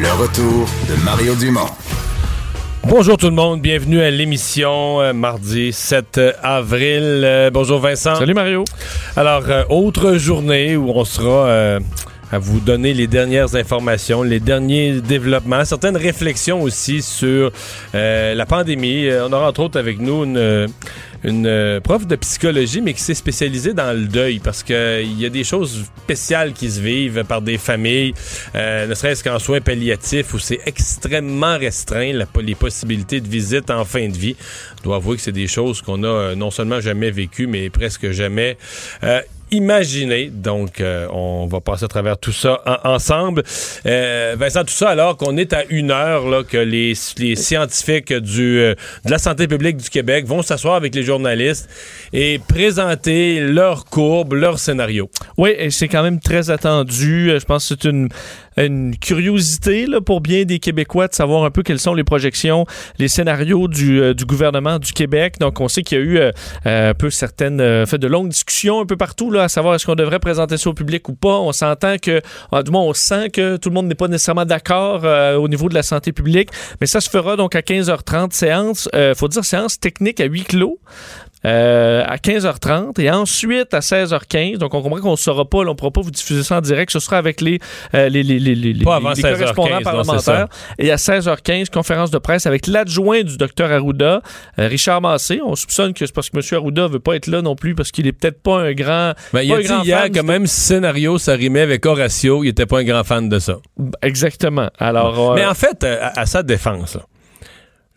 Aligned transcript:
Le 0.00 0.12
retour 0.12 0.68
de 0.88 1.04
Mario 1.04 1.34
Dumont. 1.34 1.66
Bonjour 2.84 3.16
tout 3.16 3.26
le 3.26 3.34
monde, 3.34 3.60
bienvenue 3.60 4.00
à 4.00 4.12
l'émission 4.12 5.00
euh, 5.00 5.12
mardi 5.12 5.72
7 5.72 6.20
avril. 6.40 7.02
Euh, 7.24 7.50
bonjour 7.50 7.80
Vincent. 7.80 8.14
Salut 8.14 8.32
Mario. 8.32 8.64
Alors, 9.16 9.42
euh, 9.48 9.64
autre 9.70 10.14
journée 10.14 10.76
où 10.76 10.90
on 10.90 11.04
sera 11.04 11.48
euh, 11.48 11.80
à 12.30 12.38
vous 12.38 12.60
donner 12.60 12.94
les 12.94 13.08
dernières 13.08 13.56
informations, 13.56 14.22
les 14.22 14.38
derniers 14.38 15.00
développements, 15.00 15.64
certaines 15.64 15.96
réflexions 15.96 16.62
aussi 16.62 17.02
sur 17.02 17.50
euh, 17.96 18.34
la 18.36 18.46
pandémie. 18.46 19.08
On 19.12 19.32
aura 19.32 19.48
entre 19.48 19.62
autres 19.62 19.80
avec 19.80 19.98
nous 19.98 20.22
une, 20.22 20.68
une 21.24 21.46
euh, 21.46 21.80
prof 21.80 22.06
de 22.06 22.16
psychologie, 22.16 22.80
mais 22.80 22.94
qui 22.94 23.02
s'est 23.02 23.14
spécialisée 23.14 23.74
dans 23.74 23.92
le 23.92 24.06
deuil 24.06 24.38
parce 24.38 24.62
qu'il 24.62 25.20
y 25.20 25.26
a 25.26 25.28
des 25.28 25.44
choses 25.44 25.84
spéciales 26.02 26.52
qui 26.52 26.70
se 26.70 26.80
vivent 26.80 27.24
par 27.24 27.42
des 27.42 27.58
familles, 27.58 28.14
euh, 28.54 28.86
ne 28.86 28.94
serait-ce 28.94 29.24
qu'en 29.24 29.38
soins 29.38 29.60
palliatifs 29.60 30.34
où 30.34 30.38
c'est 30.38 30.60
extrêmement 30.66 31.58
restreint 31.58 32.12
les 32.40 32.54
possibilités 32.54 33.20
de 33.20 33.28
visite 33.28 33.70
en 33.70 33.84
fin 33.84 34.08
de 34.08 34.16
vie. 34.16 34.36
Je 34.78 34.82
dois 34.82 34.96
avouer 34.96 35.16
que 35.16 35.22
c'est 35.22 35.32
des 35.32 35.46
choses 35.46 35.82
qu'on 35.82 36.02
a 36.02 36.06
euh, 36.06 36.34
non 36.34 36.50
seulement 36.50 36.80
jamais 36.80 37.10
vécues, 37.10 37.46
mais 37.46 37.70
presque 37.70 38.10
jamais 38.10 38.56
euh, 39.02 39.20
imaginé. 39.50 40.30
Donc, 40.32 40.80
euh, 40.80 41.06
on 41.12 41.46
va 41.46 41.60
passer 41.60 41.84
à 41.84 41.88
travers 41.88 42.18
tout 42.18 42.32
ça 42.32 42.60
en- 42.66 42.90
ensemble. 42.94 43.42
Euh, 43.86 44.36
Vincent, 44.38 44.62
tout 44.64 44.72
ça 44.74 44.90
alors 44.90 45.16
qu'on 45.16 45.36
est 45.36 45.52
à 45.52 45.64
une 45.68 45.90
heure 45.90 46.28
là, 46.28 46.42
que 46.42 46.56
les, 46.58 46.94
scientifiques 46.94 48.12
du, 48.12 48.58
euh, 48.60 48.74
de 49.04 49.10
la 49.10 49.18
santé 49.18 49.46
publique 49.48 49.76
du 49.78 49.88
Québec 49.90 50.26
vont 50.26 50.42
s'asseoir 50.42 50.74
avec 50.74 50.94
les 50.94 51.02
journalistes 51.02 51.68
et 52.12 52.40
présenter 52.48 53.40
leurs 53.40 53.84
courbes, 53.84 54.34
leurs 54.34 54.58
scénarios. 54.58 55.10
Oui, 55.36 55.50
c'est 55.70 55.88
quand 55.88 56.02
même 56.02 56.20
très 56.20 56.50
attendu. 56.50 57.30
Euh, 57.30 57.38
Je 57.40 57.44
pense 57.44 57.68
que 57.68 57.74
c'est 57.80 57.88
une, 57.88 58.08
une 58.66 58.96
curiosité 58.96 59.86
là, 59.86 60.00
pour 60.00 60.20
bien 60.20 60.44
des 60.44 60.58
Québécois 60.58 61.08
de 61.08 61.14
savoir 61.14 61.44
un 61.44 61.50
peu 61.50 61.62
quelles 61.62 61.80
sont 61.80 61.94
les 61.94 62.04
projections, 62.04 62.66
les 62.98 63.08
scénarios 63.08 63.68
du, 63.68 64.00
euh, 64.00 64.14
gouvernement 64.26 64.78
du 64.78 64.92
Québec. 64.92 65.36
Donc, 65.40 65.60
on 65.60 65.68
sait 65.68 65.82
qu'il 65.82 65.98
y 65.98 66.00
a 66.00 66.04
eu 66.04 66.18
euh, 66.18 66.32
euh, 66.66 66.90
un 66.90 66.94
peu 66.94 67.10
certaines, 67.10 67.60
euh, 67.60 67.86
fait 67.86 67.98
de 67.98 68.06
longues 68.06 68.28
discussions 68.28 68.80
un 68.80 68.86
peu 68.86 68.96
partout 68.96 69.30
là, 69.30 69.44
à 69.44 69.48
savoir 69.48 69.74
est-ce 69.74 69.86
qu'on 69.86 69.94
devrait 69.94 70.18
présenter 70.18 70.56
ça 70.56 70.70
au 70.70 70.74
public 70.74 71.08
ou 71.08 71.14
pas. 71.14 71.38
On 71.38 71.52
s'entend 71.52 71.96
que, 71.98 72.20
ah, 72.52 72.62
du 72.62 72.70
moins, 72.70 72.82
on 72.82 72.92
sent 72.92 73.30
que 73.30 73.56
tout 73.56 73.68
le 73.68 73.74
monde 73.74 73.86
n'est 73.86 73.94
pas 73.94 74.08
nécessairement 74.08 74.44
d'accord 74.44 75.02
euh, 75.04 75.36
au 75.36 75.48
niveau 75.48 75.68
de 75.68 75.74
la 75.74 75.82
santé 75.82 76.12
publique, 76.12 76.50
mais 76.80 76.86
ça 76.86 77.00
se 77.00 77.10
fera 77.10 77.36
donc 77.36 77.54
à 77.54 77.60
15h30, 77.60 78.32
séance, 78.32 78.88
faut 79.16 79.28
dire 79.28 79.44
séance 79.44 79.78
technique 79.80 80.20
à 80.20 80.24
huis 80.24 80.44
clos. 80.44 80.78
Euh, 81.44 82.04
à 82.06 82.16
15h30 82.16 83.00
et 83.00 83.10
ensuite 83.10 83.72
à 83.74 83.80
16h15. 83.80 84.58
Donc, 84.58 84.74
on 84.74 84.82
comprend 84.82 85.00
qu'on 85.00 85.10
ne 85.12 85.16
saura 85.16 85.44
pas, 85.44 85.58
là, 85.64 85.70
on 85.70 85.72
ne 85.72 85.76
pourra 85.76 85.90
pas 85.90 86.00
vous 86.00 86.10
diffuser 86.10 86.42
ça 86.42 86.58
en 86.58 86.60
direct. 86.60 86.90
Ce 86.90 86.98
sera 87.00 87.18
avec 87.18 87.40
les, 87.40 87.58
euh, 87.94 88.08
les, 88.08 88.22
les, 88.22 88.38
les, 88.38 88.54
les, 88.54 88.84
Pas 88.84 88.96
avant 88.96 89.10
les 89.10 89.22
16h15, 89.22 89.38
correspondants 89.38 89.76
non, 89.76 89.82
parlementaires. 89.82 90.48
Et 90.78 90.90
à 90.90 90.96
16h15, 90.96 91.70
conférence 91.70 92.10
de 92.10 92.18
presse 92.18 92.46
avec 92.46 92.66
l'adjoint 92.66 93.22
du 93.22 93.36
docteur 93.36 93.70
Arruda, 93.70 94.22
euh, 94.58 94.66
Richard 94.68 95.00
Massé. 95.00 95.40
On 95.44 95.54
soupçonne 95.54 95.92
que 95.94 96.04
c'est 96.06 96.14
parce 96.14 96.30
que 96.30 96.36
M. 96.38 96.42
Arruda 96.60 96.88
veut 96.88 97.00
pas 97.00 97.14
être 97.16 97.26
là 97.26 97.42
non 97.42 97.54
plus 97.56 97.74
parce 97.74 97.90
qu'il 97.90 98.06
est 98.06 98.12
peut-être 98.12 98.42
pas 98.42 98.58
un 98.60 98.72
grand. 98.72 99.12
Ben, 99.32 99.42
il 99.42 99.48
pas 99.50 99.54
a 99.54 99.58
un 99.58 99.60
dit 99.62 99.66
grand 99.68 99.82
hier 99.84 99.98
fan 100.00 100.12
que 100.12 100.20
du- 100.20 100.26
même 100.26 100.46
scénario, 100.46 101.18
ça 101.18 101.34
rimait 101.34 101.60
avec 101.62 101.84
Horatio, 101.86 102.44
il 102.44 102.48
était 102.48 102.66
pas 102.66 102.80
un 102.80 102.84
grand 102.84 103.04
fan 103.04 103.28
de 103.28 103.38
ça. 103.38 103.58
Exactement. 104.02 104.70
Alors, 104.78 105.34
Mais 105.34 105.46
en 105.46 105.54
fait, 105.54 105.84
à, 105.84 106.18
à 106.20 106.26
sa 106.26 106.42
défense, 106.42 106.94
là, 106.96 107.02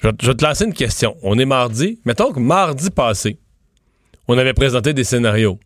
je, 0.02 0.08
vais, 0.08 0.36
te 0.36 0.44
lancer 0.44 0.66
une 0.66 0.74
question. 0.74 1.16
On 1.22 1.38
est 1.38 1.46
mardi. 1.46 2.00
Mettons 2.06 2.32
que 2.32 2.40
mardi 2.40 2.90
passé, 2.90 3.38
on 4.28 4.38
avait 4.38 4.54
présenté 4.54 4.94
des 4.94 5.04
scénarios. 5.04 5.60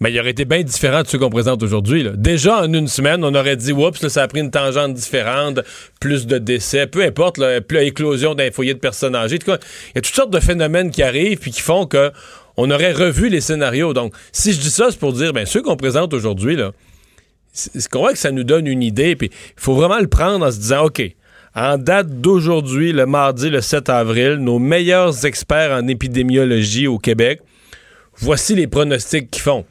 Mais 0.00 0.12
il 0.12 0.20
aurait 0.20 0.30
été 0.30 0.44
bien 0.44 0.62
différent 0.62 1.02
de 1.02 1.08
ceux 1.08 1.18
qu'on 1.18 1.30
présente 1.30 1.60
aujourd'hui. 1.62 2.06
Déjà, 2.14 2.62
en 2.62 2.72
une 2.72 2.86
semaine, 2.86 3.24
on 3.24 3.34
aurait 3.34 3.56
dit, 3.56 3.72
oups, 3.72 4.00
là, 4.00 4.08
ça 4.08 4.22
a 4.22 4.28
pris 4.28 4.40
une 4.40 4.52
tangente 4.52 4.94
différente, 4.94 5.58
plus 6.00 6.26
de 6.26 6.38
décès, 6.38 6.86
peu 6.86 7.02
importe, 7.02 7.40
plus 7.66 7.78
éclosion 7.78 8.36
d'un 8.36 8.52
foyer 8.52 8.74
de 8.74 8.78
personnes 8.78 9.16
âgées. 9.16 9.40
Il 9.44 9.50
y 9.50 9.98
a 9.98 10.00
toutes 10.00 10.14
sortes 10.14 10.30
de 10.30 10.38
phénomènes 10.38 10.92
qui 10.92 11.02
arrivent 11.02 11.38
puis 11.38 11.50
qui 11.50 11.62
font 11.62 11.86
que 11.86 12.12
on 12.56 12.70
aurait 12.70 12.92
revu 12.92 13.28
les 13.28 13.40
scénarios. 13.40 13.92
Donc, 13.92 14.14
si 14.30 14.52
je 14.52 14.60
dis 14.60 14.70
ça, 14.70 14.88
c'est 14.90 14.98
pour 14.98 15.12
dire, 15.12 15.32
ben, 15.32 15.46
ceux 15.46 15.62
qu'on 15.62 15.76
présente 15.76 16.12
aujourd'hui, 16.14 16.54
là, 16.54 16.72
c'est 17.52 17.88
qu'on 17.88 18.00
voit 18.00 18.12
que 18.12 18.18
ça 18.18 18.30
nous 18.30 18.44
donne 18.44 18.66
une 18.66 18.82
idée, 18.82 19.16
puis 19.16 19.30
il 19.32 19.60
faut 19.60 19.74
vraiment 19.74 19.98
le 19.98 20.06
prendre 20.06 20.46
en 20.46 20.50
se 20.50 20.58
disant, 20.58 20.84
OK, 20.86 21.02
en 21.58 21.76
date 21.76 22.20
d'aujourd'hui, 22.20 22.92
le 22.92 23.04
mardi, 23.04 23.50
le 23.50 23.60
7 23.60 23.88
avril, 23.88 24.34
nos 24.34 24.60
meilleurs 24.60 25.26
experts 25.26 25.72
en 25.72 25.88
épidémiologie 25.88 26.86
au 26.86 26.98
Québec, 26.98 27.40
voici 28.16 28.54
les 28.54 28.68
pronostics 28.68 29.28
qu'ils 29.28 29.42
font. 29.42 29.64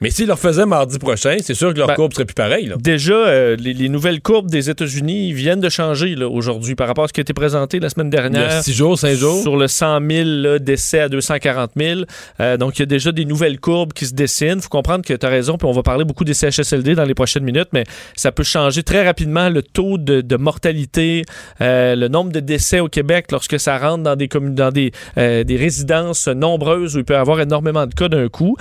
Mais 0.00 0.10
s'ils 0.10 0.26
le 0.26 0.32
refaisaient 0.32 0.66
mardi 0.66 0.98
prochain, 0.98 1.36
c'est 1.40 1.54
sûr 1.54 1.72
que 1.72 1.78
leur 1.78 1.88
Ben, 1.88 1.94
courbe 1.94 2.12
serait 2.12 2.24
plus 2.24 2.34
pareille. 2.34 2.66
Là. 2.66 2.76
Déjà, 2.78 3.14
euh, 3.14 3.56
les, 3.56 3.74
les 3.74 3.88
nouvelles 3.88 4.20
courbes 4.20 4.48
des 4.48 4.70
États-Unis 4.70 5.32
viennent 5.32 5.60
de 5.60 5.68
changer 5.68 6.14
aujourd'hui 6.24 6.76
par 6.76 6.86
rapport 6.86 7.04
à 7.04 7.08
ce 7.08 7.12
qui 7.12 7.20
a 7.20 7.22
été 7.22 7.32
présenté 7.34 7.80
la 7.80 7.90
semaine 7.90 8.08
Il 8.12 8.14
y 8.14 8.18
a 8.18 8.28
dernière. 8.28 8.62
6 8.62 8.72
jours, 8.72 8.98
5 8.98 9.14
jours? 9.14 9.42
Sur 9.42 9.56
le 9.56 9.66
100 9.66 10.00
000 10.08 10.28
là, 10.28 10.58
décès 10.60 11.00
à 11.00 11.08
240 11.08 11.72
000. 11.76 12.00
Euh, 12.40 12.56
donc, 12.56 12.78
il 12.78 12.80
y 12.80 12.82
a 12.84 12.86
déjà 12.86 13.10
des 13.10 13.24
nouvelles 13.24 13.58
courbes 13.58 13.92
qui 13.92 14.06
se 14.06 14.14
dessinent. 14.14 14.58
Il 14.58 14.62
faut 14.62 14.68
comprendre 14.68 15.04
que 15.04 15.14
tu 15.14 15.26
as 15.26 15.28
raison, 15.28 15.58
puis 15.58 15.66
on 15.66 15.72
va 15.72 15.82
parler 15.82 16.04
beaucoup 16.04 16.24
des 16.24 16.34
CHSLD 16.34 16.94
dans 16.94 17.04
les 17.04 17.14
prochaines 17.14 17.44
minutes, 17.44 17.68
mais 17.72 17.84
ça 18.14 18.30
peut 18.30 18.44
changer 18.44 18.84
très 18.84 19.04
rapidement 19.04 19.48
le 19.48 19.62
taux 19.62 19.98
de, 19.98 20.20
de 20.20 20.36
mortalité, 20.36 21.24
euh, 21.60 21.96
le 21.96 22.06
nombre 22.06 22.30
de 22.30 22.40
décès 22.40 22.78
au 22.78 22.88
Québec 22.88 23.26
lorsque 23.32 23.58
ça 23.58 23.78
rentre 23.78 24.04
dans 24.04 24.14
des, 24.14 24.28
dans 24.28 24.70
des, 24.70 24.92
des 25.16 25.56
résidences 25.56 26.28
nombreuses 26.28 26.94
où 26.94 27.00
il 27.00 27.04
peut 27.04 27.14
y 27.14 27.16
avoir 27.16 27.40
énormément 27.40 27.86
de 27.86 27.94
cas 27.94 28.08
d'un 28.08 28.28
coup. 28.28 28.56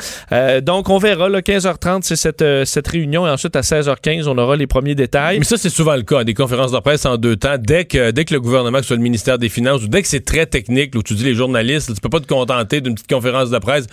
Donc, 0.64 0.90
on 0.90 0.98
verra, 0.98 1.27
là, 1.30 1.42
15h30, 1.42 2.04
c'est 2.04 2.16
cette, 2.16 2.42
euh, 2.42 2.66
cette 2.66 2.88
réunion, 2.88 3.26
et 3.28 3.30
ensuite 3.30 3.56
à 3.56 3.62
16h15, 3.62 4.28
on 4.28 4.38
aura 4.38 4.56
les 4.56 4.68
premiers 4.68 4.96
détails. 4.96 5.40
Mais 5.40 5.46
ça, 5.46 5.58
c'est 5.58 5.70
souvent 5.70 5.96
le 5.96 6.04
cas, 6.04 6.24
des 6.24 6.34
conférences 6.34 6.72
de 6.72 6.80
presse 6.80 7.06
en 7.06 7.18
deux 7.18 7.36
temps. 7.36 7.56
Dès 7.60 7.86
que, 7.86 8.12
dès 8.12 8.26
que 8.26 8.34
le 8.34 8.42
gouvernement, 8.42 8.78
que 8.78 8.84
ce 8.84 8.88
soit 8.90 8.98
le 8.98 9.02
ministère 9.02 9.38
des 9.38 9.50
Finances, 9.50 9.84
ou 9.84 9.88
dès 9.88 10.02
que 10.02 10.08
c'est 10.08 10.26
très 10.26 10.46
technique, 10.46 10.94
où 10.96 11.04
tu 11.04 11.14
dis 11.14 11.24
les 11.24 11.34
journalistes, 11.34 11.94
tu 11.94 12.02
peux 12.02 12.10
pas 12.10 12.20
te 12.20 12.28
contenter 12.28 12.82
d'une 12.82 12.96
petite 12.96 13.10
conférence 13.10 13.50
de 13.50 13.58
presse. 13.60 13.86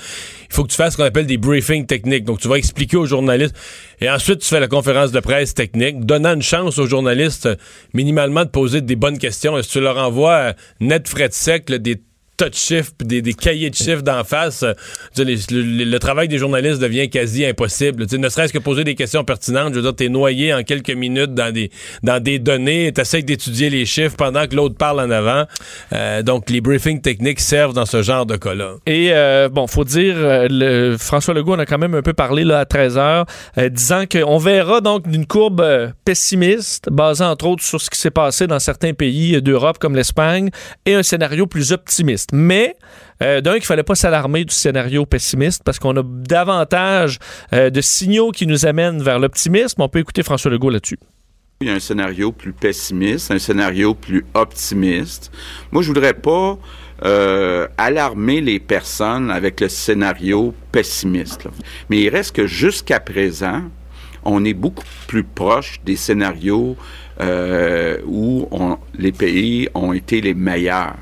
Il 0.50 0.54
faut 0.54 0.64
que 0.64 0.70
tu 0.70 0.76
fasses 0.76 0.92
ce 0.92 0.96
qu'on 0.98 1.04
appelle 1.04 1.26
des 1.26 1.38
briefings 1.38 1.86
techniques. 1.86 2.24
Donc, 2.24 2.40
tu 2.40 2.48
vas 2.48 2.56
expliquer 2.56 2.96
aux 2.96 3.06
journalistes. 3.06 3.56
Et 4.00 4.10
ensuite, 4.10 4.40
tu 4.40 4.48
fais 4.48 4.60
la 4.60 4.68
conférence 4.68 5.12
de 5.12 5.20
presse 5.20 5.54
technique, 5.54 6.04
donnant 6.04 6.34
une 6.34 6.42
chance 6.42 6.78
aux 6.78 6.86
journalistes, 6.86 7.46
euh, 7.46 7.56
minimalement, 7.92 8.44
de 8.44 8.50
poser 8.50 8.80
des 8.80 8.96
bonnes 8.96 9.18
questions. 9.18 9.56
Est-ce 9.56 9.68
que 9.68 9.72
tu 9.74 9.80
leur 9.80 9.98
envoies 9.98 10.32
euh, 10.32 10.52
net 10.80 11.08
frais 11.08 11.28
de 11.28 11.34
sec, 11.34 11.70
des 11.70 12.00
tas 12.36 12.48
de 12.48 12.54
chiffres, 12.54 12.92
des, 13.00 13.22
des 13.22 13.34
cahiers 13.34 13.70
de 13.70 13.74
chiffres 13.74 14.02
d'en 14.02 14.24
face, 14.24 14.62
euh, 14.62 14.72
le, 15.18 15.98
travail 15.98 16.28
des 16.28 16.38
journalistes 16.38 16.80
devient 16.80 17.08
quasi 17.08 17.44
impossible. 17.44 18.06
Ne 18.12 18.28
serait-ce 18.28 18.52
que 18.52 18.58
poser 18.58 18.84
des 18.84 18.94
questions 18.94 19.24
pertinentes, 19.24 19.70
je 19.74 19.78
veux 19.78 19.82
dire, 19.82 19.94
t'es 19.94 20.08
noyé 20.08 20.52
en 20.52 20.62
quelques 20.62 20.90
minutes 20.90 21.34
dans 21.34 21.52
des, 21.52 21.70
dans 22.02 22.22
des 22.22 22.38
données, 22.38 22.92
d'étudier 22.92 23.70
les 23.70 23.86
chiffres 23.86 24.16
pendant 24.16 24.46
que 24.46 24.56
l'autre 24.56 24.76
parle 24.76 25.00
en 25.00 25.10
avant. 25.10 25.44
Euh, 25.92 26.22
donc, 26.22 26.50
les 26.50 26.60
briefings 26.60 27.00
techniques 27.00 27.40
servent 27.40 27.74
dans 27.74 27.86
ce 27.86 28.02
genre 28.02 28.26
de 28.26 28.36
cas-là. 28.36 28.74
Et 28.86 29.10
euh, 29.12 29.48
bon, 29.48 29.66
faut 29.66 29.84
dire, 29.84 30.14
euh, 30.16 30.46
le, 30.50 30.96
François 30.98 31.34
Legault 31.34 31.54
en 31.54 31.58
a 31.58 31.66
quand 31.66 31.78
même 31.78 31.94
un 31.94 32.02
peu 32.02 32.12
parlé 32.12 32.44
là, 32.44 32.60
à 32.60 32.64
13h, 32.64 33.26
euh, 33.58 33.68
disant 33.68 34.04
qu'on 34.10 34.38
verra 34.38 34.80
donc 34.80 35.08
d'une 35.08 35.26
courbe 35.26 35.64
pessimiste, 36.04 36.88
basée 36.90 37.24
entre 37.24 37.46
autres 37.46 37.64
sur 37.64 37.80
ce 37.80 37.90
qui 37.90 37.98
s'est 37.98 38.10
passé 38.10 38.46
dans 38.46 38.58
certains 38.58 38.92
pays 38.92 39.40
d'Europe 39.40 39.78
comme 39.78 39.96
l'Espagne, 39.96 40.50
et 40.86 40.94
un 40.94 41.02
scénario 41.02 41.46
plus 41.46 41.72
optimiste. 41.72 42.23
Mais 42.32 42.76
euh, 43.22 43.40
d'un, 43.40 43.54
qu'il 43.54 43.64
fallait 43.64 43.82
pas 43.82 43.94
s'alarmer 43.94 44.44
du 44.44 44.54
scénario 44.54 45.06
pessimiste 45.06 45.62
parce 45.64 45.78
qu'on 45.78 45.96
a 45.96 46.02
davantage 46.02 47.18
euh, 47.52 47.70
de 47.70 47.80
signaux 47.80 48.32
qui 48.32 48.46
nous 48.46 48.66
amènent 48.66 49.02
vers 49.02 49.18
l'optimisme. 49.18 49.80
On 49.82 49.88
peut 49.88 50.00
écouter 50.00 50.22
François 50.22 50.50
Legault 50.50 50.70
là-dessus. 50.70 50.98
Il 51.60 51.68
y 51.68 51.70
a 51.70 51.74
un 51.74 51.80
scénario 51.80 52.32
plus 52.32 52.52
pessimiste, 52.52 53.30
un 53.30 53.38
scénario 53.38 53.94
plus 53.94 54.26
optimiste. 54.34 55.30
Moi, 55.70 55.82
je 55.82 55.88
voudrais 55.88 56.14
pas 56.14 56.58
euh, 57.04 57.68
alarmer 57.78 58.40
les 58.40 58.58
personnes 58.60 59.30
avec 59.30 59.60
le 59.60 59.68
scénario 59.68 60.54
pessimiste. 60.72 61.48
Mais 61.88 62.00
il 62.00 62.08
reste 62.08 62.34
que 62.34 62.46
jusqu'à 62.46 63.00
présent, 63.00 63.62
on 64.24 64.44
est 64.44 64.54
beaucoup 64.54 64.84
plus 65.06 65.24
proche 65.24 65.80
des 65.84 65.96
scénarios 65.96 66.76
euh, 67.20 67.98
où 68.06 68.48
les 68.98 69.12
pays 69.12 69.68
ont 69.74 69.92
été 69.92 70.20
les 70.20 70.34
meilleurs. 70.34 70.96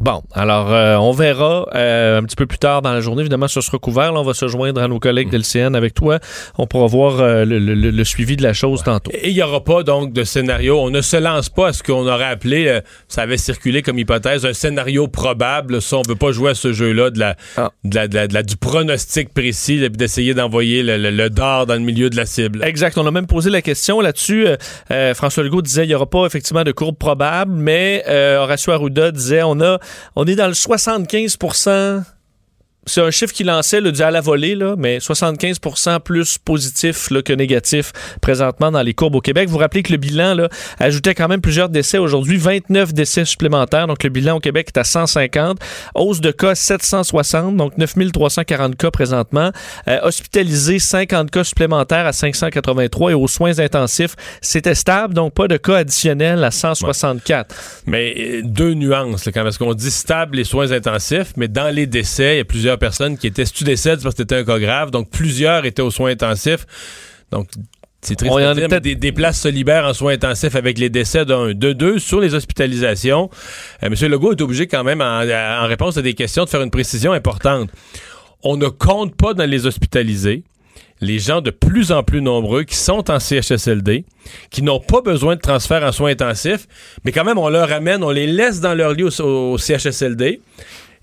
Bon, 0.00 0.22
alors 0.32 0.72
euh, 0.72 0.96
on 0.96 1.12
verra 1.12 1.66
euh, 1.74 2.18
un 2.18 2.24
petit 2.24 2.34
peu 2.34 2.46
plus 2.46 2.58
tard 2.58 2.82
dans 2.82 2.92
la 2.92 3.00
journée. 3.00 3.20
Évidemment, 3.20 3.46
ce 3.46 3.60
sera 3.60 3.78
couvert. 3.78 4.12
Là, 4.12 4.20
on 4.20 4.24
va 4.24 4.34
se 4.34 4.48
joindre 4.48 4.82
à 4.82 4.88
nos 4.88 4.98
collègues 4.98 5.30
de 5.30 5.38
l'CN 5.38 5.76
avec 5.76 5.94
toi. 5.94 6.18
On 6.58 6.66
pourra 6.66 6.86
voir 6.88 7.20
euh, 7.20 7.44
le, 7.44 7.60
le- 7.60 7.74
le 7.92 8.04
suivi 8.04 8.36
de 8.36 8.42
la 8.42 8.52
chose 8.54 8.82
tantôt. 8.82 9.12
Et 9.14 9.28
il 9.30 9.34
n'y 9.34 9.42
aura 9.42 9.62
pas 9.62 9.84
donc 9.84 10.12
de 10.12 10.24
scénario. 10.24 10.80
On 10.80 10.90
ne 10.90 11.00
se 11.00 11.16
lance 11.16 11.48
pas 11.48 11.68
à 11.68 11.72
ce 11.72 11.84
qu'on 11.84 12.08
aurait 12.08 12.24
appelé, 12.24 12.66
euh, 12.66 12.80
ça 13.06 13.22
avait 13.22 13.36
circulé 13.36 13.82
comme 13.82 13.96
hypothèse, 13.98 14.44
un 14.44 14.52
scénario 14.52 15.06
probable. 15.06 15.80
Ça, 15.80 15.98
on 15.98 16.02
ne 16.02 16.08
veut 16.08 16.16
pas 16.16 16.32
jouer 16.32 16.50
à 16.50 16.54
ce 16.54 16.72
jeu-là 16.72 17.10
de 17.10 17.20
la, 17.20 17.36
Ah. 17.56 17.70
de 17.84 17.94
la- 17.94 18.08
de 18.08 18.14
la- 18.16 18.26
de 18.26 18.34
la- 18.34 18.42
du 18.42 18.56
pronostic 18.56 19.32
précis, 19.32 19.78
puis 19.78 19.90
d'essayer 19.90 20.34
d'envoyer 20.34 20.82
le, 20.82 20.98
le- 21.10 21.30
dard 21.30 21.66
dans 21.66 21.74
le 21.74 21.80
milieu 21.80 22.10
de 22.10 22.16
la 22.16 22.26
cible. 22.26 22.64
Exact. 22.64 22.98
On 22.98 23.06
a 23.06 23.10
même 23.12 23.26
posé 23.28 23.48
la 23.48 23.62
question 23.62 24.00
là-dessus. 24.00 24.48
Euh, 24.48 24.56
euh, 24.90 25.14
François 25.14 25.44
Legault 25.44 25.62
disait 25.62 25.84
il 25.84 25.88
n'y 25.88 25.94
aura 25.94 26.06
pas 26.10 26.26
effectivement 26.26 26.64
de 26.64 26.72
courbe 26.72 26.96
probable, 26.98 27.52
mais 27.54 28.02
euh, 28.08 28.38
Horacio 28.38 28.72
Arruda 28.72 29.12
disait 29.12 29.42
on 29.44 29.60
a 29.60 29.78
on 30.16 30.24
est 30.26 30.36
dans 30.36 30.48
le 30.48 30.54
75 30.54 31.38
c'est 32.86 33.00
un 33.00 33.10
chiffre 33.10 33.32
qu'il 33.32 33.46
lançait 33.46 33.80
dit 33.92 34.02
à 34.02 34.10
la 34.10 34.20
volée, 34.20 34.54
là, 34.54 34.74
mais 34.76 34.98
75% 34.98 36.00
plus 36.00 36.38
positif 36.38 37.10
là, 37.10 37.22
que 37.22 37.32
négatif 37.32 37.92
présentement 38.20 38.70
dans 38.70 38.82
les 38.82 38.94
courbes 38.94 39.16
au 39.16 39.20
Québec. 39.20 39.48
Vous 39.48 39.54
vous 39.54 39.58
rappelez 39.58 39.82
que 39.82 39.92
le 39.92 39.98
bilan 39.98 40.34
là, 40.34 40.48
ajoutait 40.78 41.14
quand 41.14 41.28
même 41.28 41.40
plusieurs 41.40 41.68
décès 41.68 41.98
aujourd'hui, 41.98 42.36
29 42.36 42.92
décès 42.92 43.24
supplémentaires. 43.24 43.86
Donc 43.86 44.02
le 44.02 44.10
bilan 44.10 44.36
au 44.36 44.40
Québec 44.40 44.68
est 44.74 44.78
à 44.78 44.84
150. 44.84 45.58
Hausse 45.94 46.20
de 46.20 46.30
cas 46.30 46.54
760, 46.54 47.56
donc 47.56 47.76
9340 47.78 48.76
cas 48.76 48.90
présentement. 48.90 49.50
Euh, 49.88 49.98
hospitalisés, 50.02 50.78
50 50.78 51.30
cas 51.30 51.44
supplémentaires 51.44 52.06
à 52.06 52.12
583 52.12 53.12
et 53.12 53.14
aux 53.14 53.28
soins 53.28 53.58
intensifs, 53.58 54.16
c'était 54.40 54.74
stable, 54.74 55.14
donc 55.14 55.34
pas 55.34 55.48
de 55.48 55.56
cas 55.56 55.78
additionnels 55.78 56.42
à 56.42 56.50
164. 56.50 57.54
Mais 57.86 58.14
euh, 58.18 58.40
deux 58.44 58.74
nuances, 58.74 59.26
là, 59.26 59.32
quand 59.32 59.42
parce 59.42 59.58
qu'on 59.58 59.74
dit 59.74 59.90
stable 59.90 60.36
les 60.36 60.44
soins 60.44 60.72
intensifs, 60.72 61.32
mais 61.36 61.48
dans 61.48 61.74
les 61.74 61.86
décès, 61.86 62.34
il 62.34 62.38
y 62.38 62.40
a 62.40 62.44
plusieurs 62.44 62.73
personnes 62.76 63.18
qui 63.18 63.26
étaient, 63.26 63.44
si 63.44 63.52
tu 63.52 63.64
décèdes, 63.64 64.02
parce 64.02 64.14
que 64.14 64.22
c'était 64.22 64.36
un 64.36 64.44
cas 64.44 64.58
grave, 64.58 64.90
donc 64.90 65.10
plusieurs 65.10 65.64
étaient 65.64 65.82
aux 65.82 65.90
soins 65.90 66.10
intensifs. 66.10 66.66
Donc, 67.30 67.48
c'est 68.00 68.16
triste 68.16 68.32
On 68.34 68.38
y 68.38 68.46
en 68.46 68.54
dire, 68.54 68.68
mais 68.70 68.80
des, 68.80 68.94
des 68.94 69.12
places 69.12 69.40
se 69.40 69.48
libèrent 69.48 69.86
en 69.86 69.94
soins 69.94 70.12
intensifs 70.12 70.56
avec 70.56 70.78
les 70.78 70.90
décès 70.90 71.24
d'un. 71.24 71.54
De 71.54 71.72
deux, 71.72 71.98
sur 71.98 72.20
les 72.20 72.34
hospitalisations, 72.34 73.30
euh, 73.82 73.86
M. 73.86 73.94
Legault 74.10 74.32
est 74.32 74.42
obligé 74.42 74.66
quand 74.66 74.84
même, 74.84 75.00
en, 75.00 75.22
en 75.22 75.66
réponse 75.66 75.96
à 75.96 76.02
des 76.02 76.14
questions, 76.14 76.44
de 76.44 76.50
faire 76.50 76.62
une 76.62 76.70
précision 76.70 77.12
importante. 77.12 77.70
On 78.42 78.56
ne 78.56 78.68
compte 78.68 79.16
pas 79.16 79.32
dans 79.32 79.48
les 79.48 79.66
hospitalisés 79.66 80.44
les 81.00 81.18
gens 81.18 81.40
de 81.40 81.50
plus 81.50 81.92
en 81.92 82.02
plus 82.02 82.22
nombreux 82.22 82.64
qui 82.64 82.76
sont 82.76 83.10
en 83.10 83.18
CHSLD, 83.18 84.04
qui 84.50 84.62
n'ont 84.62 84.80
pas 84.80 85.00
besoin 85.00 85.36
de 85.36 85.40
transfert 85.40 85.82
en 85.82 85.92
soins 85.92 86.10
intensifs, 86.10 86.66
mais 87.04 87.12
quand 87.12 87.24
même, 87.24 87.38
on 87.38 87.48
leur 87.48 87.72
amène, 87.72 88.02
on 88.02 88.10
les 88.10 88.26
laisse 88.26 88.60
dans 88.60 88.74
leur 88.74 88.92
lit 88.92 89.04
au, 89.04 89.22
au 89.22 89.58
CHSLD, 89.58 90.40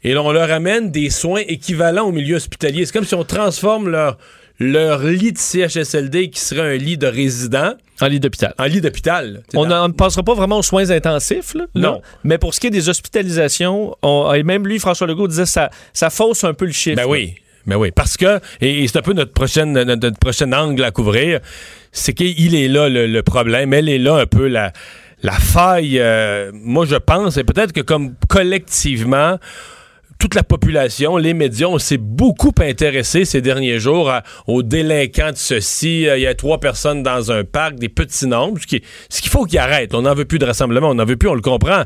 et 0.03 0.13
là, 0.13 0.21
on 0.23 0.31
leur 0.31 0.51
amène 0.51 0.91
des 0.91 1.09
soins 1.09 1.41
équivalents 1.47 2.05
au 2.07 2.11
milieu 2.11 2.35
hospitalier. 2.37 2.85
C'est 2.85 2.93
comme 2.93 3.05
si 3.05 3.15
on 3.15 3.23
transforme 3.23 3.89
leur, 3.89 4.17
leur 4.59 5.03
lit 5.03 5.31
de 5.31 5.37
CHSLD, 5.37 6.29
qui 6.29 6.39
serait 6.39 6.73
un 6.75 6.77
lit 6.77 6.97
de 6.97 7.07
résident, 7.07 7.73
En 8.01 8.07
lit 8.07 8.19
d'hôpital. 8.19 8.53
en 8.57 8.65
lit 8.65 8.81
d'hôpital. 8.81 9.43
On 9.53 9.65
ne 9.67 9.93
passera 9.93 10.23
pas 10.23 10.33
vraiment 10.33 10.57
aux 10.59 10.63
soins 10.63 10.89
intensifs. 10.89 11.53
Là, 11.53 11.65
Non. 11.75 11.81
là. 11.93 11.99
Mais 12.23 12.37
pour 12.37 12.53
ce 12.53 12.59
qui 12.59 12.67
est 12.67 12.71
des 12.71 12.89
hospitalisations, 12.89 13.95
on- 14.01 14.33
et 14.33 14.43
même 14.43 14.65
lui, 14.67 14.79
François 14.79 15.05
Legault, 15.07 15.27
disait 15.27 15.45
ça, 15.45 15.69
ça 15.93 16.09
fausse 16.09 16.43
un 16.43 16.53
peu 16.53 16.65
le 16.65 16.71
chiffre. 16.71 16.95
Ben 16.97 17.05
oui. 17.07 17.35
Ben 17.67 17.75
oui, 17.75 17.91
parce 17.91 18.17
que, 18.17 18.39
et, 18.59 18.83
et 18.83 18.87
c'est 18.87 18.97
un 18.97 19.01
peu 19.03 19.13
notre 19.13 19.33
prochaine, 19.33 19.71
notre, 19.73 20.01
notre 20.01 20.17
prochain 20.17 20.51
angle 20.51 20.83
à 20.83 20.89
couvrir, 20.89 21.41
c'est 21.91 22.13
qu'il 22.13 22.55
est 22.55 22.67
là 22.67 22.89
le, 22.89 23.05
le 23.05 23.21
problème, 23.21 23.71
elle 23.73 23.87
est 23.87 23.99
là 23.99 24.15
un 24.15 24.25
peu 24.25 24.47
la, 24.47 24.73
la 25.21 25.33
faille. 25.33 25.99
euh, 25.99 26.49
moi, 26.55 26.87
je 26.87 26.95
pense, 26.95 27.37
et 27.37 27.43
peut-être 27.43 27.71
que 27.71 27.81
comme 27.81 28.15
collectivement, 28.27 29.37
toute 30.21 30.35
la 30.35 30.43
population, 30.43 31.17
les 31.17 31.33
médias, 31.33 31.65
on 31.65 31.79
s'est 31.79 31.97
beaucoup 31.97 32.51
intéressé 32.61 33.25
ces 33.25 33.41
derniers 33.41 33.79
jours 33.79 34.11
à- 34.11 34.21
aux 34.45 34.61
délinquants 34.61 35.31
de 35.31 35.35
ceci. 35.37 36.07
Euh, 36.07 36.15
Il 36.17 36.21
y 36.21 36.27
a 36.27 36.35
trois 36.35 36.59
personnes 36.59 37.01
dans 37.01 37.31
un 37.31 37.43
parc, 37.43 37.75
des 37.75 37.89
petits 37.89 38.27
nombres, 38.27 38.59
ce 38.61 38.67
qui- 38.67 38.83
ce 39.09 39.19
qu'il 39.21 39.31
faut 39.31 39.45
qu'il 39.45 39.57
arrête. 39.57 39.95
On 39.95 40.03
n'en 40.03 40.13
veut 40.13 40.25
plus 40.25 40.37
de 40.37 40.45
rassemblement, 40.45 40.89
on 40.91 40.93
n'en 40.93 41.05
veut 41.05 41.15
plus, 41.17 41.27
on 41.27 41.33
le 41.33 41.41
comprend. 41.41 41.85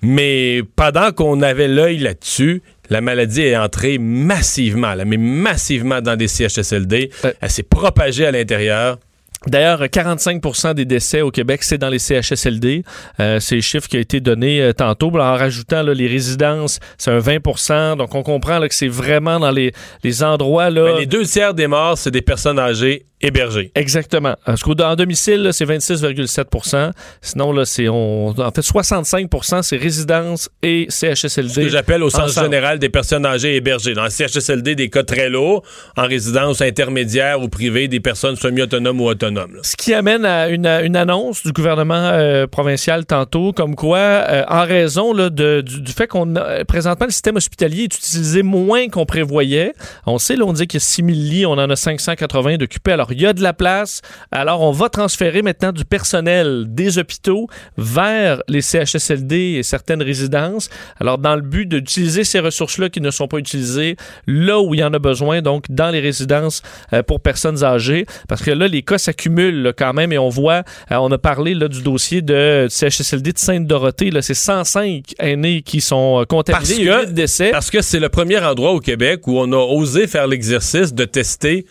Mais 0.00 0.62
pendant 0.76 1.12
qu'on 1.12 1.42
avait 1.42 1.68
l'œil 1.68 1.98
là-dessus, 1.98 2.62
la 2.88 3.02
maladie 3.02 3.42
est 3.42 3.56
entrée 3.56 3.98
massivement, 3.98 4.94
là, 4.94 5.04
mais 5.04 5.18
massivement 5.18 6.00
dans 6.00 6.16
des 6.16 6.28
CHSLD. 6.28 7.10
Ouais. 7.22 7.34
Elle 7.40 7.50
s'est 7.50 7.62
propagée 7.64 8.24
à 8.24 8.30
l'intérieur. 8.30 8.98
D'ailleurs, 9.46 9.82
45% 9.82 10.74
des 10.74 10.84
décès 10.84 11.22
au 11.22 11.30
Québec, 11.30 11.62
c'est 11.62 11.78
dans 11.78 11.88
les 11.88 11.98
CHSLD. 11.98 12.82
Euh, 13.20 13.38
c'est 13.40 13.54
le 13.54 13.60
chiffre 13.60 13.88
qui 13.88 13.96
a 13.96 14.00
été 14.00 14.20
donné 14.20 14.60
euh, 14.60 14.72
tantôt. 14.72 15.08
En 15.08 15.36
rajoutant 15.36 15.82
là, 15.82 15.94
les 15.94 16.08
résidences, 16.08 16.80
c'est 16.96 17.10
un 17.10 17.20
20% 17.20 17.96
Donc, 17.96 18.14
on 18.14 18.22
comprend 18.22 18.58
là, 18.58 18.68
que 18.68 18.74
c'est 18.74 18.88
vraiment 18.88 19.38
dans 19.38 19.50
les, 19.50 19.72
les 20.02 20.22
endroits... 20.22 20.70
Là, 20.70 20.92
Ben, 20.92 20.98
les 20.98 21.06
deux 21.06 21.24
tiers 21.24 21.54
des 21.54 21.66
morts, 21.66 21.96
c'est 21.96 22.10
des 22.10 22.22
personnes 22.22 22.58
âgées 22.58 23.06
hébergées. 23.20 23.72
Exactement. 23.74 24.36
Parce 24.44 24.62
qu'en 24.62 24.94
domicile, 24.94 25.48
c'est 25.52 25.64
26,7% 25.64 26.92
Sinon, 27.20 27.52
là, 27.52 27.64
c'est 27.64 27.88
on, 27.88 28.28
en 28.28 28.50
fait 28.50 28.60
65% 28.60 29.62
c'est 29.62 29.76
résidences 29.76 30.48
et 30.62 30.86
CHSLD. 30.88 31.48
Ce 31.48 31.60
que 31.60 31.68
j'appelle 31.68 32.02
au 32.02 32.10
sens 32.10 32.30
ensemble. 32.30 32.46
général 32.46 32.78
des 32.78 32.88
personnes 32.88 33.26
âgées 33.26 33.56
hébergées. 33.56 33.94
Dans 33.94 34.04
le 34.04 34.10
CHSLD, 34.10 34.74
des 34.74 34.88
cas 34.88 35.02
très 35.02 35.30
lourds. 35.30 35.62
En 35.96 36.06
résidence 36.06 36.60
intermédiaire 36.60 37.42
ou 37.42 37.48
privée, 37.48 37.88
des 37.88 38.00
personnes 38.00 38.36
semi-autonomes 38.36 39.00
ou 39.00 39.06
autonomes. 39.08 39.27
Ce 39.62 39.76
qui 39.76 39.94
amène 39.94 40.24
à 40.24 40.48
une, 40.48 40.66
une 40.66 40.96
annonce 40.96 41.42
du 41.44 41.52
gouvernement 41.52 41.94
euh, 41.94 42.46
provincial 42.46 43.06
tantôt, 43.06 43.52
comme 43.52 43.74
quoi, 43.74 43.98
euh, 43.98 44.44
en 44.48 44.64
raison 44.64 45.12
là, 45.12 45.30
de- 45.30 45.62
du, 45.62 45.92
fait 45.92 46.06
qu'on 46.06 46.34
présentement 46.66 47.06
le 47.06 47.12
système 47.12 47.36
hospitalier 47.36 47.84
est 47.84 47.94
utilisé 47.96 48.42
moins 48.42 48.88
qu'on 48.88 49.06
prévoyait. 49.06 49.72
On 50.06 50.18
sait, 50.18 50.36
là, 50.36 50.44
on 50.44 50.52
dit 50.52 50.66
qu'il 50.66 50.78
y 50.78 50.82
a 50.82 50.86
6 50.86 51.02
000 51.04 51.08
lits, 51.08 51.46
on 51.46 51.52
en 51.52 51.70
a 51.70 51.76
580 51.76 52.56
d'occupés. 52.56 52.92
Alors, 52.92 53.12
il 53.12 53.20
y 53.20 53.26
a 53.26 53.32
de 53.32 53.42
la 53.42 53.52
place. 53.52 54.02
Alors, 54.32 54.62
on 54.62 54.72
va 54.72 54.88
transférer 54.88 55.42
maintenant 55.42 55.72
du 55.72 55.84
personnel 55.84 56.64
des 56.68 56.98
hôpitaux 56.98 57.48
vers 57.76 58.42
les 58.48 58.62
CHSLD 58.62 59.56
et 59.58 59.62
certaines 59.62 60.02
résidences. 60.02 60.70
Alors, 61.00 61.18
dans 61.18 61.36
le 61.36 61.42
but 61.42 61.66
d'utiliser 61.66 62.24
ces 62.24 62.40
ressources-là 62.40 62.88
qui 62.88 63.00
ne 63.00 63.10
sont 63.10 63.28
pas 63.28 63.38
utilisées 63.38 63.96
là 64.26 64.60
où 64.60 64.74
il 64.74 64.80
y 64.80 64.84
en 64.84 64.94
a 64.94 64.98
besoin, 64.98 65.42
donc 65.42 65.64
dans 65.68 65.90
les 65.90 66.00
résidences 66.00 66.62
euh, 66.92 67.02
pour 67.02 67.20
personnes 67.20 67.64
âgées. 67.64 68.06
Parce 68.28 68.42
que 68.42 68.50
là, 68.50 68.68
les 68.68 68.82
cas 68.82 68.98
s'accumulent 68.98 69.17
là, 69.26 69.72
quand 69.72 69.92
même 69.92 70.12
et 70.12 70.18
on 70.18 70.28
voit, 70.28 70.62
euh, 70.90 70.96
on 70.96 71.10
a 71.10 71.18
parlé 71.18 71.54
là, 71.54 71.68
du 71.68 71.82
dossier 71.82 72.22
de 72.22 72.66
CHSLD 72.68 73.32
de 73.32 73.38
Sainte-Dorothée. 73.38 74.10
Là, 74.10 74.22
c'est 74.22 74.34
105 74.34 75.14
aînés 75.18 75.62
qui 75.62 75.80
sont 75.80 76.20
euh, 76.20 76.24
contaminés. 76.24 76.58
Parce 76.66 76.78
Il 76.78 76.84
y 76.84 76.90
a 76.90 77.04
décès. 77.04 77.50
Parce 77.50 77.70
que 77.70 77.82
c'est 77.82 78.00
le 78.00 78.08
premier 78.08 78.38
endroit 78.38 78.72
au 78.72 78.80
Québec 78.80 79.26
où 79.26 79.38
on 79.38 79.52
a 79.52 79.56
osé 79.56 80.06
faire 80.06 80.26
l'exercice 80.26 80.94
de 80.94 81.04
tester 81.04 81.66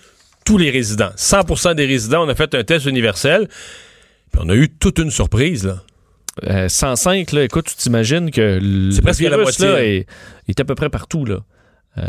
tous 0.46 0.58
les 0.58 0.70
résidents. 0.70 1.12
100% 1.18 1.76
des 1.76 1.86
résidents, 1.86 2.26
on 2.26 2.30
a 2.30 2.36
fait 2.36 2.54
un 2.56 2.64
test 2.64 2.86
universel. 2.86 3.48
Puis 4.32 4.42
on 4.44 4.50
a 4.50 4.56
eu 4.56 4.70
toute 4.70 5.00
une 5.00 5.12
surprise. 5.12 5.66
Là. 5.66 5.84
Euh, 6.44 6.70
105, 6.70 7.32
là, 7.32 7.44
écoute, 7.44 7.66
tu 7.68 7.76
t'imagines 7.76 8.30
que 8.32 8.60
le 8.62 8.92
C'est 8.92 9.02
presque 9.02 9.22
la 9.22 9.30
virus, 9.30 9.44
moitié. 9.44 9.68
là, 9.68 9.84
est, 9.84 10.06
est 10.48 10.60
à 10.60 10.66
peu 10.66 10.76
près 10.76 10.90
partout. 10.90 11.26
Là. 11.26 11.40
Euh, 11.98 12.04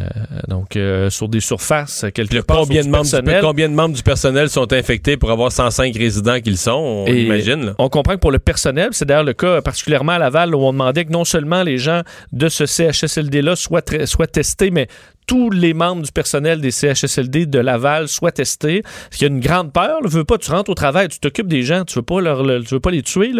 donc, 0.48 0.76
euh, 0.76 1.08
sur 1.08 1.28
des 1.28 1.40
surfaces, 1.40 2.04
quelque 2.14 2.28
Puis 2.28 2.42
part, 2.42 2.58
combien, 2.58 2.82
de 2.82 2.88
membres 2.88 3.04
du, 3.04 3.10
personnel. 3.10 3.40
combien 3.42 3.68
de 3.68 3.74
membres 3.74 3.94
du 3.94 4.02
personnel 4.02 4.50
sont 4.50 4.70
infectés 4.72 5.16
pour 5.16 5.30
avoir 5.30 5.50
105 5.50 5.96
résidents 5.96 6.40
qu'ils 6.40 6.58
sont? 6.58 6.72
On 6.72 7.06
Et 7.06 7.22
imagine. 7.22 7.66
Là. 7.66 7.74
On 7.78 7.88
comprend 7.88 8.14
que 8.14 8.20
pour 8.20 8.32
le 8.32 8.38
personnel, 8.38 8.88
c'est 8.92 9.06
d'ailleurs 9.06 9.24
le 9.24 9.32
cas 9.32 9.62
particulièrement 9.62 10.12
à 10.12 10.18
Laval 10.18 10.54
où 10.54 10.58
on 10.58 10.72
demandait 10.72 11.04
que 11.04 11.12
non 11.12 11.24
seulement 11.24 11.62
les 11.62 11.78
gens 11.78 12.02
de 12.32 12.48
ce 12.48 12.66
CHSLD-là 12.66 13.56
soient 13.56 14.26
testés, 14.26 14.70
mais 14.70 14.88
tous 15.28 15.50
les 15.50 15.74
membres 15.74 16.02
du 16.02 16.10
personnel 16.10 16.60
des 16.60 16.72
CHSLD 16.72 17.46
de 17.46 17.60
Laval 17.60 18.08
soient 18.08 18.32
testés. 18.32 18.82
Parce 18.82 19.20
y 19.20 19.24
a 19.24 19.28
une 19.28 19.38
grande 19.40 19.72
peur. 19.72 20.00
Là. 20.02 20.08
Veux 20.08 20.24
pas, 20.24 20.38
tu 20.38 20.50
rentres 20.50 20.70
au 20.70 20.74
travail, 20.74 21.06
tu 21.08 21.20
t'occupes 21.20 21.46
des 21.46 21.62
gens, 21.62 21.84
tu 21.84 21.94
veux 21.96 22.02
pas 22.02 22.20
leur, 22.20 22.42
le- 22.42 22.64
tu 22.64 22.74
veux 22.74 22.80
pas 22.80 22.90
les 22.90 23.02
tuer. 23.02 23.32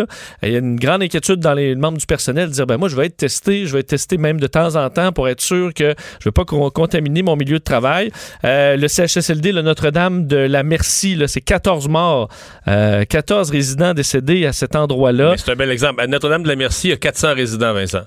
Il 0.43 0.53
y 0.53 0.55
a 0.55 0.59
une 0.59 0.77
grande 0.77 1.03
inquiétude 1.03 1.41
dans 1.41 1.55
les 1.55 1.75
membres 1.75 1.99
du 1.99 2.07
personnel 2.07 2.49
de 2.51 2.53
dire 2.53 2.67
ben 2.67 2.77
moi 2.77 2.89
je 2.89 2.95
vais 2.95 3.07
être 3.07 3.17
testé, 3.17 3.67
je 3.67 3.73
vais 3.73 3.81
être 3.81 3.89
testé 3.89 4.19
même 4.19 4.39
de 4.39 4.47
temps 4.47 4.77
en 4.77 4.89
temps 4.91 5.11
pour 5.13 5.29
être 5.29 5.41
sûr 5.41 5.73
que 5.75 5.95
je 6.21 6.25
veux 6.27 6.33
pas 6.33 6.45
con- 6.45 6.71
contaminer 6.71 7.23
mon 7.23 7.35
milieu 7.37 7.59
de 7.59 7.65
travail. 7.65 8.13
Euh, 8.45 8.77
le 8.77 8.87
CHSLD, 8.87 9.51
le 9.53 9.63
Notre-Dame 9.63 10.27
de 10.27 10.37
la 10.37 10.63
Merci, 10.63 11.19
c'est 11.27 11.41
14 11.41 11.89
morts, 11.89 12.29
euh, 12.69 13.05
14 13.07 13.51
résidents 13.51 13.95
décédés 13.95 14.45
à 14.45 14.53
cet 14.53 14.77
endroit-là. 14.77 15.35
C'est 15.39 15.51
un 15.51 15.57
bel 15.57 15.71
exemple. 15.71 16.03
À 16.03 16.07
Notre-Dame-de-la-Merci, 16.07 16.89
il 16.89 16.91
y 16.91 16.95
a 16.95 16.97
400 16.99 17.35
résidents, 17.35 17.73
Vincent. 17.73 18.03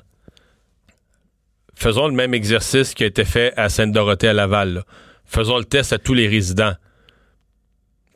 Faisons 1.82 2.08
le 2.08 2.14
même 2.14 2.36
exercice 2.36 2.94
qui 2.94 3.04
a 3.04 3.08
été 3.08 3.26
fait 3.26 3.54
à 3.58 3.68
Sainte-Dorothée 3.68 4.28
à 4.28 4.34
Laval. 4.34 4.84
Faisons 5.26 5.58
le 5.58 5.64
test 5.64 5.94
à 5.94 5.98
tous 5.98 6.14
les 6.14 6.28
résidents. 6.28 6.74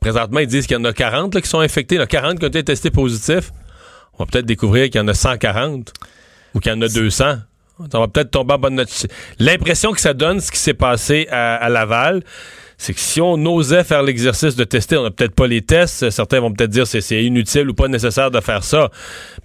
présentement, 0.00 0.38
ils 0.38 0.46
disent 0.46 0.68
qu'il 0.68 0.76
y 0.76 0.80
en 0.80 0.84
a 0.84 0.92
40 0.92 1.34
là, 1.34 1.40
qui 1.40 1.48
sont 1.48 1.58
infectés, 1.58 1.98
là, 1.98 2.06
40 2.06 2.38
qui 2.38 2.44
ont 2.44 2.48
été 2.48 2.62
testés 2.62 2.92
positifs. 2.92 3.50
On 4.12 4.22
va 4.22 4.26
peut-être 4.30 4.46
découvrir 4.46 4.84
qu'il 4.84 5.00
y 5.00 5.02
en 5.02 5.08
a 5.08 5.14
140 5.14 5.92
ou 6.54 6.60
qu'il 6.60 6.70
y 6.70 6.74
en 6.76 6.80
a 6.80 6.86
200. 6.86 7.38
On 7.92 7.98
va 7.98 8.06
peut-être 8.06 8.30
tomber 8.30 8.54
en 8.54 8.58
bonne 8.60 8.76
note. 8.76 9.08
L'impression 9.40 9.90
que 9.90 10.00
ça 10.00 10.14
donne, 10.14 10.38
ce 10.38 10.52
qui 10.52 10.58
s'est 10.58 10.72
passé 10.72 11.26
à 11.32 11.68
Laval, 11.68 12.22
c'est 12.78 12.92
que 12.92 13.00
si 13.00 13.20
on 13.20 13.34
osait 13.46 13.84
faire 13.84 14.02
l'exercice 14.02 14.54
de 14.54 14.64
tester, 14.64 14.96
on 14.96 15.02
n'a 15.04 15.10
peut-être 15.10 15.34
pas 15.34 15.46
les 15.46 15.62
tests, 15.62 16.10
certains 16.10 16.40
vont 16.40 16.52
peut-être 16.52 16.70
dire 16.70 16.84
que 16.84 17.00
c'est 17.00 17.24
inutile 17.24 17.70
ou 17.70 17.74
pas 17.74 17.88
nécessaire 17.88 18.30
de 18.30 18.40
faire 18.40 18.64
ça, 18.64 18.90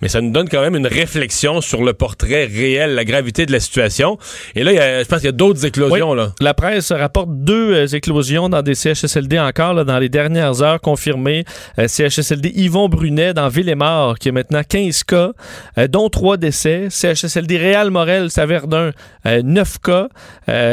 mais 0.02 0.10
ça 0.10 0.22
nous 0.22 0.32
donne 0.32 0.50
quand 0.50 0.62
même 0.62 0.76
une 0.76 0.88
réflexion 0.88 1.62
sur 1.62 1.84
le 1.84 1.94
portrait 1.94 2.46
réel, 2.46 2.94
la 2.94 3.06
gravité 3.06 3.46
de 3.46 3.52
la 3.52 3.60
situation. 3.60 4.18
Et 4.56 4.64
là, 4.64 4.72
il 4.72 4.76
y 4.76 4.80
a, 4.80 5.04
je 5.04 5.08
pense 5.08 5.20
qu'il 5.20 5.28
y 5.28 5.30
a 5.30 5.34
d'autres 5.34 5.66
éclosions. 5.66 6.12
Oui, 6.12 6.18
là. 6.18 6.34
La 6.40 6.54
presse 6.54 6.92
rapporte 6.92 7.30
deux 7.32 7.74
euh, 7.74 7.88
éclosions 7.88 8.50
dans 8.50 8.62
des 8.62 8.76
CHSLD 8.76 9.40
encore 9.40 9.74
là, 9.74 9.84
dans 9.84 10.00
les 10.00 10.10
dernières 10.10 10.62
heures 10.62 10.82
confirmées. 10.82 11.46
Euh, 11.80 11.88
CHSLD 11.88 12.52
Yvon 12.56 12.90
Brunet 12.90 13.34
dans 13.34 13.48
Ville-et-Mort, 13.48 14.20
qui 14.20 14.30
a 14.30 14.32
maintenant 14.32 14.62
15 14.68 15.04
cas, 15.04 15.32
euh, 15.78 15.88
dont 15.88 16.10
3 16.10 16.38
décès. 16.38 16.88
CHSLD 16.90 17.58
Réal 17.58 17.92
Morel, 17.92 18.30
à 18.36 18.46
Verdun, 18.46 18.92
9 19.26 19.78
cas, 19.80 20.08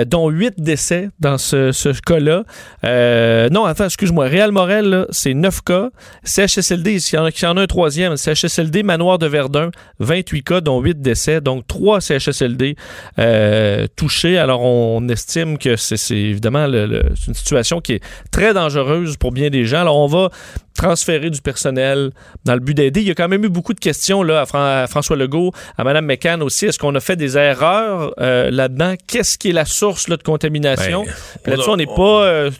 dont 0.06 0.28
8 0.30 0.54
décès 0.58 1.10
dans 1.20 1.38
ce, 1.38 1.72
ce 1.72 1.90
cas-là. 1.90 2.44
Euh, 2.84 3.48
non, 3.50 3.66
enfin, 3.66 3.86
excuse-moi. 3.86 4.26
Réal 4.26 4.52
Morel, 4.52 5.06
c'est 5.10 5.34
9 5.34 5.62
cas. 5.62 5.90
CHSLD, 6.24 6.96
il 6.96 7.14
y, 7.14 7.18
en 7.18 7.56
a, 7.56 7.60
un 7.60 7.66
troisième. 7.66 8.16
CHSLD 8.16 8.82
Manoir 8.82 9.18
de 9.18 9.26
Verdun, 9.26 9.70
28 10.00 10.42
cas, 10.42 10.60
dont 10.60 10.80
8 10.80 11.00
décès. 11.00 11.40
Donc, 11.40 11.66
3 11.66 12.00
CHSLD 12.00 12.76
euh, 13.18 13.86
touchés. 13.96 14.38
Alors, 14.38 14.62
on 14.62 15.08
estime 15.08 15.58
que 15.58 15.76
c'est 15.76 16.16
évidemment 16.16 16.66
le, 16.66 16.86
le, 16.86 17.02
une 17.26 17.34
situation 17.34 17.80
qui 17.80 17.94
est 17.94 18.02
très 18.30 18.54
dangereuse 18.54 19.16
pour 19.16 19.32
bien 19.32 19.50
des 19.50 19.64
gens. 19.64 19.80
Alors, 19.80 19.98
on 19.98 20.06
va 20.06 20.30
transférer 20.78 21.28
du 21.28 21.42
personnel 21.42 22.12
dans 22.44 22.54
le 22.54 22.60
but 22.60 22.72
d'aider. 22.72 23.00
Il 23.00 23.08
y 23.08 23.10
a 23.10 23.14
quand 23.14 23.28
même 23.28 23.44
eu 23.44 23.48
beaucoup 23.48 23.74
de 23.74 23.80
questions 23.80 24.22
là, 24.22 24.42
à, 24.42 24.46
Fran 24.46 24.62
à 24.62 24.86
François 24.86 25.16
Legault, 25.16 25.52
à 25.76 25.82
Mme 25.82 26.06
McCann 26.06 26.42
aussi. 26.42 26.66
Est-ce 26.66 26.78
qu'on 26.78 26.94
a 26.94 27.00
fait 27.00 27.16
des 27.16 27.36
erreurs 27.36 28.14
euh, 28.20 28.50
là-dedans? 28.50 28.94
Qu'est-ce 29.06 29.36
qui 29.36 29.50
est 29.50 29.52
la 29.52 29.64
source 29.64 30.06
là, 30.08 30.16
de 30.16 30.22
contamination? 30.22 31.04
Ben, 31.44 31.50
Là-dessus, 31.50 31.70
on 31.70 31.76
n'est 31.76 31.86
pas 31.86 32.24
euh, 32.24 32.50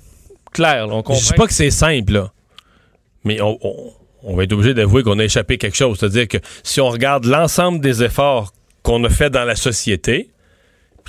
clair. 0.53 0.89
Là, 0.89 0.95
on 0.95 1.15
Je 1.15 1.21
ne 1.21 1.25
dis 1.25 1.33
pas 1.35 1.47
que 1.47 1.53
c'est 1.53 1.71
simple, 1.71 2.13
là. 2.13 2.33
mais 3.25 3.41
on, 3.41 3.57
on, 3.63 3.93
on, 4.25 4.37
va 4.37 4.43
être 4.43 4.53
obligé 4.53 4.75
d'avouer 4.75 5.05
qu'on 5.05 5.19
a 5.21 5.25
échappé 5.25 5.57
quelque 5.57 5.77
chose. 5.77 5.99
C'est-à-dire 6.01 6.27
que 6.27 6.39
si 6.65 6.81
on 6.81 6.89
regarde 6.89 7.25
l'ensemble 7.25 7.81
des 7.81 8.03
efforts 8.03 8.53
qu'on 8.83 9.03
a 9.05 9.09
fait 9.09 9.31
dans 9.31 9.45
la 9.45 9.55
société, 9.55 10.31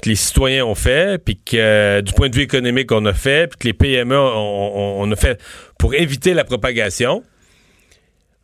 que 0.02 0.10
les 0.10 0.16
citoyens 0.16 0.66
ont 0.66 0.76
fait, 0.76 1.24
puis 1.24 1.38
que 1.38 1.58
euh, 1.58 2.02
du 2.02 2.14
point 2.14 2.30
de 2.30 2.36
vue 2.36 2.44
économique, 2.44 2.92
on 2.92 3.06
a 3.06 3.14
fait, 3.14 3.50
puis 3.50 3.60
que 3.60 3.68
les 3.68 3.74
PME, 3.74 4.18
on, 4.18 4.22
on, 4.22 5.02
on 5.02 5.12
a 5.12 5.16
fait 5.16 5.42
pour 5.78 5.94
éviter 5.94 6.34
la 6.34 6.44
propagation, 6.44 7.24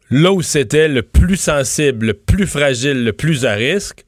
là 0.10 0.32
où 0.32 0.42
c'était 0.42 0.88
le 0.88 1.04
plus 1.04 1.38
sensible, 1.38 2.08
le 2.08 2.14
plus 2.14 2.48
fragile, 2.48 3.04
le 3.04 3.14
plus 3.14 3.46
à 3.46 3.54
risque, 3.54 4.06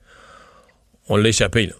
on 1.09 1.17
l'a 1.17 1.29
échappé, 1.29 1.67
là. 1.67 1.73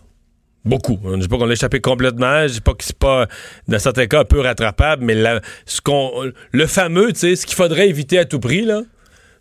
Beaucoup. 0.66 1.00
Je 1.06 1.12
ne 1.12 1.22
dis 1.22 1.30
pas 1.30 1.38
qu'on 1.38 1.46
l'a 1.46 1.54
échappé 1.54 1.80
complètement. 1.80 2.46
Je 2.46 2.54
dis 2.54 2.62
pas 2.62 2.74
que 2.74 2.84
c'est 2.84 2.98
pas, 2.98 3.28
dans 3.70 3.80
certains 3.80 4.08
cas, 4.08 4.20
un 4.20 4.26
peu 4.26 4.42
rattrapable, 4.42 5.06
mais 5.06 5.16
ce 5.66 5.80
qu'on, 5.80 6.30
le 6.52 6.68
fameux, 6.68 7.14
tu 7.14 7.20
sais, 7.20 7.36
ce 7.38 7.46
qu'il 7.46 7.56
faudrait 7.56 7.88
éviter 7.88 8.20
à 8.20 8.26
tout 8.26 8.42
prix, 8.42 8.66
là, 8.66 8.82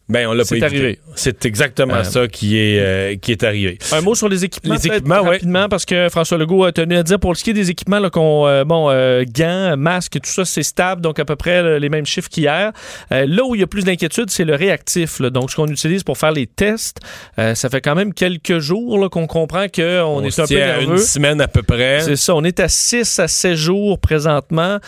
ben, 0.08 0.28
on 0.28 0.34
l'a 0.34 0.44
pas 0.44 0.48
C'est 0.50 0.62
arrivé. 0.62 1.00
C'est 1.16 1.44
exactement 1.46 1.96
euh, 1.96 2.04
ça 2.04 2.28
qui 2.28 2.58
est, 2.58 2.78
euh, 2.78 3.16
qui 3.16 3.32
est 3.32 3.42
arrivé. 3.42 3.76
Un 3.90 4.02
mot 4.02 4.14
sur 4.14 4.28
les 4.28 4.44
équipements. 4.44 4.75
Les 4.75 4.86
équipements, 4.86 5.22
ouais. 5.22 5.30
Rapidement, 5.30 5.68
parce 5.68 5.84
que 5.84 6.08
François 6.10 6.38
Legault 6.38 6.62
a 6.62 6.70
tenu 6.70 6.96
à 6.96 7.02
dire 7.02 7.18
pour 7.18 7.36
ce 7.36 7.42
qui 7.42 7.50
est 7.50 7.54
des 7.54 7.70
équipements, 7.70 8.08
qu'on, 8.10 8.46
euh, 8.46 8.64
bon, 8.64 8.88
euh, 8.88 9.25
gants, 9.26 9.76
masques, 9.76 10.20
tout 10.20 10.30
ça, 10.30 10.44
c'est 10.44 10.62
stable, 10.62 11.00
donc 11.00 11.18
à 11.18 11.25
peu 11.25 11.34
près 11.34 11.60
là, 11.60 11.80
les 11.80 11.88
mêmes 11.88 12.06
chiffres 12.06 12.28
qu'hier. 12.28 12.72
Là 13.10 13.44
où 13.44 13.56
il 13.56 13.60
y 13.60 13.64
a 13.64 13.66
plus 13.66 13.84
d'inquiétude, 13.84 14.30
c'est 14.30 14.44
le 14.44 14.54
réactif. 14.54 15.18
Là, 15.18 15.30
donc, 15.30 15.50
ce 15.50 15.56
qu'on 15.56 15.66
utilise 15.66 16.04
pour 16.04 16.18
faire 16.18 16.32
les 16.32 16.46
tests, 16.46 17.00
ça 17.36 17.68
fait 17.68 17.80
quand 17.80 17.96
même 17.96 18.14
quelques 18.14 18.60
jours 18.60 19.10
qu'on 19.10 19.26
comprend 19.26 19.66
qu'on 19.68 19.82
on 19.82 20.22
est 20.22 20.38
un 20.38 20.46
peu 20.46 20.54
nerveux. 20.54 20.92
une 20.92 20.98
semaine 20.98 21.40
à 21.40 21.48
peu 21.48 21.62
près. 21.62 22.00
C'est 22.00 22.16
ça. 22.16 22.34
On 22.34 22.44
est 22.44 22.60
à 22.60 22.68
6 22.68 23.18
à 23.18 23.26
7 23.26 23.54
jours 23.54 23.98
présentement. 23.98 24.78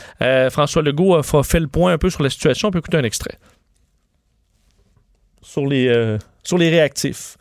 François 0.51 0.83
Legault 0.83 1.17
a 1.17 1.23
fait 1.23 1.61
le 1.61 1.67
point 1.67 1.93
un 1.93 1.99
peu 1.99 2.11
sur 2.11 2.23
la 2.23 2.31
situation. 2.31 2.69
On 2.69 2.71
peut 2.71 2.79
écouter 2.79 2.99
un 2.99 3.05
extrait 3.05 3.39
sur 5.49 5.67
les, 5.67 5.89
euh, 5.89 6.19
sur 6.43 6.59
les 6.59 6.69
réactifs? 6.69 7.39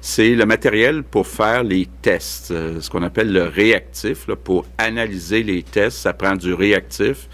C'est 0.00 0.34
le 0.34 0.44
matériel 0.44 1.04
pour 1.04 1.26
faire 1.26 1.62
les 1.62 1.86
tests, 2.02 2.50
euh, 2.50 2.80
ce 2.80 2.90
qu'on 2.90 3.02
appelle 3.02 3.32
le 3.32 3.44
réactif. 3.44 4.26
Pour 4.42 4.66
analyser 4.78 5.44
les 5.44 5.62
tests, 5.62 5.98
ça 5.98 6.12
prend 6.12 6.34
du 6.34 6.52
réactif. 6.54 7.28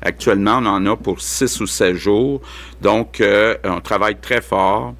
Actuellement, 0.00 0.58
on 0.58 0.66
en 0.66 0.86
a 0.86 0.96
pour 0.96 1.20
6 1.20 1.60
ou 1.60 1.66
7 1.66 1.94
jours. 1.94 2.42
Donc, 2.80 3.20
euh, 3.20 3.56
on 3.62 3.80
travaille 3.80 4.16
très 4.16 4.40
fort. 4.40 4.94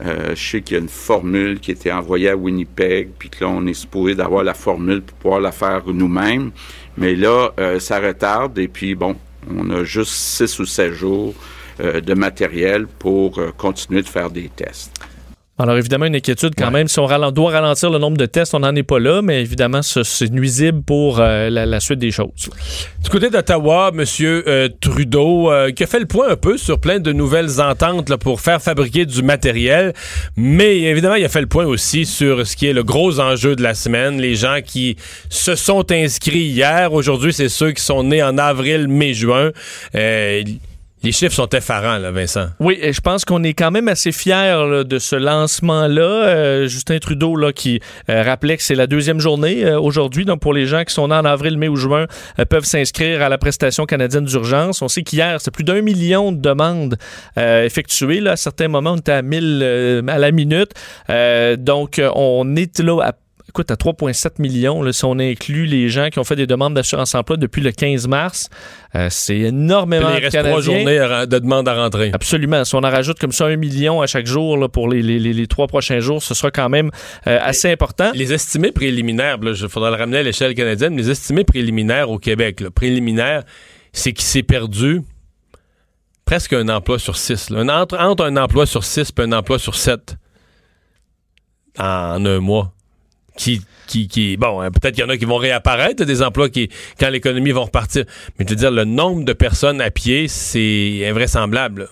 Je 0.00 0.34
sais 0.34 0.60
qu'il 0.60 0.76
y 0.76 0.80
a 0.80 0.82
une 0.82 0.88
formule 0.88 1.60
qui 1.60 1.70
a 1.70 1.74
été 1.74 1.92
envoyée 1.92 2.28
à 2.28 2.36
Winnipeg, 2.36 3.10
puis 3.16 3.30
que 3.30 3.44
là, 3.44 3.50
on 3.50 3.64
est 3.66 3.74
supposé 3.74 4.16
d'avoir 4.16 4.42
la 4.42 4.54
formule 4.54 5.02
pour 5.02 5.16
pouvoir 5.18 5.40
la 5.40 5.52
faire 5.52 5.82
nous-mêmes. 5.86 6.50
Mais 6.96 7.14
là, 7.14 7.52
ça 7.78 8.00
retarde, 8.00 8.58
et 8.58 8.66
puis 8.66 8.96
bon, 8.96 9.14
on 9.48 9.70
a 9.70 9.84
juste 9.84 10.10
6 10.10 10.58
ou 10.58 10.66
7 10.66 10.92
jours 10.92 11.34
de 11.78 12.14
matériel 12.14 12.86
pour 12.86 13.38
euh, 13.38 13.52
continuer 13.56 14.02
de 14.02 14.08
faire 14.08 14.30
des 14.30 14.48
tests. 14.48 14.92
Alors 15.56 15.76
évidemment, 15.76 16.06
une 16.06 16.16
inquiétude 16.16 16.54
quand 16.58 16.64
ouais. 16.64 16.70
même. 16.72 16.88
Si 16.88 16.98
on 16.98 17.06
ralent 17.06 17.30
doit 17.30 17.52
ralentir 17.52 17.88
le 17.88 17.98
nombre 17.98 18.16
de 18.16 18.26
tests, 18.26 18.54
on 18.54 18.58
n'en 18.58 18.74
est 18.74 18.82
pas 18.82 18.98
là, 18.98 19.22
mais 19.22 19.40
évidemment, 19.40 19.82
c'est 19.82 20.32
nuisible 20.32 20.82
pour 20.82 21.20
euh, 21.20 21.48
la, 21.48 21.64
la, 21.64 21.78
suite 21.78 22.00
des 22.00 22.10
choses. 22.10 22.50
Du 23.04 23.08
côté 23.08 23.30
d'Ottawa, 23.30 23.92
M. 23.94 24.04
Euh, 24.20 24.68
Trudeau, 24.80 25.52
euh, 25.52 25.70
qui 25.70 25.84
a 25.84 25.86
fait 25.86 26.00
le 26.00 26.06
point 26.06 26.28
un 26.28 26.34
peu 26.34 26.58
sur 26.58 26.80
plein 26.80 26.98
de 26.98 27.12
nouvelles 27.12 27.60
ententes 27.60 28.08
là, 28.08 28.18
pour 28.18 28.40
faire 28.40 28.60
fabriquer 28.60 29.06
du 29.06 29.22
matériel, 29.22 29.92
mais 30.36 30.80
évidemment, 30.80 31.14
il 31.14 31.24
a 31.24 31.28
fait 31.28 31.40
le 31.40 31.46
point 31.46 31.66
aussi 31.66 32.04
sur 32.04 32.44
ce 32.44 32.56
qui 32.56 32.66
est 32.66 32.72
le 32.72 32.82
gros 32.82 33.20
enjeu 33.20 33.54
de 33.54 33.62
la 33.62 33.74
semaine, 33.74 34.20
les 34.20 34.34
gens 34.34 34.58
qui 34.60 34.96
se 35.28 35.54
sont 35.54 35.92
inscrits 35.92 36.46
hier. 36.46 36.92
Aujourd'hui, 36.92 37.32
c'est 37.32 37.48
ceux 37.48 37.70
qui 37.70 37.82
sont 37.82 38.02
nés 38.02 38.24
en 38.24 38.38
avril, 38.38 38.88
mai, 38.88 39.14
juin. 39.14 39.52
Les 41.04 41.12
chiffres 41.12 41.34
sont 41.34 41.50
effarants, 41.50 41.98
là, 41.98 42.10
Vincent. 42.10 42.46
Oui, 42.60 42.78
et 42.80 42.94
je 42.94 43.00
pense 43.02 43.26
qu'on 43.26 43.42
est 43.42 43.52
quand 43.52 43.70
même 43.70 43.88
assez 43.88 44.10
fiers 44.10 44.32
là, 44.66 44.84
de 44.84 44.98
ce 44.98 45.16
lancement-là. 45.16 46.00
Euh, 46.00 46.66
Justin 46.66 46.98
Trudeau, 46.98 47.36
là, 47.36 47.52
qui 47.52 47.80
euh, 48.08 48.22
rappelait 48.22 48.56
que 48.56 48.62
c'est 48.62 48.74
la 48.74 48.86
deuxième 48.86 49.20
journée 49.20 49.66
euh, 49.66 49.78
aujourd'hui. 49.78 50.24
Donc, 50.24 50.40
pour 50.40 50.54
les 50.54 50.64
gens 50.64 50.82
qui 50.82 50.94
sont 50.94 51.08
nés 51.08 51.14
en 51.14 51.26
avril, 51.26 51.58
mai 51.58 51.68
ou 51.68 51.76
juin, 51.76 52.06
euh, 52.38 52.46
peuvent 52.46 52.64
s'inscrire 52.64 53.20
à 53.20 53.28
la 53.28 53.36
prestation 53.36 53.84
canadienne 53.84 54.24
d'urgence. 54.24 54.80
On 54.80 54.88
sait 54.88 55.02
qu'hier, 55.02 55.42
c'est 55.42 55.50
plus 55.50 55.64
d'un 55.64 55.82
million 55.82 56.32
de 56.32 56.40
demandes 56.40 56.96
euh, 57.36 57.64
effectuées. 57.64 58.20
Là. 58.20 58.32
À 58.32 58.36
certains 58.36 58.68
moments, 58.68 58.92
on 58.92 58.96
était 58.96 59.12
à 59.12 59.20
1000 59.20 60.04
à 60.08 60.18
la 60.18 60.30
minute. 60.30 60.72
donc, 61.58 62.00
on 62.14 62.56
est 62.56 62.78
là 62.78 63.02
à 63.02 63.12
écoute, 63.54 63.70
à 63.70 63.76
3,7 63.76 64.40
millions, 64.40 64.82
là, 64.82 64.92
si 64.92 65.04
on 65.04 65.16
inclut 65.20 65.64
les 65.66 65.88
gens 65.88 66.08
qui 66.10 66.18
ont 66.18 66.24
fait 66.24 66.34
des 66.34 66.48
demandes 66.48 66.74
d'assurance 66.74 67.14
emploi 67.14 67.36
depuis 67.36 67.62
le 67.62 67.70
15 67.70 68.08
mars, 68.08 68.50
euh, 68.96 69.06
c'est 69.10 69.38
énormément 69.38 70.08
Il 70.12 70.24
reste 70.24 70.42
trois 70.42 70.60
journées 70.60 70.98
de 71.28 71.38
demandes 71.38 71.68
à 71.68 71.74
rentrer. 71.74 72.10
Absolument. 72.12 72.64
Si 72.64 72.74
on 72.74 72.82
en 72.82 72.90
rajoute 72.90 73.20
comme 73.20 73.30
ça 73.30 73.46
un 73.46 73.54
million 73.54 74.02
à 74.02 74.08
chaque 74.08 74.26
jour 74.26 74.56
là, 74.56 74.68
pour 74.68 74.88
les, 74.88 75.02
les, 75.02 75.20
les, 75.20 75.46
trois 75.46 75.68
prochains 75.68 76.00
jours, 76.00 76.20
ce 76.20 76.34
sera 76.34 76.50
quand 76.50 76.68
même 76.68 76.90
euh, 77.28 77.38
assez 77.40 77.70
important. 77.70 78.10
Les 78.12 78.32
estimés 78.32 78.72
préliminaires, 78.72 79.38
il 79.40 79.68
faudra 79.68 79.90
le 79.90 79.96
ramener 79.96 80.18
à 80.18 80.22
l'échelle 80.24 80.54
canadienne, 80.56 80.96
les 80.96 81.08
estimés 81.08 81.44
préliminaires 81.44 82.10
au 82.10 82.18
Québec, 82.18 82.60
là, 82.60 82.72
préliminaires, 82.72 83.44
c'est 83.92 84.12
qu'il 84.12 84.24
s'est 84.24 84.42
perdu 84.42 85.02
presque 86.24 86.54
un 86.54 86.68
emploi 86.70 86.98
sur 86.98 87.16
six. 87.16 87.50
Là. 87.50 87.60
Entre, 87.80 87.96
entre 88.00 88.24
un 88.24 88.36
emploi 88.36 88.66
sur 88.66 88.82
six 88.82 89.12
et 89.16 89.22
un 89.22 89.30
emploi 89.30 89.60
sur 89.60 89.76
sept 89.76 90.16
en 91.78 92.24
un 92.26 92.40
mois 92.40 92.73
qui, 93.36 93.62
qui, 93.86 94.08
qui 94.08 94.36
bon, 94.36 94.60
hein, 94.60 94.70
peut-être 94.70 94.94
qu'il 94.94 95.04
y 95.04 95.06
en 95.06 95.10
a 95.10 95.16
qui 95.16 95.24
vont 95.24 95.36
réapparaître, 95.36 96.04
des 96.04 96.22
emplois 96.22 96.48
qui, 96.48 96.68
quand 96.98 97.10
l'économie 97.10 97.52
va 97.52 97.60
repartir. 97.60 98.04
Mais 98.38 98.44
je 98.46 98.50
veux 98.50 98.56
dire, 98.56 98.70
le 98.70 98.84
nombre 98.84 99.24
de 99.24 99.32
personnes 99.32 99.80
à 99.80 99.90
pied, 99.90 100.28
c'est 100.28 101.06
invraisemblable. 101.06 101.88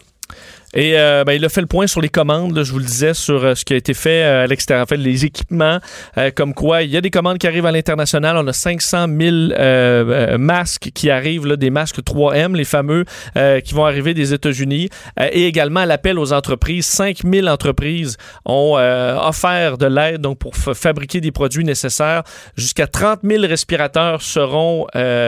Et 0.75 0.99
euh, 0.99 1.25
ben, 1.25 1.35
il 1.35 1.45
a 1.45 1.49
fait 1.51 1.61
le 1.61 1.67
point 1.67 1.87
sur 1.87 2.01
les 2.01 2.09
commandes, 2.09 2.57
là, 2.57 2.63
je 2.63 2.73
vous 2.73 2.79
le 2.79 2.85
disais, 2.85 3.13
sur 3.13 3.45
euh, 3.45 3.55
ce 3.55 3.65
qui 3.65 3.75
a 3.75 3.77
été 3.77 3.93
fait 3.93 4.23
euh, 4.23 4.45
à 4.45 4.47
l'extérieur, 4.47 4.85
en 4.85 4.87
fait, 4.87 4.97
les 4.97 5.27
équipements, 5.27 5.79
euh, 6.17 6.31
comme 6.35 6.55
quoi 6.55 6.83
il 6.83 6.91
y 6.91 6.97
a 6.97 7.03
des 7.03 7.11
commandes 7.11 7.37
qui 7.37 7.47
arrivent 7.47 7.67
à 7.67 7.73
l'international. 7.73 8.39
On 8.39 8.47
a 8.47 8.53
500 8.53 9.07
000 9.21 10.39
masques 10.39 10.91
qui 10.95 11.11
arrivent, 11.11 11.47
là, 11.47 11.57
des 11.57 11.71
masques 11.71 12.01
3M, 12.01 12.57
les 12.57 12.65
fameux, 12.65 13.05
qui 13.65 13.75
vont 13.75 13.85
arriver 13.85 14.15
des 14.15 14.33
États-Unis. 14.33 14.89
et 15.19 15.47
également 15.47 15.85
l'appel 15.85 16.19
aux 16.19 16.33
entreprises. 16.33 16.87
5 16.87 17.19
000 17.25 17.47
entreprises 17.47 18.17
ont 18.45 18.75
offert 18.75 19.79
de 19.79 19.87
l'aide 19.87 20.21
donc 20.21 20.39
pour 20.39 20.55
fabriquer 20.55 21.21
des 21.21 21.33
produits 21.33 21.65
nécessaires. 21.65 22.23
Jusqu'à 22.57 22.87
30 22.87 23.21
000 23.25 23.43
respirateurs 23.47 24.23
seront 24.23 24.87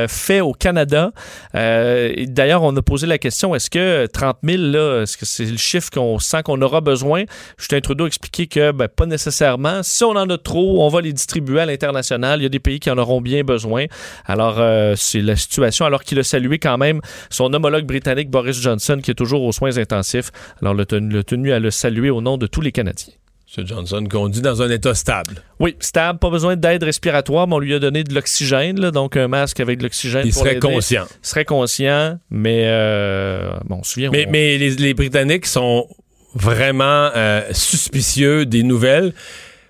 faits 0.09 0.43
au 0.43 0.53
Canada. 0.53 1.13
D'ailleurs, 1.55 2.63
on 2.63 2.77
a 2.77 2.83
posé 2.83 3.07
la 3.07 3.19
question 3.19 3.55
est-ce 3.55 3.71
que 3.71 4.07
30 4.07 4.39
000 4.43 4.63
là, 4.63 5.03
est-ce 5.03 5.17
que 5.17 5.27
c'est 5.35 5.45
le 5.45 5.57
chiffre 5.57 5.91
qu'on 5.91 6.19
sent 6.19 6.43
qu'on 6.45 6.61
aura 6.63 6.81
besoin. 6.81 7.25
Justin 7.59 7.81
Trudeau 7.81 8.05
a 8.05 8.07
expliqué 8.07 8.47
que 8.47 8.71
ben, 8.73 8.89
pas 8.89 9.07
nécessairement. 9.07 9.83
Si 9.83 10.05
on 10.05 10.11
en 10.11 10.29
a 10.31 10.39
trop, 10.39 10.85
on 10.85 10.89
va 10.89 11.01
les 11.01 11.13
distribuer 11.13 11.61
à 11.61 11.67
l'international. 11.67 12.41
Il 12.41 12.45
y 12.45 12.47
a 12.47 12.51
des 12.51 12.61
pays 12.61 12.79
qui 12.79 12.91
en 12.91 12.99
auront 12.99 13.21
bien 13.21 13.43
besoin. 13.43 13.87
Alors, 14.27 14.57
euh, 14.59 14.95
c'est 14.97 15.21
la 15.21 15.37
situation. 15.37 15.87
Alors 15.87 16.05
qu'il 16.05 16.19
a 16.19 16.23
salué 16.23 16.59
quand 16.59 16.79
même 16.79 17.01
son 17.31 17.53
homologue 17.53 17.87
britannique 17.87 18.31
Boris 18.31 18.61
Johnson, 18.61 19.01
qui 19.03 19.11
est 19.11 19.15
toujours 19.15 19.43
aux 19.43 19.53
soins 19.53 19.77
intensifs. 19.77 20.31
Alors, 20.61 20.75
le 20.75 20.87
tenu, 20.87 21.13
le 21.13 21.25
tenu 21.25 21.53
à 21.53 21.59
le 21.59 21.71
saluer 21.71 22.11
au 22.11 22.21
nom 22.21 22.39
de 22.39 22.47
tous 22.47 22.61
les 22.61 22.73
Canadiens. 22.73 23.15
M. 23.59 23.67
Johnson, 23.67 24.05
qu'on 24.11 24.29
dit 24.29 24.41
dans 24.41 24.63
un 24.63 24.71
état 24.71 24.95
stable. 24.95 25.43
Oui, 25.61 25.77
stable, 25.81 26.19
pas 26.19 26.31
besoin 26.31 26.57
d'aide 26.57 26.83
respiratoire, 26.83 27.47
mais 27.47 27.55
on 27.55 27.59
lui 27.59 27.75
a 27.75 27.79
donné 27.79 28.05
de 28.05 28.15
l'oxygène, 28.15 28.81
là, 28.81 28.91
donc 28.91 29.17
un 29.17 29.29
masque 29.29 29.61
avec 29.61 29.79
de 29.79 29.85
l'oxygène. 29.85 30.23
Il 30.27 30.33
pour 30.33 30.41
serait 30.43 30.55
l'aider. 30.55 30.67
conscient. 30.69 31.05
Il 31.23 31.27
serait 31.29 31.45
conscient, 31.45 32.19
mais 32.31 32.63
euh, 32.67 33.51
bon, 33.67 33.77
on 33.81 33.83
se 33.83 33.93
souvient. 33.93 34.11
Mais, 34.11 34.27
on- 34.27 34.31
mais 34.31 34.59
les, 34.59 34.71
les 34.71 34.95
Britanniques 34.95 35.47
sont 35.47 35.87
vraiment 36.35 37.11
euh, 37.15 37.43
suspicieux 37.53 38.47
des 38.47 38.63
nouvelles. 38.63 39.13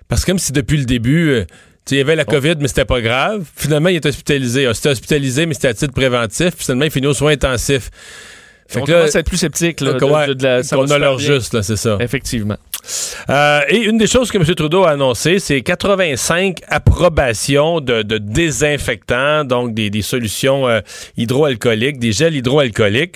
Parce 0.07 0.21
que 0.25 0.31
comme 0.31 0.39
si 0.39 0.51
depuis 0.51 0.77
le 0.77 0.85
début, 0.85 1.29
euh, 1.29 1.45
il 1.91 1.97
y 1.97 2.01
avait 2.01 2.15
la 2.15 2.25
COVID, 2.25 2.55
mais 2.59 2.67
c'était 2.67 2.85
pas 2.85 3.01
grave. 3.01 3.45
Finalement, 3.55 3.89
il 3.89 3.95
est 3.97 4.05
hospitalisé. 4.05 4.65
Ah, 4.65 4.73
C'était 4.73 4.89
hospitalisé, 4.89 5.45
mais 5.45 5.53
c'était 5.53 5.67
à 5.67 5.73
titre 5.75 5.93
préventif. 5.93 6.55
Puis 6.55 6.65
finalement, 6.65 6.85
il 6.85 6.91
finit 6.91 7.05
aux 7.07 7.13
soins 7.13 7.33
intensifs. 7.33 7.91
Fait 8.67 8.79
on 8.79 8.83
que 8.85 8.91
là, 8.91 8.97
commence 8.99 9.15
à 9.15 9.19
être 9.19 9.27
plus 9.27 9.37
sceptique. 9.37 9.79
Là, 9.81 9.93
donc, 9.93 10.01
de- 10.01 10.05
ouais, 10.15 10.27
de- 10.27 10.33
de 10.33 10.43
la- 10.43 10.63
ça 10.63 10.75
qu'on 10.75 10.89
a 10.89 10.97
leur 10.97 11.17
bien. 11.17 11.25
juste, 11.35 11.53
là, 11.53 11.61
c'est 11.63 11.75
ça. 11.77 11.97
Effectivement. 12.01 12.57
Euh, 13.31 13.61
et 13.67 13.77
une 13.77 13.97
des 13.97 14.05
choses 14.05 14.31
que 14.31 14.37
M. 14.37 14.43
Trudeau 14.55 14.83
a 14.83 14.91
annoncé, 14.91 15.39
c'est 15.39 15.61
85 15.61 16.57
approbations 16.67 17.79
de, 17.81 18.03
de 18.03 18.19
désinfectants, 18.19 19.43
donc 19.43 19.73
des, 19.73 19.89
des 19.89 20.01
solutions 20.03 20.67
euh, 20.67 20.81
hydroalcooliques, 21.17 21.97
des 21.99 22.11
gels 22.11 22.35
hydroalcooliques. 22.35 23.15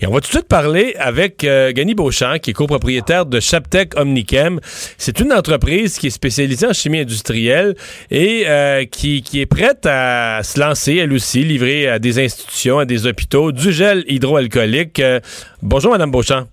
Et 0.00 0.06
on 0.06 0.10
va 0.10 0.20
tout 0.20 0.28
de 0.28 0.32
suite 0.34 0.48
parler 0.48 0.94
avec 0.98 1.44
euh, 1.44 1.72
Gany 1.72 1.94
Beauchamp, 1.94 2.38
qui 2.38 2.50
est 2.50 2.54
copropriétaire 2.54 3.24
de 3.26 3.40
Chaptec 3.40 3.98
Omnichem. 3.98 4.60
C'est 4.98 5.20
une 5.20 5.32
entreprise 5.32 5.98
qui 5.98 6.08
est 6.08 6.10
spécialisée 6.10 6.66
en 6.66 6.72
chimie 6.74 7.00
industrielle 7.00 7.74
et 8.10 8.44
euh, 8.46 8.84
qui, 8.84 9.22
qui 9.22 9.40
est 9.40 9.46
prête 9.46 9.86
à 9.86 10.40
se 10.42 10.60
lancer, 10.60 10.96
elle 10.96 11.12
aussi, 11.12 11.44
livrer 11.44 11.88
à 11.88 11.98
des 11.98 12.22
institutions, 12.22 12.78
à 12.78 12.84
des 12.84 13.06
hôpitaux, 13.06 13.52
du 13.52 13.72
gel 13.72 14.04
hydroalcoolique. 14.06 14.77
Euh, 14.98 15.20
bonjour, 15.62 15.92
Madame 15.92 16.10
Beauchamp. 16.10 16.44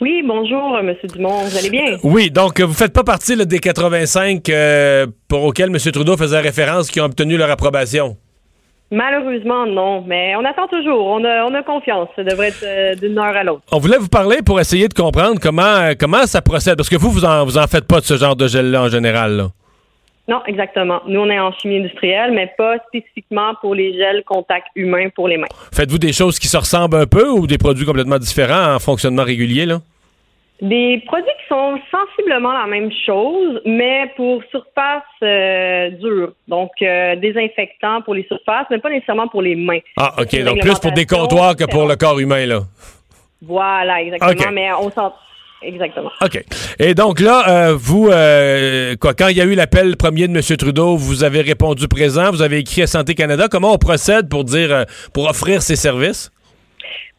Oui, 0.00 0.22
bonjour, 0.26 0.76
euh, 0.76 0.82
Monsieur 0.82 1.06
Dumont. 1.08 1.44
Vous 1.44 1.56
allez 1.56 1.70
bien? 1.70 1.96
Oui, 2.02 2.30
donc 2.30 2.58
euh, 2.58 2.64
vous 2.66 2.72
faites 2.74 2.92
pas 2.92 3.04
partie 3.04 3.36
là, 3.36 3.44
des 3.44 3.60
85 3.60 4.48
euh, 4.48 5.06
pour 5.28 5.44
auxquels 5.44 5.68
M. 5.70 5.78
Trudeau 5.92 6.16
faisait 6.16 6.40
référence 6.40 6.90
qui 6.90 7.00
ont 7.00 7.04
obtenu 7.04 7.36
leur 7.36 7.50
approbation? 7.50 8.16
Malheureusement, 8.90 9.64
non, 9.66 10.02
mais 10.06 10.34
on 10.36 10.44
attend 10.44 10.66
toujours. 10.68 11.06
On 11.06 11.24
a, 11.24 11.44
on 11.46 11.54
a 11.54 11.62
confiance. 11.62 12.08
Ça 12.16 12.24
devrait 12.24 12.48
être 12.48 12.62
euh, 12.64 12.94
d'une 12.96 13.16
heure 13.18 13.34
à 13.36 13.42
l'autre. 13.44 13.62
On 13.70 13.78
voulait 13.78 13.96
vous 13.96 14.08
parler 14.08 14.42
pour 14.44 14.60
essayer 14.60 14.88
de 14.88 14.92
comprendre 14.94 15.38
comment, 15.40 15.62
euh, 15.62 15.92
comment 15.98 16.26
ça 16.26 16.42
procède, 16.42 16.76
parce 16.76 16.90
que 16.90 16.96
vous, 16.96 17.10
vous 17.10 17.24
en, 17.24 17.44
vous 17.44 17.56
en 17.56 17.66
faites 17.68 17.86
pas 17.86 18.00
de 18.00 18.04
ce 18.04 18.16
genre 18.18 18.36
de 18.36 18.46
gel-là 18.48 18.82
en 18.82 18.88
général. 18.88 19.36
là. 19.36 19.48
Non, 20.28 20.40
exactement. 20.46 21.00
Nous, 21.06 21.18
on 21.18 21.28
est 21.28 21.38
en 21.38 21.52
chimie 21.52 21.78
industrielle, 21.78 22.30
mais 22.32 22.52
pas 22.56 22.78
spécifiquement 22.86 23.54
pour 23.60 23.74
les 23.74 23.92
gels 23.94 24.22
contact 24.24 24.68
humain 24.76 25.08
pour 25.14 25.26
les 25.26 25.36
mains. 25.36 25.48
Faites-vous 25.74 25.98
des 25.98 26.12
choses 26.12 26.38
qui 26.38 26.46
se 26.46 26.56
ressemblent 26.56 26.96
un 26.96 27.06
peu 27.06 27.28
ou 27.28 27.46
des 27.46 27.58
produits 27.58 27.84
complètement 27.84 28.18
différents 28.18 28.74
en 28.74 28.78
fonctionnement 28.78 29.24
régulier? 29.24 29.66
Là? 29.66 29.80
Des 30.60 31.02
produits 31.06 31.32
qui 31.40 31.48
sont 31.48 31.76
sensiblement 31.90 32.52
la 32.52 32.68
même 32.68 32.90
chose, 33.04 33.60
mais 33.66 34.12
pour 34.14 34.44
surface 34.52 35.02
euh, 35.24 35.90
dure. 35.90 36.34
Donc, 36.46 36.70
euh, 36.82 37.16
désinfectant 37.16 38.00
pour 38.02 38.14
les 38.14 38.24
surfaces, 38.28 38.66
mais 38.70 38.78
pas 38.78 38.90
nécessairement 38.90 39.26
pour 39.26 39.42
les 39.42 39.56
mains. 39.56 39.80
Ah, 39.96 40.14
OK. 40.18 40.40
Donc 40.44 40.60
plus 40.60 40.78
pour 40.78 40.92
des 40.92 41.04
comptoirs 41.04 41.56
que 41.56 41.64
pour 41.64 41.88
le 41.88 41.96
corps 41.96 42.20
humain, 42.20 42.46
là. 42.46 42.60
Voilà, 43.44 44.02
exactement. 44.02 44.52
Mais 44.52 44.72
on 44.72 44.88
s'en... 44.90 45.12
Exactement. 45.62 46.10
OK. 46.22 46.42
Et 46.78 46.94
donc 46.94 47.20
là, 47.20 47.44
euh, 47.48 47.74
vous, 47.76 48.08
euh, 48.10 48.94
quoi, 49.00 49.14
quand 49.14 49.28
il 49.28 49.36
y 49.36 49.40
a 49.40 49.44
eu 49.44 49.54
l'appel 49.54 49.96
premier 49.96 50.26
de 50.28 50.34
M. 50.36 50.56
Trudeau, 50.56 50.96
vous 50.96 51.24
avez 51.24 51.40
répondu 51.40 51.88
présent, 51.88 52.30
vous 52.30 52.42
avez 52.42 52.58
écrit 52.58 52.82
à 52.82 52.86
Santé 52.86 53.14
Canada. 53.14 53.46
Comment 53.50 53.72
on 53.72 53.78
procède 53.78 54.28
pour 54.28 54.44
dire, 54.44 54.72
euh, 54.72 54.84
pour 55.14 55.28
offrir 55.28 55.62
ces 55.62 55.76
services? 55.76 56.30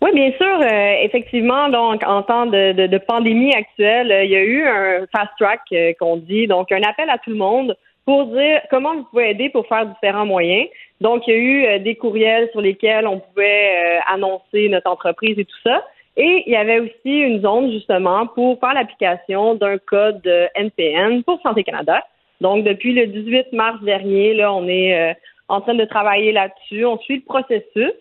Oui, 0.02 0.12
bien 0.14 0.32
sûr. 0.34 0.60
euh, 0.62 0.94
effectivement, 1.04 1.70
donc 1.70 2.02
en 2.06 2.22
temps 2.24 2.46
de, 2.46 2.74
de- 2.74 2.88
de 2.88 2.98
pandémie 2.98 3.54
actuelle, 3.54 4.14
il 4.26 4.32
y 4.32 4.36
a 4.36 4.44
eu 4.44 4.64
un 4.66 5.06
fast 5.16 5.32
track 5.40 5.62
qu'on 6.00 6.18
dit, 6.18 6.46
donc 6.48 6.72
un 6.74 6.82
appel 6.82 7.10
à 7.10 7.18
tout 7.18 7.30
le 7.30 7.38
monde 7.38 7.76
pour 8.06 8.26
dire 8.26 8.60
comment 8.70 8.96
vous 8.96 9.06
pouvez 9.10 9.30
aider 9.30 9.50
pour 9.50 9.66
faire 9.68 9.86
différents 9.86 10.26
moyens. 10.26 10.68
Donc, 11.00 11.24
il 11.28 11.34
y 11.34 11.38
a 11.38 11.40
eu 11.78 11.80
des 11.80 11.96
courriels 11.96 12.50
sur 12.52 12.60
lesquels 12.62 13.08
on 13.08 13.20
pouvait 13.20 13.98
annoncer 14.14 14.68
notre 14.70 14.90
entreprise 14.90 15.40
et 15.40 15.46
tout 15.46 15.56
ça. 15.64 15.82
Et 16.16 16.44
il 16.46 16.54
y 16.54 16.56
avait 16.56 16.80
aussi 16.80 17.20
une 17.20 17.42
zone 17.42 17.72
justement 17.72 18.28
pour 18.28 18.60
faire 18.60 18.74
l'application 18.74 19.56
d'un 19.56 19.78
code 19.80 20.28
NPN 20.56 21.24
pour 21.24 21.42
Santé 21.42 21.64
Canada. 21.64 22.04
Donc, 22.42 22.64
depuis 22.66 22.94
le 22.94 23.08
18 23.08 23.54
mars 23.54 23.82
dernier, 23.84 24.34
là, 24.34 24.54
on 24.54 24.68
est 24.68 24.94
euh, 24.94 25.14
en 25.48 25.62
train 25.62 25.76
de 25.76 25.86
travailler 25.86 26.32
là-dessus. 26.32 26.86
On 26.86 27.00
suit 27.00 27.16
le 27.16 27.22
processus. 27.22 27.94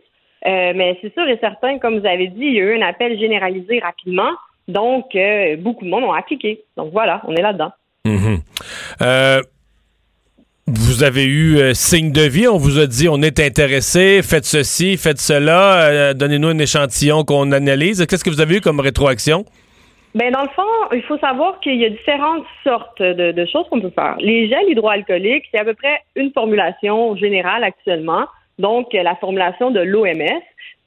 Euh, 0.45 0.73
mais 0.75 0.99
c'est 1.01 1.15
sûr 1.15 1.27
et 1.29 1.39
certain, 1.39 1.79
comme 1.79 2.01
vous 2.01 2.07
avez 2.07 2.27
dit, 2.27 2.47
il 2.47 2.55
y 2.55 2.61
a 2.61 2.65
eu 2.65 2.77
un 2.77 2.87
appel 2.87 3.19
généralisé 3.19 3.79
rapidement. 3.79 4.31
Donc, 4.67 5.15
euh, 5.15 5.57
beaucoup 5.57 5.85
de 5.85 5.91
monde 5.91 6.05
ont 6.05 6.13
appliqué. 6.13 6.65
Donc 6.77 6.93
voilà, 6.93 7.23
on 7.27 7.35
est 7.35 7.43
là-dedans. 7.43 7.71
Mhm. 8.05 8.39
Euh, 9.03 9.41
vous 10.69 11.03
avez 11.03 11.25
eu 11.25 11.57
euh, 11.59 11.75
signe 11.75 12.13
de 12.13 12.23
vie, 12.23 12.47
on 12.47 12.57
vous 12.57 12.79
a 12.79 12.87
dit 12.87 13.09
on 13.09 13.21
est 13.21 13.41
intéressé, 13.41 14.23
faites 14.23 14.45
ceci, 14.45 14.97
faites 14.97 15.19
cela, 15.19 15.91
euh, 15.91 16.15
donnez-nous 16.15 16.49
un 16.49 16.59
échantillon 16.59 17.25
qu'on 17.25 17.51
analyse. 17.51 18.07
Qu'est-ce 18.07 18.23
que 18.23 18.31
vous 18.31 18.41
avez 18.41 18.59
eu 18.59 18.61
comme 18.61 18.79
rétroaction? 18.79 19.45
Ben 20.15 20.31
dans 20.31 20.43
le 20.43 20.49
fond, 20.51 20.63
il 20.93 21.03
faut 21.03 21.19
savoir 21.19 21.59
qu'il 21.61 21.77
y 21.77 21.85
a 21.85 21.89
différentes 21.89 22.45
sortes 22.63 23.03
de, 23.03 23.47
choses 23.47 23.67
qu'on 23.71 23.81
peut 23.81 23.91
faire. 23.91 24.15
Les 24.21 24.49
gels 24.49 24.69
hydroalcooliques, 24.69 25.47
c'est 25.53 25.59
à 25.59 25.65
peu 25.65 25.75
près 25.75 26.01
une 26.15 26.31
formulation 26.33 27.17
générale 27.17 27.65
actuellement. 27.65 28.27
Donc, 28.59 28.95
euh, 28.95 29.03
la 29.03 29.17
formulation 29.17 29.73
de 29.73 29.81
l'OMS. 29.81 30.43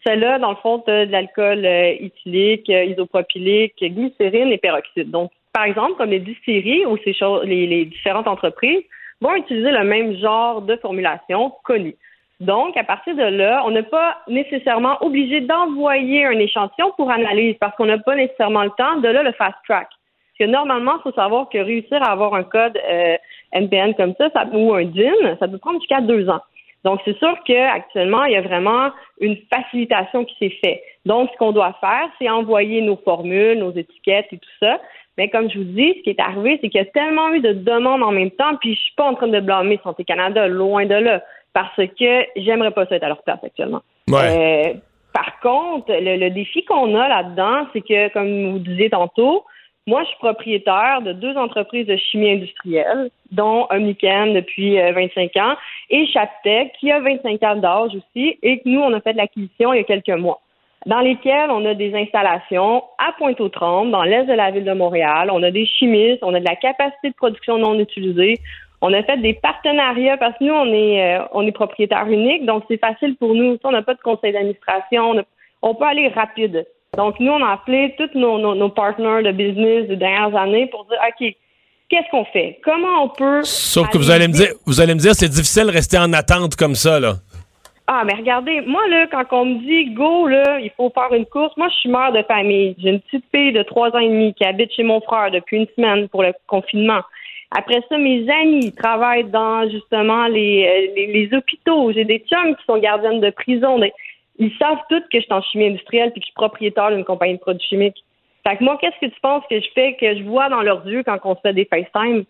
Celle-là, 0.05 0.37
dans 0.37 0.51
le 0.51 0.57
fond, 0.57 0.83
de 0.87 1.11
l'alcool 1.11 1.65
éthylique, 1.65 2.69
isopropylique, 2.69 3.73
glycérine 3.81 4.51
et 4.51 4.57
peroxyde. 4.59 5.09
Donc, 5.09 5.31
par 5.51 5.63
exemple, 5.63 5.95
comme 5.97 6.11
les 6.11 6.19
distilleries 6.19 6.85
ou 6.85 6.95
ces 7.03 7.15
choses, 7.15 7.43
les 7.45 7.85
différentes 7.85 8.27
entreprises 8.27 8.83
vont 9.25 9.35
utiliser 9.35 9.71
le 9.71 9.83
même 9.83 10.15
genre 10.17 10.61
de 10.61 10.75
formulation 10.77 11.51
connue. 11.63 11.95
Donc, 12.39 12.75
à 12.77 12.83
partir 12.83 13.15
de 13.15 13.23
là, 13.23 13.63
on 13.65 13.71
n'est 13.71 13.83
pas 13.83 14.17
nécessairement 14.27 14.97
obligé 15.01 15.41
d'envoyer 15.41 16.25
un 16.25 16.37
échantillon 16.37 16.91
pour 16.97 17.09
analyse 17.09 17.55
parce 17.59 17.75
qu'on 17.75 17.85
n'a 17.85 17.97
pas 17.97 18.15
nécessairement 18.15 18.63
le 18.63 18.71
temps. 18.71 18.97
De 18.97 19.07
là, 19.07 19.23
le 19.23 19.31
fast 19.31 19.55
track. 19.67 19.87
Parce 19.87 20.49
que 20.49 20.53
normalement, 20.53 20.97
il 20.99 21.01
faut 21.03 21.13
savoir 21.13 21.47
que 21.49 21.57
réussir 21.57 22.03
à 22.03 22.11
avoir 22.11 22.33
un 22.35 22.43
code 22.43 22.77
euh, 22.77 23.15
NPN 23.53 23.95
comme 23.95 24.13
ça, 24.17 24.29
ça 24.31 24.45
ou 24.51 24.73
un 24.73 24.83
DIN, 24.83 25.37
ça 25.39 25.47
peut 25.47 25.57
prendre 25.57 25.79
jusqu'à 25.79 26.01
deux 26.01 26.29
ans. 26.29 26.41
Donc, 26.83 26.99
c'est 27.05 27.17
sûr 27.17 27.35
qu'actuellement, 27.45 28.25
il 28.25 28.33
y 28.33 28.35
a 28.35 28.41
vraiment 28.41 28.89
une 29.19 29.37
facilitation 29.51 30.25
qui 30.25 30.35
s'est 30.37 30.57
faite. 30.63 30.81
Donc, 31.05 31.29
ce 31.31 31.37
qu'on 31.37 31.51
doit 31.51 31.75
faire, 31.79 32.09
c'est 32.19 32.29
envoyer 32.29 32.81
nos 32.81 32.97
formules, 32.97 33.57
nos 33.57 33.71
étiquettes 33.71 34.27
et 34.31 34.37
tout 34.37 34.55
ça. 34.59 34.79
Mais 35.17 35.29
comme 35.29 35.49
je 35.49 35.59
vous 35.59 35.63
dis, 35.63 35.95
ce 35.97 36.03
qui 36.03 36.09
est 36.09 36.19
arrivé, 36.19 36.59
c'est 36.61 36.69
qu'il 36.69 36.79
y 36.79 36.83
a 36.83 36.85
tellement 36.85 37.31
eu 37.33 37.39
de 37.39 37.53
demandes 37.53 38.03
en 38.03 38.11
même 38.11 38.31
temps, 38.31 38.55
puis 38.59 38.75
je 38.75 38.79
suis 38.79 38.95
pas 38.95 39.05
en 39.05 39.15
train 39.15 39.27
de 39.27 39.39
blâmer 39.39 39.79
Santé 39.83 40.03
Canada, 40.03 40.47
loin 40.47 40.85
de 40.85 40.95
là, 40.95 41.23
parce 41.53 41.75
que 41.77 42.25
j'aimerais 42.35 42.71
pas 42.71 42.85
ça 42.85 42.95
être 42.95 43.03
à 43.03 43.07
leur 43.07 43.23
place 43.23 43.39
actuellement. 43.43 43.81
Euh, 44.11 44.73
par 45.13 45.39
contre, 45.39 45.91
le, 45.91 46.17
le 46.17 46.29
défi 46.31 46.65
qu'on 46.65 46.95
a 46.95 47.07
là-dedans, 47.07 47.67
c'est 47.71 47.81
que, 47.81 48.11
comme 48.11 48.51
vous 48.51 48.59
disiez 48.59 48.89
tantôt, 48.89 49.45
moi, 49.87 50.01
je 50.01 50.07
suis 50.07 50.17
propriétaire 50.17 51.01
de 51.03 51.13
deux 51.13 51.37
entreprises 51.37 51.85
de 51.85 51.95
chimie 51.95 52.31
industrielle, 52.31 53.11
dont 53.31 53.67
Omnicam 53.69 54.33
depuis 54.33 54.79
euh, 54.79 54.91
25 54.93 55.37
ans 55.37 55.55
et 55.91 56.07
Chaptec, 56.07 56.73
qui 56.79 56.91
a 56.91 56.99
25 56.99 57.43
ans 57.43 57.55
d'âge 57.55 57.91
aussi, 57.95 58.39
et 58.41 58.59
que 58.59 58.67
nous, 58.67 58.79
on 58.79 58.93
a 58.93 59.01
fait 59.01 59.13
de 59.13 59.17
l'acquisition 59.17 59.73
il 59.73 59.77
y 59.77 59.79
a 59.81 59.83
quelques 59.83 60.09
mois, 60.09 60.41
dans 60.85 60.99
lesquelles 60.99 61.49
on 61.49 61.65
a 61.65 61.73
des 61.73 61.95
installations 61.95 62.83
à 62.99 63.11
Pointe-aux-Trembles, 63.17 63.91
dans 63.91 64.03
l'est 64.03 64.25
de 64.25 64.33
la 64.33 64.51
ville 64.51 64.65
de 64.65 64.73
Montréal. 64.73 65.29
On 65.31 65.41
a 65.41 65.51
des 65.51 65.65
chimistes, 65.65 66.19
on 66.21 66.33
a 66.33 66.39
de 66.39 66.45
la 66.45 66.55
capacité 66.55 67.09
de 67.09 67.15
production 67.15 67.57
non 67.57 67.79
utilisée. 67.79 68.39
On 68.81 68.93
a 68.93 69.01
fait 69.03 69.17
des 69.17 69.33
partenariats 69.33 70.17
parce 70.17 70.37
que 70.37 70.43
nous, 70.43 70.53
on 70.53 70.71
est, 70.71 71.17
euh, 71.17 71.25
on 71.33 71.47
est 71.47 71.51
propriétaire 71.51 72.07
unique, 72.07 72.45
donc 72.45 72.63
c'est 72.67 72.77
facile 72.77 73.15
pour 73.15 73.33
nous. 73.33 73.57
On 73.63 73.71
n'a 73.71 73.81
pas 73.81 73.95
de 73.95 74.01
conseil 74.01 74.33
d'administration, 74.33 75.15
on, 75.63 75.75
peut 75.75 75.85
aller 75.85 76.09
rapide. 76.09 76.67
Donc, 76.95 77.19
nous, 77.19 77.31
on 77.31 77.43
a 77.43 77.53
appelé 77.53 77.95
tous 77.97 78.17
nos, 78.17 78.37
nos, 78.37 78.53
nos 78.53 78.69
partners 78.69 79.23
de 79.23 79.31
business 79.31 79.87
des 79.87 79.95
dernières 79.95 80.35
années 80.35 80.67
pour 80.67 80.85
dire, 80.85 80.99
OK, 81.07 81.35
qu'est-ce 81.89 82.09
qu'on 82.11 82.25
fait? 82.25 82.59
Comment 82.63 83.05
on 83.05 83.09
peut... 83.09 83.43
Sauf 83.43 83.89
que 83.89 83.97
vous 83.97 84.11
allez 84.11 84.27
me 84.27 84.33
dire, 84.33 84.49
vous 84.65 84.79
allez 84.79 84.93
me 84.93 84.99
dire, 84.99 85.15
c'est 85.15 85.29
difficile 85.29 85.65
de 85.65 85.71
rester 85.71 85.97
en 85.97 86.13
attente 86.13 86.55
comme 86.55 86.75
ça, 86.75 86.99
là. 86.99 87.15
Ah, 87.87 88.03
mais 88.03 88.13
regardez, 88.13 88.61
moi, 88.61 88.87
là, 88.87 89.05
quand 89.07 89.25
on 89.31 89.45
me 89.45 89.59
dit 89.59 89.93
go, 89.93 90.27
là, 90.27 90.59
il 90.59 90.71
faut 90.71 90.89
faire 90.89 91.13
une 91.13 91.25
course, 91.25 91.55
moi, 91.55 91.67
je 91.69 91.75
suis 91.75 91.89
mère 91.89 92.11
de 92.11 92.23
famille. 92.23 92.75
J'ai 92.79 92.89
une 92.89 92.99
petite 93.01 93.25
fille 93.33 93.53
de 93.53 93.61
trois 93.61 93.89
ans 93.91 93.99
et 93.99 94.09
demi 94.09 94.33
qui 94.33 94.43
habite 94.43 94.71
chez 94.71 94.83
mon 94.83 95.01
frère 95.01 95.29
depuis 95.29 95.57
une 95.57 95.67
semaine 95.75 96.09
pour 96.09 96.23
le 96.23 96.33
confinement. 96.47 97.01
Après 97.55 97.81
ça, 97.87 97.97
mes 97.97 98.27
amis 98.27 98.73
travaillent 98.73 99.29
dans, 99.29 99.69
justement, 99.69 100.25
les, 100.27 100.65
euh, 100.65 100.93
les, 100.95 101.07
les 101.07 101.37
hôpitaux. 101.37 101.91
J'ai 101.91 102.05
des 102.05 102.19
chums 102.27 102.55
qui 102.55 102.65
sont 102.65 102.77
gardiennes 102.79 103.21
de 103.21 103.29
prison. 103.29 103.79
Ils 104.39 104.51
savent 104.57 104.81
tous 104.89 105.01
que 105.11 105.19
je 105.19 105.21
suis 105.21 105.33
en 105.33 105.41
chimie 105.43 105.67
industrielle 105.67 106.11
puis 106.11 106.21
que 106.21 106.25
je 106.25 106.31
suis 106.31 106.35
propriétaire 106.35 106.89
d'une 106.89 107.05
compagnie 107.05 107.35
de 107.35 107.39
produits 107.39 107.67
chimiques. 107.67 108.03
Fait 108.47 108.57
que 108.57 108.63
moi, 108.63 108.77
qu'est-ce 108.81 108.99
que 108.99 109.13
tu 109.13 109.19
penses 109.21 109.43
que 109.49 109.59
je 109.59 109.67
fais, 109.75 109.95
que 109.99 110.17
je 110.17 110.23
vois 110.23 110.49
dans 110.49 110.61
leurs 110.61 110.85
yeux 110.87 111.03
quand 111.03 111.17
on 111.23 111.35
se 111.35 111.41
fait 111.41 111.53
des 111.53 111.65
FaceTime? 111.65 112.23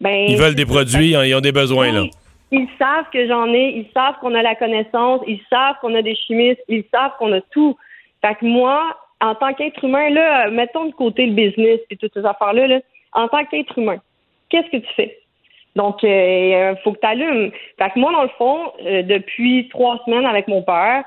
Ben, 0.00 0.26
Ils 0.28 0.38
veulent 0.38 0.54
des 0.54 0.64
produits, 0.64 1.10
ils 1.10 1.34
ont 1.34 1.40
des 1.40 1.52
besoins, 1.52 1.92
là. 1.92 2.04
Ils 2.52 2.68
savent 2.78 3.08
que 3.12 3.26
j'en 3.28 3.52
ai, 3.52 3.76
ils 3.76 3.88
savent 3.94 4.18
qu'on 4.20 4.34
a 4.34 4.42
la 4.42 4.54
connaissance, 4.56 5.22
ils 5.26 5.40
savent 5.48 5.76
qu'on 5.80 5.94
a 5.94 6.02
des 6.02 6.16
chimistes, 6.16 6.62
ils 6.68 6.84
savent 6.92 7.12
qu'on 7.18 7.32
a 7.32 7.40
tout. 7.40 7.76
Fait 8.22 8.34
que 8.34 8.44
moi, 8.44 8.96
en 9.20 9.34
tant 9.34 9.54
qu'être 9.54 9.84
humain, 9.84 10.10
là, 10.10 10.50
mettons 10.50 10.86
de 10.86 10.92
côté 10.92 11.26
le 11.26 11.32
business 11.32 11.80
et 11.90 11.96
toutes 11.96 12.14
ces 12.14 12.24
affaires-là, 12.24 12.66
là, 12.66 12.80
en 13.12 13.28
tant 13.28 13.44
qu'être 13.44 13.78
humain, 13.78 13.98
qu'est-ce 14.48 14.70
que 14.70 14.78
tu 14.78 14.94
fais? 14.94 15.16
Donc, 15.76 16.02
il 16.02 16.08
euh, 16.08 16.74
faut 16.82 16.92
que 16.92 16.98
tu 16.98 17.06
allumes. 17.06 17.52
Fait 17.78 17.90
que 17.90 17.98
moi, 17.98 18.12
dans 18.12 18.22
le 18.22 18.30
fond, 18.30 18.72
euh, 18.84 19.02
depuis 19.02 19.68
trois 19.68 20.02
semaines 20.04 20.26
avec 20.26 20.48
mon 20.48 20.62
père, 20.62 21.04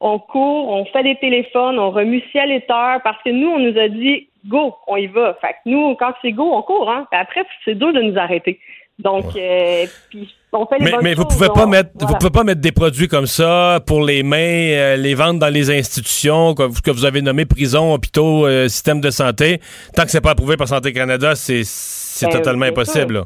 on 0.00 0.18
court, 0.18 0.68
on 0.68 0.84
fait 0.86 1.04
des 1.04 1.16
téléphones, 1.16 1.78
on 1.78 1.90
remue 1.90 2.22
ciel 2.32 2.50
et 2.50 2.60
terre 2.62 3.00
parce 3.04 3.22
que 3.22 3.30
nous, 3.30 3.48
on 3.48 3.58
nous 3.60 3.78
a 3.78 3.88
dit 3.88 4.28
go, 4.46 4.74
on 4.86 4.96
y 4.96 5.06
va. 5.06 5.34
Fait 5.34 5.52
que 5.52 5.70
nous, 5.70 5.94
quand 5.94 6.12
c'est 6.20 6.32
go, 6.32 6.52
on 6.52 6.62
court. 6.62 6.90
Hein? 6.90 7.06
après, 7.12 7.44
c'est 7.64 7.76
dur 7.76 7.92
de 7.92 8.02
nous 8.02 8.18
arrêter. 8.18 8.58
Donc, 8.98 9.24
euh, 9.36 9.86
puis 10.10 10.34
on 10.52 10.66
fait 10.66 10.78
les 10.78 10.84
mais, 10.84 10.90
bonnes 10.92 11.00
mais 11.02 11.14
vous 11.14 11.24
pouvez 11.24 11.48
pas 11.48 11.66
mettre, 11.66 11.90
vous 12.00 12.14
pouvez 12.14 12.30
pas 12.30 12.44
mettre 12.44 12.60
des 12.60 12.72
produits 12.72 13.08
comme 13.08 13.26
ça 13.26 13.80
pour 13.86 14.04
les 14.04 14.22
mains, 14.22 14.36
euh, 14.38 14.96
les 14.96 15.14
vendre 15.14 15.40
dans 15.40 15.52
les 15.52 15.70
institutions 15.70 16.54
que, 16.54 16.64
que 16.82 16.90
vous 16.90 17.04
avez 17.04 17.22
nommées 17.22 17.46
prison, 17.46 17.94
hôpitaux, 17.94 18.46
euh, 18.46 18.68
système 18.68 19.00
de 19.00 19.10
santé. 19.10 19.60
Tant 19.96 20.04
que 20.04 20.10
c'est 20.10 20.20
pas 20.20 20.32
approuvé 20.32 20.56
par 20.56 20.68
Santé 20.68 20.92
Canada, 20.92 21.34
c'est 21.34 21.62
c'est 21.64 22.26
Ben, 22.26 22.32
totalement 22.38 22.66
impossible. 22.66 23.14
là. 23.14 23.24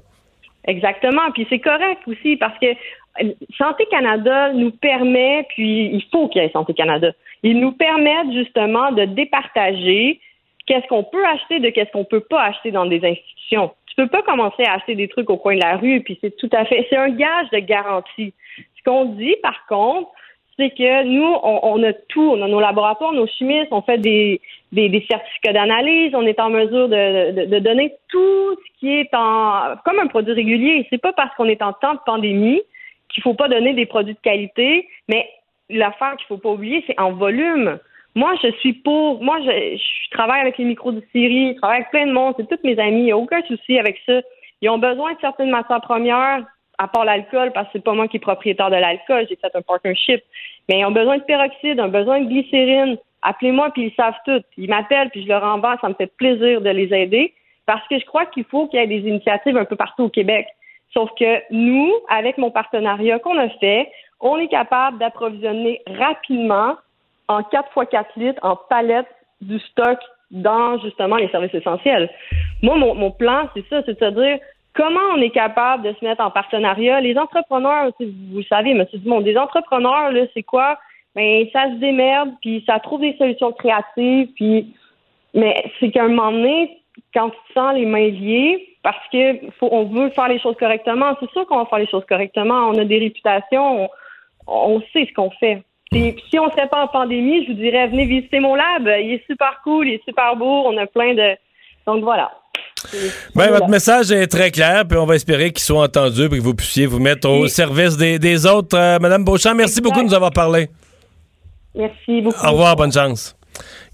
Exactement. 0.67 1.31
Puis 1.35 1.47
c'est 1.51 1.59
correct 1.61 2.01
aussi 2.07 2.37
parce 2.37 2.59
que 2.59 2.67
euh, 2.67 3.33
Santé 3.59 3.85
Canada 3.91 4.53
nous 4.53 4.71
permet, 4.71 5.47
puis 5.55 5.91
il 5.93 6.05
faut 6.13 6.29
qu'il 6.29 6.43
y 6.43 6.45
ait 6.45 6.51
Santé 6.53 6.75
Canada, 6.75 7.11
ils 7.43 7.59
nous 7.59 7.73
permettent 7.73 8.33
justement 8.33 8.93
de 8.93 9.05
départager 9.05 10.21
qu'est-ce 10.67 10.87
qu'on 10.89 11.05
peut 11.05 11.25
acheter 11.25 11.61
de 11.61 11.71
qu'est-ce 11.71 11.91
qu'on 11.93 12.05
peut 12.05 12.21
pas 12.21 12.43
acheter 12.43 12.71
dans 12.71 12.87
des 12.87 13.05
institutions. 13.05 13.73
Tu 13.87 13.97
peux 13.97 14.09
pas 14.09 14.23
commencer 14.23 14.65
à 14.65 14.75
acheter 14.75 14.95
des 14.95 15.09
trucs 15.09 15.31
au 15.31 15.37
coin 15.37 15.55
de 15.55 15.61
la 15.61 15.77
rue, 15.77 16.03
puis 16.03 16.19
c'est 16.21 16.37
tout 16.37 16.51
à 16.53 16.65
fait, 16.65 16.87
c'est 16.91 16.97
un 16.97 17.11
gage 17.11 17.51
de 17.51 17.59
garantie. 17.59 18.35
Ce 18.59 18.83
qu'on 18.85 19.07
dit 19.07 19.37
par 19.43 19.67
contre, 19.67 20.11
c'est 20.59 20.71
que 20.71 21.05
nous, 21.05 21.37
on, 21.43 21.83
a 21.83 21.93
tout, 21.93 22.31
on 22.33 22.41
a 22.41 22.49
nos 22.49 22.61
laboratoires, 22.61 23.13
nos 23.13 23.27
chimistes, 23.27 23.69
on 23.73 23.83
fait 23.83 23.99
des, 23.99 24.41
des, 24.73 25.07
certificats 25.09 25.53
d'analyse, 25.53 26.15
on 26.15 26.23
est 26.23 26.41
en 26.41 26.49
mesure 26.49 26.89
de, 26.89 27.33
de, 27.33 27.45
de 27.45 27.59
donner 27.59 27.93
tout 28.09 28.55
ce 28.55 28.81
qui 28.81 28.91
est 28.91 29.13
en 29.13 29.77
comme 29.85 29.99
un 29.99 30.07
produit 30.07 30.33
régulier. 30.33 30.87
C'est 30.89 31.01
pas 31.01 31.13
parce 31.13 31.35
qu'on 31.35 31.45
est 31.45 31.61
en 31.61 31.75
temps 31.75 31.95
de 31.95 32.01
pandémie 32.07 32.63
qu'il 33.09 33.23
faut 33.23 33.35
pas 33.35 33.49
donner 33.49 33.75
des 33.75 33.87
produits 33.87 34.15
de 34.15 34.21
qualité, 34.21 34.89
mais 35.09 35.29
l'affaire 35.69 36.17
qu'il 36.17 36.27
faut 36.27 36.39
pas 36.39 36.51
oublier, 36.51 36.83
c'est 36.87 36.99
en 36.99 37.13
volume. 37.13 37.79
Moi, 38.17 38.35
je 38.43 38.51
suis 38.61 38.73
pour. 38.73 39.23
Moi, 39.23 39.39
je, 39.43 39.77
je 39.77 40.11
travaille 40.11 40.41
avec 40.41 40.57
les 40.57 40.65
microdistilleries, 40.65 41.53
je 41.53 41.59
travaille 41.59 41.81
avec 41.81 41.91
plein 41.91 42.07
de 42.07 42.13
monde, 42.13 42.35
c'est 42.39 42.49
tous 42.49 42.67
mes 42.67 42.79
amis, 42.79 43.01
il 43.01 43.05
n'y 43.05 43.13
a 43.13 43.17
aucun 43.19 43.43
souci 43.43 43.79
avec 43.79 44.01
ça. 44.07 44.23
Ils 44.63 44.71
ont 44.71 44.79
besoin 44.79 45.13
de 45.13 45.19
certaines 45.21 45.51
matières 45.51 45.83
premières, 45.83 46.43
à 46.79 46.89
part 46.89 47.05
l'alcool, 47.05 47.53
parce 47.53 47.67
que 47.67 47.73
c'est 47.75 47.85
pas 47.85 47.93
moi 47.93 48.09
qui 48.09 48.17
est 48.17 48.21
propriétaire 48.21 48.71
de 48.71 48.77
l'alcool, 48.77 49.27
j'ai 49.29 49.37
fait 49.37 49.55
un 49.55 49.61
partnership. 49.61 50.23
Mais 50.67 50.81
ils 50.81 50.87
ont 50.87 50.93
besoin 50.93 51.19
de 51.19 51.25
peroxyde, 51.25 51.77
ils 51.77 51.81
ont 51.81 51.89
besoin 51.89 52.21
de 52.21 52.29
glycérine. 52.29 52.97
Appelez-moi, 53.21 53.71
puis 53.75 53.89
ils 53.89 53.95
savent 53.95 54.17
tout. 54.25 54.43
Ils 54.57 54.71
m'appellent, 54.71 55.11
puis 55.11 55.23
je 55.23 55.29
leur 55.29 55.45
envoie, 55.45 55.77
ça 55.83 55.91
me 55.91 55.95
fait 55.95 56.11
plaisir 56.17 56.63
de 56.63 56.71
les 56.71 56.95
aider, 56.95 57.35
parce 57.67 57.87
que 57.89 57.99
je 57.99 58.07
crois 58.07 58.25
qu'il 58.25 58.45
faut 58.45 58.67
qu'il 58.69 58.81
y 58.81 58.83
ait 58.83 58.87
des 58.87 59.07
initiatives 59.07 59.59
un 59.59 59.67
peu 59.67 59.77
partout 59.77 60.05
au 60.05 60.09
Québec. 60.09 60.47
Sauf 60.95 61.11
que 61.19 61.43
nous, 61.51 61.93
avec 62.09 62.39
mon 62.39 62.51
partenariat 62.51 63.19
qu'on 63.19 63.37
a 63.37 63.51
fait, 63.51 63.91
on 64.21 64.39
est 64.39 64.49
capable 64.49 64.97
d'approvisionner 64.99 65.83
rapidement 65.87 66.77
en 67.29 67.43
4 67.43 67.69
x 67.77 67.91
4 67.91 68.11
litres 68.17 68.41
en 68.43 68.57
palettes 68.57 69.07
du 69.41 69.59
stock 69.61 69.99
dans 70.31 70.79
justement 70.81 71.17
les 71.17 71.29
services 71.29 71.55
essentiels. 71.55 72.11
Moi, 72.63 72.77
mon, 72.77 73.11
plan, 73.11 73.49
c'est 73.55 73.65
ça, 73.69 73.83
c'est 73.87 74.01
de 74.01 74.05
se 74.07 74.11
dire 74.11 74.39
comment 74.75 75.15
on 75.15 75.21
est 75.21 75.31
capable 75.31 75.85
de 75.85 75.95
se 75.99 76.05
mettre 76.05 76.23
en 76.23 76.31
partenariat. 76.31 77.01
Les 77.01 77.17
entrepreneurs, 77.17 77.93
vous 78.01 78.43
savez, 78.43 78.75
monsieur 78.75 78.99
Dumont, 78.99 79.21
des 79.21 79.37
entrepreneurs, 79.37 80.11
là, 80.13 80.27
c'est 80.35 80.43
quoi? 80.43 80.79
Ben, 81.15 81.47
ça 81.53 81.71
se 81.71 81.77
démerde, 81.77 82.31
puis 82.43 82.63
ça 82.67 82.79
trouve 82.79 83.01
des 83.01 83.17
solutions 83.17 83.53
créatives, 83.53 84.29
puis 84.35 84.75
mais 85.37 85.71
c'est 85.79 85.91
qu'à 85.91 86.05
un 86.05 86.09
moment 86.09 86.33
donné, 86.33 86.81
quand 87.13 87.29
tu 87.31 87.53
sens 87.53 87.75
les 87.75 87.85
mains 87.85 88.09
liées, 88.09 88.77
parce 88.83 89.07
que 89.13 89.51
faut, 89.59 89.69
on 89.71 89.85
veut 89.85 90.09
faire 90.11 90.29
les 90.29 90.39
choses 90.39 90.57
correctement, 90.57 91.15
c'est 91.21 91.31
sûr 91.31 91.47
qu'on 91.47 91.59
va 91.59 91.67
faire 91.67 91.79
les 91.79 91.87
choses 91.87 92.07
correctement. 92.07 92.69
On 92.69 92.79
a 92.79 92.85
des 92.85 92.99
réputations, 92.99 93.85
on, 93.85 93.89
on 94.47 94.81
sait 94.93 95.07
ce 95.07 95.13
qu'on 95.13 95.31
fait. 95.31 95.63
Puis, 95.91 96.13
puis 96.13 96.25
si 96.31 96.39
on 96.39 96.47
ne 96.47 96.51
serait 96.51 96.69
pas 96.69 96.85
en 96.85 96.89
pandémie, 96.89 97.45
je 97.45 97.53
vous 97.53 97.59
dirais, 97.59 97.87
venez 97.89 98.07
visiter 98.07 98.41
mon 98.41 98.55
lab. 98.55 98.87
Il 98.87 99.13
est 99.13 99.25
super 99.27 99.61
cool, 99.63 99.89
il 99.89 99.95
est 99.95 100.05
super 100.05 100.37
beau, 100.37 100.65
on 100.67 100.77
a 100.77 100.87
plein 100.87 101.15
de... 101.15 101.37
Donc 101.87 102.03
voilà. 102.03 102.31
Ben, 103.35 103.51
votre 103.51 103.69
message 103.69 104.11
est 104.11 104.27
très 104.27 104.51
clair, 104.51 104.85
puis 104.87 104.99
on 104.99 105.07
va 105.07 105.15
espérer 105.15 105.53
qu'il 105.53 105.63
soit 105.63 105.85
entendu 105.85 106.25
et 106.25 106.29
que 106.29 106.41
vous 106.41 106.55
puissiez 106.55 106.87
vous 106.87 106.99
mettre 106.99 107.29
au 107.29 107.47
service 107.49 107.97
des, 107.97 108.19
des 108.19 108.47
autres. 108.47 108.77
Euh, 108.77 108.99
Madame 108.99 109.25
Beauchamp, 109.25 109.55
merci 109.55 109.81
beaucoup 109.81 110.01
de 110.01 110.07
nous 110.07 110.15
avoir 110.15 110.33
parlé. 110.33 110.69
Merci 111.75 112.23
beaucoup. 112.23 112.47
Au 112.47 112.51
revoir, 112.53 112.77
bonne 112.77 112.93
chance. 112.93 113.37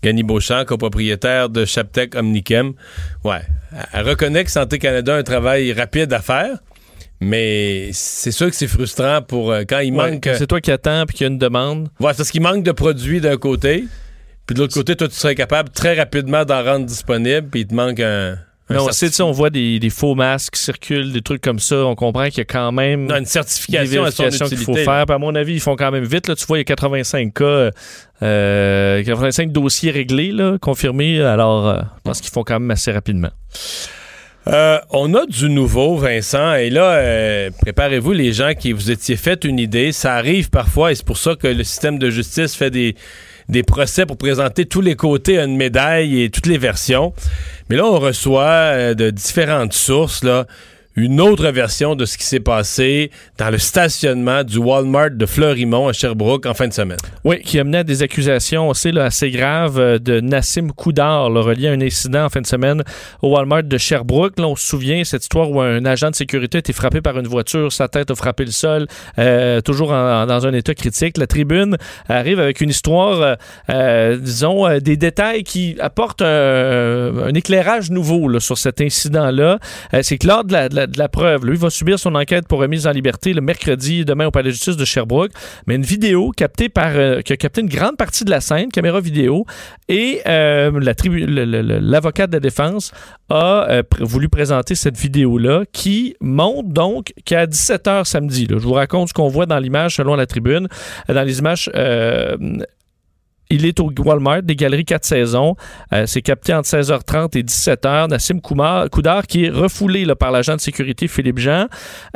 Gany 0.02 0.22
Beauchamp, 0.22 0.64
copropriétaire 0.64 1.48
de 1.48 1.64
Chaptec 1.64 2.14
Omnichem. 2.16 2.72
Ouais, 3.24 3.42
elle 3.92 4.09
reconnaît 4.09 4.44
que 4.44 4.50
Santé 4.50 4.78
Canada 4.78 5.14
a 5.14 5.18
un 5.18 5.22
travail 5.22 5.72
rapide 5.72 6.12
à 6.12 6.20
faire, 6.20 6.59
mais 7.22 7.90
c'est 7.92 8.32
sûr 8.32 8.48
que 8.50 8.56
c'est 8.56 8.66
frustrant 8.66 9.22
pour 9.22 9.52
euh, 9.52 9.62
quand 9.68 9.78
il 9.80 9.92
Ouais, 9.94 10.11
manque. 10.12 10.28
C'est 10.37 10.46
toi 10.46 10.61
qui 10.61 10.70
attends 10.70 11.04
puis 11.06 11.16
qu'il 11.16 11.24
y 11.26 11.28
a 11.28 11.32
une 11.32 11.38
demande. 11.38 11.88
Ouais, 12.00 12.12
parce 12.16 12.30
qu'il 12.30 12.42
manque 12.42 12.62
de 12.64 12.72
produits 12.72 13.20
d'un 13.20 13.37
côté, 13.37 13.85
puis 14.46 14.54
de 14.54 14.61
l'autre 14.61 14.74
côté, 14.74 14.96
toi, 14.96 15.08
tu 15.08 15.14
serais 15.14 15.35
capable 15.35 15.70
très 15.70 15.94
rapidement 15.94 16.44
d'en 16.44 16.62
rendre 16.64 16.87
disponible, 16.87 17.48
puis 17.48 17.61
il 17.61 17.66
te 17.66 17.74
manque 17.74 18.00
un. 18.00 18.32
un 18.32 18.37
Mais 18.74 18.78
on 18.78 18.90
sait, 18.90 19.20
on 19.22 19.30
voit 19.30 19.50
des, 19.50 19.78
des 19.78 19.90
faux 19.90 20.14
masques 20.14 20.54
qui 20.54 20.61
circulent, 20.61 21.12
des 21.12 21.22
trucs 21.22 21.40
comme 21.42 21.61
ça. 21.61 21.76
On 21.87 21.94
comprend 21.94 22.26
qu'il 22.26 22.38
y 22.38 22.40
a 22.40 22.44
quand 22.44 22.72
même 22.72 23.06
Non, 23.06 23.16
une 23.16 23.26
certification 23.26 24.02
vérifications 24.02 24.46
qu'il 24.48 24.58
faut 24.58 24.74
faire. 24.74 25.06
Puis 25.06 25.14
à 25.14 25.18
mon 25.18 25.35
avis, 25.35 25.54
ils 25.54 25.61
font 25.61 25.76
quand 25.76 25.90
même 25.92 26.04
vite. 26.04 26.26
Là. 26.28 26.35
Tu 26.35 26.44
vois, 26.46 26.58
il 26.58 26.61
y 26.61 26.62
a 26.62 26.64
85 26.64 27.32
cas, 27.35 27.70
euh, 28.22 29.02
85 29.04 29.52
dossiers 29.52 29.90
réglés, 29.92 30.32
là, 30.32 30.58
confirmés. 30.61 31.20
Alors, 31.20 31.68
euh, 31.68 31.80
je 31.98 32.00
pense 32.02 32.20
qu'ils 32.20 32.32
font 32.32 32.42
quand 32.42 32.58
même 32.58 32.70
assez 32.70 32.90
rapidement. 32.90 33.30
Euh, 34.48 34.78
on 34.90 35.14
a 35.14 35.24
du 35.26 35.48
nouveau, 35.48 35.96
Vincent, 35.96 36.55
et 36.55 36.68
là, 36.68 36.94
euh, 36.94 37.50
préparez-vous 37.61 38.12
les 38.12 38.33
gens 38.33 38.55
qui 38.59 38.72
vous 38.72 38.90
étiez 38.90 39.16
fait 39.16 39.44
une 39.44 39.59
idée. 39.59 39.92
Ça 39.92 40.14
arrive 40.14 40.50
parfois, 40.50 40.90
et 40.90 40.94
c'est 40.96 41.07
pour 41.07 41.18
ça 41.18 41.37
que 41.37 41.46
le 41.46 41.62
système 41.62 41.98
de 41.98 42.11
justice 42.11 42.57
fait 42.57 42.70
des, 42.70 42.96
des 43.48 43.62
procès 43.62 44.05
pour 44.05 44.16
présenter 44.16 44.66
tous 44.66 44.81
les 44.81 44.96
côtés 44.96 45.38
une 45.38 45.57
médaille 45.57 46.22
et 46.22 46.31
toutes 46.31 46.46
les 46.46 46.59
versions. 46.59 47.12
Mais 47.68 47.76
là, 47.76 47.87
on 47.87 48.00
reçoit 48.00 48.42
euh, 48.42 48.94
de 48.94 49.11
différentes 49.11 49.74
sources 49.74 50.24
là, 50.24 50.46
une 50.96 51.20
autre 51.20 51.48
version 51.48 51.94
de 51.94 52.05
ce 52.05 52.18
qui 52.18 52.24
s'est 52.24 52.40
passé 52.40 53.11
dans 53.38 53.50
le 53.50 53.59
stationnement 53.59 54.44
du 54.44 54.59
Walmart 54.59 55.11
de 55.12 55.26
Fleurimont 55.26 55.88
à 55.88 55.92
Sherbrooke 55.92 56.46
en 56.46 56.55
fin 56.55 56.68
de 56.68 56.72
semaine. 56.72 56.98
Oui, 57.24 57.40
qui 57.40 57.59
a 57.59 57.64
mené 57.64 57.78
à 57.78 57.85
des 57.85 58.02
accusations 58.02 58.68
aussi 58.68 58.92
là, 58.92 59.05
assez 59.05 59.31
graves 59.31 59.78
euh, 59.78 59.98
de 59.98 60.20
Nassim 60.20 60.70
Koudar, 60.70 61.31
là, 61.31 61.40
relié 61.40 61.68
à 61.68 61.72
un 61.72 61.81
incident 61.81 62.26
en 62.26 62.28
fin 62.28 62.40
de 62.40 62.46
semaine 62.46 62.83
au 63.22 63.31
Walmart 63.31 63.62
de 63.62 63.78
Sherbrooke. 63.78 64.38
Là, 64.38 64.48
on 64.48 64.57
se 64.57 64.66
souvient 64.66 65.02
cette 65.05 65.22
histoire 65.22 65.50
où 65.50 65.61
un 65.61 65.85
agent 65.85 66.11
de 66.11 66.14
sécurité 66.14 66.59
a 66.59 66.61
été 66.61 66.72
frappé 66.72 67.00
par 67.00 67.18
une 67.18 67.26
voiture, 67.26 67.72
sa 67.72 67.88
tête 67.88 68.11
a 68.11 68.14
frappé 68.14 68.44
le 68.44 68.50
sol, 68.50 68.87
euh, 69.18 69.61
toujours 69.61 69.88
dans 69.90 70.46
un 70.46 70.52
état 70.52 70.74
critique. 70.74 71.16
La 71.16 71.26
tribune 71.26 71.76
arrive 72.09 72.38
avec 72.40 72.61
une 72.61 72.70
histoire, 72.70 73.37
euh, 73.70 74.16
disons, 74.18 74.78
des 74.78 74.96
détails 74.96 75.42
qui 75.44 75.76
apportent 75.81 76.22
un, 76.22 77.33
éclairage 77.35 77.90
nouveau 77.90 78.38
sur 78.40 78.59
cet 78.59 78.81
incident-là. 78.81 79.59
C'est 80.02 80.18
que 80.18 80.26
lors 80.26 80.44
de 80.44 80.52
la- 80.52 80.82
de 80.87 80.99
la 80.99 81.09
preuve, 81.09 81.47
lui 81.47 81.57
va 81.57 81.71
subir 81.71 81.99
son 81.99 82.14
enquête 82.14 82.47
pour 82.47 82.61
remise 82.61 82.87
en 82.87 82.92
liberté 82.92 83.33
le 83.33 83.40
mercredi, 83.40 84.05
demain 84.05 84.27
au 84.27 84.31
palais 84.31 84.51
de 84.51 84.55
justice 84.55 84.77
de 84.77 84.85
Sherbrooke, 84.85 85.33
mais 85.66 85.77
une 85.77 85.83
vidéo 85.83 86.31
captée 86.31 86.68
par, 86.68 86.92
euh, 86.95 87.21
qui 87.21 87.33
a 87.33 87.37
capté 87.37 87.61
une 87.61 87.68
grande 87.68 87.97
partie 87.97 88.25
de 88.25 88.31
la 88.31 88.40
scène, 88.40 88.68
caméra 88.68 89.01
vidéo, 89.01 89.47
et 89.88 90.21
euh, 90.27 90.71
la 90.81 90.92
l'avocat 91.81 92.27
de 92.27 92.33
la 92.33 92.40
défense 92.40 92.92
a 93.29 93.66
euh, 93.68 93.83
voulu 94.01 94.29
présenter 94.29 94.75
cette 94.75 94.97
vidéo-là 94.97 95.64
qui 95.73 96.14
montre 96.21 96.68
donc 96.68 97.12
qu'à 97.25 97.47
17h 97.47 98.05
samedi, 98.05 98.47
je 98.49 98.55
vous 98.57 98.73
raconte 98.73 99.09
ce 99.09 99.14
qu'on 99.14 99.29
voit 99.29 99.47
dans 99.47 99.59
l'image 99.59 99.97
selon 99.97 100.14
la 100.14 100.27
tribune, 100.27 100.68
Euh, 101.09 101.14
dans 101.14 101.23
les 101.23 101.38
images... 101.38 101.71
il 103.53 103.67
est 103.67 103.79
au 103.81 103.93
Walmart, 103.99 104.43
des 104.43 104.57
galeries 104.57 104.85
4 104.85 105.05
saisons. 105.05 105.55
Euh, 105.93 106.07
c'est 106.07 106.23
capté 106.23 106.55
entre 106.55 106.69
16h30 106.69 107.38
et 107.38 107.43
17h. 107.43 108.09
Nassim 108.09 108.41
Koumar, 108.41 108.88
Koudar, 108.91 109.27
qui 109.27 109.45
est 109.45 109.51
refoulé 109.51 110.05
là, 110.05 110.17
par 110.17 110.31
l'agent 110.31 110.57
de 110.57 110.61
sécurité 110.61 111.07
Philippe 111.09 111.38
Jean. 111.38 111.67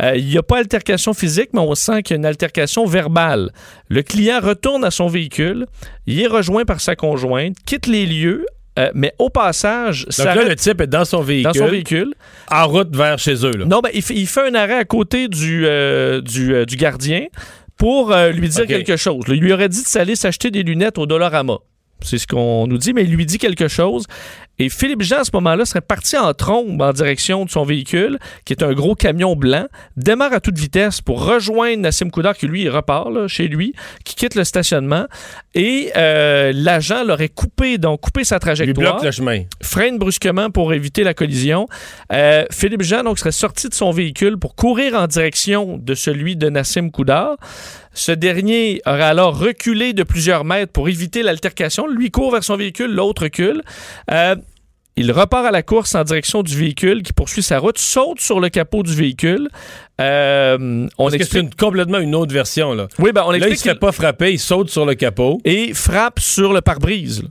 Euh, 0.00 0.16
il 0.16 0.26
n'y 0.26 0.38
a 0.38 0.42
pas 0.42 0.58
altercation 0.58 1.14
physique, 1.14 1.50
mais 1.52 1.60
on 1.60 1.74
sent 1.74 2.02
qu'il 2.02 2.14
y 2.14 2.16
a 2.16 2.18
une 2.18 2.26
altercation 2.26 2.86
verbale. 2.86 3.50
Le 3.88 4.02
client 4.02 4.40
retourne 4.40 4.84
à 4.84 4.90
son 4.90 5.06
véhicule. 5.06 5.66
Il 6.06 6.20
est 6.20 6.26
rejoint 6.26 6.64
par 6.64 6.80
sa 6.80 6.96
conjointe, 6.96 7.56
quitte 7.64 7.86
les 7.86 8.06
lieux, 8.06 8.46
euh, 8.78 8.90
mais 8.94 9.12
au 9.18 9.30
passage, 9.30 10.06
Donc 10.18 10.26
là, 10.26 10.44
le 10.44 10.54
type 10.54 10.80
est 10.82 10.86
dans 10.86 11.06
son 11.06 11.22
véhicule, 11.22 11.52
dans 11.52 11.66
son 11.66 11.68
véhicule. 11.68 12.14
en 12.50 12.66
route 12.66 12.94
vers 12.94 13.18
chez 13.18 13.34
eux. 13.46 13.52
là. 13.52 13.64
Non, 13.64 13.80
ben, 13.80 13.88
il, 13.94 14.02
fait, 14.02 14.14
il 14.14 14.26
fait 14.26 14.48
un 14.48 14.54
arrêt 14.54 14.76
à 14.76 14.84
côté 14.84 15.28
du, 15.28 15.64
euh, 15.64 16.20
du, 16.20 16.54
euh, 16.54 16.66
du 16.66 16.76
gardien 16.76 17.26
pour 17.76 18.12
euh, 18.12 18.30
lui 18.30 18.48
dire 18.48 18.66
quelque 18.66 18.96
chose. 18.96 19.24
Il 19.28 19.40
lui 19.40 19.52
aurait 19.52 19.68
dit 19.68 19.82
de 19.82 19.88
s'aller 19.88 20.16
s'acheter 20.16 20.50
des 20.50 20.62
lunettes 20.62 20.98
au 20.98 21.06
Dollarama. 21.06 21.58
C'est 22.02 22.18
ce 22.18 22.26
qu'on 22.26 22.66
nous 22.66 22.78
dit, 22.78 22.92
mais 22.92 23.04
il 23.04 23.14
lui 23.14 23.26
dit 23.26 23.38
quelque 23.38 23.68
chose. 23.68 24.06
Et 24.58 24.68
Philippe 24.68 25.02
Jean, 25.02 25.18
à 25.18 25.24
ce 25.24 25.30
moment-là, 25.34 25.64
serait 25.64 25.80
parti 25.80 26.16
en 26.16 26.32
trombe 26.32 26.80
en 26.80 26.92
direction 26.92 27.44
de 27.44 27.50
son 27.50 27.64
véhicule, 27.64 28.18
qui 28.44 28.52
est 28.52 28.62
un 28.62 28.72
gros 28.72 28.94
camion 28.94 29.36
blanc, 29.36 29.66
démarre 29.96 30.32
à 30.32 30.40
toute 30.40 30.58
vitesse 30.58 31.00
pour 31.00 31.24
rejoindre 31.24 31.82
Nassim 31.82 32.10
Koudar, 32.10 32.36
qui 32.36 32.46
lui, 32.46 32.62
il 32.62 32.70
repart 32.70 33.10
là, 33.10 33.28
chez 33.28 33.48
lui, 33.48 33.74
qui 34.04 34.14
quitte 34.14 34.34
le 34.34 34.44
stationnement. 34.44 35.06
Et 35.54 35.92
euh, 35.96 36.52
l'agent 36.54 37.04
l'aurait 37.04 37.28
coupé, 37.28 37.78
donc 37.78 38.00
coupé 38.00 38.24
sa 38.24 38.36
Il 38.36 38.40
trajectoire 38.40 38.94
bloque 38.94 39.04
le 39.04 39.10
chemin. 39.10 39.42
freine 39.62 39.98
brusquement 39.98 40.50
pour 40.50 40.72
éviter 40.72 41.04
la 41.04 41.14
collision. 41.14 41.68
Euh, 42.12 42.44
Philippe 42.50 42.82
Jean 42.82 43.02
donc 43.02 43.18
serait 43.18 43.32
sorti 43.32 43.68
de 43.68 43.74
son 43.74 43.90
véhicule 43.90 44.38
pour 44.38 44.54
courir 44.54 44.94
en 44.94 45.06
direction 45.06 45.78
de 45.78 45.94
celui 45.94 46.36
de 46.36 46.48
Nassim 46.48 46.90
Koudar. 46.90 47.36
Ce 47.98 48.12
dernier 48.12 48.82
aurait 48.84 49.02
alors 49.02 49.38
reculé 49.38 49.94
de 49.94 50.02
plusieurs 50.02 50.44
mètres 50.44 50.70
pour 50.70 50.88
éviter 50.88 51.22
l'altercation. 51.22 51.86
Lui 51.88 52.10
court 52.10 52.30
vers 52.30 52.44
son 52.44 52.56
véhicule, 52.56 52.92
l'autre 52.92 53.22
recule. 53.22 53.62
Euh, 54.10 54.36
il 54.98 55.12
repart 55.12 55.46
à 55.46 55.50
la 55.50 55.62
course 55.62 55.94
en 55.94 56.04
direction 56.04 56.42
du 56.42 56.54
véhicule 56.56 57.02
qui 57.02 57.12
poursuit 57.14 57.42
sa 57.42 57.58
route, 57.58 57.78
saute 57.78 58.20
sur 58.20 58.38
le 58.38 58.48
capot 58.50 58.82
du 58.82 58.94
véhicule. 58.94 59.48
Euh, 60.00 60.86
on 60.98 61.04
Parce 61.04 61.12
que 61.12 61.18
c'est 61.18 61.22
explique... 61.24 61.42
une- 61.44 61.54
complètement 61.54 61.98
une 61.98 62.14
autre 62.14 62.32
version. 62.34 62.74
Là, 62.74 62.88
Oui, 62.98 63.12
ben, 63.12 63.22
on 63.26 63.30
là 63.30 63.38
il 63.38 63.42
explique 63.42 63.58
se 63.58 63.64
fait 63.64 63.70
qu'il- 63.70 63.78
pas 63.78 63.92
frapper, 63.92 64.32
il 64.32 64.38
saute 64.38 64.68
sur 64.70 64.84
le 64.86 64.94
capot. 64.94 65.40
et 65.44 65.72
frappe 65.74 66.20
sur 66.20 66.52
le 66.52 66.60
pare-brise. 66.60 67.24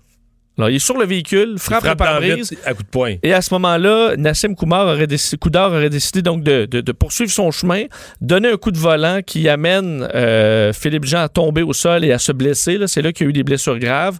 Alors, 0.57 0.69
il 0.69 0.77
est 0.77 0.79
sur 0.79 0.97
le 0.97 1.05
véhicule, 1.05 1.55
frappe, 1.57 1.83
frappe 1.83 1.99
le 1.99 2.05
pare-brise. 2.05 2.49
vide 2.51 2.59
à 2.65 2.73
coup 2.73 2.83
de 2.83 2.87
poing. 2.87 3.15
Et 3.23 3.33
à 3.33 3.41
ce 3.41 3.53
moment-là, 3.55 4.15
Nassim 4.17 4.55
Koumar 4.55 4.87
aurait 4.87 5.05
décidé, 5.07 5.37
Koudar 5.37 5.71
aurait 5.71 5.89
décidé 5.89 6.21
donc 6.21 6.43
de, 6.43 6.65
de- 6.65 6.79
de 6.81 6.91
poursuivre 6.93 7.29
son 7.31 7.51
chemin, 7.51 7.83
donner 8.21 8.49
un 8.51 8.57
coup 8.57 8.71
de 8.71 8.77
volant 8.77 9.19
qui 9.25 9.49
amène 9.49 10.07
euh, 10.15 10.71
Philippe 10.71 11.03
Jean 11.05 11.19
à 11.23 11.27
tomber 11.29 11.61
au 11.61 11.73
sol 11.73 12.05
et 12.05 12.13
à 12.13 12.19
se 12.19 12.31
blesser. 12.31 12.79
C'est 12.87 13.01
là 13.01 13.11
qu'il 13.11 13.25
y 13.25 13.27
a 13.27 13.29
eu 13.31 13.33
des 13.33 13.43
blessures 13.43 13.79
graves. 13.79 14.17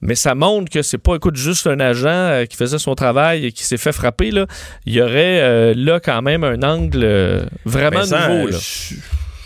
Mais 0.00 0.14
ça 0.14 0.34
montre 0.34 0.70
que 0.70 0.82
c'est 0.82 0.98
pas, 0.98 1.16
écoute, 1.16 1.36
juste 1.36 1.66
un 1.66 1.80
agent 1.80 2.08
euh, 2.08 2.44
qui 2.46 2.56
faisait 2.56 2.78
son 2.78 2.94
travail 2.94 3.46
et 3.46 3.52
qui 3.52 3.64
s'est 3.64 3.76
fait 3.78 3.92
frapper. 3.92 4.30
Là. 4.30 4.46
Il 4.86 4.92
y 4.94 5.00
aurait 5.02 5.40
euh, 5.42 5.74
là 5.76 6.00
quand 6.00 6.20
même 6.22 6.44
un 6.44 6.62
angle 6.62 7.46
vraiment 7.64 8.00
Vincent, 8.00 8.28
nouveau. 8.28 8.48
là. 8.48 8.58
Je 8.58 8.94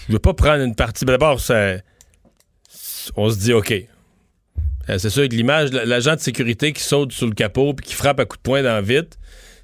je 0.09 0.13
veux 0.13 0.19
pas 0.19 0.35
prendre 0.35 0.63
une 0.65 0.75
partie. 0.75 1.05
D'abord, 1.05 1.39
on 3.17 3.31
se 3.31 3.39
dit 3.39 3.53
OK. 3.53 3.75
Euh, 4.89 4.99
C'est 4.99 5.11
sûr 5.11 5.29
que 5.29 5.35
l'image, 5.35 5.71
l'agent 5.73 6.15
de 6.15 6.21
sécurité 6.21 6.73
qui 6.73 6.83
saute 6.83 7.13
sur 7.13 7.27
le 7.27 7.35
capot 7.35 7.75
puis 7.75 7.87
qui 7.87 7.95
frappe 7.95 8.21
à 8.21 8.25
coup 8.25 8.37
de 8.37 8.43
poing 8.43 8.63
dans 8.63 8.77
le 8.77 8.83
vide, 8.83 9.09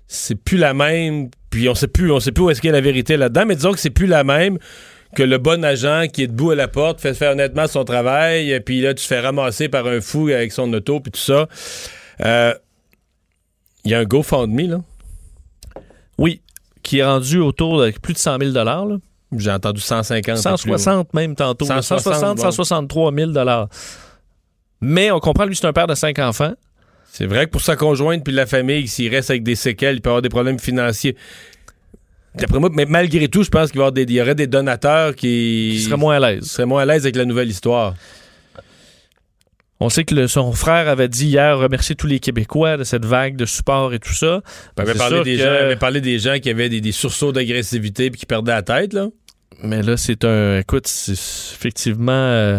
c'est 0.06 0.34
plus 0.34 0.58
la 0.58 0.74
même. 0.74 1.30
Puis 1.50 1.68
on 1.68 1.74
sait 1.74 1.88
plus, 1.88 2.10
on 2.12 2.20
sait 2.20 2.32
plus 2.32 2.44
où 2.44 2.50
est-ce 2.50 2.60
qu'il 2.60 2.68
y 2.68 2.72
a 2.72 2.76
la 2.76 2.80
vérité 2.80 3.16
là-dedans, 3.16 3.44
mais 3.46 3.56
disons 3.56 3.72
que 3.72 3.78
c'est 3.78 3.90
plus 3.90 4.06
la 4.06 4.24
même 4.24 4.58
que 5.14 5.22
le 5.22 5.38
bon 5.38 5.64
agent 5.64 6.06
qui 6.12 6.24
est 6.24 6.26
debout 6.26 6.50
à 6.50 6.56
la 6.56 6.66
porte 6.66 7.00
fait 7.00 7.14
faire 7.14 7.32
honnêtement 7.32 7.68
son 7.68 7.84
travail, 7.84 8.50
et 8.50 8.58
puis 8.60 8.80
là 8.80 8.94
tu 8.94 9.02
te 9.02 9.06
fais 9.06 9.20
ramasser 9.20 9.68
par 9.68 9.86
un 9.86 10.00
fou 10.00 10.28
avec 10.28 10.50
son 10.50 10.72
auto 10.72 10.98
puis 11.00 11.12
tout 11.12 11.20
ça. 11.20 11.46
Euh, 12.24 12.52
Il 13.84 13.92
y 13.92 13.94
a 13.94 14.00
un 14.00 14.04
GoFundMe 14.04 14.68
là. 14.70 14.80
Oui, 16.18 16.40
qui 16.82 16.98
est 16.98 17.04
rendu 17.04 17.38
autour 17.38 17.80
de 17.80 17.90
plus 17.92 18.12
de 18.14 18.18
100 18.18 18.38
000 18.40 18.52
là. 18.52 18.86
J'ai 19.36 19.50
entendu 19.50 19.80
150. 19.80 20.36
160 20.36 21.14
même 21.14 21.34
tantôt. 21.34 21.64
160, 21.64 22.00
160, 22.00 22.36
bon. 22.36 22.42
163 22.42 23.12
000 23.14 23.32
Mais 24.84 25.10
on 25.10 25.18
comprend, 25.20 25.44
lui, 25.46 25.56
c'est 25.56 25.66
un 25.66 25.72
père 25.72 25.86
de 25.86 25.94
cinq 25.94 26.18
enfants. 26.18 26.52
C'est 27.10 27.26
vrai 27.26 27.46
que 27.46 27.50
pour 27.50 27.60
sa 27.60 27.76
conjointe 27.76 28.24
puis 28.24 28.32
la 28.34 28.44
famille, 28.46 28.88
s'il 28.88 29.08
reste 29.14 29.30
avec 29.30 29.42
des 29.44 29.54
séquelles, 29.54 29.96
il 29.96 30.00
peut 30.00 30.10
avoir 30.10 30.22
des 30.22 30.28
problèmes 30.28 30.58
financiers. 30.58 31.16
D'après 32.34 32.58
moi, 32.58 32.68
mais 32.72 32.84
malgré 32.86 33.28
tout, 33.28 33.44
je 33.44 33.50
pense 33.50 33.70
qu'il 33.70 33.78
va 33.78 33.84
y, 33.84 33.86
avoir 33.86 33.92
des- 33.92 34.02
il 34.02 34.10
y 34.12 34.20
aurait 34.20 34.34
des 34.34 34.48
donateurs 34.48 35.14
qui, 35.14 35.70
qui 35.76 35.80
serait 35.82 35.96
moins 35.96 36.16
à 36.16 36.20
l'aise. 36.20 36.44
seraient 36.44 36.66
moins 36.66 36.82
à 36.82 36.86
l'aise 36.86 37.04
avec 37.04 37.14
la 37.14 37.24
nouvelle 37.24 37.48
histoire. 37.48 37.94
On 39.80 39.88
sait 39.88 40.04
que 40.04 40.14
le- 40.14 40.28
son 40.28 40.52
frère 40.52 40.88
avait 40.88 41.08
dit 41.08 41.26
hier 41.26 41.58
remercier 41.58 41.94
tous 41.94 42.06
les 42.06 42.18
Québécois 42.20 42.76
de 42.76 42.84
cette 42.84 43.04
vague 43.04 43.36
de 43.36 43.44
support 43.44 43.92
et 43.94 43.98
tout 43.98 44.14
ça. 44.14 44.40
Il 44.76 44.82
avait 44.82 44.94
parlé, 44.94 45.22
des 45.22 45.36
que- 45.36 45.42
gens, 45.42 45.52
il 45.52 45.56
avait 45.64 45.76
parlé 45.76 46.00
des 46.00 46.18
gens 46.18 46.38
qui 46.40 46.50
avaient 46.50 46.68
des, 46.68 46.80
des 46.80 46.92
sursauts 46.92 47.32
d'agressivité 47.32 48.10
puis 48.10 48.20
qui 48.20 48.26
perdaient 48.26 48.52
la 48.52 48.62
tête. 48.62 48.92
Là. 48.92 49.08
Mais 49.62 49.82
là, 49.82 49.96
c'est 49.96 50.24
un. 50.24 50.58
Écoute, 50.58 50.86
c'est 50.86 51.12
effectivement 51.12 52.12
euh, 52.12 52.58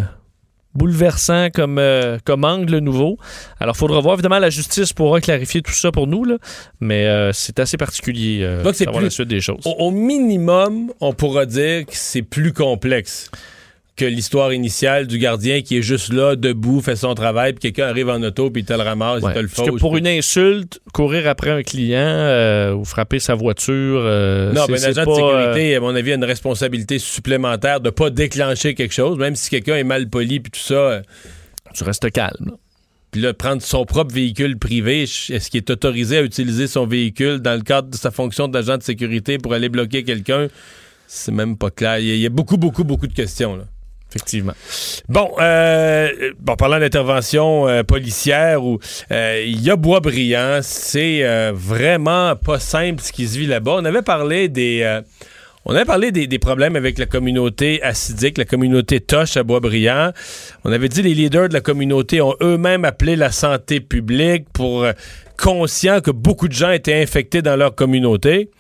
bouleversant 0.76 1.50
comme, 1.52 1.78
euh, 1.80 2.18
comme 2.26 2.44
angle 2.44 2.78
nouveau. 2.80 3.18
Alors, 3.60 3.76
il 3.76 3.80
faudra 3.80 4.00
voir. 4.02 4.16
Évidemment, 4.16 4.40
la 4.40 4.50
justice 4.50 4.94
pourra 4.94 5.22
clarifier 5.22 5.62
tout 5.62 5.72
ça 5.74 5.92
pour 5.92 6.06
nous, 6.08 6.24
là. 6.26 6.38
mais 6.80 7.06
euh, 7.08 7.32
c'est 7.34 7.60
assez 7.60 7.78
particulier 7.78 8.42
euh, 8.44 8.62
Donc, 8.64 8.76
c'est 8.76 8.86
d'avoir 8.86 9.00
plus- 9.00 9.06
la 9.08 9.10
suite 9.12 9.28
des 9.30 9.42
choses. 9.42 9.62
Au, 9.66 9.72
au 9.80 9.92
minimum, 9.92 10.92
on 11.00 11.14
pourra 11.14 11.46
dire 11.46 11.86
que 11.86 11.94
c'est 11.96 12.22
plus 12.22 12.54
complexe 12.54 13.30
que 13.96 14.04
l'histoire 14.06 14.52
initiale 14.52 15.08
du 15.08 15.18
gardien 15.18 15.62
qui 15.62 15.78
est 15.78 15.82
juste 15.82 16.12
là, 16.12 16.36
debout, 16.36 16.82
fait 16.82 16.98
son 16.98 17.16
travail, 17.16 17.54
puis 17.54 17.62
quelqu'un 17.62 17.88
arrive 17.90 18.10
en 18.10 18.22
auto, 18.24 18.50
puis 18.50 18.64
il 18.64 18.66
te 18.66 18.74
le 18.74 18.82
ramasse, 18.82 19.24
Ouais, 19.24 19.32
il 19.32 19.36
te 19.36 19.40
le 19.40 19.48
parce 19.48 19.70
que 19.70 19.76
pour 19.78 19.96
une 19.96 20.08
insulte, 20.08 20.82
courir 20.94 21.30
après 21.30 21.52
un 21.52 21.64
client 21.64 22.00
euh, 22.02 22.74
ou 22.74 22.84
frapper 22.84 23.20
sa 23.20 23.36
voiture, 23.36 24.02
euh, 24.04 24.52
Non, 24.52 24.66
mais 24.68 24.76
un 24.76 24.78
c'est 24.78 25.00
agent 25.00 25.06
de 25.06 25.10
euh, 25.10 25.16
sécurité, 25.16 25.76
à 25.76 25.80
mon 25.80 25.96
avis, 25.96 26.12
a 26.12 26.16
une 26.16 26.26
responsabilité 26.26 27.00
supplémentaire 27.00 27.80
de 27.80 27.90
pas 27.90 28.10
déclencher 28.10 28.76
quelque 28.76 28.94
chose, 28.94 29.18
même 29.18 29.36
si 29.36 29.50
quelqu'un 29.50 29.78
est 29.78 29.86
mal 29.86 30.10
poli 30.10 30.42
puis 30.42 30.52
tout 30.52 30.60
ça. 30.60 31.02
tu 31.74 31.84
restes 31.86 32.12
calme. 32.12 32.48
là. 32.48 32.52
Puis 33.12 33.22
là, 33.22 33.34
prendre 33.34 33.62
son 33.62 33.86
propre 33.86 34.14
véhicule 34.14 34.58
privé, 34.58 35.04
est-ce 35.04 35.50
qu'il 35.50 35.60
est 35.60 35.70
autorisé 35.70 36.18
à 36.18 36.22
utiliser 36.22 36.68
son 36.68 36.86
véhicule 36.86 37.40
dans 37.40 37.54
le 37.54 37.62
cadre 37.62 37.88
de 37.90 37.96
sa 37.96 38.12
fonction 38.12 38.50
d'agent 38.50 38.78
de 38.78 38.84
sécurité 38.84 39.38
pour 39.38 39.54
aller 39.54 39.70
bloquer 39.70 40.04
quelqu'un? 40.04 40.50
C'est 41.08 41.32
même 41.32 41.58
pas 41.58 41.70
clair. 41.70 42.00
Il 42.00 42.18
y 42.18 42.26
a 42.26 42.30
beaucoup, 42.30 42.58
beaucoup, 42.58 42.84
beaucoup 42.84 43.08
de 43.08 43.14
questions. 43.14 43.56
Là. 43.56 43.64
Effectivement. 44.16 44.54
Bon, 45.10 45.32
euh, 45.40 46.32
bon, 46.40 46.56
parlant 46.56 46.80
d'intervention 46.80 47.68
euh, 47.68 47.84
policière, 47.84 48.64
où 48.64 48.80
euh, 49.12 49.44
il 49.46 49.62
y 49.62 49.70
a 49.70 49.76
Boisbriand, 49.76 50.60
c'est 50.62 51.24
euh, 51.24 51.52
vraiment 51.54 52.36
pas 52.38 52.60
simple 52.60 53.02
ce 53.02 53.12
qui 53.12 53.28
se 53.28 53.38
vit 53.38 53.48
là-bas. 53.48 53.76
On 53.80 53.86
avait 53.86 54.02
parlé 54.02 54.48
des, 54.48 54.84
euh, 54.84 55.02
on 55.68 55.74
avait 55.74 55.86
parlé 55.86 56.12
des, 56.12 56.40
problèmes 56.40 56.76
avec 56.76 57.00
la 57.00 57.08
communauté 57.08 57.82
acidique, 57.82 58.38
la 58.38 58.46
communauté 58.46 59.00
Toche 59.00 59.36
à 59.36 59.44
Boisbriand. 59.44 60.12
On 60.64 60.72
avait 60.72 60.90
dit 60.90 61.02
les 61.02 61.16
leaders 61.16 61.50
de 61.50 61.54
la 61.54 61.62
communauté 61.62 62.22
ont 62.22 62.36
eux-mêmes 62.40 62.86
appelé 62.86 63.16
la 63.16 63.32
santé 63.32 63.80
publique 63.80 64.46
pour 64.54 64.84
euh, 64.84 64.94
conscients 65.38 66.02
que 66.02 66.12
beaucoup 66.12 66.48
de 66.48 66.54
gens 66.54 66.70
étaient 66.70 67.02
infectés 67.02 67.42
dans 67.42 67.56
leur 67.56 67.74
communauté. 67.74 68.52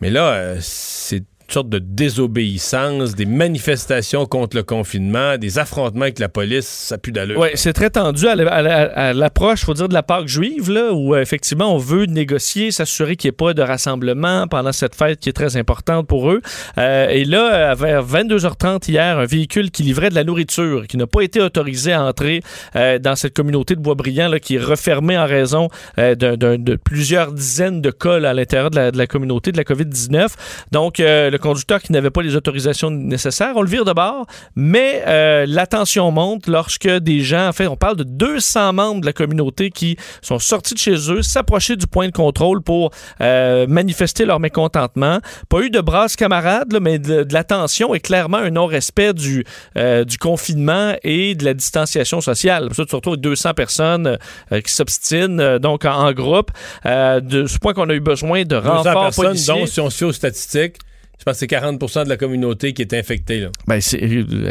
Mais 0.00 0.08
là, 0.08 0.32
euh, 0.32 0.56
c'est 0.60 1.24
une 1.48 1.52
sorte 1.52 1.68
de 1.68 1.78
désobéissance, 1.78 3.14
des 3.14 3.26
manifestations 3.26 4.24
contre 4.26 4.56
le 4.56 4.62
confinement, 4.62 5.36
des 5.36 5.58
affrontements 5.58 6.02
avec 6.02 6.18
la 6.18 6.28
police, 6.28 6.66
ça 6.66 6.96
pue 6.98 7.12
d'allure. 7.12 7.38
Oui, 7.38 7.48
c'est 7.54 7.72
très 7.74 7.90
tendu 7.90 8.26
à 8.26 8.34
la- 8.34 8.50
à 8.50 8.62
la- 8.62 8.82
à 8.92 9.12
l'approche, 9.12 9.64
faut 9.64 9.74
dire, 9.74 9.88
de 9.88 9.94
la 9.94 10.02
Pâque 10.02 10.26
juive, 10.26 10.70
là, 10.70 10.92
où 10.92 11.14
euh, 11.14 11.20
effectivement 11.20 11.74
on 11.74 11.78
veut 11.78 12.06
négocier, 12.06 12.70
s'assurer 12.70 13.16
qu'il 13.16 13.28
n'y 13.28 13.34
ait 13.34 13.36
pas 13.36 13.52
de 13.54 13.62
rassemblement 13.62 14.46
pendant 14.48 14.72
cette 14.72 14.94
fête 14.94 15.20
qui 15.20 15.28
est 15.28 15.32
très 15.34 15.56
importante 15.56 16.06
pour 16.06 16.30
eux. 16.30 16.40
Euh, 16.78 17.08
et 17.08 17.24
là, 17.24 17.72
euh, 17.72 17.74
vers 17.74 18.02
22h30 18.02 18.88
hier, 18.88 19.18
un 19.18 19.26
véhicule 19.26 19.70
qui 19.70 19.82
livrait 19.82 20.10
de 20.10 20.14
la 20.14 20.24
nourriture, 20.24 20.86
qui 20.86 20.96
n'a 20.96 21.06
pas 21.06 21.20
été 21.22 21.40
autorisé 21.40 21.92
à 21.92 22.02
entrer 22.04 22.40
dans 22.74 23.16
cette 23.16 23.34
communauté 23.34 23.74
de 23.76 23.80
Boisbriand, 23.80 24.30
qui 24.40 24.56
est 24.56 24.58
refermée 24.62 25.16
en 25.18 25.26
raison 25.26 25.68
de 25.98 26.76
plusieurs 26.76 27.32
dizaines 27.32 27.80
de 27.80 27.90
cas 27.90 28.18
là, 28.18 28.30
à 28.30 28.34
l'intérieur 28.34 28.70
de 28.70 28.76
la, 28.76 28.90
de 28.90 28.98
la 28.98 29.06
communauté 29.06 29.52
de 29.52 29.56
la 29.56 29.64
COVID-19. 29.64 30.28
Donc, 30.72 31.00
le 31.34 31.38
conducteur 31.38 31.82
qui 31.82 31.90
n'avait 31.90 32.10
pas 32.10 32.22
les 32.22 32.36
autorisations 32.36 32.90
nécessaires, 32.90 33.52
on 33.56 33.62
le 33.62 33.68
vire 33.68 33.84
de 33.84 33.92
bord, 33.92 34.26
mais 34.54 35.02
euh, 35.06 35.46
la 35.48 35.66
tension 35.66 36.10
monte 36.12 36.46
lorsque 36.46 36.88
des 36.88 37.20
gens, 37.20 37.48
en 37.48 37.52
fait, 37.52 37.66
on 37.66 37.76
parle 37.76 37.96
de 37.96 38.04
200 38.04 38.72
membres 38.72 39.00
de 39.00 39.06
la 39.06 39.12
communauté 39.12 39.70
qui 39.70 39.96
sont 40.22 40.38
sortis 40.38 40.74
de 40.74 40.78
chez 40.78 41.10
eux, 41.10 41.22
s'approcher 41.22 41.74
du 41.74 41.88
point 41.88 42.06
de 42.06 42.12
contrôle 42.12 42.62
pour 42.62 42.92
euh, 43.20 43.66
manifester 43.66 44.24
leur 44.24 44.38
mécontentement. 44.38 45.18
Pas 45.48 45.60
eu 45.60 45.70
de 45.70 45.80
brasse 45.80 46.14
camarades, 46.14 46.72
là, 46.72 46.78
mais 46.78 47.00
de, 47.00 47.24
de 47.24 47.34
la 47.34 47.42
tension 47.42 47.94
et 47.94 48.00
clairement 48.00 48.38
un 48.38 48.50
non-respect 48.50 49.12
du, 49.12 49.44
euh, 49.76 50.04
du 50.04 50.16
confinement 50.16 50.94
et 51.02 51.34
de 51.34 51.44
la 51.44 51.54
distanciation 51.54 52.20
sociale. 52.20 52.68
Ça, 52.74 52.84
tu 52.84 52.90
te 52.90 52.96
retrouves 52.96 53.14
avec 53.14 53.24
200 53.24 53.54
personnes 53.54 54.18
euh, 54.52 54.60
qui 54.60 54.72
s'obstinent, 54.72 55.58
donc 55.58 55.84
en, 55.84 56.06
en 56.06 56.12
groupe. 56.12 56.52
De 56.84 57.46
ce 57.46 57.58
point 57.58 57.74
qu'on 57.74 57.90
a 57.90 57.94
eu 57.94 58.00
besoin 58.00 58.42
de 58.42 58.60
200 58.60 58.68
renforts 58.68 59.02
personnes, 59.02 59.24
policiers. 59.26 59.54
dont 59.54 59.66
si 59.66 59.80
on 59.80 59.90
se 59.90 60.04
aux 60.04 60.12
statistiques, 60.12 60.76
je 61.24 61.30
pense 61.30 61.40
que 61.40 61.40
c'est 61.40 61.46
40% 61.46 62.04
de 62.04 62.08
la 62.10 62.18
communauté 62.18 62.74
qui 62.74 62.82
est 62.82 62.92
infectée. 62.92 63.40
Là. 63.40 63.48
Ben, 63.66 63.80
c'est 63.80 63.98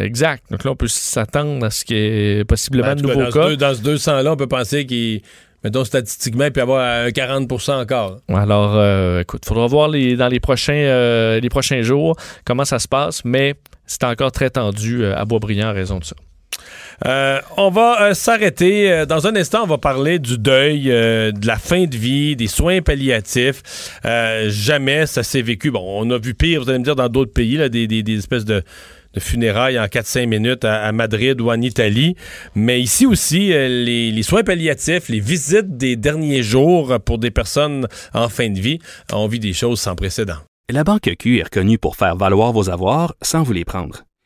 exact. 0.02 0.44
Donc 0.50 0.64
là, 0.64 0.72
on 0.72 0.76
peut 0.76 0.88
s'attendre 0.88 1.64
à 1.64 1.70
ce 1.70 1.86
qu'il 1.86 1.98
y 1.98 2.00
ait 2.40 2.44
possiblement 2.46 2.88
Ben, 2.88 2.92
en 2.94 2.96
de 2.96 3.02
cas, 3.02 3.08
nouveaux 3.14 3.24
dans, 3.26 3.32
ce 3.32 3.38
cas. 3.38 3.48
deux- 3.50 3.58
dans 3.58 3.74
ce 3.76 3.82
200-là, 4.10 4.32
on 4.34 4.36
peut 4.38 4.48
penser 4.48 4.88
qu'il, 4.88 5.22
mettons 5.64 5.86
statistiquement, 5.86 6.46
il 6.46 6.52
peut 6.52 6.62
y 6.62 6.64
avoir 6.64 7.06
un 7.06 7.10
40% 7.10 7.80
encore. 7.80 8.22
Alors, 8.28 8.74
euh, 8.76 9.22
écoute, 9.22 9.46
faudra 9.46 9.68
voir 9.68 9.88
les, 9.90 10.16
dans 10.16 10.30
les 10.30 10.40
prochains, 10.40 10.74
euh, 10.74 11.40
les 11.40 11.50
prochains 11.50 11.84
jours 11.84 12.16
comment 12.44 12.66
ça 12.66 12.80
se 12.80 12.88
passe, 12.88 13.24
mais 13.24 13.54
c'est 13.86 14.04
encore 14.06 14.32
très 14.32 14.50
tendu 14.50 15.04
euh, 15.04 15.16
à 15.16 15.26
Boisbriand 15.26 15.70
en 15.70 15.74
raison 15.74 16.00
de 16.00 16.06
ça. 16.06 16.16
Euh, 17.06 17.40
on 17.58 17.70
va 17.70 18.02
euh, 18.02 18.14
s'arrêter. 18.14 18.92
Euh, 18.92 19.06
Dans 19.06 19.28
un 19.28 19.36
instant, 19.36 19.64
on 19.64 19.68
va 19.68 19.78
parler 19.78 20.20
du 20.20 20.38
deuil, 20.38 20.84
de 20.84 21.48
la 21.48 21.58
fin 21.58 21.86
de 21.86 21.96
vie, 21.96 22.36
des 22.36 22.48
soins 22.48 22.82
palliatifs. 22.82 23.62
Jamais 24.48 25.06
ça 25.06 25.24
s'est 25.24 25.42
vécu. 25.42 25.72
Bon, 25.72 25.84
on 25.86 26.10
a 26.12 26.18
vu 26.18 26.34
pire, 26.34 26.64
vous 26.64 26.70
allez 26.70 26.80
me 26.80 26.84
dire, 26.84 26.96
dans 26.96 27.10
d'autres 27.10 27.34
pays, 27.34 27.58
là, 27.58 27.70
des, 27.70 28.04
espèces 28.18 28.46
de 28.46 28.64
funérailles 29.20 29.80
en 29.80 29.86
4-5 29.86 30.26
minutes 30.26 30.66
à, 30.66 30.92
Madrid 30.92 31.40
ou 31.42 31.52
en 31.52 31.62
Italie. 31.62 32.16
Mais 32.56 32.82
ici 32.82 33.06
aussi, 33.06 33.50
les, 33.50 34.12
les, 34.12 34.24
soins 34.24 34.44
palliatifs, 34.44 35.10
les 35.10 35.20
visites 35.20 35.78
des 35.78 35.96
derniers 35.96 36.44
jours 36.44 37.00
pour 37.06 37.18
des 37.18 37.32
personnes 37.32 37.88
en 38.14 38.30
fin 38.30 38.50
de 38.50 38.60
vie, 38.60 38.80
on 39.12 39.28
vit 39.28 39.40
des 39.40 39.54
choses 39.54 39.80
sans 39.80 39.96
précédent. 39.96 40.38
La 40.72 40.84
Banque 40.84 41.14
Q 41.20 41.40
est 41.40 41.44
reconnue 41.44 41.78
pour 41.78 41.96
faire 41.96 42.16
valoir 42.16 42.54
vos 42.54 42.70
avoirs 42.70 43.14
sans 43.22 43.44
vous 43.44 43.54
les 43.54 43.66
prendre. 43.66 44.04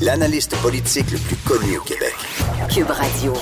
l'analyste 0.00 0.56
politique 0.62 1.10
le 1.10 1.18
plus 1.18 1.36
connu 1.36 1.78
au 1.78 1.82
Québec. 1.82 2.14
Cube 2.72 2.90
Radio. 2.90 3.32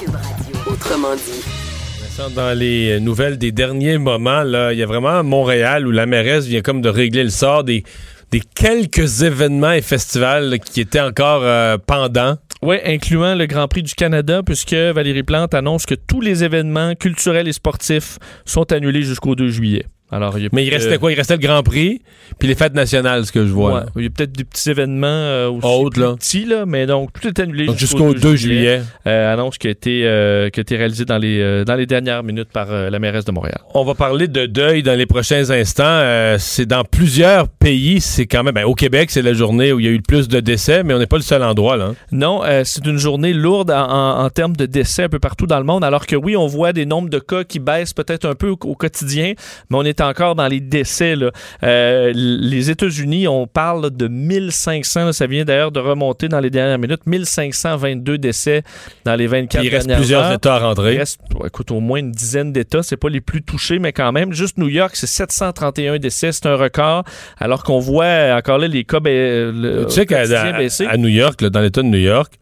Autrement 0.66 1.14
dit. 1.14 2.34
Dans 2.34 2.58
les 2.58 2.98
nouvelles 2.98 3.38
des 3.38 3.52
derniers 3.52 3.98
moments, 3.98 4.42
là, 4.42 4.72
il 4.72 4.78
y 4.78 4.82
a 4.82 4.86
vraiment 4.86 5.22
Montréal 5.22 5.86
où 5.86 5.92
la 5.92 6.06
mairesse 6.06 6.46
vient 6.46 6.62
comme 6.62 6.80
de 6.80 6.88
régler 6.88 7.22
le 7.22 7.30
sort 7.30 7.62
des, 7.62 7.84
des 8.32 8.40
quelques 8.40 9.22
événements 9.22 9.70
et 9.70 9.82
festivals 9.82 10.58
qui 10.58 10.80
étaient 10.80 11.00
encore 11.00 11.42
euh, 11.44 11.78
pendants. 11.78 12.36
Oui, 12.60 12.76
incluant 12.84 13.36
le 13.36 13.46
Grand 13.46 13.68
Prix 13.68 13.84
du 13.84 13.94
Canada, 13.94 14.42
puisque 14.42 14.74
Valérie 14.74 15.22
Plante 15.22 15.54
annonce 15.54 15.86
que 15.86 15.94
tous 15.94 16.20
les 16.20 16.42
événements 16.42 16.96
culturels 16.96 17.46
et 17.46 17.52
sportifs 17.52 18.18
sont 18.44 18.72
annulés 18.72 19.02
jusqu'au 19.02 19.36
2 19.36 19.48
juillet. 19.48 19.86
Alors, 20.10 20.38
il 20.38 20.48
Mais 20.52 20.64
il 20.64 20.70
restait 20.70 20.96
quoi? 20.98 21.12
Il 21.12 21.16
restait 21.16 21.34
le 21.34 21.42
Grand 21.42 21.62
Prix, 21.62 22.00
puis 22.38 22.48
les 22.48 22.54
fêtes 22.54 22.74
nationales, 22.74 23.26
ce 23.26 23.32
que 23.32 23.46
je 23.46 23.52
vois. 23.52 23.86
il 23.96 24.04
y 24.04 24.06
a 24.06 24.10
peut-être 24.10 24.32
des 24.32 24.44
petits 24.44 24.70
événements 24.70 25.06
euh, 25.06 25.50
aussi 25.50 26.00
là. 26.00 26.14
petits, 26.14 26.44
là, 26.46 26.64
mais 26.66 26.86
donc 26.86 27.12
tout 27.12 27.28
est 27.28 27.38
annulé 27.40 27.68
jusqu'au 27.76 28.14
2 28.14 28.36
juillet. 28.36 28.82
Euh, 29.06 29.32
annonce 29.32 29.58
qui 29.58 29.66
a 29.66 29.70
été, 29.70 30.02
euh, 30.04 30.48
qui 30.48 30.60
a 30.60 30.62
été 30.62 30.76
réalisée 30.76 31.04
dans 31.04 31.18
les, 31.18 31.40
euh, 31.40 31.64
dans 31.64 31.74
les 31.74 31.84
dernières 31.84 32.22
minutes 32.22 32.48
par 32.52 32.68
la 32.70 32.98
mairesse 32.98 33.24
de 33.26 33.32
Montréal. 33.32 33.60
On 33.74 33.84
va 33.84 33.94
parler 33.94 34.28
de 34.28 34.46
deuil 34.46 34.82
dans 34.82 34.96
les 34.96 35.06
prochains 35.06 35.50
instants. 35.50 36.36
c'est 36.38 36.66
dans 36.66 36.84
plusieurs 36.84 37.48
pays, 37.48 38.00
c'est 38.00 38.26
quand 38.26 38.42
même... 38.42 38.54
Ben, 38.54 38.64
au 38.64 38.74
Québec, 38.74 39.10
c'est 39.10 39.22
la 39.22 39.34
journée 39.34 39.72
où 39.72 39.80
il 39.80 39.86
y 39.86 39.88
a 39.88 39.92
eu 39.92 39.96
le 39.96 40.02
plus 40.02 40.28
de 40.28 40.40
décès, 40.40 40.82
mais 40.84 40.94
on 40.94 40.98
n'est 40.98 41.06
pas 41.06 41.16
le 41.16 41.22
seul 41.22 41.42
endroit, 41.42 41.76
là. 41.76 41.86
Hein. 41.86 41.94
Non, 42.12 42.42
c'est 42.64 42.86
une 42.86 42.98
journée 42.98 43.32
lourde 43.32 43.70
en, 43.70 44.24
en, 44.24 44.30
termes 44.30 44.56
de 44.56 44.66
décès 44.66 45.04
un 45.04 45.08
peu 45.08 45.18
partout 45.18 45.46
dans 45.46 45.58
le 45.58 45.64
monde, 45.64 45.84
alors 45.84 46.06
que 46.06 46.16
oui, 46.16 46.36
on 46.36 46.46
voit 46.46 46.72
des 46.72 46.86
nombres 46.86 47.10
de 47.10 47.18
cas 47.18 47.44
qui 47.44 47.58
baissent 47.58 47.92
peut-être 47.92 48.24
un 48.26 48.34
peu 48.34 48.48
au, 48.48 48.58
au 48.64 48.74
quotidien, 48.74 49.34
mais 49.70 49.76
on 49.76 49.84
est 49.84 49.97
encore 50.00 50.34
dans 50.34 50.48
les 50.48 50.60
décès. 50.60 51.14
Euh, 51.62 52.12
les 52.14 52.70
États-Unis, 52.70 53.28
on 53.28 53.46
parle 53.46 53.90
de 53.90 54.08
1500, 54.08 55.12
ça 55.12 55.26
vient 55.26 55.44
d'ailleurs 55.44 55.72
de 55.72 55.80
remonter 55.80 56.28
dans 56.28 56.40
les 56.40 56.50
dernières 56.50 56.78
minutes, 56.78 57.06
1522 57.06 58.18
décès 58.18 58.62
dans 59.04 59.14
les 59.14 59.26
24 59.26 59.64
Il 59.64 59.68
reste 59.68 59.94
plusieurs 59.94 60.32
États 60.32 60.56
à 60.56 60.58
rentrer. 60.58 60.94
Il 60.94 60.98
reste, 60.98 61.20
écoute, 61.44 61.70
au 61.70 61.80
moins 61.80 61.98
une 61.98 62.12
dizaine 62.12 62.52
d'États. 62.52 62.82
C'est 62.82 62.96
pas 62.96 63.08
les 63.08 63.20
plus 63.20 63.42
touchés, 63.42 63.78
mais 63.78 63.92
quand 63.92 64.12
même. 64.12 64.32
Juste 64.32 64.58
New 64.58 64.68
York, 64.68 64.96
c'est 64.96 65.06
731 65.06 65.98
décès. 65.98 66.32
C'est 66.32 66.46
un 66.46 66.56
record. 66.56 67.04
Alors 67.38 67.62
qu'on 67.64 67.78
voit 67.78 68.34
encore 68.36 68.58
là 68.58 68.68
les 68.68 68.84
cas 68.84 69.00
le, 69.04 69.84
Tu 69.86 69.94
sais 69.94 70.06
qu'à 70.06 70.22
à, 70.22 70.96
New 70.96 71.08
York, 71.08 71.44
dans 71.44 71.60
l'État 71.60 71.82
de 71.82 71.88
New 71.88 71.98
York, 71.98 72.34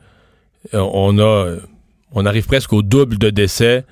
euh, 0.75 0.79
on 0.79 1.19
a, 1.19 1.57
on 2.13 2.27
arrive 2.27 2.47
presque 2.47 2.73
au 2.73 2.83
double 2.83 3.19
de 3.19 3.31
décès 3.31 3.85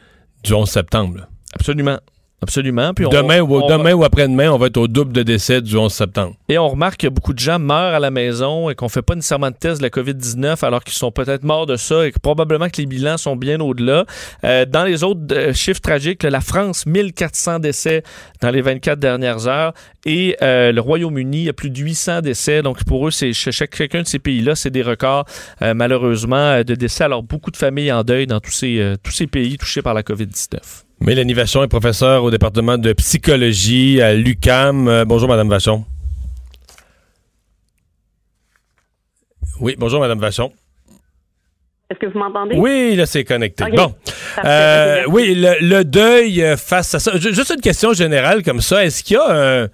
du 0.43 0.53
11 0.53 0.69
septembre. 0.69 1.29
Absolument. 1.55 1.99
Absolument. 2.45 2.93
Puis 2.93 3.07
demain, 3.11 3.41
ou, 3.41 3.67
demain 3.67 3.95
ou 3.95 4.05
après-demain, 4.05 4.51
on 4.51 4.59
va 4.59 4.67
être 4.67 4.77
au 4.77 4.87
double 4.87 5.15
de 5.15 5.23
décès 5.23 5.63
du 5.63 5.79
11 5.79 5.91
septembre. 5.91 6.35
Et 6.51 6.59
on 6.59 6.69
remarque 6.69 7.01
que 7.01 7.07
beaucoup 7.07 7.33
de 7.33 7.39
gens 7.39 7.59
meurent 7.59 7.95
à 7.95 7.99
la 7.99 8.11
maison 8.11 8.69
et 8.69 8.75
qu'on 8.75 8.91
fait 8.91 9.01
pas 9.01 9.15
nécessairement 9.15 9.51
de 9.51 9.57
test 9.57 9.79
de 9.79 9.83
la 9.83 9.89
COVID-19 9.89 10.63
alors 10.63 10.85
qu'ils 10.85 10.93
sont 10.95 11.11
peut-être 11.11 11.43
morts 11.43 11.65
de 11.65 11.77
ça 11.77 12.07
et 12.07 12.13
que 12.13 12.19
probablement 12.19 12.69
que 12.69 12.77
les 12.77 12.87
bilans 12.87 13.17
sont 13.17 13.35
bien 13.35 13.61
au-delà. 13.61 14.05
Euh, 14.45 14.67
dans 14.67 14.85
les 14.85 15.05
autres 15.05 15.23
euh, 15.33 15.55
chiffres 15.55 15.81
tragiques, 15.81 16.23
la 16.23 16.43
France, 16.43 16.85
1400 16.85 17.61
décès 17.61 18.03
dans 18.43 18.51
les 18.51 18.61
24 18.61 18.99
dernières 18.99 19.49
heures 19.49 19.73
et 20.05 20.37
euh, 20.43 20.71
le 20.71 20.81
Royaume-Uni, 20.83 21.39
il 21.39 21.45
y 21.45 21.49
a 21.49 21.55
plus 21.55 21.71
de 21.71 21.79
800 21.79 22.21
décès. 22.21 22.61
Donc 22.61 22.85
pour 22.85 23.09
eux, 23.09 23.11
c'est 23.11 23.33
chacun 23.33 24.03
de 24.03 24.07
ces 24.07 24.19
pays-là, 24.19 24.55
c'est 24.55 24.71
des 24.71 24.83
records 24.83 25.25
malheureusement 25.63 26.63
de 26.63 26.75
décès. 26.75 27.05
Alors 27.05 27.23
beaucoup 27.23 27.51
de 27.51 27.57
familles 27.57 27.91
en 27.91 28.05
deuil 28.05 28.27
dans 28.27 28.41
tous 28.41 28.51
ces, 28.51 28.97
tous 29.03 29.13
ces 29.13 29.27
pays 29.27 29.57
touchés 29.57 29.81
par 29.81 29.95
la 29.95 30.03
COVID-19. 30.03 30.59
Mélanie 31.05 31.35
Vachon 31.35 31.63
est 31.63 31.69
professeure 31.69 32.25
au 32.25 32.31
département 32.31 32.79
de 32.79 32.95
psychologie 32.95 34.01
à 34.01 34.15
l'UCAM. 34.15 34.89
Euh, 34.89 35.05
bonjour, 35.05 35.29
Madame 35.29 35.51
Vachon. 35.51 35.85
Oui, 39.61 39.77
bonjour, 39.79 40.01
Madame 40.01 40.19
Vachon. 40.19 40.51
Est-ce 41.91 41.99
que 41.99 42.07
vous 42.07 42.19
m'entendez? 42.19 42.57
Oui, 42.57 42.97
là, 42.97 43.05
c'est 43.05 43.23
connecté. 43.23 43.65
Bon. 43.77 43.95
Euh, 44.47 45.03
oui, 45.09 45.35
le, 45.37 45.83
deuil 45.83 46.43
euh, 46.43 46.57
face 46.57 46.95
à 46.95 46.99
ça. 46.99 47.13
Juste 47.19 47.53
une 47.55 47.61
question 47.61 47.93
générale 47.93 48.43
comme 48.43 48.63
ça. 48.63 48.83
Est-ce 48.83 49.05
qu'il 49.05 49.17
y 49.17 49.21
a 49.21 49.65
un 49.65 49.69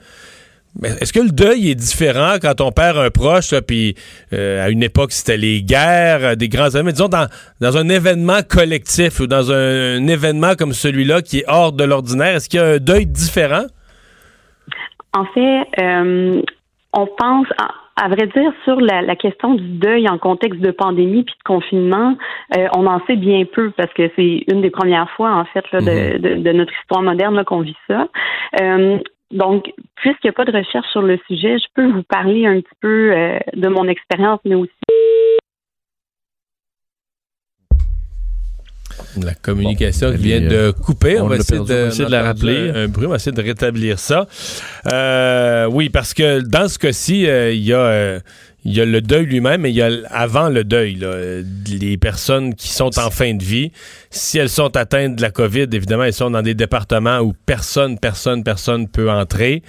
est-ce 0.82 1.12
que 1.12 1.20
le 1.20 1.30
deuil 1.30 1.70
est 1.70 1.74
différent 1.74 2.36
quand 2.40 2.60
on 2.60 2.70
perd 2.70 2.96
un 2.96 3.10
proche, 3.10 3.54
puis 3.66 3.94
euh, 4.32 4.64
à 4.64 4.70
une 4.70 4.82
époque 4.82 5.12
c'était 5.12 5.36
les 5.36 5.62
guerres, 5.62 6.24
euh, 6.24 6.34
des 6.36 6.48
grands 6.48 6.74
amis, 6.74 6.92
disons 6.92 7.08
dans, 7.08 7.26
dans 7.60 7.76
un 7.76 7.88
événement 7.88 8.40
collectif 8.48 9.20
ou 9.20 9.26
dans 9.26 9.50
un, 9.52 10.06
événement 10.06 10.54
comme 10.58 10.72
celui-là 10.72 11.22
qui 11.22 11.40
est 11.40 11.44
hors 11.48 11.72
de 11.72 11.84
l'ordinaire, 11.84 12.36
est-ce 12.36 12.48
qu'il 12.48 12.60
y 12.60 12.62
a 12.62 12.66
un 12.66 12.78
deuil 12.78 13.06
différent? 13.06 13.66
En 15.12 15.24
fait, 15.26 15.66
euh, 15.80 16.40
on 16.92 17.06
pense, 17.06 17.46
à, 17.96 18.08
vrai 18.08 18.28
dire, 18.28 18.52
sur 18.64 18.80
la, 18.80 19.16
question 19.16 19.54
du 19.54 19.68
deuil 19.78 20.08
en 20.08 20.18
contexte 20.18 20.60
de 20.60 20.70
pandémie 20.70 21.24
puis 21.24 21.34
de 21.36 21.44
confinement, 21.44 22.16
on 22.74 22.86
en 22.86 23.00
sait 23.06 23.16
bien 23.16 23.44
peu 23.44 23.70
parce 23.72 23.92
que 23.92 24.10
c'est 24.16 24.44
une 24.50 24.62
des 24.62 24.70
premières 24.70 25.10
fois, 25.10 25.32
en 25.32 25.44
fait, 25.46 25.64
là, 25.72 25.80
de, 25.80 25.86
mm-hmm. 25.86 26.42
de, 26.42 26.52
notre 26.52 26.72
histoire 26.80 27.02
moderne 27.02 27.44
qu'on 27.44 27.60
vit 27.60 27.76
ça. 27.88 28.08
Donc, 29.30 29.72
puisqu'il 29.96 30.26
n'y 30.26 30.30
a 30.30 30.32
pas 30.32 30.44
de 30.44 30.56
recherche 30.56 30.88
sur 30.90 31.02
le 31.02 31.18
sujet, 31.28 31.56
je 31.58 31.66
peux 31.74 31.86
vous 31.86 32.02
parler 32.02 32.46
un 32.46 32.60
petit 32.60 32.74
peu 32.80 33.12
euh, 33.12 33.38
de 33.54 33.68
mon 33.68 33.86
expérience, 33.86 34.40
mais 34.44 34.56
aussi. 34.56 34.72
La 39.22 39.34
communication 39.34 40.10
vient 40.10 40.40
de 40.40 40.72
couper. 40.72 41.20
On, 41.20 41.26
va 41.26 41.36
essayer 41.36 41.60
de, 41.60 42.10
la 42.10 42.22
rappeler. 42.22 42.70
Un, 42.74 42.88
bruit, 42.88 43.06
on 43.06 43.10
va 43.10 43.16
essayer 43.16 43.34
de 43.34 43.42
rétablir 43.42 43.98
ça. 43.98 44.26
Euh, 44.92 45.66
oui, 45.66 45.90
parce 45.90 46.14
que 46.14 46.40
dans 46.40 46.68
ce 46.68 46.78
cas-ci, 46.78 47.26
euh, 47.26 47.52
il 47.52 47.62
y 47.62 47.72
a 47.72 48.20
il 48.64 48.76
y 48.76 48.80
a 48.80 48.84
le 48.84 49.00
deuil 49.00 49.26
lui-même, 49.26 49.62
mais 49.62 49.70
il 49.70 49.76
y 49.76 49.82
a 49.82 49.90
avant 50.10 50.48
le 50.48 50.64
deuil, 50.64 50.98
les 51.68 51.96
personnes 51.96 52.54
qui 52.54 52.68
sont 52.68 52.98
en 52.98 53.10
fin 53.10 53.34
de 53.34 53.42
vie. 53.42 53.72
Si 54.10 54.38
elles 54.38 54.50
sont 54.50 54.76
atteintes 54.76 55.16
de 55.16 55.22
la 55.22 55.30
COVID, 55.30 55.66
évidemment, 55.72 56.04
elles 56.04 56.12
sont 56.12 56.30
dans 56.30 56.42
des 56.42 56.54
départements 56.54 57.20
où 57.20 57.32
personne, 57.46 57.98
personne, 57.98 58.44
personne 58.44 58.88
peut 58.88 59.10
entrer. 59.10 59.62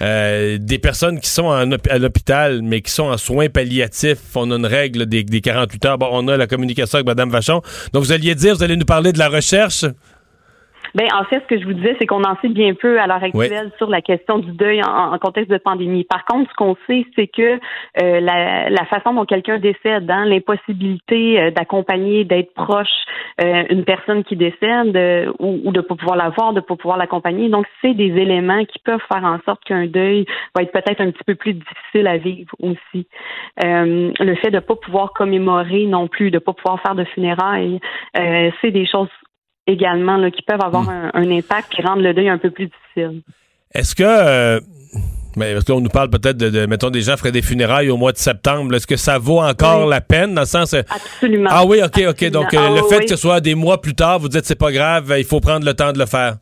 Euh, 0.00 0.58
des 0.58 0.78
personnes 0.78 1.20
qui 1.20 1.28
sont 1.28 1.50
à 1.50 1.98
l'hôpital, 1.98 2.62
mais 2.62 2.80
qui 2.80 2.90
sont 2.90 3.04
en 3.04 3.16
soins 3.16 3.48
palliatifs, 3.48 4.18
on 4.34 4.50
a 4.50 4.56
une 4.56 4.66
règle 4.66 5.06
des, 5.06 5.22
des 5.22 5.40
48 5.40 5.84
heures. 5.84 5.98
Bon, 5.98 6.08
on 6.10 6.26
a 6.26 6.36
la 6.36 6.46
communication 6.46 6.96
avec 6.96 7.06
Mme 7.06 7.30
Vachon. 7.30 7.62
Donc, 7.92 8.02
vous 8.02 8.12
alliez 8.12 8.34
dire, 8.34 8.56
vous 8.56 8.62
allez 8.62 8.76
nous 8.76 8.84
parler 8.84 9.12
de 9.12 9.18
la 9.18 9.28
recherche? 9.28 9.84
Ben, 10.94 11.06
en 11.14 11.24
fait, 11.24 11.40
ce 11.40 11.46
que 11.46 11.58
je 11.58 11.64
vous 11.64 11.72
disais, 11.72 11.96
c'est 11.98 12.06
qu'on 12.06 12.22
en 12.22 12.36
sait 12.42 12.48
bien 12.48 12.74
peu 12.74 13.00
à 13.00 13.06
l'heure 13.06 13.22
actuelle 13.22 13.70
sur 13.78 13.88
la 13.88 14.02
question 14.02 14.38
du 14.38 14.52
deuil 14.52 14.82
en, 14.84 15.18
contexte 15.18 15.50
de 15.50 15.58
pandémie. 15.58 16.04
Par 16.04 16.24
contre, 16.24 16.50
ce 16.50 16.56
qu'on 16.56 16.76
sait, 16.86 17.06
c'est 17.16 17.28
que 17.28 17.58
euh, 18.02 18.20
la, 18.20 18.68
la, 18.68 18.84
façon 18.86 19.14
dont 19.14 19.24
quelqu'un 19.24 19.58
décède, 19.58 20.10
hein, 20.10 20.26
l'impossibilité 20.26 21.40
euh, 21.40 21.50
d'accompagner, 21.50 22.24
d'être 22.24 22.52
proche 22.54 22.88
euh, 23.40 23.64
une 23.70 23.84
personne 23.84 24.24
qui 24.24 24.36
décède 24.36 24.96
ou, 25.38 25.60
ou, 25.64 25.72
de 25.72 25.78
ne 25.78 25.82
pas 25.82 25.94
pouvoir 25.94 26.16
la 26.16 26.28
voir, 26.28 26.52
de 26.52 26.56
ne 26.56 26.60
pas 26.60 26.76
pouvoir 26.76 26.98
l'accompagner. 26.98 27.48
Donc, 27.48 27.66
c'est 27.80 27.94
des 27.94 28.10
éléments 28.20 28.64
qui 28.64 28.78
peuvent 28.78 29.00
faire 29.10 29.24
en 29.24 29.38
sorte 29.46 29.64
qu'un 29.64 29.86
deuil 29.86 30.26
va 30.54 30.62
être 30.62 30.72
peut-être 30.72 31.00
un 31.00 31.10
petit 31.10 31.24
peu 31.24 31.34
plus 31.34 31.54
difficile 31.54 32.06
à 32.06 32.18
vivre 32.18 32.54
aussi. 32.60 33.06
le 33.62 34.34
fait 34.36 34.50
de 34.50 34.56
ne 34.56 34.60
pas 34.60 34.76
pouvoir 34.76 35.12
commémorer 35.12 35.86
non 35.86 36.08
plus, 36.08 36.30
de 36.30 36.36
ne 36.36 36.40
pas 36.40 36.52
pouvoir 36.52 36.80
faire 36.82 36.94
de 36.94 37.04
funérailles, 37.04 37.80
c'est 38.14 38.70
des 38.70 38.86
choses 38.86 39.08
également 39.66 40.16
là, 40.16 40.30
qui 40.30 40.42
peuvent 40.42 40.62
avoir 40.62 40.84
hmm. 40.84 41.10
un, 41.14 41.30
impact 41.30 41.72
qui 41.72 41.82
rendent 41.82 42.02
le 42.02 42.14
deuil 42.14 42.28
un 42.28 42.38
peu 42.38 42.50
plus 42.50 42.66
difficile. 42.66 43.22
Est-ce 43.74 43.94
que 43.94 44.02
euh, 44.04 44.60
mais 45.36 45.54
parce 45.54 45.64
qu'on 45.64 45.80
nous 45.80 45.88
parle 45.88 46.10
peut-être 46.10 46.36
de, 46.36 46.66
mettons 46.66 46.90
des 46.90 47.00
gens 47.00 47.16
feraient 47.16 47.32
des 47.32 47.42
funérailles 47.42 47.88
au 47.88 47.96
mois 47.96 48.12
de 48.12 48.18
septembre. 48.18 48.74
Est-ce 48.74 48.86
que 48.86 48.96
ça 48.96 49.18
vaut 49.18 49.40
encore 49.40 49.86
la 49.86 50.00
peine 50.00 50.34
dans 50.34 50.42
le 50.42 50.46
sens 50.46 50.74
euh, 50.74 50.82
Absolument. 50.90 51.48
Ah 51.50 51.64
oui, 51.64 51.80
ok, 51.82 52.02
ok. 52.10 52.30
Donc 52.30 52.52
euh, 52.52 52.58
ah 52.60 52.74
le 52.74 52.82
fait 52.82 53.00
que 53.00 53.08
ce 53.08 53.16
soit 53.16 53.40
des 53.40 53.54
mois 53.54 53.80
plus 53.80 53.94
tard, 53.94 54.18
vous 54.18 54.28
dites 54.28 54.44
c'est 54.44 54.58
pas 54.58 54.72
grave, 54.72 55.14
il 55.16 55.24
faut 55.24 55.40
prendre 55.40 55.64
le 55.64 55.74
temps 55.74 55.92
de 55.92 55.98
le 55.98 56.06
faire. 56.06 56.36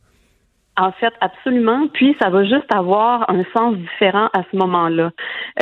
En 0.80 0.92
fait, 0.92 1.12
absolument. 1.20 1.88
Puis, 1.92 2.16
ça 2.22 2.30
va 2.30 2.42
juste 2.44 2.74
avoir 2.74 3.28
un 3.28 3.44
sens 3.54 3.76
différent 3.76 4.28
à 4.32 4.42
ce 4.50 4.56
moment-là. 4.56 5.10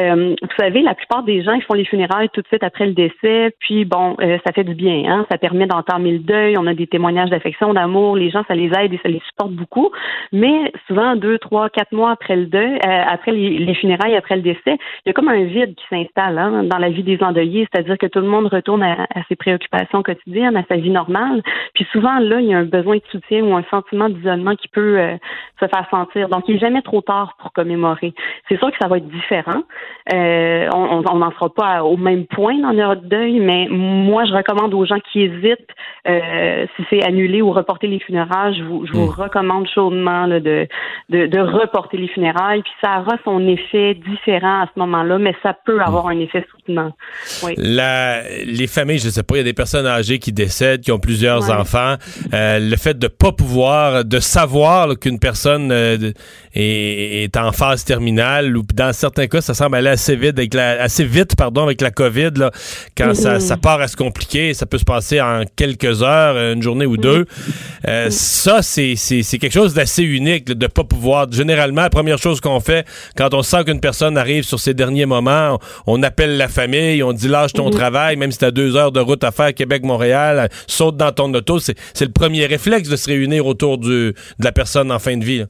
Euh, 0.00 0.36
vous 0.40 0.56
savez, 0.56 0.80
la 0.80 0.94
plupart 0.94 1.24
des 1.24 1.42
gens, 1.42 1.54
ils 1.54 1.62
font 1.62 1.74
les 1.74 1.84
funérailles 1.84 2.28
tout 2.32 2.40
de 2.40 2.46
suite 2.46 2.62
après 2.62 2.86
le 2.86 2.92
décès. 2.92 3.52
Puis, 3.58 3.84
bon, 3.84 4.14
euh, 4.20 4.38
ça 4.46 4.52
fait 4.52 4.62
du 4.62 4.76
bien. 4.76 5.10
Hein? 5.10 5.26
Ça 5.28 5.36
permet 5.36 5.66
d'entamer 5.66 6.12
le 6.12 6.18
deuil. 6.20 6.56
On 6.56 6.68
a 6.68 6.74
des 6.74 6.86
témoignages 6.86 7.30
d'affection, 7.30 7.74
d'amour. 7.74 8.16
Les 8.16 8.30
gens, 8.30 8.44
ça 8.46 8.54
les 8.54 8.70
aide 8.78 8.94
et 8.94 9.00
ça 9.02 9.08
les 9.08 9.20
supporte 9.26 9.50
beaucoup. 9.50 9.90
Mais 10.32 10.70
souvent, 10.86 11.16
deux, 11.16 11.38
trois, 11.38 11.68
quatre 11.68 11.90
mois 11.90 12.12
après 12.12 12.36
le 12.36 12.46
deuil, 12.46 12.76
euh, 12.76 13.02
après 13.08 13.32
les, 13.32 13.74
funérailles, 13.74 14.14
après 14.14 14.36
le 14.36 14.42
décès, 14.42 14.60
il 14.66 15.06
y 15.06 15.10
a 15.10 15.12
comme 15.14 15.28
un 15.28 15.42
vide 15.42 15.74
qui 15.74 15.84
s'installe 15.90 16.38
hein, 16.38 16.62
dans 16.62 16.78
la 16.78 16.90
vie 16.90 17.02
des 17.02 17.20
endeuillés. 17.24 17.66
C'est-à-dire 17.72 17.98
que 17.98 18.06
tout 18.06 18.20
le 18.20 18.28
monde 18.28 18.46
retourne 18.46 18.84
à, 18.84 19.02
à, 19.02 19.24
ses 19.28 19.34
préoccupations 19.34 20.04
quotidiennes, 20.04 20.56
à 20.56 20.62
sa 20.68 20.76
vie 20.76 20.90
normale. 20.90 21.42
Puis 21.74 21.88
souvent, 21.90 22.20
là, 22.20 22.40
il 22.40 22.46
y 22.46 22.54
a 22.54 22.58
un 22.58 22.64
besoin 22.64 22.98
de 22.98 23.02
soutien 23.10 23.42
ou 23.42 23.56
un 23.56 23.64
sentiment 23.68 24.08
d'isolement 24.08 24.54
qui 24.54 24.68
peut 24.68 25.07
euh, 25.08 25.16
se 25.60 25.66
faire 25.66 25.86
sentir. 25.90 26.28
Donc, 26.28 26.44
il 26.48 26.54
n'est 26.54 26.60
jamais 26.60 26.82
trop 26.82 27.00
tard 27.00 27.36
pour 27.40 27.52
commémorer. 27.52 28.14
C'est 28.48 28.58
sûr 28.58 28.70
que 28.70 28.76
ça 28.80 28.88
va 28.88 28.98
être 28.98 29.08
différent. 29.08 29.62
Euh, 30.12 30.68
on 30.72 31.02
n'en 31.02 31.30
sera 31.32 31.48
pas 31.48 31.82
au 31.82 31.96
même 31.96 32.26
point 32.26 32.58
dans 32.58 32.72
notre 32.72 33.02
deuil, 33.02 33.40
mais 33.40 33.66
moi, 33.68 34.24
je 34.24 34.32
recommande 34.32 34.74
aux 34.74 34.84
gens 34.84 34.98
qui 35.12 35.22
hésitent, 35.22 35.70
euh, 36.08 36.66
si 36.76 36.84
c'est 36.90 37.04
annulé 37.04 37.42
ou 37.42 37.52
reporter 37.52 37.86
les 37.86 37.98
funérailles, 37.98 38.56
je 38.58 38.64
vous, 38.64 38.86
je 38.86 38.92
vous 38.92 39.06
mm. 39.06 39.10
recommande 39.10 39.68
chaudement 39.68 40.26
là, 40.26 40.40
de, 40.40 40.66
de, 41.08 41.26
de, 41.26 41.38
reporter 41.40 41.96
les 41.96 42.08
funérailles. 42.08 42.62
Puis 42.62 42.72
ça 42.82 43.00
aura 43.00 43.16
son 43.24 43.46
effet 43.46 43.94
différent 43.94 44.62
à 44.62 44.66
ce 44.72 44.78
moment-là, 44.78 45.18
mais 45.18 45.34
ça 45.42 45.54
peut 45.64 45.80
avoir 45.80 46.06
mm. 46.06 46.10
un 46.10 46.20
effet 46.20 46.46
soutenant. 46.50 46.92
Oui. 47.44 47.54
La, 47.56 48.22
les 48.44 48.66
familles, 48.66 48.98
je 48.98 49.08
sais 49.08 49.22
pas, 49.22 49.34
il 49.36 49.38
y 49.38 49.40
a 49.40 49.44
des 49.44 49.52
personnes 49.52 49.86
âgées 49.86 50.18
qui 50.18 50.32
décèdent, 50.32 50.82
qui 50.82 50.92
ont 50.92 50.98
plusieurs 50.98 51.50
enfants. 51.50 51.94
Euh, 52.32 52.58
le 52.58 52.76
fait 52.76 52.98
de 52.98 53.08
pas 53.08 53.32
pouvoir, 53.32 54.04
de 54.04 54.20
savoir 54.20 54.87
qu'une 54.96 55.18
personne 55.18 55.70
euh, 55.72 56.12
est, 56.54 57.36
en 57.36 57.52
phase 57.52 57.84
terminale 57.84 58.56
ou 58.56 58.62
dans 58.74 58.92
certains 58.92 59.26
cas, 59.26 59.40
ça 59.40 59.54
semble 59.54 59.76
aller 59.76 59.90
assez 59.90 60.16
vite 60.16 60.38
avec 60.38 60.54
la, 60.54 60.82
assez 60.82 61.04
vite 61.04 61.36
pardon 61.36 61.64
avec 61.64 61.80
la 61.80 61.90
Covid 61.90 62.30
là, 62.36 62.50
quand 62.96 63.14
ça, 63.14 63.36
mm-hmm. 63.36 63.40
ça, 63.40 63.56
part 63.56 63.80
à 63.80 63.88
se 63.88 63.96
compliquer, 63.96 64.54
ça 64.54 64.66
peut 64.66 64.78
se 64.78 64.84
passer 64.84 65.20
en 65.20 65.42
quelques 65.56 66.02
heures, 66.02 66.36
une 66.52 66.62
journée 66.62 66.86
ou 66.86 66.96
deux. 66.96 67.26
Euh, 67.86 68.08
ça 68.10 68.62
c'est 68.62 68.94
quelque 69.38 69.52
chose 69.52 69.74
d'assez 69.74 70.02
unique 70.02 70.46
de 70.46 70.66
pas 70.66 70.84
pouvoir. 70.84 71.30
Généralement, 71.30 71.82
la 71.82 71.90
première 71.90 72.18
chose 72.18 72.40
qu'on 72.40 72.60
fait 72.60 72.86
quand 73.16 73.34
on 73.34 73.42
sent 73.42 73.64
qu'une 73.64 73.80
personne 73.80 74.16
arrive 74.16 74.44
sur 74.44 74.60
ses 74.60 74.74
derniers 74.74 75.06
moments, 75.06 75.58
on, 75.86 76.02
appelle 76.02 76.36
la 76.36 76.48
famille, 76.48 77.02
on 77.02 77.12
dit 77.12 77.28
lâche 77.28 77.52
ton 77.52 77.68
mm-hmm. 77.68 77.76
travail, 77.76 78.16
même 78.16 78.32
si 78.32 78.38
tu 78.38 78.44
as 78.44 78.50
deux 78.50 78.76
heures 78.76 78.92
de 78.92 79.00
route 79.00 79.22
à 79.24 79.30
faire 79.30 79.52
Québec-Montréal, 79.52 80.48
saute 80.66 80.96
dans 80.96 81.12
ton 81.12 81.32
auto. 81.34 81.58
C'est 81.58 81.74
le 82.00 82.12
premier 82.12 82.46
réflexe 82.46 82.88
de 82.88 82.96
se 82.96 83.08
réunir 83.08 83.46
autour 83.46 83.78
du, 83.78 83.88
de 83.88 84.14
la 84.44 84.52
personne 84.52 84.77
en 84.86 84.98
fin 84.98 85.16
de 85.18 85.24
vie. 85.24 85.46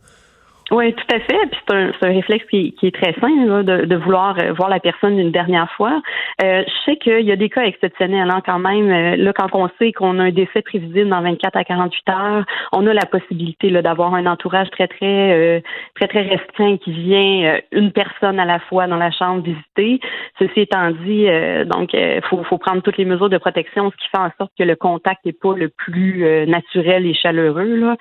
Oui, 0.70 0.92
tout 0.92 1.14
à 1.14 1.18
fait. 1.20 1.46
Puis 1.50 1.60
c'est 1.66 1.74
un, 1.74 1.92
un, 2.02 2.12
réflexe 2.12 2.44
qui, 2.50 2.72
qui, 2.74 2.88
est 2.88 2.94
très 2.94 3.14
sain 3.20 3.46
là, 3.46 3.62
de, 3.62 3.86
de, 3.86 3.96
vouloir 3.96 4.36
euh, 4.38 4.52
voir 4.52 4.68
la 4.68 4.80
personne 4.80 5.18
une 5.18 5.30
dernière 5.30 5.70
fois. 5.72 6.02
Euh, 6.42 6.62
je 6.66 6.72
sais 6.84 6.96
qu'il 6.96 7.22
y 7.22 7.32
a 7.32 7.36
des 7.36 7.48
cas 7.48 7.62
exceptionnels 7.62 8.30
hein, 8.30 8.42
quand 8.44 8.58
même. 8.58 8.90
Euh, 8.90 9.16
là, 9.16 9.32
quand 9.32 9.48
on 9.54 9.70
sait 9.78 9.92
qu'on 9.92 10.18
a 10.18 10.24
un 10.24 10.30
décès 10.30 10.60
prévisible 10.60 11.08
dans 11.08 11.22
24 11.22 11.56
à 11.56 11.64
48 11.64 12.08
heures, 12.10 12.44
on 12.72 12.86
a 12.86 12.92
la 12.92 13.06
possibilité 13.06 13.70
d'avoir 13.70 14.14
un 14.14 14.26
entourage 14.26 14.68
très 14.70 14.88
très 14.88 15.32
euh, 15.32 15.60
très 15.94 16.06
très 16.06 16.22
restreint 16.22 16.76
qui 16.76 16.92
vient 16.92 17.58
une 17.72 17.90
personne 17.92 18.38
à 18.38 18.44
la 18.44 18.58
fois 18.58 18.86
dans 18.88 18.96
la 18.96 19.10
chambre 19.10 19.42
visiter. 19.42 20.00
Ceci 20.38 20.60
étant 20.60 20.90
dit, 20.90 21.26
donc 21.66 21.96
faut, 22.28 22.44
faut, 22.44 22.58
prendre 22.58 22.82
toutes 22.82 22.98
les 22.98 23.04
mesures 23.04 23.30
de 23.30 23.38
protection, 23.38 23.90
ce 23.90 23.96
qui 23.96 24.08
fait 24.08 24.18
en 24.18 24.30
sorte 24.38 24.52
que 24.58 24.64
le 24.64 24.76
contact 24.76 25.24
n'est 25.24 25.32
pas 25.32 25.54
le 25.54 25.68
plus 25.68 26.24
naturel 26.46 27.06
et 27.06 27.14
chaleureux. 27.14 27.76
Là. 27.76 27.96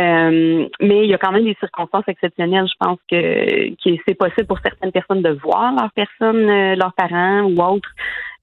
mais 0.00 1.04
il 1.04 1.10
y 1.10 1.14
a 1.14 1.18
quand 1.18 1.32
même 1.32 1.44
des 1.44 1.56
circonstances 1.60 2.04
exceptionnel. 2.12 2.66
Je 2.66 2.74
pense 2.78 2.98
que, 3.10 3.98
c'est 4.06 4.14
possible 4.14 4.46
pour 4.46 4.58
certaines 4.60 4.92
personnes 4.92 5.22
de 5.22 5.30
voir 5.42 5.72
leur 5.72 5.90
personne, 5.92 6.48
euh, 6.48 6.74
leurs 6.76 6.92
parents 6.94 7.42
ou 7.42 7.60
autres 7.60 7.90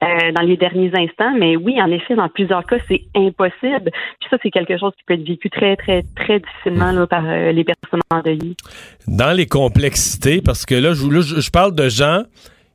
euh, 0.03 0.31
dans 0.33 0.41
les 0.41 0.57
derniers 0.57 0.91
instants. 0.93 1.33
Mais 1.37 1.55
oui, 1.55 1.81
en 1.81 1.91
effet, 1.91 2.15
dans 2.15 2.29
plusieurs 2.29 2.65
cas, 2.65 2.77
c'est 2.87 3.03
impossible. 3.15 3.91
Puis 4.19 4.29
ça, 4.29 4.37
c'est 4.41 4.51
quelque 4.51 4.77
chose 4.77 4.91
qui 4.97 5.03
peut 5.05 5.13
être 5.13 5.27
vécu 5.27 5.49
très, 5.49 5.75
très, 5.75 6.03
très 6.15 6.39
difficilement 6.39 6.91
là, 6.91 7.07
par 7.07 7.23
euh, 7.25 7.51
les 7.51 7.63
personnes 7.63 8.01
endeuillées. 8.11 8.55
Dans 9.07 9.35
les 9.35 9.45
complexités, 9.47 10.41
parce 10.41 10.65
que 10.65 10.75
là, 10.75 10.93
je, 10.93 11.41
je 11.41 11.49
parle 11.49 11.75
de 11.75 11.89
gens 11.89 12.23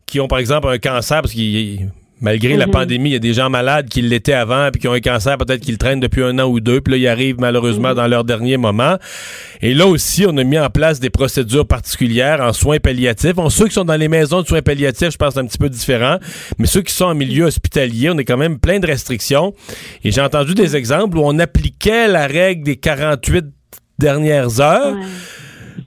qui 0.07 0.21
ont, 0.21 0.29
par 0.29 0.39
exemple, 0.39 0.69
un 0.69 0.79
cancer, 0.79 1.21
parce 1.21 1.33
qu'ils 1.33 1.91
Malgré 2.25 2.57
la 2.57 2.65
mhm. 2.65 2.73
pandémie, 2.73 3.11
il 3.11 3.13
y 3.13 3.17
a 3.17 3.19
des 3.19 3.35
gens 3.35 3.51
malades 3.51 3.87
qui 3.91 4.01
l'étaient 4.01 4.33
avant 4.33 4.71
puis 4.73 4.81
qui 4.81 4.89
ont 4.89 4.95
un 4.95 5.01
cancer 5.01 5.37
peut-être 5.37 5.61
qu'ils 5.61 5.77
traînent 5.77 6.01
depuis 6.01 6.23
un 6.23 6.39
an 6.39 6.45
ou 6.45 6.59
deux, 6.59 6.81
puis 6.81 6.93
là 6.93 6.97
ils 6.97 7.07
arrivent 7.07 7.39
malheureusement 7.39 7.91
mhm. 7.91 7.97
dans 7.97 8.07
leur 8.07 8.25
dernier 8.25 8.57
moment. 8.57 8.97
Et 9.61 9.75
là 9.75 9.87
aussi, 9.87 10.25
on 10.27 10.35
a 10.39 10.43
mis 10.43 10.59
en 10.59 10.71
place 10.71 11.01
des 11.01 11.11
procédures 11.11 11.67
particulières 11.67 12.41
en 12.41 12.55
soins 12.55 12.79
palliatifs. 12.79 13.35
On, 13.37 13.51
ceux 13.51 13.67
qui 13.67 13.75
sont 13.75 13.85
dans 13.85 13.97
les 13.97 14.09
maisons 14.09 14.41
de 14.41 14.47
soins 14.47 14.63
palliatifs, 14.63 15.11
je 15.11 15.19
pense 15.19 15.35
c'est 15.35 15.41
un 15.41 15.47
petit 15.47 15.59
peu 15.59 15.69
différent, 15.69 16.17
mais 16.59 16.67
ceux 16.67 16.81
qui 16.81 16.95
sont 16.95 17.05
en 17.05 17.15
milieu 17.15 17.45
hospitalier, 17.45 18.09
on 18.09 18.17
est 18.17 18.25
quand 18.25 18.39
même 18.39 18.59
plein 18.59 18.79
de 18.79 18.87
restrictions. 18.87 19.53
Et 20.03 20.11
j'ai 20.11 20.23
entendu 20.23 20.55
des 20.55 20.77
exemples 20.77 21.19
où 21.19 21.23
on 21.23 21.39
appliquait 21.39 22.09
la 22.09 22.27
règle 22.27 22.65
des 22.65 22.77
48 22.77 23.45
dernières 23.99 24.61
heures. 24.61 24.97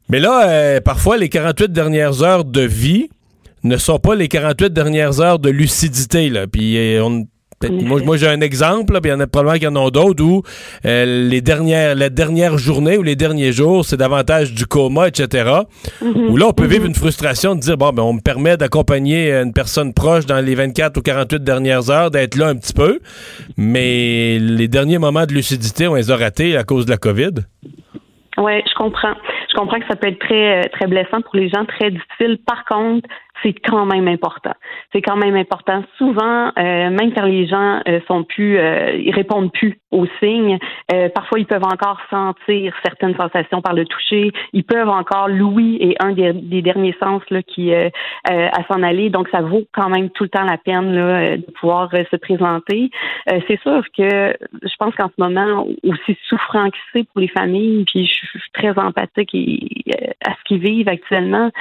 Mais 0.10 0.20
là, 0.20 0.48
euh, 0.48 0.82
parfois, 0.82 1.18
les 1.18 1.30
48 1.30 1.72
dernières 1.72 2.22
heures 2.22 2.46
de 2.46 2.62
vie, 2.62 3.10
ne 3.68 3.78
sont 3.78 4.00
pas 4.00 4.16
les 4.16 4.28
48 4.28 4.74
dernières 4.74 5.22
heures 5.22 5.40
de 5.40 5.50
lucidité. 5.50 6.30
Là. 6.30 6.48
Puis 6.48 6.78
euh, 6.78 7.04
on, 7.04 7.26
moi, 7.70 8.18
j'ai 8.18 8.28
un 8.28 8.42
exemple, 8.42 9.00
puis 9.02 9.10
il 9.10 9.14
y 9.14 9.16
en 9.16 9.20
a 9.20 9.26
probablement 9.26 9.56
qu'il 9.56 9.64
y 9.64 9.68
en 9.68 9.88
a 9.88 9.90
d'autres 9.90 10.24
où 10.24 10.44
euh, 10.86 11.28
les 11.28 11.42
dernières, 11.42 11.96
la 11.96 12.10
dernière 12.10 12.58
journée 12.58 12.98
ou 12.98 13.04
les 13.04 13.16
derniers 13.16 13.52
jours, 13.52 13.84
c'est 13.84 13.98
davantage 13.98 14.54
du 14.54 14.68
coma, 14.68 15.08
etc. 15.08 15.62
Mhm. 16.02 16.30
Où 16.30 16.38
là, 16.38 16.48
on 16.50 16.54
peut 16.54 16.68
vivre 16.68 16.84
mhm. 16.84 16.90
une 16.90 16.96
frustration 16.96 17.56
de 17.56 17.60
dire 17.60 17.78
bon, 17.78 17.92
ben, 17.94 18.04
on 18.04 18.14
me 18.14 18.22
permet 18.22 18.58
d'accompagner 18.58 19.32
une 19.32 19.54
personne 19.54 19.94
proche 19.94 20.28
dans 20.28 20.40
les 20.40 20.54
24 20.54 20.98
ou 20.98 21.02
48 21.02 21.44
dernières 21.44 21.90
heures, 21.90 22.12
d'être 22.12 22.36
là 22.36 22.48
un 22.50 22.56
petit 22.56 22.74
peu, 22.74 23.00
mais 23.58 24.38
les 24.40 24.68
derniers 24.68 25.00
moments 25.00 25.26
de 25.26 25.34
lucidité, 25.34 25.88
on 25.88 25.96
les 25.96 26.12
a 26.12 26.16
ratés 26.16 26.58
à 26.58 26.64
cause 26.64 26.86
de 26.86 26.92
la 26.92 26.98
COVID. 26.98 27.32
Oui, 28.38 28.62
je 28.70 28.74
comprends. 28.76 29.16
Je 29.50 29.58
comprends 29.58 29.80
que 29.80 29.88
ça 29.88 29.96
peut 29.96 30.10
être 30.10 30.20
très, 30.20 30.60
euh, 30.60 30.70
très 30.72 30.86
blessant 30.86 31.22
pour 31.22 31.36
les 31.36 31.50
gens, 31.50 31.66
très 31.66 31.90
difficile. 31.90 32.38
Par 32.46 32.66
contre, 32.66 33.10
c'est 33.44 33.54
quand 33.54 33.86
même 33.86 34.08
important. 34.08 34.54
C'est 34.92 35.02
quand 35.02 35.16
même 35.16 35.36
important. 35.36 35.84
Souvent, 35.98 36.48
euh, 36.58 36.90
même 36.90 37.14
quand 37.14 37.26
les 37.26 37.48
gens 37.48 37.82
euh, 37.88 38.00
sont 38.08 38.24
plus, 38.24 38.58
euh, 38.58 38.96
ils 38.96 39.14
répondent 39.14 39.52
plus 39.52 39.80
aux 39.92 40.06
signes, 40.20 40.58
euh, 40.92 41.10
parfois 41.10 41.40
ils 41.40 41.46
peuvent 41.46 41.64
encore 41.64 42.00
sentir 42.10 42.74
certaines 42.84 43.16
sensations 43.16 43.62
par 43.62 43.74
le 43.74 43.86
toucher. 43.86 44.32
Ils 44.54 44.64
peuvent 44.64 44.90
encore 44.90 45.28
l'ouïe 45.30 45.78
et 45.80 45.96
un 46.00 46.12
des, 46.12 46.62
derniers 46.62 46.96
sens 47.00 47.22
là 47.30 47.42
qui 47.44 47.74
à 47.74 48.64
s'en 48.70 48.84
aller. 48.84 49.10
Donc 49.10 49.30
ça 49.30 49.42
vaut 49.42 49.64
quand 49.74 49.90
même 49.90 50.10
tout 50.10 50.24
le 50.24 50.30
temps 50.30 50.44
la 50.44 50.58
peine 50.58 50.94
là, 50.94 51.38
de 51.38 51.52
pouvoir 51.60 51.90
se 51.92 52.16
présenter. 52.16 52.90
c'est 53.48 53.60
sûr 53.62 53.84
que 53.98 54.36
je 54.64 54.76
pense 54.80 54.96
qu'en 54.96 55.08
ce 55.08 55.22
moment, 55.22 55.68
aussi 55.84 56.18
souffrant 56.28 56.70
que 56.70 56.78
c'est 56.94 57.04
pour 57.04 57.22
les 57.22 57.28
familles, 57.28 57.86
puis 57.86 58.06
je 58.06 58.40
suis 58.40 58.52
très 58.54 58.78
empathique 58.78 59.36
à 60.26 60.32
ce 60.32 60.44
qu'ils 60.46 60.60
vivent 60.60 60.90
actuellement, 60.90 61.52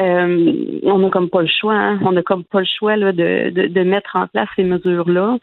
on 0.00 1.06
a 1.06 1.10
comme 1.10 1.30
pas 1.30 1.42
le 1.42 1.48
choix. 1.48 1.74
Hein. 1.74 2.00
On 2.02 2.12
n'a 2.12 2.22
comme 2.22 2.44
pas 2.44 2.60
le 2.60 2.66
choix 2.66 2.96
là, 2.96 3.12
de, 3.12 3.50
de, 3.50 3.82
mettre 3.82 4.16
en 4.16 4.26
place 4.26 4.48
ces 4.56 4.64
mesures-là. 4.64 5.38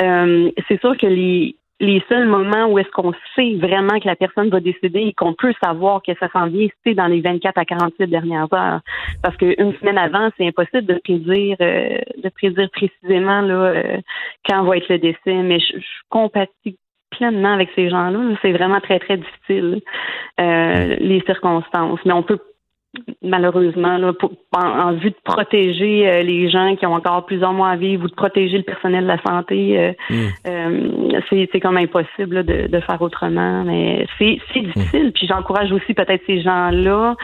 Euh, 0.00 0.50
c'est 0.68 0.80
sûr 0.80 0.96
que 0.96 1.06
les, 1.06 1.56
les 1.82 2.02
seuls 2.08 2.26
moments 2.28 2.66
où 2.68 2.78
est-ce 2.78 2.90
qu'on 2.90 3.12
sait 3.34 3.56
vraiment 3.56 3.98
que 3.98 4.06
la 4.06 4.14
personne 4.14 4.48
va 4.50 4.60
décéder 4.60 5.00
et 5.00 5.12
qu'on 5.12 5.34
peut 5.34 5.52
savoir 5.62 6.00
que 6.00 6.12
ça 6.20 6.28
s'en 6.32 6.46
vient, 6.46 6.68
c'est 6.84 6.94
dans 6.94 7.08
les 7.08 7.20
24 7.20 7.58
à 7.58 7.64
48 7.64 8.06
dernières 8.06 8.52
heures. 8.54 8.80
Parce 9.20 9.36
qu'une 9.36 9.74
semaine 9.80 9.98
avant, 9.98 10.30
c'est 10.36 10.46
impossible 10.46 10.86
de 10.86 11.00
prédire 11.02 11.56
euh, 11.60 11.98
de 12.22 12.28
prédire 12.28 12.70
précisément 12.70 13.42
là, 13.42 13.54
euh, 13.54 14.00
quand 14.48 14.62
va 14.62 14.76
être 14.76 14.88
le 14.88 14.98
décès. 14.98 15.34
Mais 15.34 15.58
je, 15.58 15.78
je 15.78 15.86
compatis 16.08 16.78
pleinement 17.10 17.52
avec 17.52 17.68
ces 17.74 17.90
gens-là. 17.90 18.36
C'est 18.42 18.52
vraiment 18.52 18.80
très, 18.80 19.00
très 19.00 19.18
difficile, 19.18 19.82
les 20.38 21.22
circonstances. 21.26 22.00
Mais 22.06 22.12
on 22.12 22.22
peut 22.22 22.38
malheureusement, 23.22 23.96
là, 23.98 24.12
en, 24.52 24.92
vue 24.92 25.10
de 25.10 25.16
protéger 25.24 26.08
euh, 26.08 26.22
les 26.22 26.50
gens 26.50 26.76
qui 26.76 26.86
ont 26.86 26.94
encore 26.94 27.24
plusieurs 27.24 27.52
mois 27.52 27.70
à 27.70 27.76
vivre 27.76 28.04
ou 28.04 28.08
de 28.08 28.14
protéger 28.14 28.58
le 28.58 28.64
personnel 28.64 29.04
de 29.04 29.08
la 29.08 29.22
santé, 29.22 29.78
euh, 29.78 29.92
mm. 30.10 30.28
euh, 30.46 31.20
c'est 31.52 31.60
comme 31.60 31.76
impossible 31.78 32.44
de, 32.44 32.66
de, 32.66 32.80
faire 32.80 33.00
autrement. 33.00 33.64
Mais 33.64 34.06
c'est 34.18 34.60
difficile. 34.60 35.08
Mm. 35.08 35.12
Puis 35.12 35.26
j'encourage 35.26 35.72
aussi 35.72 35.94
peut-être 35.94 36.22
ces 36.26 36.42
gens-là. 36.42 37.16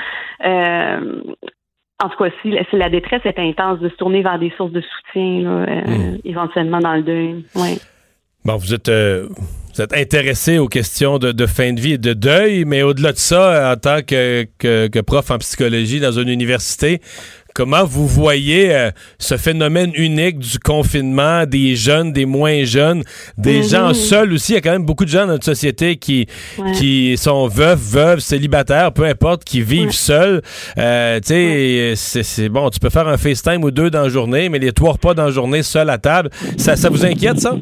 en 0.43 2.09
tout 2.09 2.25
cas, 2.25 2.31
si, 2.43 2.57
la 2.73 2.89
détresse 2.89 3.23
est 3.25 3.39
intense, 3.39 3.81
de 3.81 3.89
se 3.89 3.97
tourner 3.97 4.23
vers 4.23 4.39
des 4.39 4.53
sources 4.57 4.73
de 4.73 4.81
soutien, 4.81 5.43
là, 5.43 5.67
mm. 5.67 6.19
éventuellement 6.25 6.79
dans 6.79 6.95
le 6.95 7.03
deuil. 7.03 7.45
Ouais. 7.55 7.77
Bon, 8.45 8.57
vous 8.57 8.73
êtes 8.73 8.91
vous 9.79 9.85
êtes 9.85 9.93
intéressé 9.95 10.59
aux 10.59 10.67
questions 10.67 11.19
de, 11.19 11.47
fin 11.47 11.73
de 11.73 11.81
vie 11.81 11.93
et 11.93 11.99
de 11.99 12.13
deuil, 12.13 12.65
mais 12.65 12.83
au-delà 12.83 13.13
de 13.13 13.17
ça, 13.19 13.73
en 13.73 13.77
tant 13.77 14.03
que, 14.03 14.45
que, 14.59 15.01
prof 15.03 15.31
en 15.31 15.39
psychologie 15.39 16.01
dans 16.01 16.11
une 16.11 16.29
université, 16.29 17.01
comment 17.55 17.85
vous 17.85 18.09
voyez 18.09 18.75
euh, 18.75 18.91
ce 19.21 19.37
phénomène 19.37 19.93
unique 19.95 20.41
du 20.41 20.59
confinement, 20.59 21.47
des 21.47 21.77
jeunes, 21.77 22.13
des 22.13 22.27
moins 22.27 22.65
jeunes, 22.65 23.05
des 23.37 23.59
Mhm. 23.59 23.69
gens 23.69 23.95
seuls 23.95 24.33
aussi? 24.33 24.53
Il 24.53 24.55
y 24.57 24.59
a 24.59 24.63
quand 24.63 24.73
même 24.73 24.85
beaucoup 24.85 25.05
de 25.05 25.11
gens 25.11 25.27
dans 25.27 25.35
notre 25.35 25.45
société 25.45 25.95
qui, 25.97 26.27
Ouais. 26.59 26.73
qui 26.73 27.17
sont 27.17 27.47
veufs, 27.47 27.79
veuves, 27.79 28.19
célibataires, 28.19 28.91
peu 28.93 29.05
importe, 29.05 29.45
qui 29.45 29.63
vivent 29.63 29.87
Ouais. 29.87 29.93
seuls. 29.93 30.43
Euh, 30.79 31.21
tu 31.21 31.29
sais, 31.29 31.93
c'est- 31.95 32.23
c'est 32.25 32.49
bon, 32.49 32.69
tu 32.71 32.81
peux 32.81 32.91
faire 32.91 33.07
un 33.07 33.17
FaceTime 33.17 33.63
ou 33.63 33.71
deux 33.71 33.91
dans 33.91 34.03
la 34.03 34.09
journée, 34.09 34.49
mais 34.49 34.59
les 34.59 34.73
trois 34.73 34.95
repas 34.95 35.15
dans 35.15 35.27
la 35.27 35.31
journée, 35.31 35.63
seul 35.63 35.89
à 35.89 35.99
table, 35.99 36.31
ça, 36.57 36.75
ça 36.75 36.89
vous 36.91 37.05
inquiète, 37.07 37.39
ça? 37.39 37.57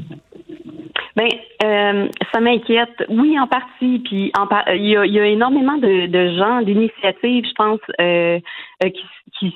Ben, 1.14 1.28
euh, 1.64 2.09
ça 2.32 2.40
m'inquiète. 2.40 3.04
Oui, 3.09 3.38
en 3.38 3.46
partie. 3.46 4.00
Puis, 4.00 4.32
en 4.38 4.46
par- 4.46 4.68
il 4.74 4.86
y 4.86 4.96
a, 4.96 5.04
il 5.07 5.12
y 5.12 5.20
a 5.20 5.26
énormément 5.26 5.76
de, 5.78 6.07
de 6.07 6.36
gens, 6.36 6.62
d'initiatives, 6.62 7.44
je 7.46 7.54
pense, 7.54 7.80
euh, 8.00 8.38
euh, 8.84 8.90
qui, 8.90 9.04
qui, 9.38 9.54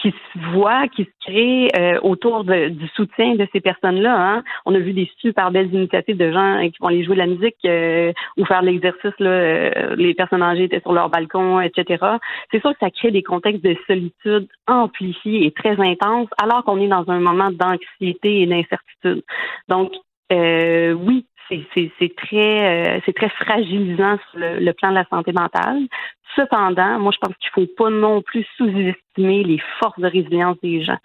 qui 0.00 0.10
se 0.10 0.38
voient, 0.52 0.88
qui 0.88 1.04
se 1.04 1.10
créent 1.24 1.68
euh, 1.78 2.00
autour 2.02 2.42
de- 2.42 2.68
du 2.70 2.88
soutien 2.88 3.36
de 3.36 3.46
ces 3.52 3.60
personnes-là. 3.60 4.14
Hein. 4.18 4.42
On 4.66 4.74
a 4.74 4.78
vu 4.80 4.92
des 4.92 5.08
super 5.18 5.52
belles 5.52 5.72
initiatives 5.72 6.16
de 6.16 6.32
gens 6.32 6.56
euh, 6.58 6.64
qui 6.68 6.74
vont 6.80 6.88
aller 6.88 7.04
jouer 7.04 7.14
de 7.14 7.20
la 7.20 7.26
musique 7.28 7.54
euh, 7.64 8.12
ou 8.36 8.44
faire 8.44 8.62
l'exercice. 8.62 9.12
Les 9.20 10.14
personnes 10.16 10.42
âgées 10.42 10.64
étaient 10.64 10.80
sur 10.80 10.92
leur 10.92 11.08
balcon, 11.08 11.60
etc. 11.60 12.04
C'est 12.50 12.60
sûr 12.60 12.72
que 12.72 12.78
ça 12.80 12.90
crée 12.90 13.12
des 13.12 13.22
contextes 13.22 13.62
de 13.62 13.76
solitude 13.86 14.48
amplifiés 14.66 15.46
et 15.46 15.52
très 15.52 15.78
intenses, 15.80 16.28
alors 16.42 16.64
qu'on 16.64 16.80
est 16.80 16.88
dans 16.88 17.08
un 17.08 17.20
moment 17.20 17.50
d'anxiété 17.52 18.40
et 18.42 18.46
d'incertitude. 18.46 19.22
Donc, 19.68 19.92
euh, 20.32 20.94
oui, 20.94 21.26
c'est 21.48 22.16
très, 22.16 22.96
euh, 22.98 23.12
très 23.14 23.28
fragilisant 23.28 24.18
sur 24.30 24.40
le, 24.40 24.58
le 24.60 24.72
plan 24.72 24.90
de 24.90 24.94
la 24.94 25.04
santé 25.06 25.32
mentale. 25.32 25.86
Cependant, 26.34 26.98
moi, 26.98 27.12
je 27.12 27.18
pense 27.18 27.36
qu'il 27.36 27.50
faut 27.50 27.66
pas 27.76 27.90
non 27.90 28.22
plus 28.22 28.46
sous-estimer 28.56 28.94
les 29.16 29.60
forces 29.80 29.98
de 29.98 30.06
résilience 30.06 30.56
des 30.62 30.82
gens. 30.84 30.98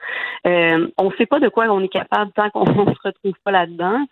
Euh, 0.46 0.88
on 0.98 1.06
ne 1.10 1.16
sait 1.18 1.26
pas 1.26 1.40
de 1.40 1.50
quoi 1.50 1.66
on 1.70 1.82
est 1.82 1.88
capable 1.90 2.32
tant 2.34 2.50
qu'on 2.50 2.66
ne 2.86 2.94
se 2.94 3.00
retrouve 3.04 3.34
pas 3.44 3.52
là-dedans. 3.52 4.06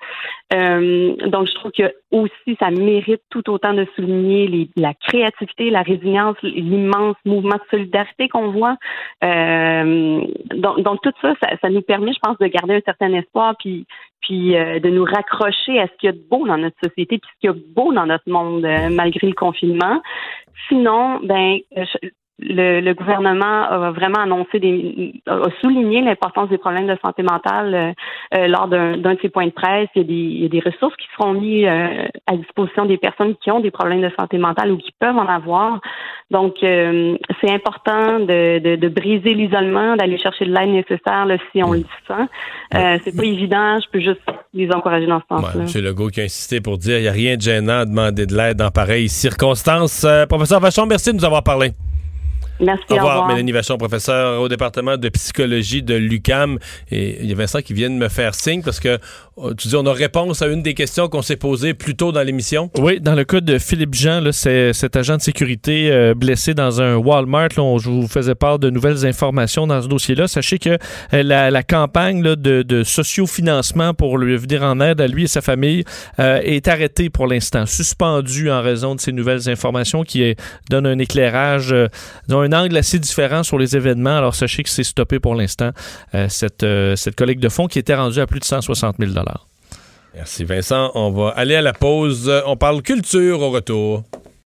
Euh, 0.53 1.15
donc, 1.27 1.47
je 1.47 1.53
trouve 1.55 1.71
que 1.71 1.93
aussi, 2.11 2.57
ça 2.59 2.71
mérite 2.71 3.21
tout 3.29 3.49
autant 3.49 3.73
de 3.73 3.85
souligner 3.95 4.69
la 4.75 4.93
créativité, 4.93 5.69
la 5.69 5.81
résilience, 5.81 6.37
l'immense 6.43 7.15
mouvement 7.25 7.55
de 7.55 7.69
solidarité 7.69 8.29
qu'on 8.29 8.51
voit. 8.51 8.77
Euh, 9.23 10.21
donc, 10.55 11.01
tout 11.01 11.11
ça, 11.21 11.33
ça, 11.61 11.69
nous 11.69 11.81
permet, 11.81 12.13
je 12.13 12.19
pense, 12.19 12.37
de 12.37 12.47
garder 12.47 12.75
un 12.75 12.81
certain 12.85 13.13
espoir, 13.13 13.55
puis 13.57 13.85
de 14.29 14.89
nous 14.89 15.03
raccrocher 15.03 15.79
à 15.79 15.87
ce 15.87 15.91
qu'il 15.99 16.07
y 16.07 16.09
a 16.09 16.13
de 16.13 16.23
beau 16.29 16.47
dans 16.47 16.57
notre 16.57 16.77
société, 16.83 17.19
puis 17.19 17.29
ce 17.33 17.39
qu'il 17.39 17.49
y 17.49 17.53
a 17.53 17.53
de 17.53 17.73
beau 17.75 17.93
dans 17.93 18.07
notre 18.07 18.29
monde 18.29 18.65
malgré 18.91 19.27
le 19.27 19.33
confinement. 19.33 20.01
Sinon, 20.67 21.19
ben 21.21 21.59
je- 21.75 22.09
le, 22.39 22.81
le 22.81 22.93
gouvernement 22.93 23.63
a 23.63 23.91
vraiment 23.91 24.19
annoncé 24.19 24.59
des 24.59 25.13
a 25.25 25.49
souligné 25.61 26.01
l'importance 26.01 26.49
des 26.49 26.57
problèmes 26.57 26.87
de 26.87 26.97
santé 27.03 27.23
mentale 27.23 27.73
euh, 27.73 27.91
euh, 28.37 28.47
lors 28.47 28.67
d'un 28.67 28.97
d'un 28.97 29.13
de 29.13 29.19
ses 29.21 29.29
points 29.29 29.45
de 29.47 29.51
presse. 29.51 29.87
Il 29.95 30.01
y 30.01 30.05
a 30.05 30.07
des, 30.07 30.13
il 30.13 30.41
y 30.43 30.45
a 30.45 30.49
des 30.49 30.59
ressources 30.59 30.95
qui 30.97 31.07
seront 31.17 31.33
mises 31.33 31.65
euh, 31.65 32.05
à 32.27 32.35
disposition 32.35 32.85
des 32.85 32.97
personnes 32.97 33.35
qui 33.37 33.51
ont 33.51 33.61
des 33.61 33.71
problèmes 33.71 34.01
de 34.01 34.11
santé 34.19 34.37
mentale 34.37 34.71
ou 34.71 34.77
qui 34.77 34.91
peuvent 34.99 35.17
en 35.17 35.27
avoir. 35.27 35.79
Donc, 36.31 36.55
euh, 36.63 37.17
c'est 37.39 37.51
important 37.51 38.19
de, 38.19 38.59
de, 38.59 38.75
de 38.75 38.87
briser 38.89 39.33
l'isolement, 39.33 39.95
d'aller 39.95 40.17
chercher 40.17 40.45
de 40.45 40.53
l'aide 40.53 40.69
nécessaire 40.69 41.25
là, 41.25 41.37
si 41.51 41.63
on 41.63 41.71
le 41.71 41.83
sent. 42.07 42.13
Euh, 42.73 42.97
c'est 43.03 43.15
pas 43.15 43.23
évident. 43.23 43.79
Je 43.79 43.89
peux 43.91 43.99
juste 43.99 44.21
les 44.53 44.69
encourager 44.71 45.05
dans 45.05 45.19
ce 45.19 45.25
sens-là. 45.29 45.61
M. 45.61 45.83
Legault 45.85 46.07
qui 46.07 46.21
a 46.21 46.23
insisté 46.23 46.61
pour 46.61 46.77
dire 46.77 46.95
qu'il 46.95 47.03
n'y 47.03 47.07
a 47.07 47.11
rien 47.11 47.37
de 47.37 47.41
gênant 47.41 47.79
à 47.79 47.85
demander 47.85 48.25
de 48.25 48.35
l'aide 48.35 48.57
dans 48.57 48.71
pareilles 48.71 49.07
circonstances. 49.09 50.03
Euh, 50.03 50.25
professeur 50.25 50.59
Vachon, 50.59 50.85
merci 50.87 51.11
de 51.11 51.17
nous 51.17 51.25
avoir 51.25 51.43
parlé. 51.43 51.71
Merci, 52.59 52.83
Au 52.89 52.95
revoir, 52.95 53.05
au 53.05 53.19
revoir. 53.21 53.27
Mélanie 53.29 53.51
Vachon, 53.51 53.77
professeure 53.77 54.41
au 54.41 54.47
département 54.47 54.97
de 54.97 55.09
psychologie 55.09 55.83
de 55.83 55.95
l'UCAM. 55.95 56.57
Et 56.91 57.17
il 57.21 57.29
y 57.29 57.31
a 57.33 57.35
Vincent 57.35 57.61
qui 57.61 57.73
vient 57.73 57.89
de 57.89 57.95
me 57.95 58.07
faire 58.07 58.33
signe 58.35 58.61
parce 58.61 58.79
que 58.79 58.97
euh, 59.37 59.53
tu 59.57 59.67
dis 59.67 59.75
on 59.75 59.85
a 59.85 59.91
réponse 59.93 60.41
à 60.41 60.47
une 60.47 60.63
des 60.63 60.73
questions 60.73 61.09
qu'on 61.09 61.21
s'est 61.21 61.35
posées 61.35 61.73
plus 61.73 61.95
tôt 61.95 62.11
dans 62.11 62.23
l'émission. 62.23 62.71
Oui, 62.77 63.01
dans 63.01 63.15
le 63.15 63.25
cas 63.25 63.41
de 63.41 63.57
Philippe 63.57 63.93
Jean, 63.93 64.21
là, 64.21 64.31
c'est 64.31 64.71
cet 64.73 64.95
agent 64.95 65.17
de 65.17 65.21
sécurité 65.21 65.91
euh, 65.91 66.13
blessé 66.13 66.53
dans 66.53 66.81
un 66.81 66.95
Walmart. 66.95 67.49
Là, 67.57 67.63
on, 67.63 67.77
je 67.77 67.89
vous 67.89 68.07
faisais 68.07 68.35
part 68.35 68.59
de 68.59 68.69
nouvelles 68.69 69.05
informations 69.05 69.67
dans 69.67 69.81
ce 69.81 69.87
dossier-là. 69.87 70.27
Sachez 70.27 70.57
que 70.57 70.69
euh, 71.13 71.23
la, 71.23 71.51
la 71.51 71.63
campagne 71.63 72.23
là, 72.23 72.35
de, 72.35 72.61
de 72.61 72.83
sociofinancement 72.83 73.93
pour 73.93 74.17
lui 74.17 74.37
venir 74.37 74.63
en 74.63 74.79
aide 74.79 75.01
à 75.01 75.07
lui 75.07 75.23
et 75.23 75.27
sa 75.27 75.41
famille 75.41 75.83
euh, 76.19 76.39
est 76.43 76.67
arrêtée 76.67 77.09
pour 77.09 77.27
l'instant, 77.27 77.65
suspendue 77.65 78.49
en 78.49 78.61
raison 78.61 78.95
de 78.95 79.01
ces 79.01 79.11
nouvelles 79.11 79.49
informations 79.49 80.03
qui 80.03 80.35
donnent 80.69 80.87
un 80.87 80.99
éclairage, 80.99 81.71
euh, 81.73 81.87
dont 82.27 82.44
un 82.45 82.53
angle 82.53 82.77
assez 82.77 82.99
différent 82.99 83.43
sur 83.43 83.57
les 83.57 83.75
événements. 83.75 84.17
Alors 84.17 84.35
sachez 84.35 84.63
que 84.63 84.69
c'est 84.69 84.83
stoppé 84.83 85.19
pour 85.19 85.35
l'instant, 85.35 85.71
euh, 86.13 86.27
cette, 86.29 86.63
euh, 86.63 86.95
cette 86.95 87.15
collecte 87.15 87.41
de 87.41 87.49
fonds 87.49 87.67
qui 87.67 87.79
était 87.79 87.95
rendue 87.95 88.19
à 88.19 88.27
plus 88.27 88.39
de 88.39 88.45
160 88.45 88.95
000 88.99 89.11
Merci 90.13 90.45
Vincent. 90.45 90.91
On 90.95 91.11
va 91.11 91.29
aller 91.29 91.55
à 91.55 91.61
la 91.61 91.73
pause. 91.73 92.31
On 92.45 92.55
parle 92.55 92.81
culture 92.81 93.41
au 93.41 93.51
retour. 93.51 94.03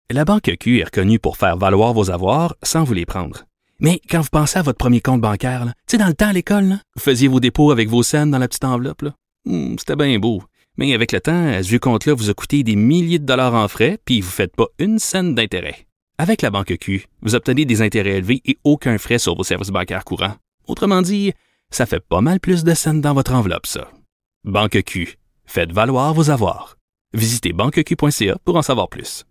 La 0.09 0.25
Banque 0.25 0.51
Q 0.59 0.79
est 0.79 0.85
reconnue 0.85 1.19
pour 1.19 1.37
faire 1.37 1.55
valoir 1.57 1.93
vos 1.93 2.11
avoirs 2.11 2.55
sans 2.63 2.83
vous 2.83 2.93
les 2.93 3.05
prendre. 3.05 3.45
Mais 3.79 4.01
quand 4.09 4.21
vous 4.21 4.29
pensez 4.31 4.59
à 4.59 4.61
votre 4.61 4.77
premier 4.77 5.01
compte 5.01 5.21
bancaire, 5.21 5.63
tu 5.65 5.71
sais, 5.87 5.97
dans 5.97 6.07
le 6.07 6.13
temps 6.13 6.27
à 6.27 6.33
l'école, 6.33 6.65
là, 6.65 6.75
vous 6.95 7.01
faisiez 7.01 7.27
vos 7.27 7.39
dépôts 7.39 7.71
avec 7.71 7.89
vos 7.89 8.03
scènes 8.03 8.29
dans 8.29 8.37
la 8.37 8.47
petite 8.47 8.65
enveloppe. 8.65 9.05
Hmm, 9.45 9.75
C'était 9.79 9.95
bien 9.95 10.19
beau. 10.19 10.43
Mais 10.77 10.93
avec 10.93 11.11
le 11.11 11.19
temps, 11.19 11.51
ce 11.61 11.67
vieux 11.67 11.79
compte-là 11.79 12.13
vous 12.13 12.29
a 12.29 12.33
coûté 12.33 12.63
des 12.63 12.75
milliers 12.75 13.19
de 13.19 13.25
dollars 13.25 13.55
en 13.55 13.67
frais, 13.67 13.97
puis 14.05 14.21
vous 14.21 14.27
ne 14.27 14.33
faites 14.33 14.55
pas 14.55 14.67
une 14.79 14.99
scène 14.99 15.35
d'intérêt. 15.35 15.87
Avec 16.21 16.43
la 16.43 16.51
Banque 16.51 16.77
Q, 16.79 17.07
vous 17.23 17.33
obtenez 17.33 17.65
des 17.65 17.81
intérêts 17.81 18.17
élevés 18.19 18.41
et 18.45 18.59
aucun 18.63 18.99
frais 18.99 19.17
sur 19.17 19.35
vos 19.35 19.41
services 19.41 19.71
bancaires 19.71 20.03
courants. 20.03 20.35
Autrement 20.67 21.01
dit, 21.01 21.33
ça 21.71 21.87
fait 21.87 21.99
pas 21.99 22.21
mal 22.21 22.39
plus 22.39 22.63
de 22.63 22.75
scènes 22.75 23.01
dans 23.01 23.15
votre 23.15 23.33
enveloppe, 23.33 23.65
ça. 23.65 23.89
Banque 24.43 24.83
Q. 24.83 25.17
Faites 25.45 25.71
valoir 25.71 26.13
vos 26.13 26.29
avoirs. 26.29 26.77
Visitez 27.15 27.53
banqueq.ca 27.53 28.37
pour 28.45 28.55
en 28.55 28.61
savoir 28.61 28.87
plus. 28.87 29.25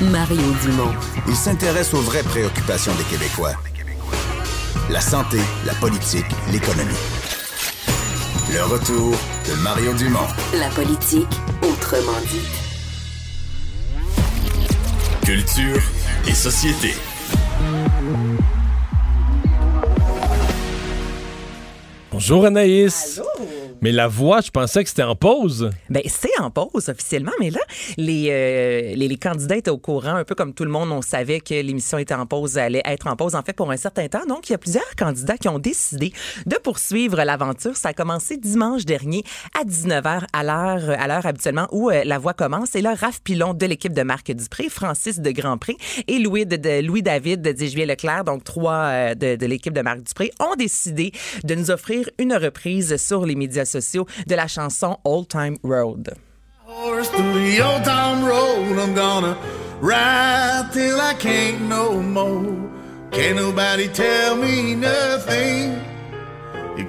Mario 0.00 0.40
Dumont. 0.62 0.94
Il 1.28 1.36
s'intéresse 1.36 1.92
aux 1.92 2.00
vraies 2.00 2.22
préoccupations 2.22 2.94
des 2.94 3.04
Québécois. 3.04 3.56
La 4.88 5.02
santé, 5.02 5.36
la 5.66 5.74
politique, 5.74 6.32
l'économie. 6.50 7.04
Le 8.54 8.64
retour 8.64 9.10
de 9.46 9.62
Mario 9.62 9.92
Dumont. 9.92 10.28
La 10.58 10.70
politique, 10.70 11.28
autrement 11.60 12.20
dit. 12.30 12.71
Culture 15.24 15.80
et 16.28 16.34
société. 16.34 16.94
Bonjour 22.10 22.44
Anaïs. 22.44 23.20
Mais 23.82 23.90
la 23.90 24.06
voix, 24.06 24.40
je 24.40 24.50
pensais 24.50 24.84
que 24.84 24.88
c'était 24.88 25.02
en 25.02 25.16
pause. 25.16 25.70
Ben, 25.90 26.02
c'est 26.06 26.38
en 26.40 26.50
pause 26.52 26.88
officiellement, 26.88 27.32
mais 27.40 27.50
là, 27.50 27.58
les, 27.96 28.28
euh, 28.30 28.94
les, 28.94 29.08
les 29.08 29.16
candidats 29.16 29.56
étaient 29.56 29.70
au 29.72 29.76
courant, 29.78 30.14
un 30.14 30.24
peu 30.24 30.36
comme 30.36 30.54
tout 30.54 30.62
le 30.64 30.70
monde, 30.70 30.90
on 30.92 31.02
savait 31.02 31.40
que 31.40 31.52
l'émission 31.60 31.98
était 31.98 32.14
en 32.14 32.24
pause, 32.24 32.58
allait 32.58 32.82
être 32.84 33.08
en 33.08 33.16
pause, 33.16 33.34
en 33.34 33.42
fait, 33.42 33.54
pour 33.54 33.72
un 33.72 33.76
certain 33.76 34.06
temps. 34.06 34.24
Donc, 34.28 34.48
il 34.48 34.52
y 34.52 34.54
a 34.54 34.58
plusieurs 34.58 34.94
candidats 34.96 35.36
qui 35.36 35.48
ont 35.48 35.58
décidé 35.58 36.12
de 36.46 36.56
poursuivre 36.58 37.16
l'aventure. 37.24 37.76
Ça 37.76 37.88
a 37.88 37.92
commencé 37.92 38.36
dimanche 38.36 38.84
dernier 38.84 39.24
à 39.60 39.64
19h 39.64 40.26
à 40.32 40.44
l'heure, 40.44 40.90
à 41.00 41.08
l'heure 41.08 41.26
habituellement 41.26 41.66
où 41.72 41.90
euh, 41.90 42.02
la 42.04 42.18
voix 42.20 42.34
commence. 42.34 42.76
Et 42.76 42.82
là, 42.82 42.94
Raph 42.94 43.20
Pilon 43.24 43.52
de 43.52 43.66
l'équipe 43.66 43.92
de 43.92 44.02
Marc 44.02 44.30
Dupré, 44.30 44.68
Francis 44.68 45.18
de 45.18 45.30
Grandpré 45.32 45.76
et 46.06 46.20
Louis, 46.20 46.46
de, 46.46 46.54
de- 46.54 46.82
Louis 46.86 47.02
David 47.02 47.42
de 47.42 47.50
Dijuvier 47.50 47.86
Leclerc, 47.86 48.22
donc 48.22 48.44
trois 48.44 48.74
euh, 48.74 49.14
de, 49.16 49.34
de 49.34 49.46
l'équipe 49.46 49.74
de 49.74 49.82
Marc 49.82 50.02
Dupré, 50.02 50.30
ont 50.38 50.54
décidé 50.54 51.10
de 51.42 51.56
nous 51.56 51.72
offrir 51.72 52.08
une 52.20 52.34
reprise 52.34 52.96
sur 52.96 53.26
les 53.26 53.34
médias 53.34 53.64
de 54.26 54.36
la 54.36 54.46
chanson 54.46 54.96
Old 55.04 55.28
Time 55.28 55.58
Road. 55.62 56.16
Nobody 63.12 63.88
tell 63.88 64.36
me 64.36 64.74
nothing. 64.74 65.78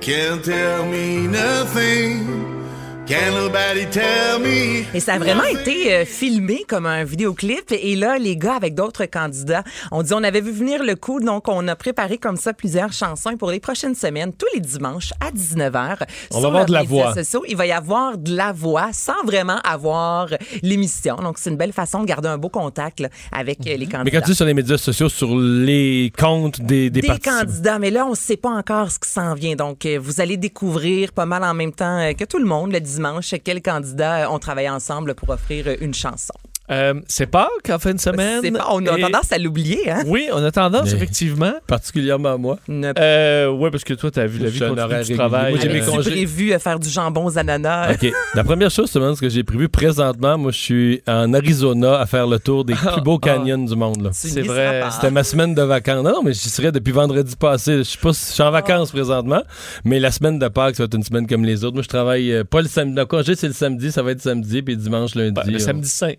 Can't 0.01 0.43
tell 0.43 0.85
me 0.85 1.27
nothing. 1.27 2.62
Can't 3.05 3.35
nobody 3.35 3.85
tell 3.91 4.39
me? 4.39 4.85
Et 4.95 5.01
ça 5.01 5.15
a 5.15 5.19
vraiment 5.19 5.43
été 5.43 5.93
euh, 5.93 6.05
filmé 6.05 6.63
comme 6.69 6.85
un 6.85 7.03
vidéoclip. 7.03 7.69
Et 7.71 7.97
là, 7.97 8.17
les 8.17 8.37
gars, 8.37 8.55
avec 8.55 8.75
d'autres 8.75 9.05
candidats, 9.07 9.63
on 9.91 10.03
dit 10.03 10.13
on 10.13 10.23
avait 10.23 10.39
vu 10.39 10.51
venir 10.53 10.81
le 10.81 10.95
coup, 10.95 11.19
donc 11.19 11.49
on 11.49 11.67
a 11.67 11.75
préparé 11.75 12.17
comme 12.17 12.37
ça 12.37 12.53
plusieurs 12.53 12.93
chansons. 12.93 13.35
Pour 13.35 13.51
les 13.51 13.59
prochaines 13.59 13.93
semaines, 13.95 14.31
tous 14.31 14.47
les 14.53 14.61
dimanches 14.61 15.11
à 15.19 15.31
19h, 15.31 15.97
On 16.31 16.39
va 16.39 16.47
avoir 16.47 16.65
de 16.65 16.71
la 16.71 16.83
voix. 16.83 17.13
Sociaux, 17.13 17.43
il 17.49 17.57
va 17.57 17.65
y 17.65 17.73
avoir 17.73 18.17
de 18.17 18.33
la 18.33 18.53
voix 18.53 18.89
sans 18.93 19.21
vraiment 19.25 19.59
avoir 19.65 20.29
l'émission. 20.61 21.17
Donc, 21.17 21.39
c'est 21.39 21.49
une 21.49 21.57
belle 21.57 21.73
façon 21.73 21.99
de 21.99 22.05
garder 22.05 22.29
un 22.29 22.37
beau 22.37 22.49
contact 22.49 23.01
là, 23.01 23.09
avec 23.33 23.59
euh, 23.67 23.75
les 23.75 23.79
Mais 23.79 23.85
candidats. 23.87 24.11
quand 24.19 24.25
tu 24.25 24.31
dis 24.31 24.35
sur 24.37 24.45
les 24.45 24.53
médias 24.53 24.77
sociaux, 24.77 25.09
sur 25.09 25.35
les 25.37 26.13
comptes 26.17 26.61
des, 26.61 26.89
des, 26.89 27.01
des 27.01 27.19
candidats, 27.19 27.79
mais 27.79 27.91
là, 27.91 28.05
on 28.05 28.11
ne 28.11 28.15
sait 28.15 28.37
pas 28.37 28.51
encore 28.51 28.89
ce 28.91 28.99
qui 28.99 29.09
s'en 29.09 29.33
vient. 29.33 29.55
Donc, 29.57 29.85
euh, 29.85 29.99
vous 30.01 30.21
allez 30.21 30.37
découvrir 30.37 31.11
pas 31.11 31.25
mal 31.25 31.43
en 31.43 31.53
même 31.53 31.73
temps 31.73 32.13
que 32.17 32.23
tout 32.23 32.39
le 32.39 32.45
monde 32.45 32.71
le 32.71 32.79
dimanche 32.93 33.35
quels 33.43 33.61
candidats 33.61 34.25
euh, 34.25 34.29
ont 34.29 34.39
travaillé 34.39 34.69
ensemble 34.69 35.15
pour 35.15 35.29
offrir 35.29 35.67
euh, 35.67 35.75
une 35.81 35.93
chanson? 35.93 36.33
Euh, 36.71 36.93
c'est 37.09 37.25
Pâques 37.25 37.69
en 37.69 37.77
fin 37.77 37.93
de 37.93 37.99
semaine. 37.99 38.39
C'est 38.41 38.51
pas- 38.51 38.67
on 38.71 38.85
a 38.87 38.97
et- 38.97 39.01
tendance 39.01 39.31
à 39.33 39.37
l'oublier, 39.37 39.89
hein? 39.91 40.03
Oui, 40.07 40.29
on 40.31 40.41
a 40.43 40.49
tendance, 40.49 40.85
Mais- 40.85 40.93
effectivement. 40.95 41.51
Particulièrement 41.67 42.37
moi. 42.37 42.57
Ne 42.69 42.93
Euh, 42.97 43.49
oui, 43.49 43.69
parce 43.69 43.83
que 43.83 43.93
toi, 43.93 44.09
t'as 44.11 44.25
vu 44.27 44.39
la 44.39 44.49
vie 44.49 44.59
continue 44.59 45.03
du 45.03 45.15
travail. 45.15 45.51
Moi, 45.53 45.59
j'ai 45.61 45.67
mes 45.69 45.81
Euh, 45.81 45.85
congés. 45.85 46.03
J'ai 46.03 46.11
prévu 46.25 46.53
euh, 46.53 46.59
faire 46.59 46.79
du 46.79 46.89
jambon 46.89 47.25
aux 47.25 47.37
ananas. 47.37 47.91
OK. 47.93 48.09
La 48.33 48.43
première 48.45 48.71
chose, 48.71 48.89
c'est 48.89 48.99
ce 48.99 49.19
que 49.19 49.27
j'ai 49.29 49.43
prévu 49.43 49.67
présentement. 49.67 50.37
Moi, 50.37 50.51
je 50.51 50.57
suis 50.57 51.01
en 51.05 51.33
Arizona 51.33 51.99
à 51.99 52.05
faire 52.05 52.27
le 52.27 52.39
tour 52.39 52.63
des 52.63 52.73
plus 52.95 53.01
beaux 53.01 53.19
canyons 53.19 53.57
du 53.65 53.75
monde. 53.75 54.01
là. 54.01 54.09
Tu 54.11 54.29
C'est 54.29 54.41
vrai. 54.41 54.83
C'était 54.91 55.11
ma 55.11 55.23
semaine 55.25 55.53
de 55.53 55.61
vacances. 55.63 56.03
Non, 56.03 56.11
non, 56.13 56.23
mais 56.23 56.33
j'y 56.33 56.49
serais 56.49 56.71
depuis 56.71 56.93
vendredi 56.93 57.35
passé. 57.35 57.79
Je 57.79 57.83
suis 57.83 57.97
pas, 57.99 58.11
je 58.11 58.17
suis 58.33 58.41
en 58.43 58.51
vacances 58.51 58.91
présentement, 58.91 59.43
mais 59.83 59.99
la 59.99 60.11
semaine 60.11 60.39
de 60.39 60.47
Pâques, 60.47 60.75
ça 60.77 60.83
va 60.83 60.85
être 60.85 60.95
une 60.95 61.03
semaine 61.03 61.27
comme 61.27 61.43
les 61.43 61.65
autres. 61.65 61.73
Moi, 61.73 61.83
je 61.83 61.89
travaille 61.89 62.43
pas 62.49 62.61
le 62.61 62.69
samedi. 62.69 62.95
Le 62.95 63.05
congé, 63.05 63.35
c'est 63.35 63.47
le 63.47 63.53
samedi, 63.53 63.91
ça 63.91 64.01
va 64.01 64.11
être 64.11 64.21
samedi, 64.21 64.61
puis 64.61 64.77
dimanche, 64.77 65.15
lundi. 65.15 65.33
ben, 65.33 65.51
le 65.51 65.59
samedi 65.59 65.89
saint. 65.89 66.13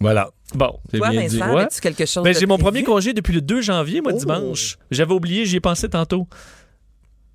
Voilà. 0.00 0.30
Bon. 0.54 0.78
C'est 0.90 0.98
Toi, 0.98 1.10
bien 1.10 1.26
dit. 1.26 1.38
Vincent, 1.38 1.54
Ouais. 1.54 1.62
as-tu 1.64 1.80
quelque 1.80 2.06
chose 2.06 2.22
Ben, 2.24 2.34
j'ai 2.34 2.46
mon 2.46 2.58
premier 2.58 2.82
congé 2.84 3.12
depuis 3.12 3.32
le 3.34 3.40
2 3.40 3.60
janvier, 3.60 4.00
moi, 4.00 4.12
Oh. 4.14 4.18
dimanche. 4.18 4.78
J'avais 4.90 5.12
oublié, 5.12 5.44
j'y 5.44 5.56
ai 5.56 5.60
pensé 5.60 5.88
tantôt. 5.88 6.26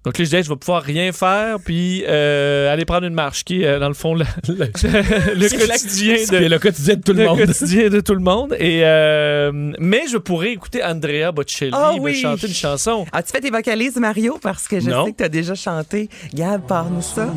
Donc 0.06 0.18
là, 0.18 0.24
je 0.26 0.30
disais, 0.30 0.44
je 0.44 0.50
vais 0.50 0.56
pouvoir 0.58 0.82
rien 0.84 1.12
faire, 1.14 1.58
puis 1.64 2.04
euh, 2.08 2.72
aller 2.74 2.84
prendre 2.84 3.06
une 3.08 3.14
marche, 3.14 3.46
qui 3.46 3.62
est, 3.62 3.66
euh, 3.66 3.80
dans 3.80 3.88
le 3.88 3.94
fond, 3.94 4.16
le, 4.16 4.26
le- 4.50 4.54
le 5.36 5.68
quotidien 5.68 6.16
de, 6.32 6.46
le 6.48 6.60
quotidien 6.60 6.96
de 6.96 7.02
tout 7.02 7.14
le, 7.14 7.24
le 7.24 7.30
monde. 7.30 7.38
quotidien 7.40 7.90
de 7.90 8.00
tout 8.02 8.14
le 8.14 8.20
monde. 8.20 8.54
Et, 8.60 8.82
euh, 8.84 9.52
mais 9.80 10.02
je 10.12 10.18
pourrais 10.18 10.52
écouter 10.52 10.84
Andrea 10.84 11.32
Bocelli 11.32 11.72
Ah 11.74 11.94
me 12.02 12.12
chanter 12.14 12.48
une 12.48 12.54
chanson. 12.54 13.06
As-tu 13.14 13.32
fait 13.32 13.40
tes 13.42 13.50
vocalises, 13.50 13.96
Mario? 13.98 14.38
Parce 14.42 14.68
que 14.68 14.80
je 14.82 14.90
Non. 14.90 15.06
sais 15.06 15.12
que 15.14 15.18
tu 15.18 15.24
as 15.24 15.30
déjà 15.30 15.56
chanté. 15.56 16.10
Gab, 16.34 16.62
parle-nous 16.68 17.02
ça. 17.02 17.28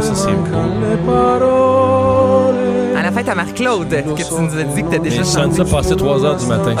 Ça, 0.00 0.14
c'est 0.14 0.30
À 2.98 3.02
la 3.02 3.12
fête 3.12 3.28
à 3.28 3.34
Marc-Claude, 3.34 3.88
que 3.88 4.22
tu 4.22 4.34
nous 4.42 4.58
as 4.58 4.62
dit 4.64 4.82
que 4.82 4.88
tu 4.90 4.96
as 4.96 4.98
déjà 4.98 5.22
Je 5.22 5.28
chante 5.28 5.56
chanté. 5.56 5.56
ça 5.56 5.76
passé 5.76 5.96
3 5.96 6.24
heures 6.24 6.36
du 6.36 6.46
matin. 6.46 6.74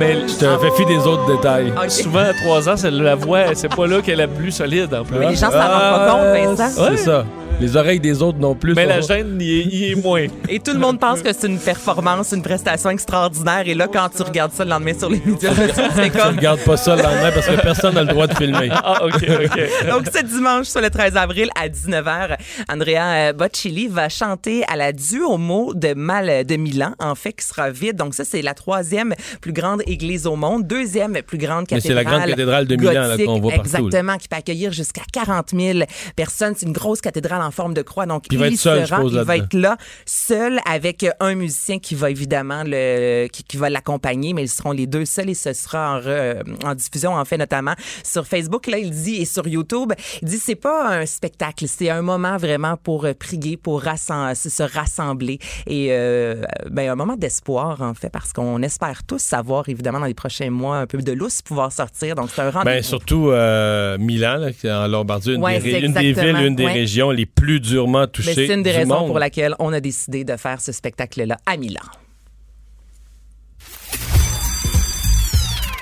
Mais 0.00 0.16
Je 0.26 0.34
te 0.34 0.46
fais 0.46 0.70
fi 0.78 0.86
des 0.86 1.06
autres 1.06 1.26
détails. 1.26 1.74
Souvent, 1.88 2.20
à 2.20 2.32
3 2.32 2.70
ans, 2.70 2.76
c'est 2.78 2.90
la 2.90 3.16
voix, 3.16 3.54
c'est 3.54 3.68
pas 3.68 3.86
là 3.86 4.00
qu'elle 4.00 4.14
est 4.14 4.26
la 4.26 4.28
plus 4.28 4.50
solide, 4.50 4.94
en 4.94 5.04
plus. 5.04 5.18
Mais 5.18 5.28
les 5.28 5.36
gens 5.36 5.50
s'en 5.50 5.58
rendent 5.58 5.60
pas 5.60 6.10
compte, 6.10 6.56
Vincent. 6.56 6.84
C'est 6.90 6.96
ça. 6.96 7.24
Les 7.60 7.76
oreilles 7.76 8.00
des 8.00 8.22
autres 8.22 8.38
non 8.38 8.54
plus. 8.54 8.74
Mais 8.74 8.86
la 8.86 9.00
gêne, 9.02 9.36
il 9.40 9.60
est, 9.60 9.64
il 9.64 9.84
est 9.92 9.94
moins. 9.94 10.26
Et 10.48 10.58
tout 10.60 10.72
le 10.72 10.78
monde 10.78 10.98
pense 10.98 11.20
que 11.20 11.30
c'est 11.32 11.46
une 11.46 11.58
performance, 11.58 12.32
une 12.32 12.42
prestation 12.42 12.88
extraordinaire. 12.90 13.62
Et 13.66 13.74
là, 13.74 13.86
quand 13.86 14.08
tu 14.08 14.22
regardes 14.22 14.52
ça 14.52 14.64
le 14.64 14.70
lendemain 14.70 14.98
sur 14.98 15.10
les 15.10 15.20
médias 15.24 15.54
sociaux, 15.54 15.84
c'est 15.94 16.10
Tu 16.10 16.18
comme. 16.18 16.36
regardes 16.36 16.60
pas 16.60 16.76
ça 16.78 16.96
le 16.96 17.02
lendemain 17.02 17.30
parce 17.32 17.46
que 17.46 17.60
personne 17.60 17.94
n'a 17.94 18.02
le 18.02 18.08
droit 18.08 18.26
de 18.26 18.34
filmer. 18.34 18.70
Ah, 18.82 19.04
OK, 19.04 19.12
OK. 19.14 19.86
Donc, 19.88 20.06
ce 20.12 20.24
dimanche, 20.24 20.66
sur 20.66 20.80
le 20.80 20.88
13 20.90 21.16
avril 21.16 21.48
à 21.60 21.68
19h, 21.68 22.36
Andrea 22.68 23.28
euh, 23.28 23.32
Bocelli 23.34 23.88
va 23.88 24.08
chanter 24.08 24.64
à 24.68 24.74
la 24.76 24.92
Duomo 24.92 25.74
de, 25.74 25.92
Mal, 25.92 26.46
de 26.46 26.56
Milan, 26.56 26.92
en 26.98 27.14
fait, 27.14 27.34
qui 27.34 27.44
sera 27.46 27.70
vide. 27.70 27.96
Donc, 27.96 28.14
ça, 28.14 28.24
c'est 28.24 28.40
la 28.42 28.54
troisième 28.54 29.14
plus 29.42 29.52
grande 29.52 29.82
église 29.86 30.26
au 30.26 30.34
monde, 30.36 30.66
deuxième 30.66 31.20
plus 31.26 31.36
grande 31.38 31.66
Mais 31.70 31.76
cathédrale. 31.76 31.82
c'est 31.82 31.94
la 31.94 32.04
grande 32.04 32.28
cathédrale 32.28 32.66
de 32.66 32.76
Milan, 32.76 33.16
qu'on 33.24 33.40
voit 33.40 33.52
partout, 33.52 33.72
là. 33.72 33.78
Exactement, 33.78 34.16
qui 34.16 34.28
peut 34.28 34.36
accueillir 34.36 34.72
jusqu'à 34.72 35.02
40 35.12 35.50
000 35.54 35.80
personnes. 36.16 36.54
C'est 36.56 36.66
une 36.66 36.72
grosse 36.72 37.00
cathédrale 37.02 37.42
en 37.42 37.49
forme 37.50 37.74
de 37.74 37.82
croix. 37.82 38.06
Donc, 38.06 38.24
il 38.30 38.38
va 38.38 38.48
il 38.48 38.54
être 38.54 38.60
seul, 38.60 38.82
se 38.82 38.86
je 38.86 38.94
rend, 38.94 39.00
suppose, 39.02 39.14
il 39.20 39.26
va 39.26 39.36
être 39.36 39.54
là, 39.54 39.76
seul, 40.06 40.60
avec 40.68 41.06
un 41.20 41.34
musicien 41.34 41.78
qui 41.78 41.94
va 41.94 42.10
évidemment 42.10 42.62
le, 42.64 43.28
qui, 43.28 43.42
qui 43.44 43.56
va 43.56 43.70
l'accompagner, 43.70 44.32
mais 44.34 44.42
ils 44.42 44.48
seront 44.48 44.72
les 44.72 44.86
deux 44.86 45.04
seuls 45.04 45.30
et 45.30 45.34
ce 45.34 45.52
sera 45.52 45.96
en, 45.96 46.00
re- 46.00 46.42
en 46.64 46.74
diffusion, 46.74 47.12
en 47.14 47.24
fait, 47.24 47.38
notamment 47.38 47.74
sur 48.04 48.26
Facebook. 48.26 48.66
Là, 48.66 48.78
il 48.78 48.90
dit, 48.90 49.16
et 49.16 49.24
sur 49.24 49.46
YouTube, 49.46 49.92
il 50.22 50.28
dit, 50.28 50.38
c'est 50.38 50.54
pas 50.54 50.88
un 50.98 51.06
spectacle, 51.06 51.66
c'est 51.68 51.90
un 51.90 52.02
moment 52.02 52.36
vraiment 52.36 52.76
pour 52.76 53.04
euh, 53.04 53.12
prier, 53.14 53.56
pour 53.56 53.82
rassem- 53.82 54.34
se 54.34 54.48
se 54.50 54.62
rassembler 54.62 55.38
et, 55.66 55.88
euh, 55.90 56.42
ben, 56.70 56.90
un 56.90 56.96
moment 56.96 57.16
d'espoir, 57.16 57.80
en 57.82 57.94
fait, 57.94 58.10
parce 58.10 58.32
qu'on 58.32 58.62
espère 58.62 59.04
tous 59.04 59.20
savoir, 59.22 59.68
évidemment, 59.68 60.00
dans 60.00 60.06
les 60.06 60.14
prochains 60.14 60.50
mois, 60.50 60.78
un 60.78 60.86
peu 60.86 60.98
de 60.98 61.12
lousse 61.12 61.40
pouvoir 61.42 61.72
sortir. 61.72 62.14
Donc, 62.14 62.30
c'est 62.34 62.42
un 62.42 62.50
rendez-vous. 62.50 62.64
Ben, 62.64 62.82
surtout 62.82 63.30
euh, 63.30 63.96
Milan, 63.98 64.36
là, 64.36 64.52
qui 64.52 64.66
est 64.66 64.72
en 64.72 64.88
Lombardie, 64.88 65.34
une, 65.34 65.42
Ouais, 65.42 65.58
des, 65.60 65.70
une 65.80 65.96
villes, 65.96 66.36
une 66.46 66.56
des 66.56 66.64
ouais. 66.64 66.72
régions 66.72 67.10
les 67.10 67.26
plus 67.40 67.60
durement 67.60 68.06
Mais 68.26 68.34
c'est 68.34 68.46
une 68.48 68.62
des 68.62 68.70
raisons 68.70 69.00
monde. 69.00 69.06
pour 69.06 69.18
laquelle 69.18 69.54
on 69.58 69.72
a 69.72 69.80
décidé 69.80 70.24
de 70.24 70.36
faire 70.36 70.60
ce 70.60 70.72
spectacle-là 70.72 71.38
à 71.46 71.56
Milan. 71.56 71.80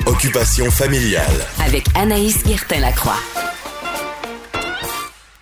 Occupation 0.07 0.71
familiale. 0.71 1.25
Avec 1.65 1.85
Anaïs 1.95 2.43
Guertin-Lacroix. 2.45 3.19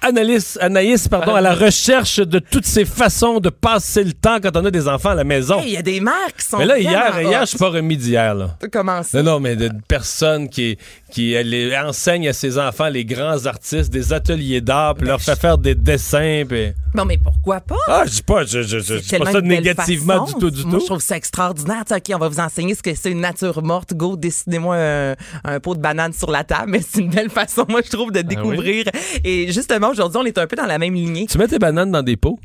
Anaïs, 0.07 0.59
Anaïs 0.61 1.09
pardon, 1.09 1.35
à 1.35 1.41
la 1.41 1.55
recherche 1.55 2.19
de 2.21 2.39
toutes 2.39 2.67
ces 2.67 2.85
façons 2.85 3.41
de 3.41 3.49
passer 3.51 4.05
le 4.05 4.13
temps 4.13 4.39
quand 4.43 4.57
on 4.57 4.65
a 4.65 4.71
des 4.71 4.87
enfants 4.89 5.11
à 5.11 5.15
la 5.15 5.25
maison. 5.25 5.59
Hey, 5.61 5.69
Il 5.69 5.73
y 5.73 5.77
a 5.77 5.83
des 5.83 6.01
mères 6.01 6.13
qui 6.39 6.47
sont. 6.47 6.59
mais 6.59 6.67
là, 6.67 6.79
hier, 6.79 7.21
hier 7.21 7.41
je 7.41 7.47
suis 7.47 7.59
pas 7.59 7.71
remis 7.71 7.97
d'hier. 7.97 8.35
Là. 8.35 8.57
Comment 8.73 9.03
ça? 9.03 9.23
Non, 9.23 9.33
non, 9.33 9.41
mais 9.41 9.57
de 9.57 9.71
personnes 9.89 10.49
qui, 10.49 10.79
qui 11.11 11.33
elle 11.33 11.51
les 11.51 11.77
enseignent 11.77 12.29
à 12.29 12.33
ses 12.33 12.59
enfants 12.59 12.89
les 12.89 13.05
grands 13.05 13.47
artistes, 13.47 13.91
des 13.91 14.13
ateliers 14.13 14.61
d'art, 14.61 14.95
puis 14.95 15.07
leur 15.07 15.21
fait 15.21 15.39
faire 15.39 15.59
des 15.59 15.75
dessins. 15.75 16.45
Puis... 16.49 16.73
Bon, 16.95 17.05
mais 17.05 17.19
pourquoi 17.19 17.61
pas? 17.61 17.77
Ah, 17.89 18.05
je 18.07 18.13
dis 18.13 18.23
pas, 18.23 18.45
je, 18.45 18.63
je, 18.63 18.79
je, 18.79 18.95
dis 18.97 19.19
pas 19.19 19.33
ça 19.33 19.41
négativement 19.41 20.25
façon. 20.27 20.39
du 20.39 20.45
tout, 20.45 20.51
du 20.51 20.65
Moi, 20.65 20.75
tout. 20.79 20.81
je 20.81 20.87
trouve 20.87 21.03
ça 21.03 21.17
extraordinaire. 21.17 21.85
Tu 21.87 21.95
sais, 21.95 22.01
OK, 22.01 22.17
on 22.17 22.19
va 22.19 22.29
vous 22.29 22.41
enseigner 22.41 22.75
ce 22.75 22.83
que 22.83 22.95
c'est 22.95 23.11
une 23.11 23.21
nature 23.21 23.63
morte. 23.63 23.95
Go, 23.95 24.17
décidez-moi 24.17 24.77
un, 24.77 25.15
un 25.45 25.61
pot 25.61 25.75
de 25.75 25.81
banane 25.81 26.13
sur 26.13 26.31
la 26.31 26.45
table. 26.45 26.65
Mais 26.71 26.81
c'est 26.81 27.01
une 27.01 27.11
belle 27.11 27.31
façon, 27.31 27.67
moi, 27.69 27.81
je 27.85 27.91
trouve, 27.91 28.13
de 28.13 28.23
découvrir. 28.23 28.85
Et 29.25 29.51
justement, 29.53 29.93
aujourd'hui, 29.99 30.21
on 30.23 30.27
est 30.27 30.39
un 30.39 30.47
peu 30.47 30.57
dans 30.57 30.67
la 30.67 30.79
même 30.79 30.95
lignée. 30.95 31.27
Tu 31.27 31.39
mets 31.39 31.49
tes 31.49 31.59
bananes 31.59 31.91
dans 31.91 32.03
des 32.03 32.17
pots? 32.17 32.39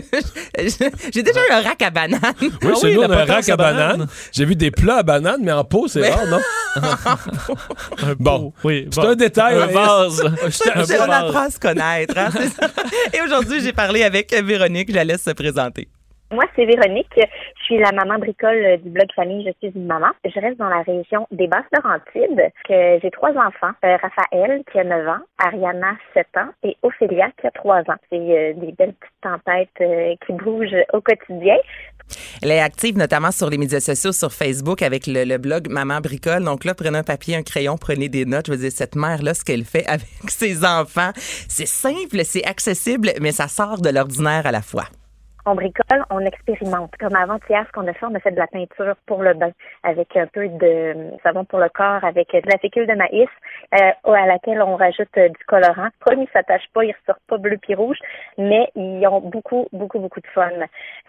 J'ai 1.13 1.23
déjà 1.23 1.39
eu 1.49 1.51
un 1.51 1.61
rack 1.61 1.81
à 1.81 1.89
bananes. 1.89 2.19
Oui, 2.41 2.51
Ah 2.63 2.67
chez 2.79 2.87
oui, 2.87 2.95
nous, 2.95 3.01
on 3.01 3.09
a 3.09 3.21
un 3.21 3.25
rack 3.25 3.49
à 3.49 3.57
bananes. 3.57 3.91
bananes. 3.97 4.07
J'ai 4.31 4.45
vu 4.45 4.55
des 4.55 4.71
plats 4.71 4.97
à 4.97 5.03
bananes, 5.03 5.41
mais 5.43 5.51
en 5.51 5.63
pot, 5.63 5.87
c'est 5.87 6.01
Mais- 6.01 6.09
rare, 6.11 6.27
non? 6.27 6.39
bon. 8.19 8.53
Oui, 8.63 8.87
C'est 8.91 9.01
bon. 9.01 9.09
un 9.09 9.15
détail. 9.15 9.55
Un 9.61 9.67
vase. 9.67 10.21
Un 10.23 11.07
on 11.07 11.11
apprend 11.11 11.39
à 11.45 11.49
se 11.49 11.59
connaître. 11.59 12.17
hein. 12.17 12.29
Et 13.13 13.21
aujourd'hui, 13.21 13.61
j'ai 13.61 13.73
parlé 13.73 14.03
avec 14.03 14.33
Véronique. 14.33 14.89
Je 14.89 14.95
la 14.95 15.03
laisse 15.03 15.23
se 15.23 15.31
présenter. 15.31 15.87
Moi, 16.33 16.45
c'est 16.55 16.65
Véronique. 16.65 17.13
Je 17.15 17.63
suis 17.63 17.77
la 17.77 17.91
maman 17.91 18.17
bricole 18.17 18.79
du 18.81 18.89
blog 18.89 19.07
Famille 19.15 19.45
Je 19.45 19.51
suis 19.59 19.77
une 19.77 19.85
maman. 19.85 20.07
Je 20.25 20.39
reste 20.39 20.57
dans 20.57 20.67
la 20.67 20.81
région 20.81 21.27
des 21.31 21.45
Basses-Laurentides. 21.45 22.51
J'ai 22.67 23.11
trois 23.11 23.29
enfants. 23.31 23.73
Euh, 23.85 23.97
Raphaël, 23.97 24.63
qui 24.71 24.79
a 24.79 24.83
9 24.83 25.07
ans, 25.07 25.21
Ariana, 25.37 25.93
7 26.15 26.25
ans, 26.37 26.49
et 26.63 26.75
Ophélia, 26.81 27.27
qui 27.39 27.45
a 27.45 27.51
3 27.51 27.81
ans. 27.81 27.99
C'est 28.09 28.17
euh, 28.17 28.53
des 28.53 28.71
belles 28.71 28.93
petites 28.93 29.21
tempêtes 29.21 29.69
euh, 29.81 30.15
qui 30.25 30.33
bougent 30.33 30.75
au 30.93 31.01
quotidien. 31.01 31.57
Elle 32.41 32.51
est 32.51 32.59
active 32.59 32.97
notamment 32.97 33.31
sur 33.31 33.51
les 33.51 33.59
médias 33.59 33.79
sociaux, 33.79 34.11
sur 34.11 34.33
Facebook, 34.33 34.81
avec 34.81 35.05
le, 35.05 35.25
le 35.25 35.37
blog 35.37 35.69
Maman 35.69 35.99
Bricole. 36.01 36.43
Donc 36.43 36.65
là, 36.65 36.73
prenez 36.73 36.97
un 36.97 37.03
papier, 37.03 37.35
un 37.35 37.43
crayon, 37.43 37.77
prenez 37.77 38.09
des 38.09 38.25
notes. 38.25 38.47
Je 38.47 38.53
veux 38.53 38.57
dire, 38.57 38.71
cette 38.71 38.95
mère-là, 38.95 39.35
ce 39.35 39.45
qu'elle 39.45 39.65
fait 39.65 39.85
avec 39.85 40.07
ses 40.29 40.65
enfants, 40.65 41.11
c'est 41.15 41.67
simple, 41.67 42.21
c'est 42.23 42.43
accessible, 42.43 43.11
mais 43.21 43.31
ça 43.31 43.47
sort 43.47 43.79
de 43.79 43.89
l'ordinaire 43.89 44.47
à 44.47 44.51
la 44.51 44.63
fois. 44.63 44.85
On 45.45 45.55
bricole, 45.55 46.05
on 46.09 46.21
expérimente. 46.21 46.95
Comme 46.97 47.15
avant-hier, 47.15 47.65
ce 47.67 47.71
qu'on 47.73 47.85
a 47.87 47.93
fait, 47.93 48.05
on 48.05 48.15
a 48.15 48.19
fait 48.21 48.31
de 48.31 48.39
la 48.39 48.47
peinture 48.47 48.95
pour 49.05 49.21
le 49.21 49.33
bain 49.33 49.51
avec 49.83 50.15
un 50.15 50.25
peu 50.25 50.47
de 50.47 51.11
savon 51.21 51.43
pour 51.43 51.59
le 51.59 51.67
corps, 51.67 52.01
avec 52.05 52.31
de 52.31 52.49
la 52.49 52.57
fécule 52.59 52.87
de 52.87 52.93
maïs 52.93 53.27
euh, 53.75 54.13
à 54.13 54.25
laquelle 54.25 54.61
on 54.61 54.77
rajoute 54.77 55.09
euh, 55.17 55.27
du 55.27 55.43
colorant. 55.45 55.89
Promis, 55.99 56.29
ça 56.31 56.43
tâche 56.43 56.63
pas, 56.73 56.85
ils 56.85 56.95
ressortent 57.01 57.27
pas 57.27 57.37
bleu 57.37 57.57
puis 57.61 57.75
rouge, 57.75 57.97
mais 58.37 58.69
ils 58.75 59.05
ont 59.05 59.19
beaucoup, 59.19 59.67
beaucoup, 59.73 59.99
beaucoup 59.99 60.21
de 60.21 60.27
fun. 60.27 60.49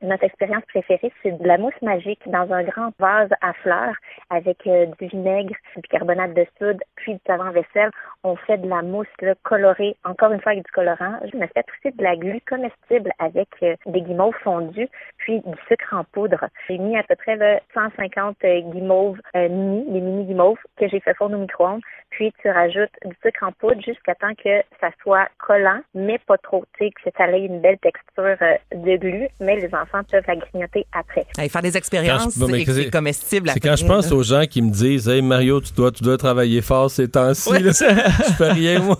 Notre 0.02 0.24
expérience 0.24 0.64
préférée, 0.66 1.12
c'est 1.22 1.38
de 1.38 1.46
la 1.46 1.56
mousse 1.56 1.80
magique 1.80 2.20
dans 2.26 2.52
un 2.52 2.64
grand 2.64 2.90
vase 2.98 3.30
à 3.40 3.52
fleurs 3.52 3.94
avec 4.30 4.66
euh, 4.66 4.86
du 4.98 5.06
vinaigre, 5.06 5.54
du 5.76 5.82
bicarbonate 5.82 6.34
de 6.34 6.44
soude, 6.58 6.82
puis 7.04 7.12
du 7.12 7.20
savon 7.26 7.44
à 7.44 7.50
vaisselle. 7.50 7.90
On 8.22 8.34
fait 8.34 8.56
de 8.56 8.68
la 8.68 8.80
mousse 8.80 9.06
là, 9.20 9.34
colorée, 9.42 9.94
encore 10.04 10.32
une 10.32 10.40
fois 10.40 10.52
avec 10.52 10.64
du 10.64 10.72
colorant. 10.72 11.20
Je 11.30 11.36
me 11.36 11.46
fais 11.46 11.62
aussi 11.68 11.94
de 11.94 12.02
la 12.02 12.16
glu 12.16 12.40
comestible 12.48 13.10
avec 13.18 13.48
euh, 13.62 13.76
des 13.86 14.00
guimauves 14.00 14.34
fondus, 14.42 14.88
puis 15.18 15.40
du 15.40 15.54
sucre 15.68 15.92
en 15.92 16.04
poudre. 16.04 16.48
J'ai 16.66 16.78
mis 16.78 16.96
à 16.96 17.02
peu 17.02 17.14
près 17.16 17.36
là, 17.36 17.60
150 17.74 18.36
euh, 18.44 18.60
guimauves 18.72 19.18
euh, 19.36 19.48
mini, 19.50 19.84
les 19.92 20.00
mini 20.00 20.24
guimauves 20.24 20.58
que 20.78 20.88
j'ai 20.88 21.00
fait 21.00 21.14
fondre 21.14 21.36
au 21.36 21.40
micro-ondes. 21.40 21.82
Puis 22.10 22.32
tu 22.40 22.48
rajoutes 22.48 22.92
du 23.04 23.14
sucre 23.22 23.42
en 23.42 23.52
poudre 23.52 23.82
jusqu'à 23.82 24.14
temps 24.14 24.34
que 24.42 24.62
ça 24.80 24.90
soit 25.02 25.28
collant, 25.44 25.80
mais 25.94 26.18
pas 26.26 26.38
trop, 26.38 26.64
tu 26.78 26.86
sais, 26.86 26.90
que 26.90 27.10
ça 27.16 27.28
ait 27.28 27.44
une 27.44 27.60
belle 27.60 27.78
texture 27.78 28.36
euh, 28.40 28.54
de 28.72 28.96
glu, 28.96 29.26
mais 29.40 29.56
les 29.56 29.74
enfants 29.74 30.02
peuvent 30.08 30.22
la 30.26 30.36
grignoter 30.36 30.86
après. 30.92 31.26
Allez, 31.36 31.48
faire 31.48 31.62
des 31.62 31.76
expériences, 31.76 32.30
c'est 32.30 32.90
comestible. 32.90 33.50
C'est 33.50 33.60
quand 33.60 33.76
je 33.76 33.86
pense 33.86 34.12
aux 34.12 34.22
gens 34.22 34.44
qui 34.48 34.62
me 34.62 34.70
disent 34.70 35.08
Hey 35.08 35.22
Mario, 35.22 35.60
tu 35.60 35.72
dois, 35.72 35.90
tu 35.90 36.04
dois 36.04 36.16
travailler 36.16 36.62
fort 36.62 36.90
ces 36.94 37.08
temps-ci. 37.08 37.48
Ouais. 37.50 37.60
là. 37.60 37.72
je 37.72 38.32
fais 38.38 38.52
rien, 38.52 38.80
moi. 38.80 38.98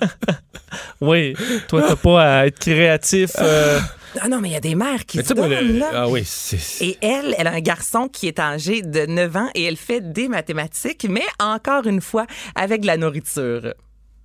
Oui, 1.01 1.35
toi, 1.69 1.83
t'as 1.87 1.97
pas 1.97 2.41
à 2.41 2.47
être 2.47 2.59
créatif. 2.59 3.31
euh, 3.39 3.79
Ah 4.21 4.29
non, 4.29 4.41
mais 4.41 4.49
il 4.51 4.53
y 4.53 4.57
a 4.57 4.61
des 4.61 4.75
mères 4.75 5.05
qui 5.07 5.19
Mais 5.19 5.25
se 5.25 5.35
le- 5.35 5.79
là. 5.79 5.91
Ah 5.95 6.09
oui, 6.09 6.23
c'est. 6.25 6.85
Et 6.85 6.99
elle, 7.01 7.35
elle 7.39 7.47
a 7.47 7.53
un 7.53 7.61
garçon 7.61 8.09
qui 8.09 8.27
est 8.29 8.39
âgé 8.39 8.83
de 8.83 9.07
9 9.07 9.37
ans 9.37 9.49
et 9.55 9.65
elle 9.65 9.77
fait 9.77 10.01
des 10.13 10.29
mathématiques, 10.29 11.07
mais 11.09 11.25
encore 11.41 11.87
une 11.87 12.01
fois, 12.01 12.27
avec 12.55 12.83
de 12.83 12.87
la 12.87 12.97
nourriture. 12.97 13.75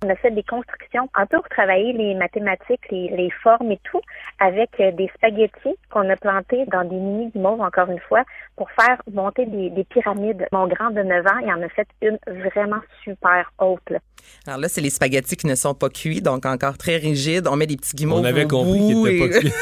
On 0.02 0.08
a 0.08 0.16
fait 0.16 0.30
des 0.30 0.42
constructions 0.42 1.10
un 1.14 1.26
peu 1.26 1.36
pour 1.36 1.48
travailler 1.50 1.92
les 1.92 2.14
mathématiques, 2.14 2.80
les, 2.90 3.10
les 3.14 3.28
formes 3.42 3.70
et 3.70 3.78
tout, 3.84 4.00
avec 4.38 4.70
euh, 4.80 4.92
des 4.92 5.10
spaghettis 5.14 5.76
qu'on 5.90 6.08
a 6.08 6.16
plantés 6.16 6.64
dans 6.72 6.84
des 6.84 6.96
mini 6.96 7.30
guimauves, 7.34 7.60
encore 7.60 7.90
une 7.90 8.00
fois, 8.00 8.22
pour 8.56 8.70
faire 8.70 8.96
monter 9.12 9.44
des, 9.44 9.68
des 9.68 9.84
pyramides. 9.84 10.46
Mon 10.52 10.66
grand 10.68 10.90
de 10.90 11.02
9 11.02 11.26
ans, 11.26 11.38
il 11.42 11.52
en 11.52 11.60
a 11.62 11.68
fait 11.68 11.86
une 12.00 12.18
vraiment 12.50 12.80
super 13.04 13.52
haute. 13.58 13.90
là. 13.90 13.98
Alors 14.46 14.58
là, 14.60 14.68
c'est 14.68 14.80
les 14.80 14.90
spaghettis 14.90 15.36
qui 15.36 15.46
ne 15.46 15.54
sont 15.54 15.74
pas 15.74 15.88
cuits, 15.88 16.22
donc 16.22 16.46
encore 16.46 16.78
très 16.78 16.96
rigides. 16.96 17.46
On 17.46 17.56
met 17.56 17.66
des 17.66 17.76
petits 17.76 17.96
guimauves 17.96 18.20
On 18.20 18.24
avait 18.24 18.44
au 18.44 18.48
compris 18.48 18.78
qu'ils 18.78 19.18
pas 19.18 19.28
cuits. 19.38 19.52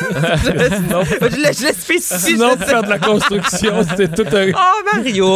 je, 1.22 1.66
je 1.66 1.72
spécifie. 1.72 2.20
Sinon, 2.32 2.50
je 2.50 2.56
pour 2.56 2.64
sais 2.64 2.70
faire 2.70 2.82
de 2.82 2.88
la 2.88 2.98
construction, 2.98 3.82
c'était 3.82 4.08
tout 4.08 4.36
un... 4.36 4.50
Oh, 4.50 4.96
Mario! 4.96 5.26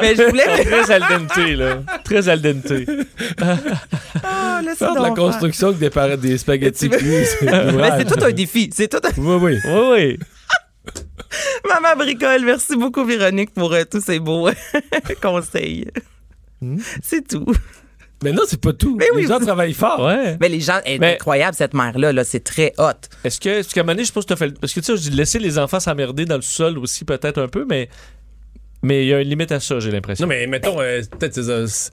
Mais 0.00 0.14
je 0.16 0.22
voulais... 0.28 0.64
Très 0.64 0.90
al 0.90 1.02
dente, 1.02 1.36
là. 1.36 1.76
Très 2.04 2.28
al 2.28 2.40
dente. 2.40 2.72
Ah, 4.24 4.60
Faire 4.76 4.94
de 4.94 5.02
la 5.02 5.10
construction 5.10 5.68
avec 5.68 5.78
des, 5.80 5.90
par- 5.90 6.16
des 6.18 6.38
spaghettis 6.38 6.88
Tu 6.88 6.96
cuits, 6.96 7.24
c'est 7.26 7.42
Mais 7.50 7.64
l'ouvrage. 7.70 7.92
c'est 8.06 8.14
tout 8.16 8.24
un 8.24 8.32
défi. 8.32 8.70
C'est 8.72 8.88
tout 8.88 8.98
un... 9.06 9.10
Oui, 9.20 9.36
oui. 9.42 9.58
Oui, 9.64 9.88
oui. 9.92 10.18
Maman 11.68 11.96
Bricole, 11.96 12.44
merci 12.44 12.76
beaucoup, 12.76 13.04
Véronique, 13.04 13.52
pour 13.54 13.72
euh, 13.72 13.84
tous 13.90 14.00
ces 14.02 14.18
beaux 14.18 14.48
conseils. 15.22 15.86
C'est 17.02 17.26
tout. 17.26 17.46
Mais 18.22 18.32
non, 18.32 18.42
c'est 18.46 18.60
pas 18.60 18.72
tout. 18.72 18.96
Mais 18.98 19.06
les 19.14 19.22
oui, 19.22 19.26
gens 19.26 19.38
vous- 19.38 19.44
travaillent 19.44 19.74
fort. 19.74 20.00
Ouais. 20.04 20.36
Mais 20.40 20.48
les 20.48 20.60
gens, 20.60 20.80
elle 20.84 20.94
est 20.94 20.98
Mais- 20.98 21.14
incroyable, 21.14 21.54
cette 21.56 21.74
mère-là. 21.74 22.12
Là, 22.12 22.24
c'est 22.24 22.40
très 22.42 22.72
hot. 22.78 22.92
Est-ce 23.24 23.38
que, 23.40 23.48
est-ce 23.48 23.74
qu'à 23.74 23.80
un 23.80 23.84
moment 23.84 23.94
donné, 23.94 24.04
je 24.04 24.12
pense 24.12 24.24
que 24.24 24.28
t'as 24.28 24.36
fait. 24.36 24.46
le- 24.48 24.54
Parce 24.54 24.72
que 24.72 24.80
tu 24.80 24.86
sais, 24.86 24.96
je 24.96 25.10
dis 25.10 25.16
laisser 25.16 25.38
les 25.38 25.58
enfants 25.58 25.80
s'emmerder 25.80 26.24
dans 26.24 26.36
le 26.36 26.42
sol 26.42 26.78
aussi, 26.78 27.04
peut-être 27.04 27.40
un 27.40 27.48
peu, 27.48 27.66
mais. 27.68 27.88
Mais 28.82 29.04
il 29.04 29.08
y 29.08 29.14
a 29.14 29.20
une 29.20 29.28
limite 29.28 29.50
à 29.52 29.60
ça, 29.60 29.80
j'ai 29.80 29.90
l'impression. 29.90 30.24
Non, 30.26 30.28
mais 30.28 30.46
mettons, 30.46 30.78
euh, 30.80 31.00
peut-être 31.18 31.34
c'est 31.34 31.42
ça, 31.44 31.66
c'est- 31.66 31.90
c'est 31.90 31.92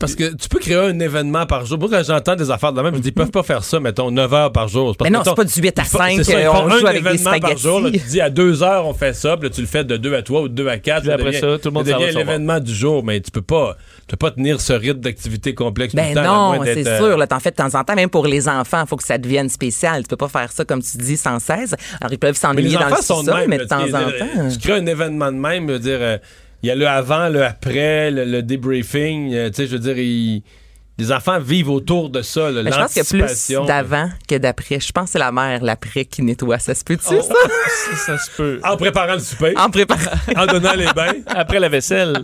parce 0.00 0.14
que 0.16 0.34
tu 0.34 0.48
peux 0.48 0.58
créer 0.58 0.76
un 0.76 0.98
événement 0.98 1.44
par 1.46 1.66
jour. 1.66 1.78
Moi, 1.78 1.88
quand 1.90 2.02
j'entends 2.02 2.34
des 2.34 2.50
affaires 2.50 2.72
de 2.72 2.80
même, 2.80 2.94
je 2.96 3.00
dis, 3.00 3.08
ils 3.08 3.14
peuvent 3.14 3.30
pas 3.30 3.42
faire 3.42 3.62
ça, 3.62 3.78
mettons, 3.78 4.10
9 4.10 4.32
heures 4.34 4.50
par 4.52 4.66
jour. 4.66 4.96
Parce 4.96 5.08
Mais 5.10 5.16
non, 5.16 5.22
c'est 5.24 5.34
pas 5.36 5.44
du 5.44 5.52
8 5.60 5.78
à 5.78 5.82
ils 5.82 5.84
font- 5.84 5.98
5, 5.98 6.12
c'est 6.16 6.24
ça, 6.24 6.32
euh, 6.38 6.48
on 6.52 6.66
un 6.72 6.78
joue 6.78 6.86
avec 6.86 7.02
des 7.04 7.10
événement 7.10 7.38
par 7.38 7.56
jour. 7.58 7.80
là, 7.80 7.90
tu 7.90 7.98
dis, 7.98 8.20
à 8.20 8.30
2 8.30 8.62
heures, 8.62 8.86
on 8.86 8.94
fait 8.94 9.12
ça, 9.12 9.36
puis 9.36 9.48
là, 9.48 9.54
tu 9.54 9.60
le 9.60 9.66
fais 9.66 9.84
de 9.84 9.96
2 9.96 10.14
à 10.14 10.22
3 10.22 10.40
ou 10.40 10.48
de 10.48 10.54
2 10.54 10.68
à 10.68 10.78
4. 10.78 11.02
Puis 11.02 11.12
après 11.12 11.32
ça, 11.34 11.58
tout 11.58 11.68
le 11.68 11.70
monde 11.70 11.84
devient 11.84 12.12
l'événement 12.16 12.58
du 12.60 12.74
jour, 12.74 13.04
mais 13.04 13.20
tu 13.20 13.30
peux 13.30 13.42
pas, 13.42 13.76
tu 14.00 14.16
peux 14.16 14.16
pas 14.16 14.30
tenir 14.30 14.60
ce 14.60 14.72
rythme 14.72 15.00
d'activité 15.00 15.54
complexe 15.54 15.92
tout 15.92 15.96
Ben 15.98 16.08
le 16.08 16.14
temps. 16.14 16.52
à 16.52 16.56
non, 16.56 16.64
c'est 16.64 16.86
euh, 16.88 16.98
sûr. 16.98 17.16
Là, 17.18 17.26
t'en 17.26 17.38
fais 17.38 17.50
de 17.50 17.56
temps 17.56 17.74
en 17.78 17.84
temps, 17.84 17.94
même 17.94 18.10
pour 18.10 18.26
les 18.26 18.48
enfants, 18.48 18.80
il 18.82 18.88
faut 18.88 18.96
que 18.96 19.04
ça 19.04 19.18
devienne 19.18 19.48
spécial. 19.50 20.02
Tu 20.02 20.08
peux 20.08 20.16
pas 20.16 20.28
faire 20.28 20.50
ça, 20.50 20.64
comme 20.64 20.82
tu 20.82 20.96
dis, 20.96 21.16
sans 21.18 21.38
cesse. 21.38 21.74
Alors, 22.00 22.12
ils 22.12 22.18
peuvent 22.18 22.36
s'ennuyer 22.36 22.74
dans 22.76 22.88
le 22.88 23.32
même. 23.34 23.48
mais 23.50 23.58
de 23.58 23.64
temps 23.64 23.82
en 23.82 23.90
temps. 23.90 24.48
Tu 24.50 24.58
crées 24.58 24.78
un 24.78 24.86
événement 24.86 25.30
de 25.30 25.36
même, 25.36 25.68
je 25.68 25.72
veux 25.74 25.78
dire, 25.78 25.98
euh, 26.00 26.18
il 26.62 26.68
y 26.68 26.70
a 26.70 26.74
le 26.74 26.86
avant, 26.86 27.28
le 27.28 27.44
après, 27.44 28.10
le, 28.10 28.24
le 28.24 28.42
debriefing. 28.42 29.32
euh, 29.34 29.48
tu 29.50 29.56
sais, 29.56 29.66
je 29.66 29.76
veux 29.76 29.78
dire, 29.94 30.42
les 30.98 31.12
enfants 31.12 31.38
vivent 31.40 31.70
autour 31.70 32.10
de 32.10 32.20
ça, 32.20 32.50
là, 32.50 32.62
Mais 32.62 32.70
je 32.72 32.76
pense 32.76 32.92
qu'il 32.92 33.02
y 33.02 33.06
a 33.06 33.08
plus 33.08 33.18
l'anticipation. 33.20 33.64
d'avant 33.64 34.10
que 34.28 34.34
d'après. 34.36 34.80
Je 34.80 34.92
pense 34.92 35.04
que 35.06 35.10
c'est 35.12 35.18
la 35.18 35.32
mère, 35.32 35.62
l'après, 35.64 36.04
qui 36.04 36.20
nettoie. 36.22 36.58
Ça 36.58 36.74
se 36.74 36.84
peut-tu, 36.84 37.14
Oh. 37.14 37.22
ça? 37.22 37.34
ça, 37.90 37.96
ça 37.96 38.18
se 38.18 38.30
peut. 38.36 38.60
En 38.62 38.76
préparant 38.76 39.14
le 39.14 39.20
souper, 39.20 39.54
En 39.56 39.70
préparant. 39.70 40.00
en 40.36 40.44
donnant 40.46 40.74
les 40.74 40.92
bains. 40.92 41.12
Après 41.26 41.58
la 41.58 41.70
vaisselle. 41.70 42.22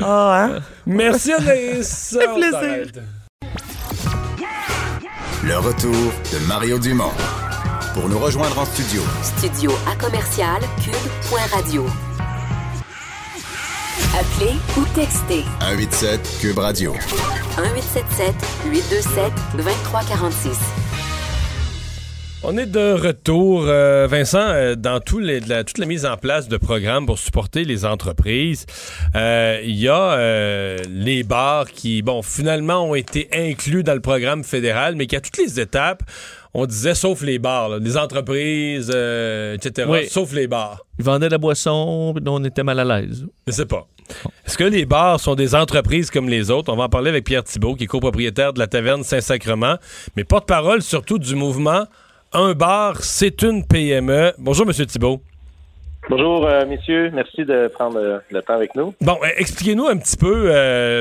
Ah, 0.00 0.48
hein? 0.56 0.58
Merci 0.86 1.32
Anaïs. 1.32 2.16
fait 2.20 2.28
On 2.28 2.34
plaisir. 2.36 2.86
Le 5.44 5.56
retour 5.58 6.12
de 6.32 6.46
Mario 6.46 6.78
Dumont. 6.78 7.10
Pour 7.94 8.08
nous 8.08 8.18
rejoindre 8.18 8.58
en 8.58 8.64
studio, 8.64 9.02
Studio 9.22 9.72
à 9.90 9.96
commercial 9.96 10.60
cube.radio. 10.84 11.86
Appelez 13.96 14.54
ou 14.76 14.84
textez 14.94 15.42
187 15.60 16.38
Cube 16.40 16.58
Radio. 16.58 16.92
1877 16.92 18.34
827 18.70 19.32
2346. 19.56 20.58
On 22.42 22.56
est 22.58 22.66
de 22.66 22.92
retour, 22.92 23.64
euh, 23.66 24.06
Vincent, 24.08 24.38
euh, 24.38 24.74
dans 24.76 25.00
tous 25.00 25.18
les- 25.18 25.40
la- 25.40 25.64
toute 25.64 25.78
la 25.78 25.86
mise 25.86 26.04
en 26.06 26.16
place 26.16 26.46
de 26.48 26.56
programmes 26.58 27.06
pour 27.06 27.18
supporter 27.18 27.64
les 27.64 27.84
entreprises. 27.84 28.66
Euh, 29.16 29.60
Il 29.64 29.74
y 29.76 29.88
a 29.88 30.12
euh, 30.12 30.76
les 30.88 31.22
bars 31.22 31.66
qui, 31.66 32.02
bon, 32.02 32.22
finalement 32.22 32.84
ont 32.90 32.94
été 32.94 33.28
inclus 33.32 33.82
dans 33.82 33.94
le 33.94 34.00
programme 34.00 34.44
fédéral, 34.44 34.94
mais 34.94 35.06
qu'à 35.06 35.20
toutes 35.20 35.38
les 35.38 35.58
étapes, 35.58 36.02
on 36.58 36.64
disait 36.66 36.94
sauf 36.94 37.20
les 37.22 37.38
bars, 37.38 37.68
là, 37.68 37.78
les 37.78 37.96
entreprises, 37.98 38.90
euh, 38.94 39.54
etc., 39.54 39.86
Oui. 39.90 40.06
sauf 40.08 40.32
les 40.32 40.46
bars. 40.46 40.80
Ils 40.98 41.04
vendaient 41.04 41.26
de 41.26 41.32
la 41.32 41.38
boisson, 41.38 42.12
puis 42.16 42.24
on 42.26 42.42
était 42.44 42.62
mal 42.62 42.80
à 42.80 42.84
l'aise. 43.00 43.26
Je 43.46 43.52
sais 43.52 43.66
pas. 43.66 43.86
Est-ce 44.46 44.56
que 44.56 44.64
les 44.64 44.86
bars 44.86 45.20
sont 45.20 45.34
des 45.34 45.54
entreprises 45.54 46.10
comme 46.10 46.28
les 46.28 46.50
autres? 46.50 46.72
On 46.72 46.76
va 46.76 46.84
en 46.84 46.88
parler 46.88 47.10
avec 47.10 47.24
Pierre 47.24 47.44
Thibault, 47.44 47.74
qui 47.74 47.84
est 47.84 47.88
copropriétaire 47.88 48.52
de 48.52 48.58
la 48.58 48.68
taverne 48.68 49.02
Saint-Sacrement, 49.02 49.76
mais 50.16 50.24
porte-parole 50.24 50.80
surtout 50.80 51.18
du 51.18 51.34
mouvement 51.34 51.84
Un 52.32 52.54
bar, 52.54 53.02
c'est 53.02 53.42
une 53.42 53.66
PME. 53.66 54.32
Bonjour, 54.38 54.64
Monsieur 54.66 54.86
Thibault. 54.86 55.20
Bonjour, 56.08 56.46
euh, 56.46 56.64
messieurs. 56.66 57.10
Merci 57.12 57.44
de 57.44 57.66
prendre 57.66 57.98
euh, 57.98 58.18
le 58.30 58.40
temps 58.40 58.54
avec 58.54 58.76
nous. 58.76 58.94
Bon, 59.00 59.16
euh, 59.24 59.26
expliquez-nous 59.38 59.86
un 59.88 59.96
petit 59.96 60.16
peu 60.16 60.50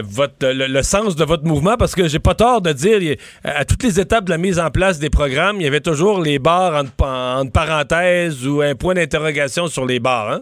votre, 0.03 0.33
le, 0.47 0.65
le 0.65 0.81
sens 0.81 1.15
de 1.15 1.23
votre 1.23 1.43
mouvement, 1.45 1.75
parce 1.77 1.93
que 1.93 2.07
j'ai 2.07 2.17
pas 2.19 2.33
tort 2.33 2.61
de 2.61 2.71
dire, 2.71 3.15
a- 3.43 3.59
à 3.59 3.65
toutes 3.65 3.83
les 3.83 3.99
étapes 3.99 4.25
de 4.25 4.31
la 4.31 4.39
mise 4.39 4.59
en 4.59 4.71
place 4.71 4.97
des 4.99 5.11
programmes, 5.11 5.57
il 5.57 5.63
y 5.63 5.67
avait 5.67 5.79
toujours 5.81 6.19
les 6.21 6.39
bars 6.39 6.73
entre, 6.73 7.07
entre 7.07 7.51
parenthèses 7.51 8.47
ou 8.47 8.61
un 8.61 8.73
point 8.73 8.95
d'interrogation 8.95 9.67
sur 9.67 9.85
les 9.85 9.99
bars. 9.99 10.31
Hein? 10.31 10.41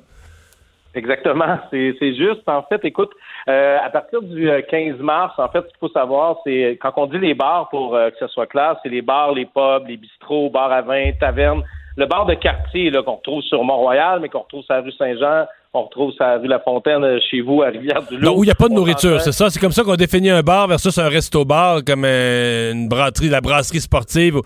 Exactement, 0.96 1.58
c'est 1.70 2.16
juste. 2.16 2.48
En 2.48 2.64
fait, 2.64 2.80
écoute, 2.86 3.12
à 3.48 3.90
partir 3.92 4.22
du 4.22 4.50
euh, 4.50 4.62
15 4.62 4.98
mars, 5.00 5.34
en 5.40 5.50
fait, 5.50 5.60
ce 5.60 5.68
qu'il 5.68 5.80
faut 5.82 5.90
savoir, 5.90 6.38
c'est 6.46 6.78
quand 6.82 6.94
on 6.96 7.08
dit 7.08 7.18
les 7.18 7.34
bars, 7.34 7.68
pour 7.70 7.92
que 7.92 8.14
ce 8.18 8.28
soit 8.28 8.48
clair, 8.48 8.78
c'est 8.82 8.90
les 8.90 9.02
bars, 9.02 9.34
les 9.34 9.46
pubs, 9.46 9.86
les 9.90 9.98
bistrots, 9.98 10.50
bars 10.50 10.72
à 10.72 10.82
vin, 10.82 11.12
tavernes. 11.20 11.64
Le 11.96 12.06
bar 12.06 12.26
de 12.26 12.34
quartier 12.34 12.90
là, 12.90 13.04
qu'on 13.04 13.16
retrouve 13.16 13.42
sur 13.44 13.64
Mont-Royal, 13.64 14.20
mais 14.20 14.30
qu'on 14.30 14.40
retrouve 14.40 14.64
sur 14.64 14.74
la 14.74 14.82
rue 14.82 14.92
Saint-Jean, 14.94 15.46
qu'on 15.72 15.84
retrouve 15.84 16.12
sur 16.14 16.24
la 16.24 16.38
rue 16.38 16.48
La 16.48 16.60
Fontaine 16.60 17.04
euh, 17.04 17.20
chez 17.30 17.42
vous, 17.42 17.62
à 17.62 17.68
Rivière-du-Loup. 17.68 18.26
Donc, 18.26 18.38
où 18.38 18.44
il 18.44 18.48
n'y 18.48 18.52
a 18.52 18.56
pas 18.56 18.68
de 18.68 18.74
On 18.74 18.78
nourriture, 18.78 19.22
c'est 19.22 19.32
ça? 19.32 19.50
C'est 19.50 19.60
comme 19.60 19.72
ça 19.72 19.84
qu'on 19.84 19.96
définit 19.96 20.32
un 20.32 20.42
bar 20.42 20.68
versus 20.68 20.98
un 20.98 21.08
resto-bar, 21.08 21.84
comme 21.86 22.04
euh, 22.06 22.72
une 22.72 22.88
brasserie, 22.88 23.30
la 23.30 23.42
brasserie 23.42 23.80
sportive. 23.82 24.38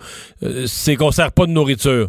euh, 0.42 0.64
c'est 0.66 0.96
qu'on 0.96 1.10
sert 1.10 1.32
pas 1.32 1.46
de 1.46 1.52
nourriture. 1.52 2.08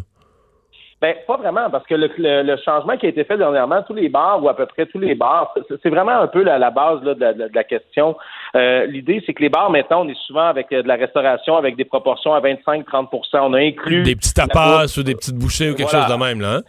Ben, 1.00 1.14
pas 1.26 1.38
vraiment, 1.38 1.70
parce 1.70 1.86
que 1.86 1.94
le, 1.94 2.10
le- 2.18 2.42
le 2.42 2.56
changement 2.58 2.96
qui 2.98 3.06
a 3.06 3.08
été 3.08 3.24
fait 3.24 3.38
dernièrement, 3.38 3.82
tous 3.86 3.94
les 3.94 4.10
bars, 4.10 4.42
ou 4.44 4.50
à 4.50 4.54
peu 4.54 4.66
près 4.66 4.84
tous 4.84 4.98
les 4.98 5.14
bars, 5.14 5.54
c'est- 5.82 5.88
vraiment 5.88 6.12
un 6.20 6.26
peu 6.26 6.42
la, 6.42 6.58
la 6.58 6.70
base 6.70 7.02
là, 7.02 7.14
de, 7.14 7.20
la, 7.20 7.32
de 7.32 7.50
la 7.54 7.64
question. 7.64 8.16
Euh, 8.54 8.84
L'idée, 8.84 9.22
c'est 9.24 9.32
que 9.32 9.40
les 9.42 9.48
bars, 9.48 9.70
maintenant, 9.70 10.02
on 10.04 10.08
est 10.08 10.18
souvent 10.26 10.44
avec 10.44 10.70
euh, 10.72 10.82
de 10.82 10.88
la 10.88 10.96
restauration 10.96 11.56
avec 11.56 11.76
des 11.76 11.86
proportions 11.86 12.34
à 12.34 12.40
25-30 12.40 13.06
On 13.40 13.54
a 13.54 13.58
inclus... 13.60 14.02
Des 14.02 14.14
petits 14.14 14.34
tapas 14.34 14.84
ou 14.98 15.02
des 15.02 15.14
petites 15.14 15.38
bouchées 15.38 15.70
ou 15.70 15.74
quelque 15.74 15.90
Voilà. 15.90 16.06
chose 16.06 16.18
de 16.18 16.22
même, 16.22 16.40
là. 16.42 16.56
hein? 16.56 16.60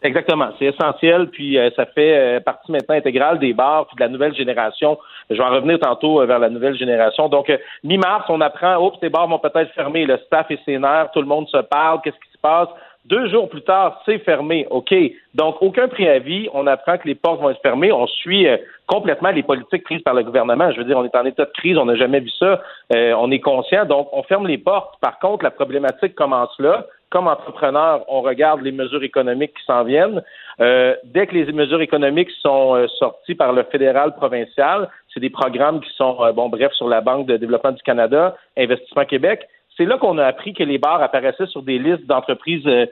Exactement, 0.00 0.50
c'est 0.58 0.66
essentiel, 0.66 1.26
puis 1.28 1.58
euh, 1.58 1.70
ça 1.74 1.84
fait 1.84 2.16
euh, 2.16 2.40
partie 2.40 2.70
maintenant 2.70 2.94
intégrale 2.94 3.40
des 3.40 3.52
bars, 3.52 3.84
puis 3.88 3.96
de 3.96 4.00
la 4.00 4.08
nouvelle 4.08 4.32
génération. 4.34 4.96
Je 5.28 5.34
vais 5.34 5.42
en 5.42 5.50
revenir 5.50 5.80
tantôt 5.80 6.20
euh, 6.22 6.24
vers 6.26 6.38
la 6.38 6.48
nouvelle 6.48 6.78
génération. 6.78 7.28
Donc, 7.28 7.52
mi-mars, 7.82 8.24
on 8.28 8.40
apprend, 8.40 8.76
oups, 8.76 8.96
ces 9.00 9.08
bars 9.08 9.26
vont 9.26 9.40
peut-être 9.40 9.72
fermer, 9.72 10.06
le 10.06 10.16
staff 10.24 10.48
est 10.52 10.64
sénère, 10.64 11.10
tout 11.12 11.20
le 11.20 11.26
monde 11.26 11.48
se 11.48 11.58
parle, 11.58 12.00
qu'est-ce 12.02 12.14
qui 12.16 12.32
se 12.32 12.38
passe? 12.40 12.68
Deux 13.08 13.28
jours 13.30 13.48
plus 13.48 13.62
tard, 13.62 14.02
c'est 14.04 14.18
fermé, 14.18 14.66
OK. 14.70 14.94
Donc, 15.34 15.56
aucun 15.62 15.88
préavis, 15.88 16.48
on 16.52 16.66
apprend 16.66 16.98
que 16.98 17.08
les 17.08 17.14
portes 17.14 17.40
vont 17.40 17.48
être 17.48 17.62
fermées, 17.62 17.90
on 17.90 18.06
suit 18.06 18.46
euh, 18.46 18.58
complètement 18.86 19.30
les 19.30 19.42
politiques 19.42 19.84
prises 19.84 20.02
par 20.02 20.12
le 20.12 20.22
gouvernement. 20.22 20.70
Je 20.72 20.78
veux 20.78 20.84
dire, 20.84 20.98
on 20.98 21.04
est 21.04 21.16
en 21.16 21.24
état 21.24 21.46
de 21.46 21.52
crise, 21.52 21.78
on 21.78 21.86
n'a 21.86 21.96
jamais 21.96 22.20
vu 22.20 22.30
ça, 22.30 22.60
Euh, 22.94 23.14
on 23.18 23.30
est 23.30 23.40
conscient, 23.40 23.84
donc 23.84 24.08
on 24.12 24.22
ferme 24.22 24.46
les 24.46 24.58
portes. 24.58 24.94
Par 25.00 25.18
contre, 25.18 25.44
la 25.44 25.50
problématique 25.50 26.14
commence 26.14 26.54
là 26.58 26.86
comme 27.10 27.26
entrepreneur, 27.26 28.04
on 28.08 28.20
regarde 28.20 28.60
les 28.62 28.72
mesures 28.72 29.02
économiques 29.02 29.54
qui 29.54 29.64
s'en 29.64 29.84
viennent. 29.84 30.22
Euh, 30.60 30.94
dès 31.04 31.26
que 31.26 31.34
les 31.34 31.50
mesures 31.52 31.80
économiques 31.80 32.30
sont 32.42 32.74
euh, 32.74 32.86
sorties 32.98 33.34
par 33.34 33.52
le 33.52 33.62
fédéral 33.64 34.14
provincial, 34.14 34.88
c'est 35.12 35.20
des 35.20 35.30
programmes 35.30 35.80
qui 35.80 35.90
sont, 35.96 36.22
euh, 36.22 36.32
bon, 36.32 36.48
bref, 36.48 36.72
sur 36.72 36.88
la 36.88 37.00
Banque 37.00 37.26
de 37.26 37.36
développement 37.36 37.72
du 37.72 37.82
Canada, 37.82 38.36
Investissement 38.56 39.04
Québec. 39.04 39.48
C'est 39.78 39.86
là 39.86 39.96
qu'on 39.96 40.18
a 40.18 40.26
appris 40.26 40.52
que 40.52 40.64
les 40.64 40.76
bars 40.76 41.00
apparaissaient 41.00 41.46
sur 41.46 41.62
des 41.62 41.78
listes 41.78 42.04
d'entreprises 42.06 42.66
euh, 42.66 42.86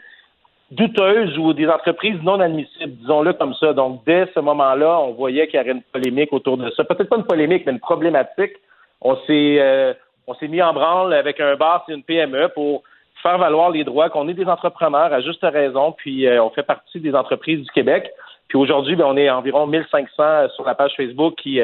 douteuses 0.70 1.36
ou 1.36 1.52
des 1.52 1.68
entreprises 1.68 2.22
non 2.22 2.40
admissibles, 2.40 2.94
disons-le 3.00 3.32
comme 3.32 3.54
ça. 3.54 3.72
Donc, 3.72 4.02
dès 4.06 4.26
ce 4.34 4.40
moment-là, 4.40 5.00
on 5.00 5.12
voyait 5.12 5.48
qu'il 5.48 5.56
y 5.56 5.60
avait 5.60 5.72
une 5.72 5.82
polémique 5.82 6.32
autour 6.32 6.56
de 6.56 6.70
ça. 6.70 6.84
Peut-être 6.84 7.08
pas 7.08 7.16
une 7.16 7.26
polémique, 7.26 7.64
mais 7.66 7.72
une 7.72 7.80
problématique. 7.80 8.52
On 9.00 9.16
s'est 9.26 9.58
euh, 9.60 9.92
on 10.28 10.34
s'est 10.34 10.48
mis 10.48 10.62
en 10.62 10.72
branle 10.72 11.12
avec 11.12 11.40
un 11.40 11.56
bar, 11.56 11.84
c'est 11.86 11.94
une 11.94 12.02
PME, 12.02 12.48
pour 12.54 12.82
faire 13.22 13.38
valoir 13.38 13.70
les 13.70 13.84
droits, 13.84 14.08
qu'on 14.08 14.28
est 14.28 14.34
des 14.34 14.46
entrepreneurs 14.46 15.12
à 15.12 15.20
juste 15.20 15.42
raison, 15.42 15.92
puis 15.92 16.26
euh, 16.26 16.42
on 16.42 16.50
fait 16.50 16.62
partie 16.62 17.00
des 17.00 17.14
entreprises 17.14 17.60
du 17.60 17.70
Québec. 17.70 18.10
Puis 18.48 18.58
aujourd'hui, 18.58 18.94
ben, 18.94 19.06
on 19.06 19.16
est 19.16 19.28
environ 19.28 19.66
1500 19.66 20.50
sur 20.54 20.64
la 20.64 20.74
page 20.74 20.92
Facebook 20.96 21.34
qui, 21.36 21.60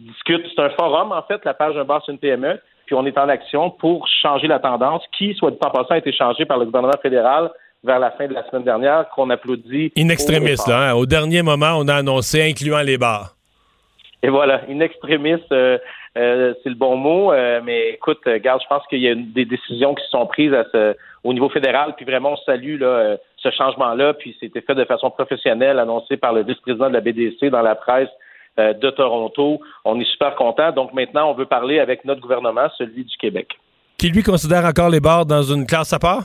discutent. 0.00 0.46
C'est 0.54 0.62
un 0.62 0.70
forum, 0.70 1.12
en 1.12 1.22
fait, 1.22 1.44
la 1.44 1.54
page 1.54 1.76
Un 1.76 1.84
bar, 1.84 2.02
c'est 2.04 2.12
une 2.12 2.18
PME. 2.18 2.60
Puis 2.86 2.94
on 2.94 3.04
est 3.06 3.18
en 3.18 3.28
action 3.28 3.70
pour 3.70 4.06
changer 4.22 4.46
la 4.46 4.58
tendance 4.58 5.02
qui, 5.18 5.34
soit 5.34 5.50
dit 5.50 5.58
en 5.60 5.70
passant, 5.70 5.90
a 5.94 5.98
été 5.98 6.12
changée 6.12 6.44
par 6.44 6.58
le 6.58 6.64
gouvernement 6.66 6.98
fédéral 7.02 7.50
vers 7.84 7.98
la 7.98 8.10
fin 8.12 8.26
de 8.26 8.34
la 8.34 8.44
semaine 8.48 8.64
dernière, 8.64 9.08
qu'on 9.10 9.28
applaudit. 9.30 9.92
In 9.96 10.08
extremis, 10.08 10.54
là. 10.66 10.90
hein? 10.90 10.94
Au 10.94 11.06
dernier 11.06 11.42
moment, 11.42 11.74
on 11.78 11.86
a 11.88 11.94
annoncé 11.96 12.42
incluant 12.48 12.80
les 12.82 12.96
bars. 12.98 13.34
Et 14.22 14.28
voilà, 14.28 14.62
une 14.68 14.82
extrémiste, 14.82 15.52
euh, 15.52 15.78
euh, 16.16 16.54
c'est 16.62 16.70
le 16.70 16.74
bon 16.74 16.96
mot. 16.96 17.32
euh, 17.32 17.60
mais 17.62 17.90
écoute, 17.90 18.26
garde, 18.42 18.60
je 18.62 18.66
pense 18.68 18.84
qu'il 18.88 19.00
y 19.00 19.08
a 19.08 19.14
des 19.14 19.44
décisions 19.44 19.94
qui 19.94 20.04
sont 20.10 20.26
prises 20.26 20.54
à 20.54 20.64
ce- 20.72 20.96
au 21.22 21.32
niveau 21.32 21.48
fédéral. 21.48 21.94
Puis 21.96 22.04
vraiment, 22.06 22.32
on 22.32 22.36
salue 22.38 22.80
là, 22.80 23.16
ce 23.36 23.50
changement-là. 23.50 24.14
Puis 24.14 24.36
c'était 24.40 24.62
fait 24.62 24.74
de 24.74 24.84
façon 24.84 25.10
professionnelle, 25.10 25.78
annoncé 25.78 26.16
par 26.16 26.32
le 26.32 26.42
vice-président 26.42 26.88
de 26.88 26.94
la 26.94 27.00
BDC 27.00 27.50
dans 27.50 27.62
la 27.62 27.74
presse 27.74 28.08
de 28.58 28.90
Toronto. 28.90 29.60
On 29.84 30.00
est 30.00 30.10
super 30.12 30.34
content. 30.34 30.72
Donc 30.72 30.92
maintenant, 30.94 31.30
on 31.30 31.34
veut 31.34 31.46
parler 31.46 31.78
avec 31.78 32.04
notre 32.04 32.20
gouvernement, 32.20 32.68
celui 32.78 33.04
du 33.04 33.16
Québec. 33.18 33.48
Qui 33.98 34.10
lui 34.10 34.22
considère 34.22 34.64
encore 34.64 34.90
les 34.90 35.00
bars 35.00 35.24
dans 35.26 35.42
une 35.42 35.66
classe 35.66 35.92
à 35.92 35.98
part? 35.98 36.22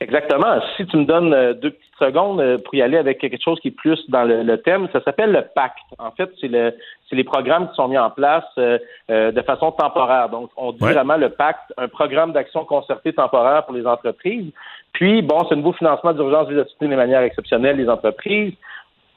Exactement. 0.00 0.60
Si 0.76 0.86
tu 0.86 0.96
me 0.98 1.04
donnes 1.04 1.32
euh, 1.32 1.54
deux 1.54 1.70
petites 1.70 1.98
secondes 1.98 2.40
euh, 2.40 2.58
pour 2.62 2.74
y 2.74 2.82
aller 2.82 2.98
avec 2.98 3.18
quelque 3.18 3.42
chose 3.42 3.58
qui 3.60 3.68
est 3.68 3.70
plus 3.70 3.98
dans 4.10 4.24
le, 4.24 4.42
le 4.42 4.60
thème, 4.60 4.88
ça 4.92 5.02
s'appelle 5.02 5.32
le 5.32 5.42
pacte. 5.54 5.78
En 5.98 6.10
fait, 6.10 6.30
c'est 6.38 6.48
le 6.48 6.74
c'est 7.08 7.16
les 7.16 7.24
programmes 7.24 7.68
qui 7.68 7.76
sont 7.76 7.88
mis 7.88 7.96
en 7.96 8.10
place 8.10 8.44
euh, 8.58 8.78
euh, 9.10 9.30
de 9.30 9.40
façon 9.42 9.72
temporaire. 9.72 10.28
Donc, 10.28 10.50
on 10.56 10.72
dit 10.72 10.82
Ouais. 10.82 10.92
vraiment 10.92 11.16
le 11.16 11.30
pacte, 11.30 11.72
un 11.78 11.88
programme 11.88 12.32
d'action 12.32 12.64
concerté 12.64 13.12
temporaire 13.12 13.64
pour 13.64 13.74
les 13.74 13.86
entreprises. 13.86 14.50
Puis, 14.92 15.22
bon, 15.22 15.38
c'est 15.46 15.54
un 15.54 15.58
nouveau 15.58 15.72
financement 15.72 16.12
d'urgence 16.12 16.48
vise 16.48 16.58
à 16.58 16.64
soutenir 16.66 16.90
de 16.90 16.96
manière 16.96 17.20
exceptionnelle 17.22 17.76
les 17.76 17.88
entreprises. 17.88 18.54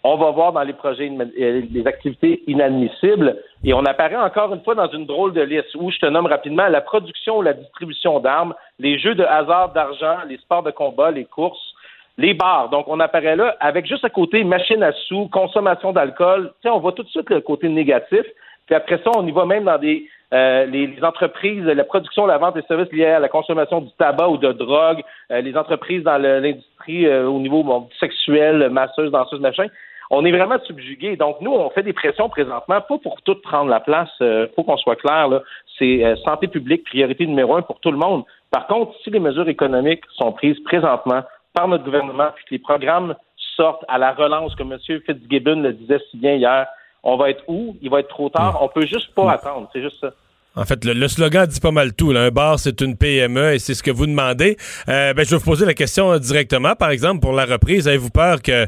On 0.03 0.15
va 0.15 0.31
voir 0.31 0.53
dans 0.53 0.63
les 0.63 0.73
projets 0.73 1.11
euh, 1.11 1.61
les 1.71 1.87
activités 1.87 2.41
inadmissibles 2.47 3.37
et 3.65 3.73
on 3.73 3.83
apparaît 3.83 4.15
encore 4.15 4.53
une 4.53 4.61
fois 4.61 4.75
dans 4.75 4.89
une 4.89 5.05
drôle 5.05 5.33
de 5.33 5.41
liste 5.41 5.75
où 5.75 5.91
je 5.91 5.97
te 5.99 6.05
nomme 6.05 6.27
rapidement 6.27 6.67
la 6.69 6.79
production 6.79 7.39
ou 7.39 7.41
la 7.41 7.53
distribution 7.53 8.19
d'armes, 8.21 8.53
les 8.79 8.97
jeux 8.97 9.15
de 9.15 9.23
hasard 9.23 9.73
d'argent, 9.73 10.19
les 10.27 10.37
sports 10.37 10.63
de 10.63 10.71
combat, 10.71 11.11
les 11.11 11.25
courses, 11.25 11.75
les 12.17 12.33
bars. 12.33 12.69
Donc 12.69 12.87
on 12.87 13.01
apparaît 13.01 13.35
là 13.35 13.57
avec 13.59 13.85
juste 13.87 14.05
à 14.05 14.09
côté 14.09 14.43
machine 14.45 14.83
à 14.83 14.93
sous, 15.07 15.27
consommation 15.27 15.91
d'alcool. 15.91 16.53
Tu 16.61 16.69
on 16.69 16.79
voit 16.79 16.93
tout 16.93 17.03
de 17.03 17.09
suite 17.09 17.29
le 17.29 17.41
côté 17.41 17.67
négatif. 17.67 18.23
Puis 18.67 18.75
après 18.75 18.99
ça, 19.03 19.11
on 19.17 19.27
y 19.27 19.31
va 19.31 19.45
même 19.45 19.65
dans 19.65 19.77
des 19.77 20.07
euh, 20.33 20.65
les, 20.65 20.87
les 20.87 21.03
entreprises, 21.03 21.63
la 21.63 21.83
production, 21.83 22.25
la 22.25 22.37
vente 22.37 22.55
des 22.55 22.61
services 22.63 22.91
liés 22.91 23.05
à 23.05 23.19
la 23.19 23.29
consommation 23.29 23.81
du 23.81 23.91
tabac 23.97 24.29
ou 24.29 24.37
de 24.37 24.51
drogue, 24.51 25.01
euh, 25.31 25.41
les 25.41 25.55
entreprises 25.57 26.03
dans 26.03 26.17
l'industrie 26.17 27.07
euh, 27.07 27.27
au 27.27 27.39
niveau 27.39 27.63
bon, 27.63 27.89
sexuel, 27.99 28.69
masseuse, 28.69 29.11
danseuse, 29.11 29.39
machin. 29.39 29.67
On 30.11 30.25
est 30.25 30.31
vraiment 30.31 30.59
subjugué. 30.65 31.15
Donc, 31.15 31.37
nous, 31.39 31.51
on 31.51 31.69
fait 31.69 31.83
des 31.83 31.93
pressions 31.93 32.29
présentement, 32.29 32.81
pas 32.81 32.97
pour 32.97 33.21
tout 33.21 33.35
prendre 33.35 33.69
la 33.69 33.79
place. 33.79 34.09
Euh, 34.21 34.47
faut 34.55 34.63
qu'on 34.63 34.77
soit 34.77 34.95
clair, 34.95 35.27
là. 35.27 35.41
C'est 35.77 36.03
euh, 36.03 36.15
santé 36.17 36.47
publique, 36.47 36.83
priorité 36.83 37.27
numéro 37.27 37.55
un 37.55 37.61
pour 37.61 37.79
tout 37.79 37.91
le 37.91 37.97
monde. 37.97 38.23
Par 38.51 38.65
contre, 38.67 38.93
si 39.03 39.11
les 39.11 39.19
mesures 39.19 39.47
économiques 39.47 40.03
sont 40.15 40.31
prises 40.31 40.59
présentement 40.61 41.21
par 41.53 41.67
notre 41.67 41.83
gouvernement, 41.83 42.29
puis 42.35 42.45
que 42.45 42.55
les 42.55 42.59
programmes 42.59 43.15
sortent 43.55 43.85
à 43.87 43.97
la 43.97 44.13
relance, 44.13 44.55
comme 44.55 44.71
M. 44.73 44.79
Fitzgibbon 45.05 45.61
le 45.61 45.73
disait 45.73 45.99
si 46.09 46.17
bien 46.17 46.33
hier, 46.33 46.67
on 47.03 47.17
va 47.17 47.29
être 47.29 47.43
où? 47.47 47.77
Il 47.81 47.89
va 47.89 47.99
être 47.99 48.09
trop 48.09 48.29
tard. 48.29 48.59
On 48.61 48.67
peut 48.67 48.85
juste 48.85 49.13
pas 49.15 49.31
attendre. 49.31 49.69
C'est 49.73 49.81
juste 49.81 49.99
ça. 50.01 50.11
En 50.55 50.65
fait, 50.65 50.83
le, 50.83 50.93
le 50.93 51.07
slogan 51.07 51.45
dit 51.45 51.59
pas 51.59 51.71
mal 51.71 51.93
tout. 51.93 52.11
là. 52.11 52.21
Un 52.23 52.31
bar, 52.31 52.59
c'est 52.59 52.81
une 52.81 52.97
PME 52.97 53.53
et 53.53 53.59
c'est 53.59 53.75
ce 53.75 53.83
que 53.83 53.91
vous 53.91 54.07
demandez. 54.07 54.57
Euh, 54.89 55.13
ben, 55.13 55.23
je 55.23 55.29
vais 55.29 55.37
vous 55.37 55.43
poser 55.45 55.65
la 55.65 55.75
question 55.75 56.11
euh, 56.11 56.19
directement. 56.19 56.75
Par 56.75 56.89
exemple, 56.89 57.21
pour 57.21 57.33
la 57.33 57.45
reprise, 57.45 57.87
avez-vous 57.87 58.09
peur 58.09 58.41
que... 58.41 58.67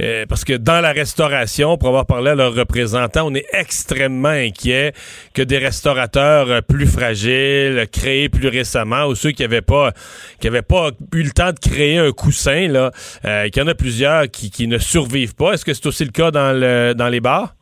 euh, 0.00 0.26
parce 0.26 0.42
que 0.44 0.54
dans 0.54 0.80
la 0.80 0.90
restauration, 0.90 1.76
pour 1.76 1.88
avoir 1.88 2.06
parlé 2.06 2.30
à 2.30 2.34
leurs 2.34 2.54
représentants, 2.54 3.26
on 3.26 3.34
est 3.34 3.44
extrêmement 3.52 4.30
inquiet 4.30 4.94
que 5.34 5.42
des 5.42 5.58
restaurateurs 5.58 6.50
euh, 6.50 6.60
plus 6.62 6.86
fragiles, 6.86 7.86
créés 7.92 8.30
plus 8.30 8.48
récemment, 8.48 9.04
ou 9.04 9.14
ceux 9.14 9.30
qui 9.30 9.42
n'avaient 9.42 9.60
pas, 9.60 9.92
qui 10.40 10.48
avaient 10.48 10.62
pas 10.62 10.90
eu 11.14 11.22
le 11.22 11.30
temps 11.30 11.52
de 11.52 11.58
créer 11.60 11.98
un 11.98 12.10
coussin, 12.10 12.68
là, 12.68 12.90
qu'il 13.50 13.62
y 13.62 13.64
en 13.64 13.68
a 13.68 13.74
plusieurs 13.74 14.28
qui, 14.28 14.50
qui 14.50 14.66
ne 14.66 14.78
survivent 14.78 15.34
pas. 15.36 15.52
Est-ce 15.52 15.64
que 15.64 15.74
c'est 15.74 15.86
aussi 15.86 16.04
le 16.06 16.10
cas 16.10 16.30
dans, 16.30 16.58
le, 16.58 16.94
dans 16.94 17.08
les 17.08 17.20
bars? 17.20 17.54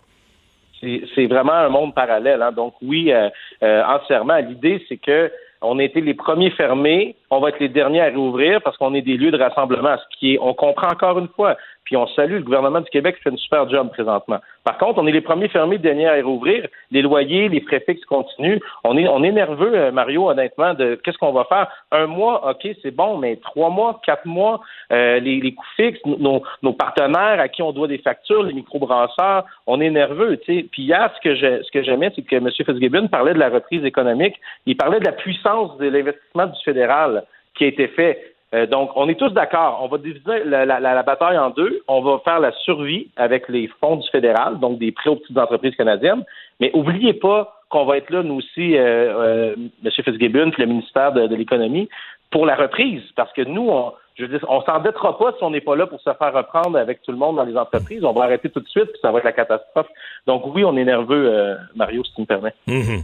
C'est 0.80 1.26
vraiment 1.26 1.52
un 1.52 1.68
monde 1.68 1.94
parallèle. 1.94 2.42
hein. 2.42 2.52
Donc 2.52 2.74
oui, 2.82 3.12
euh, 3.12 3.28
euh, 3.62 3.82
entièrement. 3.84 4.36
L'idée, 4.36 4.84
c'est 4.88 4.98
que 4.98 5.30
on 5.62 5.78
a 5.78 5.82
été 5.82 6.00
les 6.00 6.14
premiers 6.14 6.50
fermés, 6.50 7.16
on 7.30 7.40
va 7.40 7.48
être 7.48 7.60
les 7.60 7.70
derniers 7.70 8.02
à 8.02 8.04
réouvrir 8.06 8.60
parce 8.62 8.76
qu'on 8.76 8.94
est 8.94 9.02
des 9.02 9.16
lieux 9.16 9.30
de 9.30 9.38
rassemblement. 9.38 9.96
Ce 9.96 10.18
qui 10.18 10.34
est, 10.34 10.38
on 10.40 10.54
comprend 10.54 10.88
encore 10.88 11.18
une 11.18 11.28
fois. 11.28 11.56
Puis 11.86 11.96
on 11.96 12.06
salue 12.08 12.34
le 12.34 12.42
gouvernement 12.42 12.80
du 12.80 12.90
Québec 12.90 13.16
qui 13.16 13.22
fait 13.22 13.30
une 13.30 13.38
super 13.38 13.68
job 13.70 13.90
présentement. 13.90 14.40
Par 14.64 14.76
contre, 14.76 15.00
on 15.00 15.06
est 15.06 15.12
les 15.12 15.20
premiers 15.20 15.48
fermés, 15.48 15.78
derniers 15.78 16.08
à 16.08 16.14
réouvrir. 16.14 16.66
Les 16.90 17.00
loyers, 17.00 17.48
les 17.48 17.60
frais 17.60 17.82
fixes 17.86 18.04
continuent. 18.04 18.58
On 18.82 18.98
est, 18.98 19.06
on 19.06 19.22
est 19.22 19.30
nerveux, 19.30 19.72
euh, 19.72 19.92
Mario, 19.92 20.28
honnêtement, 20.28 20.74
de 20.74 20.96
qu'est-ce 20.96 21.16
qu'on 21.18 21.32
va 21.32 21.44
faire? 21.44 21.68
Un 21.92 22.06
mois, 22.06 22.50
ok, 22.50 22.68
c'est 22.82 22.90
bon, 22.90 23.18
mais 23.18 23.36
trois 23.36 23.70
mois, 23.70 24.00
quatre 24.04 24.26
mois, 24.26 24.60
euh, 24.92 25.20
les, 25.20 25.40
les 25.40 25.54
coûts 25.54 25.64
fixes, 25.76 26.04
nos, 26.04 26.42
nos 26.62 26.72
partenaires 26.72 27.38
à 27.38 27.48
qui 27.48 27.62
on 27.62 27.70
doit 27.70 27.86
des 27.86 27.98
factures, 27.98 28.42
les 28.42 28.52
microbrasseurs, 28.52 29.44
on 29.68 29.80
est 29.80 29.90
nerveux, 29.90 30.38
tu 30.38 30.56
sais. 30.56 30.66
Puis 30.72 30.82
hier, 30.82 31.12
ce 31.14 31.20
que 31.20 31.36
je, 31.36 31.62
ce 31.62 31.70
que 31.70 31.84
j'aimais, 31.84 32.10
c'est 32.16 32.22
que 32.22 32.34
M. 32.34 32.50
Fitzgibbon 32.50 33.06
parlait 33.06 33.34
de 33.34 33.38
la 33.38 33.48
reprise 33.48 33.84
économique. 33.84 34.34
Il 34.66 34.76
parlait 34.76 34.98
de 34.98 35.04
la 35.04 35.12
puissance 35.12 35.76
de 35.78 35.88
l'investissement 35.88 36.46
du 36.46 36.60
fédéral 36.64 37.24
qui 37.54 37.64
a 37.64 37.68
été 37.68 37.86
fait. 37.88 38.35
Euh, 38.56 38.66
donc, 38.66 38.90
on 38.96 39.08
est 39.08 39.16
tous 39.18 39.30
d'accord. 39.30 39.80
On 39.82 39.88
va 39.88 39.98
diviser 39.98 40.44
la, 40.44 40.64
la- 40.64 41.02
bataille 41.02 41.38
en 41.38 41.50
deux. 41.50 41.82
On 41.88 42.00
va 42.00 42.18
faire 42.24 42.40
la 42.40 42.52
survie 42.52 43.08
avec 43.16 43.48
les 43.48 43.68
fonds 43.80 43.96
du 43.96 44.08
fédéral, 44.10 44.58
donc 44.58 44.78
des 44.78 44.92
prêts 44.92 45.10
aux 45.10 45.16
petites 45.16 45.36
entreprises 45.36 45.76
canadiennes. 45.76 46.24
Mais 46.60 46.70
oubliez 46.72 47.12
pas 47.12 47.60
qu'on 47.68 47.84
va 47.84 47.98
être 47.98 48.10
là, 48.10 48.22
nous 48.22 48.36
aussi, 48.36 48.76
euh, 48.76 49.52
euh, 49.52 49.54
M. 49.84 49.90
Fitzgibbon, 49.90 50.50
puis 50.52 50.62
le 50.62 50.68
ministère 50.68 51.12
de, 51.12 51.34
l'Économie, 51.34 51.88
pour 52.30 52.46
la 52.46 52.54
reprise. 52.56 53.02
Parce 53.14 53.32
que 53.34 53.42
nous, 53.42 53.68
on, 53.68 53.92
je 54.14 54.24
veux 54.24 54.38
dire, 54.38 54.46
on 54.48 54.62
s'endettera 54.62 55.18
pas 55.18 55.32
si 55.36 55.42
on 55.44 55.50
n'est 55.50 55.60
pas 55.60 55.76
là 55.76 55.86
pour 55.86 56.00
se 56.00 56.10
faire 56.14 56.32
reprendre 56.32 56.78
avec 56.78 57.02
tout 57.02 57.12
le 57.12 57.18
monde 57.18 57.36
dans 57.36 57.44
les 57.44 57.56
entreprises. 57.56 58.04
On 58.04 58.12
va 58.12 58.24
arrêter 58.24 58.48
tout 58.48 58.60
de 58.60 58.68
suite, 58.68 58.86
puis 58.92 59.00
ça 59.02 59.10
va 59.12 59.18
être 59.18 59.24
la 59.24 59.32
catastrophe. 59.32 59.88
Donc 60.26 60.46
oui, 60.54 60.64
on 60.64 60.76
est 60.76 60.84
nerveux, 60.84 61.28
euh, 61.28 61.56
Mario, 61.74 62.02
si 62.04 62.14
tu 62.14 62.20
me 62.22 62.26
permets. 62.26 62.54
Mhm. 62.66 63.02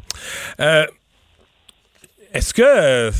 Euh, 0.60 0.86
Est-ce 2.32 2.54
que 2.54 3.10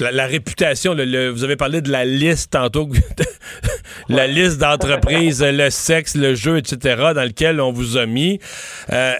la, 0.00 0.10
la 0.12 0.26
réputation, 0.26 0.94
le- 0.94 1.04
le- 1.04 1.28
vous 1.30 1.44
avez 1.44 1.56
parlé 1.56 1.80
de 1.80 1.90
la 1.90 2.04
liste 2.04 2.52
tantôt, 2.52 2.88
la 4.08 4.26
liste 4.26 4.58
d'entreprises, 4.58 5.42
le 5.42 5.70
sexe, 5.70 6.14
le 6.14 6.34
jeu, 6.34 6.58
etc., 6.58 6.96
dans 7.14 7.24
lequel 7.24 7.60
on 7.60 7.72
vous 7.72 7.96
a 7.96 8.06
mis. 8.06 8.40
Euh, 8.92 9.14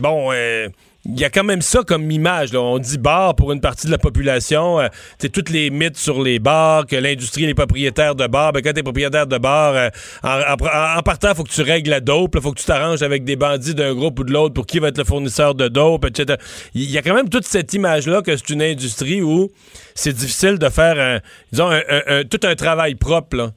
bon, 0.00 0.30
euh, 0.32 0.68
il 1.04 1.18
y 1.18 1.24
a 1.24 1.30
quand 1.30 1.42
même 1.42 1.62
ça 1.62 1.80
comme 1.82 2.10
image. 2.10 2.52
là. 2.52 2.60
On 2.60 2.78
dit 2.78 2.96
bar 2.98 3.34
pour 3.34 3.50
une 3.52 3.60
partie 3.60 3.86
de 3.86 3.92
la 3.92 3.98
population. 3.98 4.78
Euh, 4.80 4.86
c'est 5.18 5.30
toutes 5.30 5.50
les 5.50 5.70
mythes 5.70 5.96
sur 5.96 6.22
les 6.22 6.38
bars, 6.38 6.86
que 6.86 6.94
l'industrie 6.96 7.44
est 7.44 7.54
propriétaire 7.54 8.14
de 8.14 8.26
bars. 8.26 8.52
Ben, 8.52 8.62
quand 8.62 8.72
t'es 8.72 8.82
propriétaire 8.84 9.26
de 9.26 9.36
bar, 9.38 9.74
euh, 9.74 9.88
en, 10.22 10.40
en- 10.52 10.98
en 10.98 11.02
partant, 11.02 11.34
faut 11.34 11.42
que 11.44 11.50
tu 11.50 11.62
règles 11.62 11.90
la 11.90 12.00
dope. 12.00 12.34
Il 12.36 12.40
faut 12.40 12.52
que 12.52 12.60
tu 12.60 12.66
t'arranges 12.66 13.02
avec 13.02 13.24
des 13.24 13.34
bandits 13.36 13.74
d'un 13.74 13.94
groupe 13.94 14.20
ou 14.20 14.24
de 14.24 14.32
l'autre 14.32 14.54
pour 14.54 14.66
qui 14.66 14.78
va 14.78 14.88
être 14.88 14.98
le 14.98 15.04
fournisseur 15.04 15.54
de 15.54 15.68
dope, 15.68 16.04
etc. 16.04 16.38
Il 16.74 16.90
y 16.90 16.98
a 16.98 17.02
quand 17.02 17.14
même 17.14 17.28
toute 17.28 17.44
cette 17.46 17.72
image-là 17.74 18.22
que 18.22 18.36
c'est 18.36 18.50
une 18.50 18.62
industrie 18.62 19.22
où 19.22 19.50
c'est 19.94 20.12
difficile 20.12 20.58
de 20.58 20.68
faire, 20.68 20.98
un, 21.00 21.18
disons, 21.50 21.68
un- 21.70 22.24
tout 22.24 22.40
un 22.44 22.54
travail 22.54 22.94
propre. 22.94 23.36
là. 23.36 23.48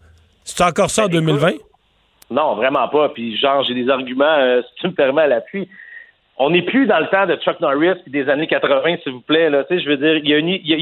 C'est 0.43 0.61
encore 0.63 0.89
ça 0.89 1.05
en 1.05 1.07
2020? 1.09 1.51
Non, 2.31 2.55
vraiment 2.55 2.87
pas. 2.87 3.09
Puis 3.09 3.37
genre, 3.37 3.63
j'ai 3.67 3.75
des 3.75 3.87
arguments, 3.89 4.25
euh, 4.39 4.61
si 4.63 4.81
tu 4.81 4.87
me 4.87 4.93
permets, 4.93 5.21
à 5.23 5.27
l'appui. 5.27 5.67
On 6.37 6.49
n'est 6.49 6.63
plus 6.63 6.85
dans 6.85 6.99
le 6.99 7.07
temps 7.07 7.25
de 7.25 7.35
Chuck 7.37 7.61
Norris 7.61 8.01
des 8.07 8.27
années 8.27 8.47
80, 8.47 8.97
s'il 9.03 9.13
vous 9.13 9.21
plaît. 9.21 9.49
Là. 9.49 9.63
Tu 9.63 9.75
sais, 9.75 9.83
je 9.83 9.89
veux 9.89 9.97
dire, 9.97 10.17
il 10.17 10.27
y, 10.27 10.33
a 10.33 10.37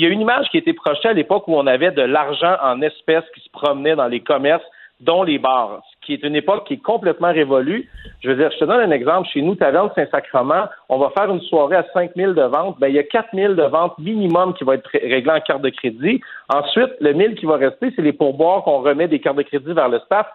une, 0.10 0.22
image 0.22 0.50
qui 0.50 0.58
a 0.58 0.60
été 0.60 0.74
projetée 0.74 1.10
à 1.10 1.14
l'époque 1.14 1.48
où 1.48 1.56
on 1.56 1.68
avait 1.68 1.92
de 1.92 2.02
l'argent 2.02 2.56
en 2.64 2.82
espèces 2.82 3.26
qui 3.36 3.42
se 3.42 3.50
promenait 3.52 3.96
dans 3.96 4.08
les 4.08 4.20
commerces, 4.20 4.64
dont 5.00 5.22
les 5.22 5.38
bars, 5.38 5.82
ce 5.92 6.06
qui 6.06 6.14
est 6.14 6.24
une 6.24 6.36
époque 6.36 6.66
qui 6.66 6.76
est 6.76 6.82
complètement 6.82 7.32
révolue. 7.32 7.88
Je 8.22 8.30
veux 8.30 8.36
dire, 8.36 8.50
je 8.52 8.58
te 8.58 8.66
donne 8.66 8.80
un 8.80 8.92
exemple. 8.92 9.28
Chez 9.30 9.42
nous, 9.44 9.54
Taverne 9.54 9.92
Saint-Sacrement, 9.94 10.66
on 10.90 10.98
va 10.98 11.12
faire 11.12 11.30
une 11.30 11.42
soirée 11.42 11.76
à 11.76 11.86
5 11.94 12.12
000 12.16 12.34
de 12.34 12.42
ventes. 12.42 12.80
Ben, 12.80 12.88
il 12.88 12.96
y 12.96 13.00
a 13.00 13.04
4 13.04 13.30
000 13.34 13.54
de 13.54 13.64
ventes 13.64 13.98
minimum 14.00 14.56
qui 14.56 14.64
va 14.64 14.76
être 14.76 14.88
ré- 14.92 15.08
réglé 15.08 15.32
en 15.32 15.42
carte 15.42 15.62
de 15.62 15.70
crédit. 15.70 16.20
Ensuite, 16.52 16.94
le 17.00 17.14
1000 17.14 17.36
qui 17.36 17.46
va 17.46 17.58
rester, 17.58 17.92
c'est 17.96 18.02
les 18.02 18.14
pourboires 18.14 18.64
qu'on 18.64 18.82
remet 18.82 19.08
des 19.08 19.20
cartes 19.20 19.38
de 19.38 19.44
crédit 19.44 19.74
vers 19.74 19.90
le 19.90 20.00
staff. 20.00 20.26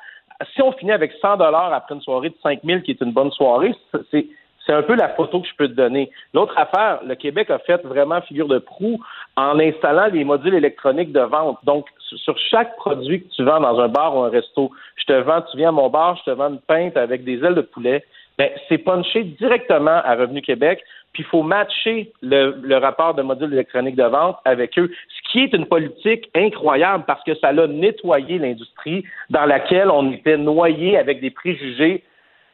Si 0.54 0.62
on 0.62 0.70
finit 0.72 0.92
avec 0.92 1.12
100 1.20 1.38
dollars 1.38 1.72
après 1.72 1.96
une 1.96 2.02
soirée 2.02 2.28
de 2.28 2.36
5 2.42 2.60
000 2.62 2.80
qui 2.82 2.92
est 2.92 3.00
une 3.00 3.12
bonne 3.12 3.32
soirée, 3.32 3.74
c'est 4.12 4.26
c'est 4.68 4.74
un 4.74 4.82
peu 4.82 4.94
la 4.94 5.08
photo 5.08 5.40
que 5.40 5.48
je 5.48 5.54
peux 5.56 5.66
te 5.68 5.72
donner. 5.72 6.10
L'autre 6.34 6.56
affaire, 6.58 7.00
le 7.06 7.14
Québec 7.14 7.48
a 7.50 7.58
fait 7.58 7.82
vraiment 7.84 8.20
figure 8.20 8.48
de 8.48 8.58
proue 8.58 9.00
en 9.36 9.58
installant 9.58 10.08
les 10.12 10.24
modules 10.24 10.54
électroniques 10.54 11.12
de 11.12 11.20
vente. 11.20 11.58
Donc, 11.64 11.86
sur- 11.98 12.38
chaque 12.50 12.76
produit 12.76 13.22
que 13.22 13.34
tu 13.34 13.44
vends 13.44 13.60
dans 13.60 13.80
un 13.80 13.88
bar 13.88 14.14
ou 14.14 14.20
un 14.20 14.28
resto, 14.28 14.70
je 14.96 15.04
te 15.04 15.12
vends, 15.12 15.40
tu 15.50 15.56
viens 15.56 15.70
à 15.70 15.72
mon 15.72 15.88
bar, 15.88 16.16
je 16.18 16.30
te 16.30 16.36
vends 16.36 16.50
une 16.50 16.60
pinte 16.60 16.98
avec 16.98 17.24
des 17.24 17.42
ailes 17.42 17.54
de 17.54 17.62
poulet, 17.62 18.04
ben, 18.36 18.50
c'est 18.68 18.78
punché 18.78 19.24
directement 19.24 20.02
à 20.04 20.14
Revenu 20.14 20.42
Québec, 20.42 20.84
puis 21.12 21.22
il 21.22 21.26
faut 21.26 21.42
matcher 21.42 22.12
le, 22.20 22.54
le 22.62 22.76
rapport 22.76 23.14
de 23.14 23.22
modules 23.22 23.52
électroniques 23.52 23.96
de 23.96 24.04
vente 24.04 24.36
avec 24.44 24.78
eux, 24.78 24.90
ce 25.08 25.32
qui 25.32 25.44
est 25.44 25.54
une 25.54 25.66
politique 25.66 26.28
incroyable 26.36 27.04
parce 27.06 27.24
que 27.24 27.34
ça 27.36 27.52
l'a 27.52 27.66
nettoyé 27.66 28.38
l'industrie 28.38 29.02
dans 29.30 29.46
laquelle 29.46 29.90
on 29.90 30.12
était 30.12 30.36
noyé 30.36 30.98
avec 30.98 31.20
des 31.20 31.30
préjugés 31.30 32.04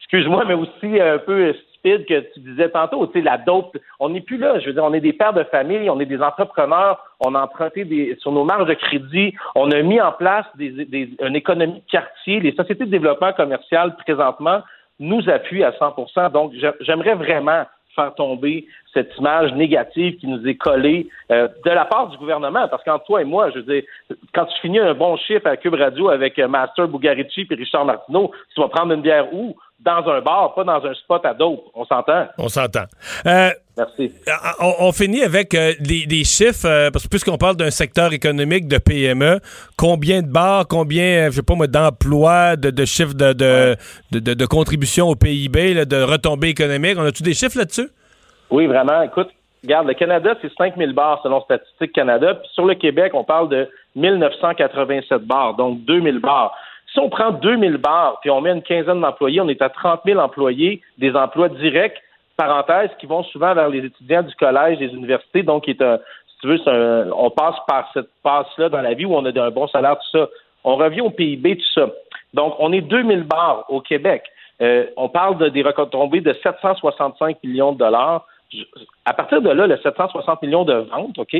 excuse-moi, 0.05 0.45
mais 0.47 0.53
aussi 0.53 1.01
un 1.01 1.17
peu 1.17 1.53
que 1.85 2.19
tu 2.33 2.39
disais 2.39 2.69
tantôt, 2.69 3.05
tu 3.07 3.13
sais, 3.13 3.21
la 3.21 3.37
dope, 3.37 3.77
on 3.99 4.09
n'est 4.09 4.21
plus 4.21 4.37
là. 4.37 4.59
Je 4.59 4.67
veux 4.67 4.73
dire, 4.73 4.83
on 4.83 4.93
est 4.93 4.99
des 4.99 5.13
pères 5.13 5.33
de 5.33 5.43
famille, 5.43 5.89
on 5.89 5.99
est 5.99 6.05
des 6.05 6.21
entrepreneurs, 6.21 6.99
on 7.19 7.35
a 7.35 7.41
emprunté 7.41 8.17
sur 8.19 8.31
nos 8.31 8.43
marges 8.43 8.67
de 8.67 8.73
crédit, 8.73 9.33
on 9.55 9.71
a 9.71 9.81
mis 9.81 10.01
en 10.01 10.11
place 10.11 10.45
des, 10.55 11.09
une 11.21 11.35
économie 11.35 11.81
de 11.85 11.91
quartier. 11.91 12.39
Les 12.39 12.55
sociétés 12.55 12.85
de 12.85 12.91
développement 12.91 13.33
commercial, 13.33 13.95
présentement, 13.97 14.61
nous 14.99 15.29
appuie 15.29 15.63
à 15.63 15.71
100% 15.71 16.31
Donc, 16.31 16.53
j'aimerais 16.81 17.15
vraiment 17.15 17.65
faire 17.95 18.13
tomber 18.15 18.65
cette 18.95 19.11
image 19.19 19.51
négative 19.53 20.17
qui 20.17 20.27
nous 20.27 20.47
est 20.47 20.55
collée 20.55 21.07
euh, 21.31 21.47
de 21.65 21.69
la 21.69 21.85
part 21.85 22.07
du 22.07 22.17
gouvernement. 22.17 22.67
Parce 22.69 22.83
qu'entre 22.83 23.05
toi 23.05 23.21
et 23.21 23.25
moi, 23.25 23.49
je 23.51 23.59
veux 23.59 23.73
dire, 23.73 23.83
quand 24.33 24.45
tu 24.45 24.61
finis 24.61 24.79
un 24.79 24.93
bon 24.93 25.17
chiffre 25.17 25.45
à 25.45 25.57
Cube 25.57 25.75
Radio 25.75 26.09
avec 26.09 26.39
euh, 26.39 26.47
Master 26.47 26.87
Bugarici 26.87 27.45
et 27.49 27.55
Richard 27.55 27.85
Martineau, 27.85 28.31
tu 28.53 28.61
vas 28.61 28.69
prendre 28.69 28.93
une 28.93 29.01
bière 29.01 29.31
où? 29.33 29.55
Dans 29.77 30.07
un 30.09 30.21
bar, 30.21 30.55
pas 30.55 30.63
dans 30.63 30.83
un 30.83 30.93
spot 30.93 31.23
à 31.25 31.33
dope. 31.33 31.65
On 31.75 31.85
s'entend? 31.85 32.27
On 32.37 32.47
s'entend. 32.47 32.85
Euh, 33.27 33.49
Merci. 33.77 34.13
On, 34.61 34.91
finit 34.93 35.21
avec 35.21 35.51
des, 35.51 36.23
chiffres, 36.23 36.89
parce 36.91 37.03
que 37.03 37.09
puisqu'on 37.09 37.37
parle 37.37 37.57
d'un 37.57 37.69
secteur 37.69 38.13
économique 38.13 38.69
de 38.69 38.77
PME, 38.77 39.41
combien 39.77 40.21
de 40.21 40.27
bars, 40.27 40.65
combien, 40.67 41.29
je 41.29 41.35
sais 41.35 41.43
pas 41.43 41.55
moi, 41.55 41.67
d'emplois, 41.67 42.55
de, 42.55 42.85
chiffres 42.85 43.13
de, 43.13 43.33
de, 43.33 43.77
de, 44.11 44.45
contribution 44.45 45.09
au 45.09 45.15
PIB, 45.15 45.85
de 45.85 46.01
retombées 46.01 46.49
économiques, 46.49 46.95
on 46.97 47.03
a-tu 47.03 47.21
des 47.21 47.33
chiffres 47.33 47.57
là-dessus? 47.57 47.89
Oui, 48.51 48.67
vraiment. 48.67 49.01
Écoute, 49.01 49.29
regarde, 49.63 49.87
le 49.87 49.93
Canada, 49.93 50.35
c'est 50.41 50.53
5000 50.53 50.93
bars 50.93 51.19
selon 51.23 51.41
Statistique 51.41 51.93
Canada. 51.93 52.35
Puis 52.35 52.49
sur 52.53 52.65
le 52.65 52.75
Québec, 52.75 53.13
on 53.13 53.23
parle 53.23 53.49
de 53.49 53.69
1987 53.95 55.23
bars, 55.23 55.55
donc 55.55 55.79
2000 55.85 56.19
bars. 56.19 56.55
Si 56.93 56.99
on 56.99 57.09
prend 57.09 57.31
2000 57.31 57.77
bars 57.77 58.19
puis 58.21 58.29
on 58.29 58.41
met 58.41 58.51
une 58.51 58.61
quinzaine 58.61 59.01
d'employés, 59.01 59.41
on 59.41 59.49
est 59.49 59.61
à 59.61 59.69
30 59.69 60.01
000 60.05 60.19
employés, 60.19 60.81
des 60.97 61.13
emplois 61.15 61.49
directs, 61.49 62.01
parenthèse, 62.37 62.89
qui 62.99 63.05
vont 63.05 63.23
souvent 63.23 63.53
vers 63.53 63.69
les 63.69 63.85
étudiants 63.85 64.23
du 64.23 64.33
collège, 64.35 64.77
des 64.77 64.93
universités. 64.93 65.43
Donc, 65.43 65.67
est 65.67 65.81
un, 65.81 65.97
si 66.27 66.37
tu 66.41 66.47
veux, 66.47 67.13
on 67.13 67.29
passe 67.29 67.55
par 67.67 67.89
cette 67.93 68.09
passe-là 68.23 68.69
dans 68.69 68.81
la 68.81 68.93
vie 68.93 69.05
où 69.05 69.15
on 69.15 69.25
a 69.25 69.41
un 69.41 69.51
bon 69.51 69.67
salaire, 69.67 69.97
tout 69.97 70.17
ça. 70.17 70.27
On 70.63 70.75
revient 70.75 71.01
au 71.01 71.09
PIB, 71.09 71.57
tout 71.57 71.73
ça. 71.73 71.89
Donc, 72.33 72.55
on 72.59 72.71
est 72.73 72.81
2000 72.81 73.23
bars 73.23 73.65
au 73.69 73.81
Québec. 73.81 74.23
Euh, 74.61 74.85
on 74.95 75.09
parle 75.09 75.37
de 75.37 75.49
des 75.49 75.63
retombées 75.63 76.21
de 76.21 76.33
765 76.43 77.37
millions 77.43 77.73
de 77.73 77.77
dollars 77.77 78.25
à 79.05 79.13
partir 79.13 79.41
de 79.41 79.49
là, 79.49 79.67
le 79.67 79.77
760 79.77 80.41
millions 80.41 80.65
de 80.65 80.73
ventes, 80.73 81.17
OK, 81.17 81.35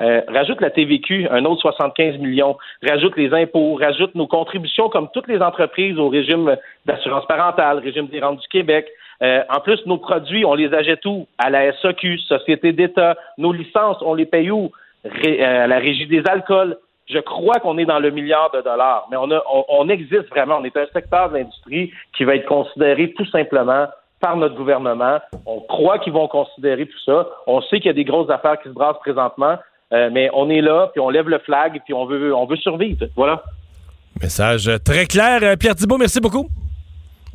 euh, 0.00 0.20
rajoute 0.28 0.60
la 0.60 0.70
TVQ, 0.70 1.28
un 1.30 1.44
autre 1.44 1.62
75 1.62 2.18
millions, 2.18 2.56
rajoute 2.86 3.16
les 3.16 3.32
impôts, 3.34 3.74
rajoute 3.74 4.14
nos 4.14 4.26
contributions 4.26 4.88
comme 4.88 5.08
toutes 5.12 5.26
les 5.28 5.40
entreprises 5.40 5.98
au 5.98 6.08
régime 6.08 6.56
d'assurance 6.86 7.26
parentale, 7.26 7.78
régime 7.78 8.06
des 8.06 8.20
rentes 8.20 8.40
du 8.40 8.48
Québec. 8.48 8.86
Euh, 9.22 9.42
en 9.50 9.60
plus, 9.60 9.84
nos 9.86 9.98
produits, 9.98 10.44
on 10.44 10.54
les 10.54 10.72
achète 10.72 11.04
où? 11.04 11.26
À 11.38 11.50
la 11.50 11.72
SAQ, 11.72 12.18
Société 12.18 12.72
d'État. 12.72 13.16
Nos 13.36 13.52
licences, 13.52 13.98
on 14.02 14.14
les 14.14 14.26
paye 14.26 14.50
où? 14.50 14.70
Euh, 15.04 15.64
à 15.64 15.66
la 15.66 15.78
Régie 15.78 16.06
des 16.06 16.22
alcools. 16.28 16.76
Je 17.06 17.18
crois 17.18 17.58
qu'on 17.60 17.78
est 17.78 17.86
dans 17.86 18.00
le 18.00 18.10
milliard 18.10 18.50
de 18.52 18.60
dollars, 18.60 19.08
mais 19.10 19.16
on, 19.16 19.30
a, 19.30 19.42
on 19.68 19.88
existe 19.88 20.28
vraiment. 20.28 20.58
On 20.60 20.64
est 20.64 20.76
un 20.76 20.86
secteur 20.92 21.30
de 21.30 21.38
l'industrie 21.38 21.90
qui 22.16 22.24
va 22.24 22.36
être 22.36 22.46
considéré 22.46 23.12
tout 23.14 23.24
simplement 23.26 23.86
par 24.20 24.36
notre 24.36 24.56
gouvernement. 24.56 25.18
On 25.46 25.60
croit 25.60 25.98
qu'ils 25.98 26.12
vont 26.12 26.28
considérer 26.28 26.86
tout 26.86 26.98
ça. 27.04 27.28
On 27.46 27.60
sait 27.62 27.78
qu'il 27.78 27.86
y 27.86 27.90
a 27.90 27.94
des 27.94 28.04
grosses 28.04 28.30
affaires 28.30 28.58
qui 28.62 28.68
se 28.68 28.74
brassent 28.74 28.98
présentement, 29.00 29.56
euh, 29.92 30.10
mais 30.12 30.30
on 30.34 30.50
est 30.50 30.60
là, 30.60 30.90
puis 30.92 31.00
on 31.00 31.08
lève 31.08 31.28
le 31.28 31.38
flag, 31.38 31.80
puis 31.84 31.94
on 31.94 32.06
veut, 32.06 32.34
on 32.34 32.46
veut 32.46 32.56
survivre. 32.56 33.06
Voilà. 33.16 33.42
Message 34.20 34.70
très 34.84 35.06
clair. 35.06 35.40
Euh, 35.42 35.56
Pierre 35.56 35.76
Thibault, 35.76 35.98
merci 35.98 36.20
beaucoup. 36.20 36.48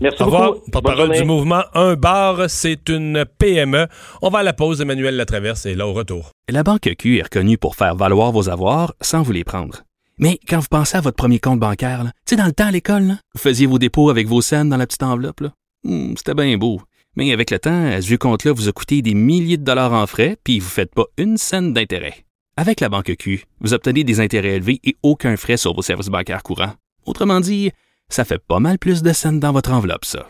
Merci 0.01 0.21
Au 0.21 0.25
revoir. 0.25 0.53
Porte-parole 0.71 1.11
du 1.11 1.23
mouvement 1.23 1.61
Un 1.73 1.93
bar, 1.93 2.49
c'est 2.49 2.89
une 2.89 3.25
PME. 3.37 3.87
On 4.21 4.29
va 4.29 4.39
à 4.39 4.43
la 4.43 4.51
pause. 4.53 4.81
Emmanuel 4.81 5.15
Latraverse 5.15 5.65
est 5.65 5.75
là 5.75 5.87
au 5.87 5.93
retour. 5.93 6.31
La 6.49 6.63
Banque 6.63 6.89
Q 6.97 7.19
est 7.19 7.23
reconnue 7.23 7.57
pour 7.57 7.75
faire 7.75 7.95
valoir 7.95 8.31
vos 8.31 8.49
avoirs 8.49 8.93
sans 8.99 9.21
vous 9.21 9.31
les 9.31 9.43
prendre. 9.43 9.83
Mais 10.17 10.39
quand 10.47 10.59
vous 10.59 10.67
pensez 10.69 10.97
à 10.97 11.01
votre 11.01 11.15
premier 11.15 11.39
compte 11.39 11.59
bancaire, 11.59 12.03
tu 12.03 12.09
sais, 12.25 12.35
dans 12.35 12.45
le 12.45 12.51
temps 12.51 12.67
à 12.67 12.71
l'école, 12.71 13.13
vous 13.33 13.39
faisiez 13.39 13.65
vos 13.65 13.79
dépôts 13.79 14.09
avec 14.09 14.27
vos 14.27 14.41
scènes 14.41 14.69
dans 14.69 14.77
la 14.77 14.85
petite 14.85 15.03
enveloppe. 15.03 15.41
Là. 15.41 15.49
Hmm, 15.83 16.13
c'était 16.17 16.33
bien 16.33 16.57
beau. 16.57 16.81
Mais 17.15 17.31
avec 17.31 17.51
le 17.51 17.59
temps, 17.59 17.85
à 17.85 18.01
ce 18.01 18.15
compte-là 18.15 18.53
vous 18.53 18.67
a 18.67 18.71
coûté 18.71 19.01
des 19.01 19.13
milliers 19.13 19.57
de 19.57 19.63
dollars 19.63 19.93
en 19.93 20.07
frais, 20.07 20.37
puis 20.43 20.59
vous 20.59 20.65
ne 20.65 20.71
faites 20.71 20.93
pas 20.93 21.05
une 21.17 21.37
scène 21.37 21.73
d'intérêt. 21.73 22.25
Avec 22.57 22.79
la 22.79 22.89
banque 22.89 23.15
Q, 23.17 23.45
vous 23.61 23.73
obtenez 23.73 24.03
des 24.03 24.19
intérêts 24.19 24.55
élevés 24.55 24.79
et 24.83 24.95
aucun 25.03 25.37
frais 25.37 25.57
sur 25.57 25.73
vos 25.73 25.81
services 25.81 26.07
bancaires 26.07 26.43
courants. 26.43 26.73
Autrement 27.05 27.39
dit, 27.39 27.71
ça 28.09 28.25
fait 28.25 28.39
pas 28.39 28.59
mal 28.59 28.77
plus 28.79 29.01
de 29.01 29.11
scènes 29.13 29.39
dans 29.39 29.51
votre 29.51 29.71
enveloppe, 29.71 30.05
ça. 30.05 30.27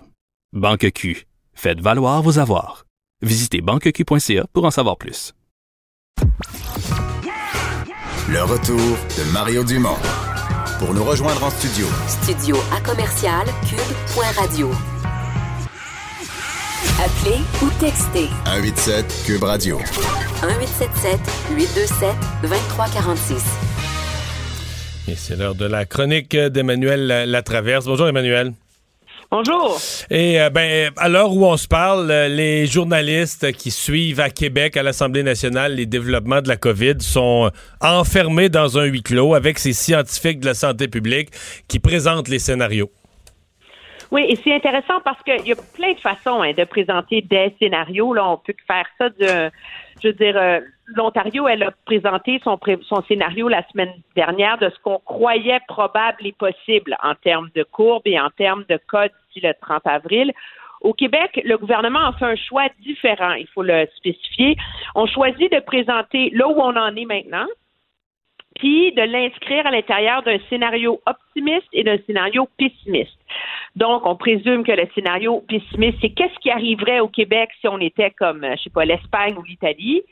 Banque 0.53 0.91
Q, 0.91 1.25
faites 1.53 1.81
valoir 1.81 2.21
vos 2.21 2.39
avoirs. 2.39 2.85
Visitez 3.21 3.61
banqueq.ca 3.61 4.45
pour 4.53 4.65
en 4.65 4.71
savoir 4.71 4.97
plus. 4.97 5.33
Le 8.29 8.41
retour 8.43 8.77
de 8.77 9.33
Mario 9.33 9.63
Dumont. 9.63 9.97
Pour 10.79 10.93
nous 10.93 11.03
rejoindre 11.03 11.43
en 11.43 11.49
studio. 11.49 11.87
Studio 12.07 12.57
à 12.75 12.81
commercial 12.81 13.45
cube.radio. 13.69 14.71
Appelez 16.99 17.41
ou 17.61 17.69
textez. 17.79 18.29
187 18.45 19.23
Cube 19.25 19.43
Radio. 19.43 19.77
1877 19.77 21.19
827 21.55 22.15
2346. 22.41 23.43
Et 25.07 25.15
c'est 25.15 25.35
l'heure 25.35 25.55
de 25.55 25.65
la 25.65 25.85
chronique 25.85 26.35
d'Emmanuel 26.35 27.29
Latraverse. 27.29 27.85
Bonjour 27.85 28.07
Emmanuel. 28.07 28.53
Bonjour. 29.31 29.79
Et 30.11 30.39
euh, 30.39 30.51
ben, 30.51 30.91
à 30.95 31.09
l'heure 31.09 31.33
où 31.33 31.43
on 31.45 31.57
se 31.57 31.67
parle, 31.67 32.11
euh, 32.11 32.27
les 32.27 32.67
journalistes 32.67 33.51
qui 33.53 33.71
suivent 33.71 34.19
à 34.19 34.29
Québec, 34.29 34.77
à 34.77 34.83
l'Assemblée 34.83 35.23
nationale, 35.23 35.73
les 35.73 35.87
développements 35.87 36.41
de 36.41 36.47
la 36.47 36.55
COVID 36.55 36.97
sont 36.99 37.49
enfermés 37.81 38.49
dans 38.49 38.77
un 38.77 38.83
huis 38.83 39.01
clos 39.01 39.33
avec 39.33 39.57
ces 39.57 39.73
scientifiques 39.73 40.39
de 40.39 40.45
la 40.45 40.53
santé 40.53 40.87
publique 40.87 41.29
qui 41.67 41.79
présentent 41.79 42.27
les 42.27 42.37
scénarios. 42.37 42.91
Oui, 44.13 44.27
et 44.29 44.35
c'est 44.43 44.53
intéressant 44.53 45.01
parce 45.03 45.19
qu'il 45.23 45.47
y 45.47 45.53
a 45.53 45.55
plein 45.73 45.93
de 45.93 45.99
façons 45.99 46.43
hein, 46.43 46.53
de 46.55 46.63
présenter 46.65 47.23
des 47.23 47.51
scénarios. 47.57 48.13
Là, 48.13 48.29
on 48.29 48.37
peut 48.37 48.53
faire 48.67 48.85
ça 48.99 49.09
de, 49.09 49.49
je 50.03 50.09
veux 50.09 50.13
dire, 50.13 50.37
euh, 50.37 50.59
l'Ontario, 50.95 51.47
elle 51.47 51.63
a 51.63 51.71
présenté 51.83 52.39
son, 52.43 52.59
son 52.83 53.01
scénario 53.07 53.49
la 53.49 53.67
semaine 53.69 53.91
dernière 54.15 54.59
de 54.59 54.69
ce 54.69 54.79
qu'on 54.83 54.99
croyait 54.99 55.61
probable 55.67 56.27
et 56.27 56.31
possible 56.31 56.95
en 57.01 57.15
termes 57.15 57.49
de 57.55 57.63
courbe 57.63 58.03
et 58.05 58.19
en 58.19 58.29
termes 58.29 58.65
de 58.69 58.79
code 58.85 59.09
d'ici 59.33 59.43
le 59.43 59.55
30 59.59 59.81
avril. 59.85 60.31
Au 60.81 60.93
Québec, 60.93 61.41
le 61.43 61.57
gouvernement 61.57 62.05
a 62.05 62.13
fait 62.13 62.25
un 62.25 62.35
choix 62.35 62.67
différent, 62.81 63.33
il 63.33 63.47
faut 63.47 63.63
le 63.63 63.87
spécifier. 63.95 64.55
On 64.93 65.07
choisit 65.07 65.51
de 65.51 65.59
présenter 65.59 66.29
là 66.35 66.47
où 66.49 66.59
on 66.59 66.75
en 66.75 66.95
est 66.95 67.05
maintenant, 67.05 67.47
puis 68.55 68.91
de 68.91 69.01
l'inscrire 69.01 69.65
à 69.65 69.71
l'intérieur 69.71 70.23
d'un 70.23 70.37
scénario 70.49 71.01
optimiste 71.05 71.67
et 71.73 71.83
d'un 71.83 71.97
scénario 72.05 72.47
pessimiste. 72.57 73.17
Donc, 73.75 74.05
on 74.05 74.15
présume 74.15 74.63
que 74.63 74.71
le 74.71 74.87
scénario 74.93 75.43
pessimiste, 75.47 75.97
c'est 76.01 76.11
qu'est-ce 76.11 76.37
qui 76.39 76.51
arriverait 76.51 76.99
au 76.99 77.07
Québec 77.07 77.49
si 77.59 77.67
on 77.67 77.79
était 77.79 78.11
comme, 78.11 78.45
je 78.57 78.63
sais 78.63 78.69
pas, 78.69 78.85
l'Espagne 78.85 79.35
ou 79.37 79.43
l'Italie. 79.43 80.03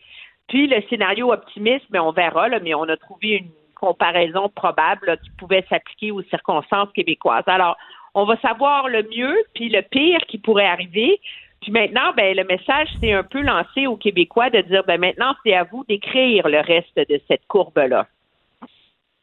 Puis 0.48 0.68
le 0.68 0.82
scénario 0.90 1.32
optimiste, 1.32 1.86
mais 1.92 2.00
on 2.00 2.12
verra, 2.12 2.50
là, 2.50 2.60
mais 2.60 2.74
on 2.74 2.84
a 2.84 2.98
trouvé 2.98 3.38
une 3.38 3.52
comparaison 3.76 4.50
probable 4.50 5.18
qui 5.24 5.32
pouvait 5.38 5.66
s'appliquer 5.70 6.12
aux 6.12 6.22
circonstances 6.24 6.92
québécoises. 6.94 7.44
Alors, 7.48 7.78
on 8.14 8.26
va 8.26 8.38
savoir 8.38 8.90
le 8.90 9.04
mieux, 9.04 9.36
puis 9.54 9.70
le 9.70 9.82
pire 9.82 10.20
qui 10.28 10.38
pourrait 10.38 10.66
arriver. 10.66 11.20
Puis 11.62 11.72
maintenant, 11.72 12.12
ben, 12.18 12.36
le 12.36 12.44
message, 12.44 12.90
c'est 13.00 13.14
un 13.14 13.24
peu 13.24 13.42
lancé 13.42 13.88
aux 13.88 13.96
Québécois 13.96 14.50
de 14.50 14.62
dire, 14.62 14.84
ben, 14.86 15.00
maintenant, 15.00 15.36
c'est 15.44 15.54
à 15.54 15.64
vous 15.64 15.84
d'écrire 15.88 16.50
le 16.50 16.60
reste 16.60 16.98
de 16.98 17.22
cette 17.28 17.46
courbe-là. 17.48 18.08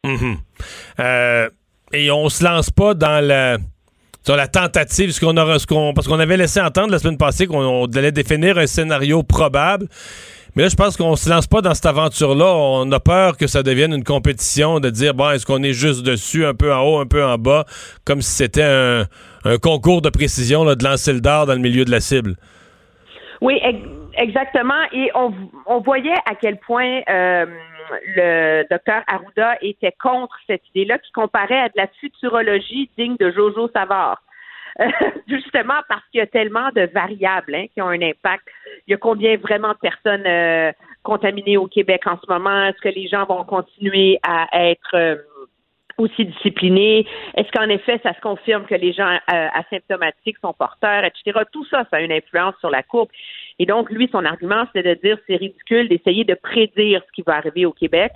Mhm. 0.05 0.37
Euh, 0.99 1.49
et 1.91 2.11
on 2.11 2.29
se 2.29 2.43
lance 2.43 2.69
pas 2.69 2.93
dans 2.93 3.25
la 3.25 3.57
sur 4.23 4.35
la 4.35 4.47
tentative, 4.47 5.11
ce 5.11 5.19
qu'on 5.19 5.35
aura, 5.37 5.59
ce 5.59 5.65
qu'on, 5.65 5.93
parce 5.93 6.07
qu'on 6.07 6.19
avait 6.19 6.37
laissé 6.37 6.61
entendre 6.61 6.91
la 6.91 6.99
semaine 6.99 7.17
passée 7.17 7.47
qu'on 7.47 7.85
allait 7.85 8.11
définir 8.11 8.57
un 8.57 8.67
scénario 8.67 9.23
probable. 9.23 9.87
Mais 10.55 10.63
là, 10.63 10.69
je 10.69 10.75
pense 10.75 10.97
qu'on 10.97 11.15
se 11.15 11.29
lance 11.29 11.47
pas 11.47 11.61
dans 11.61 11.73
cette 11.73 11.85
aventure-là. 11.85 12.53
On 12.53 12.91
a 12.91 12.99
peur 12.99 13.37
que 13.37 13.47
ça 13.47 13.63
devienne 13.63 13.93
une 13.93 14.03
compétition 14.03 14.79
de 14.79 14.89
dire, 14.89 15.13
bon, 15.13 15.31
est-ce 15.31 15.45
qu'on 15.45 15.63
est 15.63 15.73
juste 15.73 16.03
dessus, 16.03 16.45
un 16.45 16.53
peu 16.53 16.73
en 16.73 16.81
haut, 16.81 16.99
un 16.99 17.05
peu 17.05 17.23
en 17.23 17.37
bas, 17.37 17.65
comme 18.05 18.21
si 18.21 18.31
c'était 18.31 18.63
un, 18.63 19.05
concours 19.61 20.01
de 20.01 20.09
précision 20.09 20.65
de 20.65 20.83
lancer 20.83 21.13
le 21.13 21.21
dard 21.21 21.45
dans 21.45 21.53
le 21.53 21.59
milieu 21.59 21.85
de 21.85 21.91
la 21.91 22.01
cible? 22.01 22.35
Oui, 23.41 23.59
exactement. 24.17 24.83
Et 24.91 25.09
on, 25.15 25.33
on 25.65 25.79
voyait 25.79 26.17
à 26.29 26.35
quel 26.35 26.57
point 26.59 27.01
euh, 27.09 27.45
le 28.15 28.65
docteur 28.69 29.03
Arruda 29.07 29.57
était 29.61 29.93
contre 30.01 30.37
cette 30.47 30.67
idée-là 30.69 30.97
qui 30.99 31.11
comparait 31.11 31.59
à 31.59 31.69
de 31.69 31.73
la 31.75 31.87
futurologie 31.99 32.89
digne 32.97 33.15
de 33.17 33.31
Jojo 33.31 33.69
Savard. 33.73 34.21
justement 35.27 35.81
parce 35.87 36.03
qu'il 36.11 36.19
y 36.19 36.21
a 36.21 36.27
tellement 36.27 36.69
de 36.75 36.89
variables 36.93 37.55
hein, 37.55 37.65
qui 37.73 37.81
ont 37.81 37.87
un 37.87 38.01
impact. 38.01 38.47
Il 38.87 38.91
y 38.91 38.93
a 38.93 38.97
combien 38.97 39.37
vraiment 39.37 39.69
de 39.69 39.77
personnes 39.77 40.25
euh, 40.25 40.71
contaminées 41.03 41.57
au 41.57 41.67
Québec 41.67 42.03
en 42.05 42.17
ce 42.17 42.31
moment? 42.31 42.65
Est-ce 42.65 42.81
que 42.81 42.89
les 42.89 43.07
gens 43.07 43.25
vont 43.25 43.43
continuer 43.43 44.19
à 44.23 44.47
être 44.53 44.95
euh, 44.95 45.15
aussi 45.97 46.25
disciplinés? 46.25 47.05
Est-ce 47.35 47.51
qu'en 47.51 47.69
effet, 47.69 47.99
ça 48.03 48.13
se 48.13 48.21
confirme 48.21 48.65
que 48.65 48.75
les 48.75 48.93
gens 48.93 49.17
euh, 49.33 49.47
asymptomatiques 49.53 50.37
sont 50.41 50.53
porteurs, 50.53 51.03
etc.? 51.03 51.39
Tout 51.51 51.65
ça, 51.65 51.85
ça 51.89 51.97
a 51.97 52.01
une 52.01 52.11
influence 52.11 52.55
sur 52.59 52.69
la 52.69 52.83
courbe. 52.83 53.09
Et 53.59 53.65
donc, 53.65 53.89
lui, 53.91 54.09
son 54.11 54.25
argument, 54.25 54.65
c'est 54.73 54.83
de 54.83 54.93
dire 54.95 55.17
c'est 55.27 55.35
ridicule 55.35 55.89
d'essayer 55.89 56.23
de 56.23 56.33
prédire 56.33 57.01
ce 57.05 57.11
qui 57.11 57.21
va 57.21 57.35
arriver 57.35 57.65
au 57.65 57.73
Québec. 57.73 58.13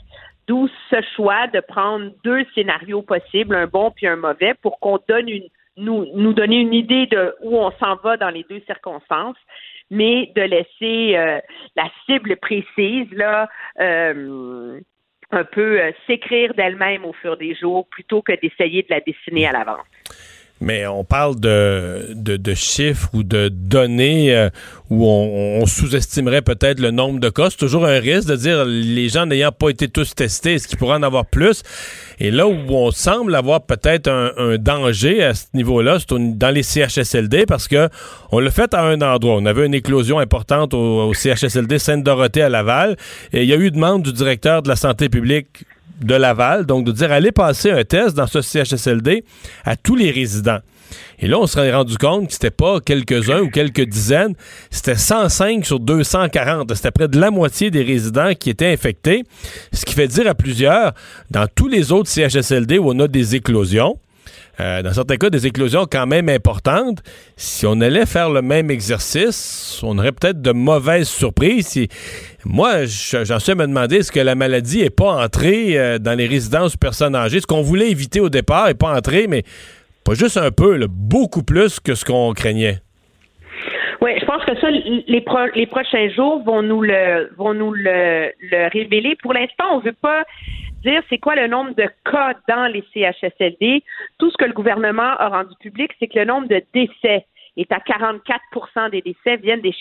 D'où 0.47 0.67
ce 0.89 1.01
choix 1.15 1.47
de 1.47 1.59
prendre 1.59 2.11
deux 2.23 2.45
scénarios 2.55 3.01
possibles, 3.01 3.55
un 3.55 3.67
bon 3.67 3.91
puis 3.91 4.07
un 4.07 4.15
mauvais, 4.15 4.53
pour 4.61 4.79
qu'on 4.79 4.99
donne 5.07 5.29
une, 5.29 5.47
nous, 5.77 6.05
nous 6.15 6.33
donner 6.33 6.57
une 6.57 6.73
idée 6.73 7.07
de 7.07 7.35
où 7.41 7.57
on 7.57 7.71
s'en 7.71 7.95
va 7.95 8.17
dans 8.17 8.29
les 8.29 8.45
deux 8.49 8.61
circonstances, 8.65 9.37
mais 9.89 10.31
de 10.35 10.41
laisser 10.41 11.17
euh, 11.17 11.39
la 11.75 11.89
cible 12.05 12.37
précise 12.37 13.11
là 13.11 13.49
euh, 13.79 14.79
un 15.31 15.43
peu 15.43 15.81
euh, 15.81 15.91
s'écrire 16.07 16.53
d'elle-même 16.53 17.05
au 17.05 17.13
fur 17.13 17.37
des 17.37 17.55
jours 17.55 17.87
plutôt 17.89 18.21
que 18.21 18.33
d'essayer 18.39 18.83
de 18.83 18.87
la 18.89 19.01
dessiner 19.01 19.47
à 19.47 19.51
l'avance. 19.51 19.85
Mais 20.61 20.87
on 20.87 21.03
parle 21.03 21.39
de, 21.39 22.53
chiffres 22.55 23.09
ou 23.13 23.23
de 23.23 23.49
données 23.49 24.33
euh, 24.33 24.49
où 24.89 25.05
on, 25.05 25.65
sous-estimerait 25.65 26.41
peut-être 26.41 26.79
le 26.79 26.91
nombre 26.91 27.19
de 27.19 27.29
cas. 27.29 27.49
C'est 27.49 27.57
toujours 27.57 27.85
un 27.85 27.99
risque 27.99 28.29
de 28.29 28.35
dire 28.35 28.63
les 28.65 29.09
gens 29.09 29.25
n'ayant 29.25 29.51
pas 29.51 29.69
été 29.69 29.89
tous 29.89 30.15
testés, 30.15 30.53
est-ce 30.53 30.67
qu'il 30.67 30.77
pourrait 30.77 30.95
en 30.95 31.03
avoir 31.03 31.25
plus? 31.25 31.63
Et 32.19 32.31
là 32.31 32.47
où 32.47 32.55
on 32.69 32.91
semble 32.91 33.35
avoir 33.35 33.61
peut-être 33.61 34.09
un, 34.09 34.57
danger 34.57 35.23
à 35.23 35.33
ce 35.33 35.45
niveau-là, 35.53 35.97
c'est 35.99 36.37
dans 36.37 36.49
les 36.49 36.63
CHSLD 36.63 37.45
parce 37.45 37.67
que 37.67 37.89
on 38.31 38.39
l'a 38.39 38.51
fait 38.51 38.73
à 38.73 38.83
un 38.83 39.01
endroit. 39.01 39.35
On 39.35 39.45
avait 39.45 39.65
une 39.65 39.73
éclosion 39.73 40.19
importante 40.19 40.73
au, 40.73 41.13
CHSLD 41.13 41.79
Sainte-Dorothée 41.79 42.41
à 42.41 42.49
Laval 42.49 42.97
et 43.31 43.43
il 43.43 43.49
y 43.49 43.53
a 43.53 43.57
eu 43.57 43.71
demande 43.71 44.03
du 44.03 44.13
directeur 44.13 44.61
de 44.61 44.69
la 44.69 44.75
santé 44.75 45.09
publique 45.09 45.65
de 46.01 46.15
Laval, 46.15 46.65
donc 46.65 46.85
de 46.85 46.91
dire 46.91 47.11
allez 47.11 47.31
passer 47.31 47.71
un 47.71 47.83
test 47.83 48.15
dans 48.15 48.27
ce 48.27 48.41
CHSLD 48.41 49.23
à 49.63 49.75
tous 49.75 49.95
les 49.95 50.11
résidents. 50.11 50.59
Et 51.19 51.27
là, 51.27 51.39
on 51.39 51.47
se 51.47 51.59
rendu 51.71 51.97
compte 51.97 52.27
que 52.27 52.33
c'était 52.33 52.51
pas 52.51 52.79
quelques-uns 52.79 53.41
ou 53.41 53.49
quelques 53.49 53.85
dizaines, 53.85 54.35
c'était 54.69 54.95
105 54.95 55.65
sur 55.65 55.79
240. 55.79 56.73
C'était 56.75 56.91
près 56.91 57.07
de 57.07 57.19
la 57.19 57.31
moitié 57.31 57.71
des 57.71 57.83
résidents 57.83 58.33
qui 58.37 58.49
étaient 58.49 58.71
infectés, 58.71 59.23
ce 59.71 59.85
qui 59.85 59.93
fait 59.93 60.07
dire 60.07 60.27
à 60.27 60.35
plusieurs, 60.35 60.93
dans 61.31 61.47
tous 61.53 61.67
les 61.67 61.91
autres 61.91 62.09
CHSLD 62.09 62.77
où 62.77 62.91
on 62.91 62.99
a 62.99 63.07
des 63.07 63.35
éclosions, 63.35 63.97
euh, 64.59 64.83
dans 64.83 64.93
certains 64.93 65.17
cas, 65.17 65.29
des 65.31 65.47
éclosions 65.47 65.87
quand 65.89 66.05
même 66.05 66.29
importantes. 66.29 66.99
Si 67.35 67.65
on 67.65 67.81
allait 67.81 68.05
faire 68.05 68.29
le 68.29 68.43
même 68.43 68.69
exercice, 68.69 69.79
on 69.81 69.97
aurait 69.97 70.11
peut-être 70.11 70.41
de 70.41 70.51
mauvaises 70.51 71.07
surprises. 71.07 71.87
Moi, 72.45 72.85
j'en 72.85 73.39
suis 73.39 73.51
à 73.51 73.55
me 73.55 73.65
demander 73.65 73.97
est-ce 73.97 74.11
que 74.11 74.19
la 74.19 74.35
maladie 74.35 74.83
n'est 74.83 74.91
pas 74.91 75.23
entrée 75.23 75.77
euh, 75.79 75.97
dans 75.97 76.13
les 76.13 76.27
résidences 76.27 76.77
personnes 76.77 77.15
âgées? 77.15 77.39
Ce 77.39 77.47
qu'on 77.47 77.63
voulait 77.63 77.89
éviter 77.89 78.19
au 78.19 78.29
départ 78.29 78.67
n'est 78.67 78.75
pas 78.75 78.95
entré, 78.95 79.25
mais 79.27 79.43
pas 80.03 80.13
juste 80.13 80.37
un 80.37 80.51
peu, 80.51 80.79
beaucoup 80.89 81.43
plus 81.43 81.79
que 81.79 81.95
ce 81.95 82.05
qu'on 82.05 82.33
craignait. 82.33 82.77
Oui, 84.01 84.11
je 84.19 84.25
pense 84.25 84.43
que 84.43 84.59
ça, 84.59 84.69
les, 84.69 85.65
prochains 85.67 86.09
jours 86.09 86.43
vont 86.43 86.61
nous 86.61 86.81
le 86.81 87.31
vont 87.37 87.53
nous 87.53 87.73
le, 87.73 88.31
le 88.41 88.69
révéler. 88.69 89.15
Pour 89.21 89.33
l'instant, 89.33 89.65
on 89.71 89.79
veut 89.79 89.93
pas 89.93 90.23
dire 90.83 91.01
c'est 91.09 91.17
quoi 91.17 91.35
le 91.35 91.47
nombre 91.47 91.73
de 91.75 91.87
cas 92.03 92.33
dans 92.49 92.67
les 92.67 92.83
CHSLD. 92.93 93.83
Tout 94.19 94.29
ce 94.29 94.37
que 94.37 94.45
le 94.45 94.53
gouvernement 94.53 95.15
a 95.17 95.29
rendu 95.29 95.53
public, 95.61 95.91
c'est 95.99 96.07
que 96.07 96.19
le 96.19 96.25
nombre 96.25 96.47
de 96.47 96.61
décès 96.73 97.25
est 97.55 97.71
à 97.71 97.79
44% 97.79 98.91
des 98.91 99.01
décès 99.01 99.37
viennent 99.37 99.61
des 99.61 99.73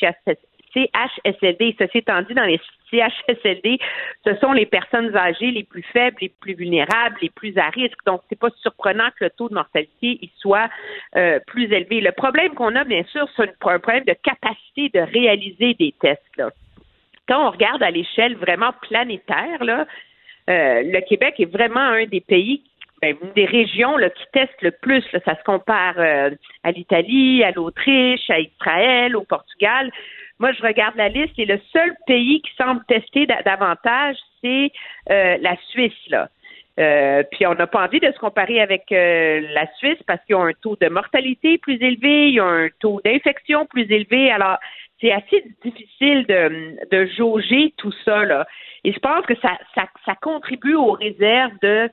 CHSLD. 0.75 1.77
Ceci 1.79 1.99
étant 1.99 2.23
dit, 2.23 2.35
dans 2.35 2.45
les 2.45 2.61
CHSLD, 2.91 3.79
ce 4.25 4.35
sont 4.37 4.53
les 4.53 4.67
personnes 4.67 5.17
âgées 5.17 5.51
les 5.51 5.65
plus 5.65 5.83
faibles, 5.83 6.17
les 6.21 6.29
plus 6.29 6.55
vulnérables, 6.55 7.17
les 7.23 7.31
plus 7.31 7.57
à 7.59 7.69
risque. 7.71 7.99
Donc, 8.07 8.23
c'est 8.29 8.39
pas 8.39 8.51
surprenant 8.61 9.09
que 9.19 9.25
le 9.25 9.31
taux 9.31 9.49
de 9.49 9.55
mortalité 9.55 10.19
y 10.21 10.31
soit 10.39 10.69
euh, 11.17 11.39
plus 11.47 11.73
élevé. 11.73 12.01
Le 12.01 12.13
problème 12.13 12.55
qu'on 12.55 12.75
a, 12.77 12.85
bien 12.85 13.05
sûr, 13.05 13.27
c'est 13.37 13.43
un 13.43 13.79
problème 13.79 14.05
de 14.05 14.15
capacité 14.23 14.91
de 14.91 15.01
réaliser 15.01 15.75
des 15.75 15.95
tests. 16.01 16.43
Quand 17.29 17.47
on 17.47 17.51
regarde 17.51 17.83
à 17.83 17.91
l'échelle 17.91 18.37
vraiment 18.37 18.73
planétaire, 18.89 19.63
euh, 19.63 19.77
le 20.49 21.01
Québec 21.09 21.35
est 21.39 21.51
vraiment 21.51 21.81
un 21.81 22.07
des 22.07 22.21
pays 22.21 22.63
ben, 23.03 23.17
des 23.35 23.47
régions 23.47 23.97
qui 23.97 24.25
testent 24.33 24.63
le 24.63 24.71
plus. 24.71 25.03
ça 25.25 25.37
se 25.37 25.43
compare 25.45 25.95
euh, 25.99 26.31
à 26.63 26.71
l'Italie, 26.71 27.43
à 27.43 27.51
l'Autriche, 27.51 28.31
à 28.31 28.39
Israël, 28.39 29.17
au 29.17 29.23
Portugal. 29.23 29.91
Moi, 30.39 30.53
je 30.53 30.63
regarde 30.63 30.97
la 30.97 31.09
liste 31.09 31.39
et 31.39 31.47
le 31.47 31.61
seul 31.73 31.95
pays 32.07 32.43
qui 32.43 32.51
semble 32.57 32.85
tester 32.87 33.27
davantage, 33.27 34.17
c'est 34.41 34.71
euh, 35.11 35.37
la 35.41 35.57
Suisse. 35.71 35.93
Là. 36.09 36.29
puis 37.31 37.47
on 37.47 37.55
n'a 37.55 37.67
pas 37.67 37.85
envie 37.85 38.01
de 38.01 38.11
se 38.11 38.19
comparer 38.19 38.61
avec 38.61 38.85
la 38.91 39.67
Suisse 39.77 40.03
parce 40.07 40.25
qu'ils 40.25 40.37
ont 40.37 40.45
un 40.45 40.55
taux 40.55 40.77
de 40.81 40.89
mortalité 40.89 41.59
plus 41.59 41.81
élevé, 41.83 42.31
ils 42.31 42.41
ont 42.41 42.49
un 42.49 42.69
taux 42.81 43.01
d'infection 43.05 43.67
plus 43.67 43.91
élevé. 43.91 44.31
Alors, 44.31 44.59
c'est 45.01 45.13
assez 45.13 45.45
difficile 45.65 46.25
de, 46.27 46.77
de 46.91 47.07
jauger 47.17 47.75
tout 47.77 47.93
ça. 48.05 48.25
Là. 48.25 48.47
Et 48.85 48.93
je 48.93 48.99
pense 48.99 49.27
que 49.27 49.35
ça, 49.41 49.59
ça, 49.75 49.87
ça 50.05 50.15
contribue 50.15 50.75
aux 50.75 50.93
réserves 50.93 51.53
de 51.63 51.91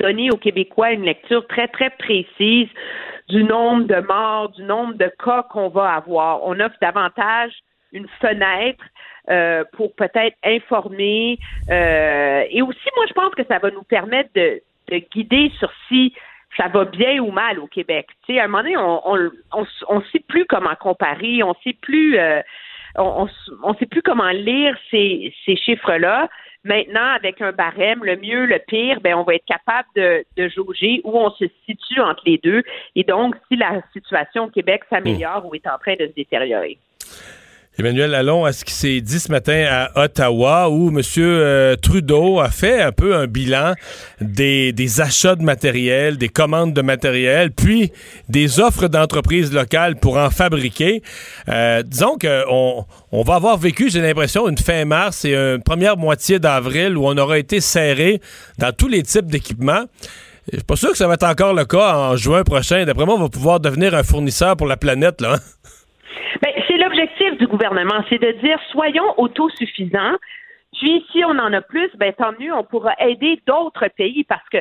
donner 0.00 0.30
aux 0.30 0.36
Québécois 0.36 0.92
une 0.92 1.04
lecture 1.04 1.46
très, 1.46 1.68
très 1.68 1.90
précise 1.90 2.68
du 3.28 3.44
nombre 3.44 3.84
de 3.84 4.00
morts, 4.00 4.50
du 4.50 4.62
nombre 4.62 4.94
de 4.94 5.10
cas 5.24 5.44
qu'on 5.44 5.68
va 5.68 5.94
avoir. 5.94 6.44
On 6.44 6.58
offre 6.60 6.76
davantage 6.80 7.52
une 7.92 8.08
fenêtre 8.20 8.84
euh, 9.30 9.64
pour 9.72 9.94
peut-être 9.94 10.36
informer. 10.44 11.38
Euh, 11.70 12.44
et 12.50 12.60
aussi, 12.60 12.88
moi, 12.96 13.06
je 13.08 13.14
pense 13.14 13.34
que 13.34 13.44
ça 13.44 13.58
va 13.58 13.70
nous 13.70 13.84
permettre 13.84 14.30
de, 14.34 14.60
de 14.90 14.98
guider 15.12 15.50
sur 15.58 15.72
si 15.88 16.12
ça 16.56 16.68
va 16.68 16.84
bien 16.84 17.20
ou 17.20 17.30
mal 17.30 17.58
au 17.58 17.66
Québec. 17.66 18.08
Tu 18.26 18.34
sais, 18.34 18.40
à 18.40 18.44
un 18.44 18.48
moment 18.48 18.62
donné, 18.62 18.76
on 18.76 19.10
on, 19.10 19.30
on, 19.52 19.66
on 19.88 20.02
sait 20.12 20.22
plus 20.28 20.44
comment 20.44 20.74
comparer, 20.78 21.42
on 21.42 21.54
sait 21.64 21.76
plus 21.80 22.18
euh, 22.18 22.42
on 22.96 23.26
ne 23.26 23.74
sait 23.78 23.86
plus 23.86 24.02
comment 24.02 24.30
lire 24.30 24.76
ces, 24.90 25.34
ces 25.44 25.56
chiffres-là. 25.56 26.28
Maintenant, 26.64 27.14
avec 27.14 27.42
un 27.42 27.52
barème, 27.52 28.02
le 28.04 28.16
mieux, 28.16 28.46
le 28.46 28.58
pire, 28.58 29.00
ben, 29.00 29.14
on 29.14 29.22
va 29.22 29.34
être 29.34 29.44
capable 29.44 29.88
de, 29.94 30.24
de 30.36 30.48
jauger 30.48 31.02
où 31.04 31.18
on 31.18 31.30
se 31.30 31.44
situe 31.66 32.00
entre 32.00 32.22
les 32.24 32.38
deux. 32.38 32.62
Et 32.96 33.04
donc, 33.04 33.36
si 33.48 33.56
la 33.56 33.82
situation 33.92 34.44
au 34.44 34.48
Québec 34.48 34.82
s'améliore 34.88 35.44
ou 35.46 35.54
est 35.54 35.66
en 35.66 35.78
train 35.78 35.94
de 35.94 36.06
se 36.06 36.14
détériorer. 36.14 36.78
Emmanuel, 37.76 38.14
allons 38.14 38.44
à 38.44 38.52
ce 38.52 38.64
qui 38.64 38.72
s'est 38.72 39.00
dit 39.00 39.18
ce 39.18 39.32
matin 39.32 39.66
à 39.68 40.04
Ottawa 40.04 40.70
où 40.70 40.96
M. 40.96 41.02
Euh, 41.18 41.74
Trudeau 41.74 42.38
a 42.38 42.48
fait 42.48 42.80
un 42.80 42.92
peu 42.92 43.16
un 43.16 43.26
bilan 43.26 43.72
des, 44.20 44.72
des, 44.72 45.00
achats 45.00 45.34
de 45.34 45.42
matériel, 45.42 46.16
des 46.16 46.28
commandes 46.28 46.72
de 46.72 46.82
matériel, 46.82 47.50
puis 47.50 47.90
des 48.28 48.60
offres 48.60 48.86
d'entreprises 48.86 49.52
locales 49.52 49.96
pour 49.96 50.18
en 50.18 50.30
fabriquer. 50.30 51.02
Euh, 51.48 51.82
disons 51.82 52.16
qu'on 52.16 52.86
on 53.10 53.22
va 53.22 53.34
avoir 53.34 53.56
vécu, 53.56 53.90
j'ai 53.90 54.00
l'impression, 54.00 54.48
une 54.48 54.58
fin 54.58 54.84
mars 54.84 55.24
et 55.24 55.34
une 55.34 55.62
première 55.62 55.96
moitié 55.96 56.38
d'avril 56.38 56.96
où 56.96 57.08
on 57.08 57.18
aura 57.18 57.40
été 57.40 57.60
serré 57.60 58.20
dans 58.58 58.70
tous 58.70 58.86
les 58.86 59.02
types 59.02 59.26
d'équipements. 59.26 59.82
Je 60.52 60.58
suis 60.58 60.64
pas 60.64 60.76
sûr 60.76 60.92
que 60.92 60.98
ça 60.98 61.08
va 61.08 61.14
être 61.14 61.26
encore 61.26 61.54
le 61.54 61.64
cas 61.64 61.96
en 61.96 62.16
juin 62.16 62.44
prochain. 62.44 62.84
D'après 62.84 63.04
moi, 63.04 63.16
on 63.16 63.22
va 63.22 63.28
pouvoir 63.28 63.58
devenir 63.58 63.94
un 63.96 64.04
fournisseur 64.04 64.56
pour 64.56 64.68
la 64.68 64.76
planète. 64.76 65.20
Là. 65.20 65.34
Hein? 65.34 65.38
Ben, 66.42 66.50
du 67.34 67.46
gouvernement, 67.46 68.04
c'est 68.08 68.18
de 68.18 68.32
dire 68.40 68.58
soyons 68.70 69.18
autosuffisants. 69.18 70.16
Puis 70.72 71.04
si 71.12 71.24
on 71.24 71.38
en 71.38 71.52
a 71.52 71.60
plus, 71.60 71.90
ben 71.96 72.12
tant 72.12 72.32
mieux, 72.38 72.52
on 72.52 72.64
pourra 72.64 72.94
aider 72.98 73.40
d'autres 73.46 73.88
pays 73.88 74.24
parce 74.24 74.48
que 74.48 74.58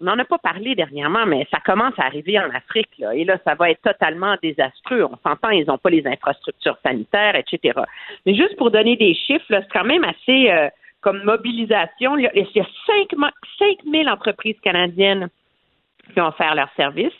on 0.00 0.06
n'en 0.06 0.18
a 0.18 0.24
pas 0.24 0.38
parlé 0.38 0.74
dernièrement, 0.74 1.24
mais 1.24 1.46
ça 1.50 1.60
commence 1.60 1.94
à 1.98 2.06
arriver 2.06 2.38
en 2.38 2.50
Afrique, 2.50 2.90
là, 2.98 3.14
et 3.14 3.24
là, 3.24 3.38
ça 3.44 3.54
va 3.54 3.70
être 3.70 3.80
totalement 3.80 4.36
désastreux. 4.42 5.04
On 5.04 5.16
s'entend, 5.26 5.50
ils 5.50 5.66
n'ont 5.66 5.78
pas 5.78 5.90
les 5.90 6.06
infrastructures 6.06 6.76
sanitaires, 6.84 7.36
etc. 7.36 7.80
Mais 8.26 8.34
juste 8.34 8.56
pour 8.56 8.70
donner 8.70 8.96
des 8.96 9.14
chiffres, 9.14 9.44
c'est 9.48 9.72
quand 9.72 9.84
même 9.84 10.04
assez 10.04 10.50
euh, 10.50 10.68
comme 11.00 11.22
mobilisation. 11.22 12.16
Il 12.18 12.22
y 12.22 12.26
a, 12.60 12.66
5, 12.86 13.14
5 13.58 13.78
000 13.88 14.08
entreprises 14.08 14.58
canadiennes 14.62 15.28
qui 16.12 16.20
ont 16.20 16.26
offert 16.26 16.54
leur 16.54 16.68
service. 16.76 17.14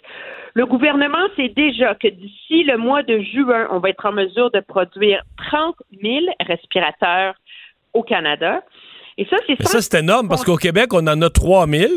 Le 0.55 0.66
gouvernement 0.66 1.26
sait 1.36 1.48
déjà 1.48 1.94
que 1.96 2.07
d'ici 2.07 2.62
le 2.62 2.78
mois 2.78 3.02
de 3.02 3.18
juin, 3.18 3.66
on 3.72 3.80
va 3.80 3.90
être 3.90 4.07
en 4.07 4.12
mesure 4.12 4.52
de 4.52 4.61
produire 4.61 5.22
30 5.50 5.74
000 6.00 6.26
respirateurs 6.46 7.34
au 7.92 8.05
Canada. 8.05 8.62
Et 9.18 9.26
ça, 9.26 9.36
c'est 9.46 9.61
ça, 9.62 9.80
c'est 9.80 9.98
énorme 9.98 10.28
parce 10.28 10.44
qu'au 10.44 10.57
Québec, 10.57 10.92
on 10.92 11.07
en 11.07 11.22
a 11.22 11.30
3 11.30 11.66
000, 11.68 11.92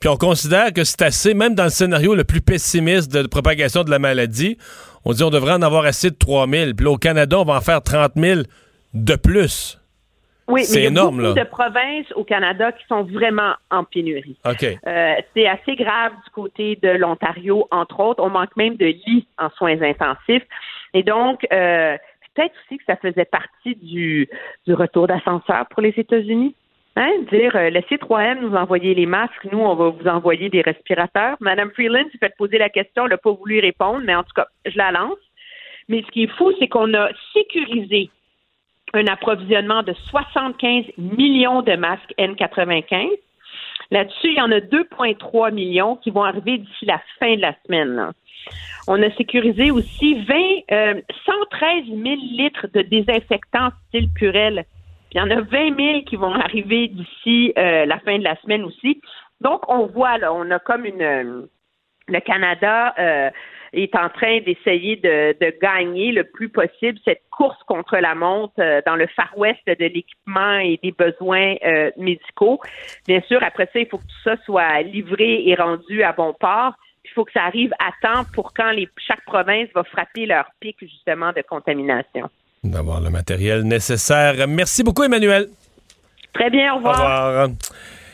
puis 0.00 0.08
on 0.08 0.16
considère 0.16 0.72
que 0.72 0.84
c'est 0.84 1.02
assez, 1.02 1.34
même 1.34 1.54
dans 1.54 1.64
le 1.64 1.70
scénario 1.70 2.14
le 2.14 2.24
plus 2.24 2.40
pessimiste 2.40 3.12
de 3.12 3.26
propagation 3.26 3.84
de 3.84 3.90
la 3.90 3.98
maladie, 3.98 4.56
on 5.04 5.12
dit 5.12 5.22
on 5.22 5.30
devrait 5.30 5.52
en 5.52 5.62
avoir 5.62 5.84
assez 5.84 6.10
de 6.10 6.16
3 6.16 6.48
000. 6.48 6.74
Puis 6.76 6.84
là, 6.84 6.90
au 6.92 6.96
Canada, 6.96 7.38
on 7.38 7.44
va 7.44 7.54
en 7.54 7.60
faire 7.60 7.82
30 7.82 8.12
000 8.16 8.40
de 8.94 9.16
plus. 9.16 9.80
Oui, 10.48 10.62
mais 10.72 10.78
il 10.78 10.84
y 10.84 10.86
a 10.86 10.90
beaucoup 10.90 11.16
de 11.16 11.44
provinces 11.44 12.12
au 12.14 12.22
Canada 12.22 12.70
qui 12.72 12.84
sont 12.86 13.02
vraiment 13.02 13.54
en 13.70 13.82
pénurie. 13.84 14.36
Euh, 14.86 15.14
c'est 15.34 15.46
assez 15.46 15.74
grave 15.74 16.12
du 16.24 16.30
côté 16.30 16.78
de 16.80 16.90
l'Ontario, 16.90 17.66
entre 17.70 18.00
autres. 18.00 18.22
On 18.22 18.30
manque 18.30 18.54
même 18.56 18.76
de 18.76 18.86
lits 18.86 19.26
en 19.38 19.50
soins 19.50 19.80
intensifs. 19.82 20.46
Et 20.94 21.02
donc, 21.02 21.44
euh, 21.52 21.96
peut-être 22.34 22.54
aussi 22.64 22.78
que 22.78 22.84
ça 22.86 22.96
faisait 22.96 23.24
partie 23.24 23.74
du, 23.74 24.28
du 24.66 24.74
retour 24.74 25.08
d'ascenseur 25.08 25.66
pour 25.70 25.82
les 25.82 25.94
États-Unis. 25.96 26.54
Hein? 26.94 27.10
Dire, 27.30 27.54
euh, 27.56 27.70
laissez 27.70 27.96
3M 27.96 28.40
nous 28.40 28.54
envoyer 28.54 28.94
les 28.94 29.06
masques, 29.06 29.46
nous, 29.50 29.58
on 29.58 29.74
va 29.74 29.90
vous 29.90 30.08
envoyer 30.08 30.48
des 30.48 30.62
respirateurs. 30.62 31.36
Madame 31.40 31.70
Freeland 31.72 32.04
s'est 32.12 32.18
fait 32.18 32.34
poser 32.38 32.58
la 32.58 32.70
question, 32.70 33.04
elle 33.04 33.10
n'a 33.10 33.18
pas 33.18 33.32
voulu 33.32 33.60
répondre, 33.60 34.00
mais 34.04 34.14
en 34.14 34.22
tout 34.22 34.32
cas, 34.34 34.46
je 34.64 34.78
la 34.78 34.92
lance. 34.92 35.18
Mais 35.88 36.02
ce 36.06 36.10
qui 36.10 36.24
est 36.24 36.36
fou, 36.38 36.52
c'est 36.58 36.68
qu'on 36.68 36.94
a 36.94 37.10
sécurisé 37.32 38.10
un 38.94 39.06
approvisionnement 39.06 39.82
de 39.82 39.92
75 40.10 40.84
millions 40.98 41.62
de 41.62 41.74
masques 41.76 42.14
N95 42.18 43.10
Là-dessus, 43.90 44.28
il 44.28 44.34
y 44.34 44.40
en 44.40 44.50
a 44.50 44.58
2,3 44.58 45.52
millions 45.52 45.96
qui 45.96 46.10
vont 46.10 46.24
arriver 46.24 46.58
d'ici 46.58 46.86
la 46.86 47.00
fin 47.20 47.36
de 47.36 47.40
la 47.40 47.54
semaine. 47.64 48.10
On 48.88 49.00
a 49.00 49.10
sécurisé 49.12 49.70
aussi 49.70 50.24
20, 50.24 50.34
euh, 50.72 51.00
113 51.24 51.84
000 51.86 52.00
litres 52.02 52.66
de 52.72 52.82
désinfectants 52.82 53.70
style 53.88 54.08
Purel. 54.12 54.64
Puis 55.10 55.18
il 55.18 55.18
y 55.18 55.20
en 55.20 55.30
a 55.30 55.40
20 55.40 55.76
000 55.76 56.02
qui 56.02 56.16
vont 56.16 56.32
arriver 56.32 56.88
d'ici 56.88 57.52
euh, 57.56 57.86
la 57.86 57.98
fin 58.00 58.18
de 58.18 58.24
la 58.24 58.36
semaine 58.40 58.64
aussi. 58.64 59.00
Donc, 59.40 59.62
on 59.68 59.86
voit, 59.86 60.18
là, 60.18 60.32
on 60.32 60.50
a 60.50 60.58
comme 60.58 60.84
une... 60.84 61.02
euh, 61.02 61.42
le 62.08 62.20
Canada 62.20 62.94
euh, 62.98 63.30
est 63.76 63.94
en 63.94 64.08
train 64.08 64.40
d'essayer 64.40 64.96
de, 64.96 65.36
de 65.38 65.54
gagner 65.60 66.12
le 66.12 66.24
plus 66.24 66.48
possible 66.48 66.98
cette 67.04 67.22
course 67.30 67.58
contre 67.66 67.96
la 67.96 68.14
montre 68.14 68.54
euh, 68.58 68.80
dans 68.86 68.96
le 68.96 69.06
Far 69.08 69.32
West 69.36 69.60
de 69.66 69.74
l'équipement 69.84 70.58
et 70.58 70.78
des 70.82 70.92
besoins 70.92 71.54
euh, 71.64 71.90
médicaux. 71.96 72.60
Bien 73.06 73.20
sûr, 73.28 73.42
après 73.42 73.68
ça, 73.72 73.78
il 73.80 73.86
faut 73.86 73.98
que 73.98 74.04
tout 74.04 74.22
ça 74.24 74.36
soit 74.44 74.82
livré 74.82 75.48
et 75.48 75.54
rendu 75.54 76.02
à 76.02 76.12
bon 76.12 76.34
port. 76.38 76.72
Il 77.04 77.10
faut 77.10 77.24
que 77.24 77.32
ça 77.32 77.44
arrive 77.44 77.72
à 77.78 77.90
temps 78.02 78.24
pour 78.34 78.52
quand 78.52 78.72
les, 78.72 78.88
chaque 79.06 79.24
province 79.24 79.68
va 79.74 79.84
frapper 79.84 80.26
leur 80.26 80.46
pic 80.60 80.76
justement 80.80 81.32
de 81.32 81.42
contamination. 81.42 82.28
D'avoir 82.64 83.00
le 83.00 83.10
matériel 83.10 83.62
nécessaire. 83.62 84.34
Merci 84.48 84.82
beaucoup, 84.82 85.04
Emmanuel. 85.04 85.46
Très 86.32 86.50
bien, 86.50 86.72
au 86.72 86.76
Au 86.76 86.78
revoir. 86.78 87.48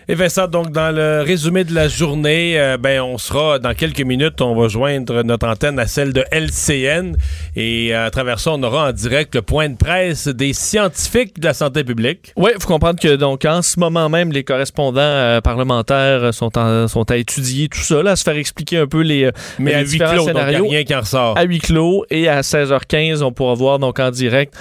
Et 0.09 0.15
Vincent, 0.17 0.49
donc 0.49 0.73
dans 0.73 0.93
le 0.95 1.23
résumé 1.23 1.63
de 1.63 1.73
la 1.73 1.87
journée, 1.87 2.59
euh, 2.59 2.77
ben 2.77 3.01
on 3.03 3.19
sera 3.19 3.61
dans 3.61 3.73
quelques 3.73 4.01
minutes, 4.01 4.41
on 4.41 4.55
va 4.61 4.67
joindre 4.67 5.23
notre 5.23 5.47
antenne 5.47 5.79
à 5.79 5.87
celle 5.87 6.13
de 6.13 6.25
LCN 6.33 7.15
et 7.55 7.95
euh, 7.95 8.07
à 8.07 8.11
travers 8.11 8.41
ça, 8.41 8.51
on 8.53 8.63
aura 8.65 8.89
en 8.89 8.93
direct 8.93 9.35
le 9.37 9.43
point 9.43 9.69
de 9.69 9.77
presse 9.77 10.27
des 10.27 10.55
scientifiques 10.55 11.39
de 11.39 11.47
la 11.47 11.55
santé 11.55 11.85
publique. 11.85 12.33
Oui, 12.37 12.51
il 12.55 12.61
faut 12.61 12.67
comprendre 12.67 12.99
que 13.01 13.15
donc 13.15 13.45
en 13.45 13.63
ce 13.63 13.79
moment 13.79 14.09
même, 14.09 14.33
les 14.33 14.43
correspondants 14.43 15.01
euh, 15.01 15.41
parlementaires 15.41 16.35
sont, 16.35 16.59
en- 16.59 16.89
sont 16.89 17.09
à 17.11 17.17
étudier 17.17 17.69
tout 17.69 17.79
ça, 17.81 18.03
là, 18.03 18.11
à 18.13 18.17
se 18.17 18.25
faire 18.25 18.37
expliquer 18.37 18.79
un 18.79 18.89
peu 18.89 19.03
les, 19.03 19.25
euh, 19.27 19.31
Mais 19.61 19.71
les 19.71 19.77
à 19.77 19.81
huis 19.83 19.99
clos, 19.99 20.09
donc 20.09 20.29
a 20.31 20.33
scénarios. 20.47 20.69
rien 20.69 20.83
qui 20.83 20.95
en 20.97 21.01
ressort. 21.01 21.39
À 21.39 21.45
huis 21.45 21.61
clos 21.61 22.05
et 22.11 22.29
à 22.29 22.41
16h15, 22.41 23.23
on 23.23 23.31
pourra 23.33 23.55
voir 23.55 23.79
donc 23.79 24.01
en 24.01 24.11
direct 24.11 24.53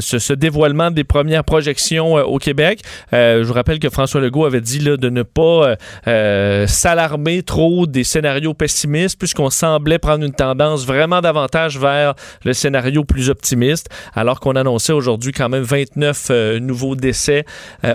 ce, 0.00 0.18
ce 0.18 0.32
dévoilement 0.34 0.90
des 0.90 1.04
premières 1.04 1.44
projections 1.44 2.14
au 2.16 2.36
Québec. 2.38 2.80
Je 3.12 3.42
vous 3.42 3.54
rappelle 3.54 3.78
que 3.78 3.88
François 3.88 4.20
Legault 4.20 4.44
avait 4.44 4.60
dit 4.60 4.78
là, 4.78 4.89
de 4.96 5.08
ne 5.10 5.22
pas 5.22 5.42
euh, 5.70 5.76
euh, 6.08 6.66
s'alarmer 6.66 7.42
trop 7.42 7.86
des 7.86 8.04
scénarios 8.04 8.54
pessimistes 8.54 9.18
puisqu'on 9.18 9.50
semblait 9.50 9.98
prendre 9.98 10.24
une 10.24 10.32
tendance 10.32 10.86
vraiment 10.86 11.20
davantage 11.20 11.78
vers 11.78 12.14
le 12.44 12.52
scénario 12.52 13.04
plus 13.04 13.30
optimiste 13.30 13.88
alors 14.14 14.40
qu'on 14.40 14.56
annonçait 14.56 14.92
aujourd'hui 14.92 15.32
quand 15.32 15.48
même 15.48 15.62
29 15.62 16.26
euh, 16.30 16.58
nouveaux 16.60 16.94
décès 16.96 17.44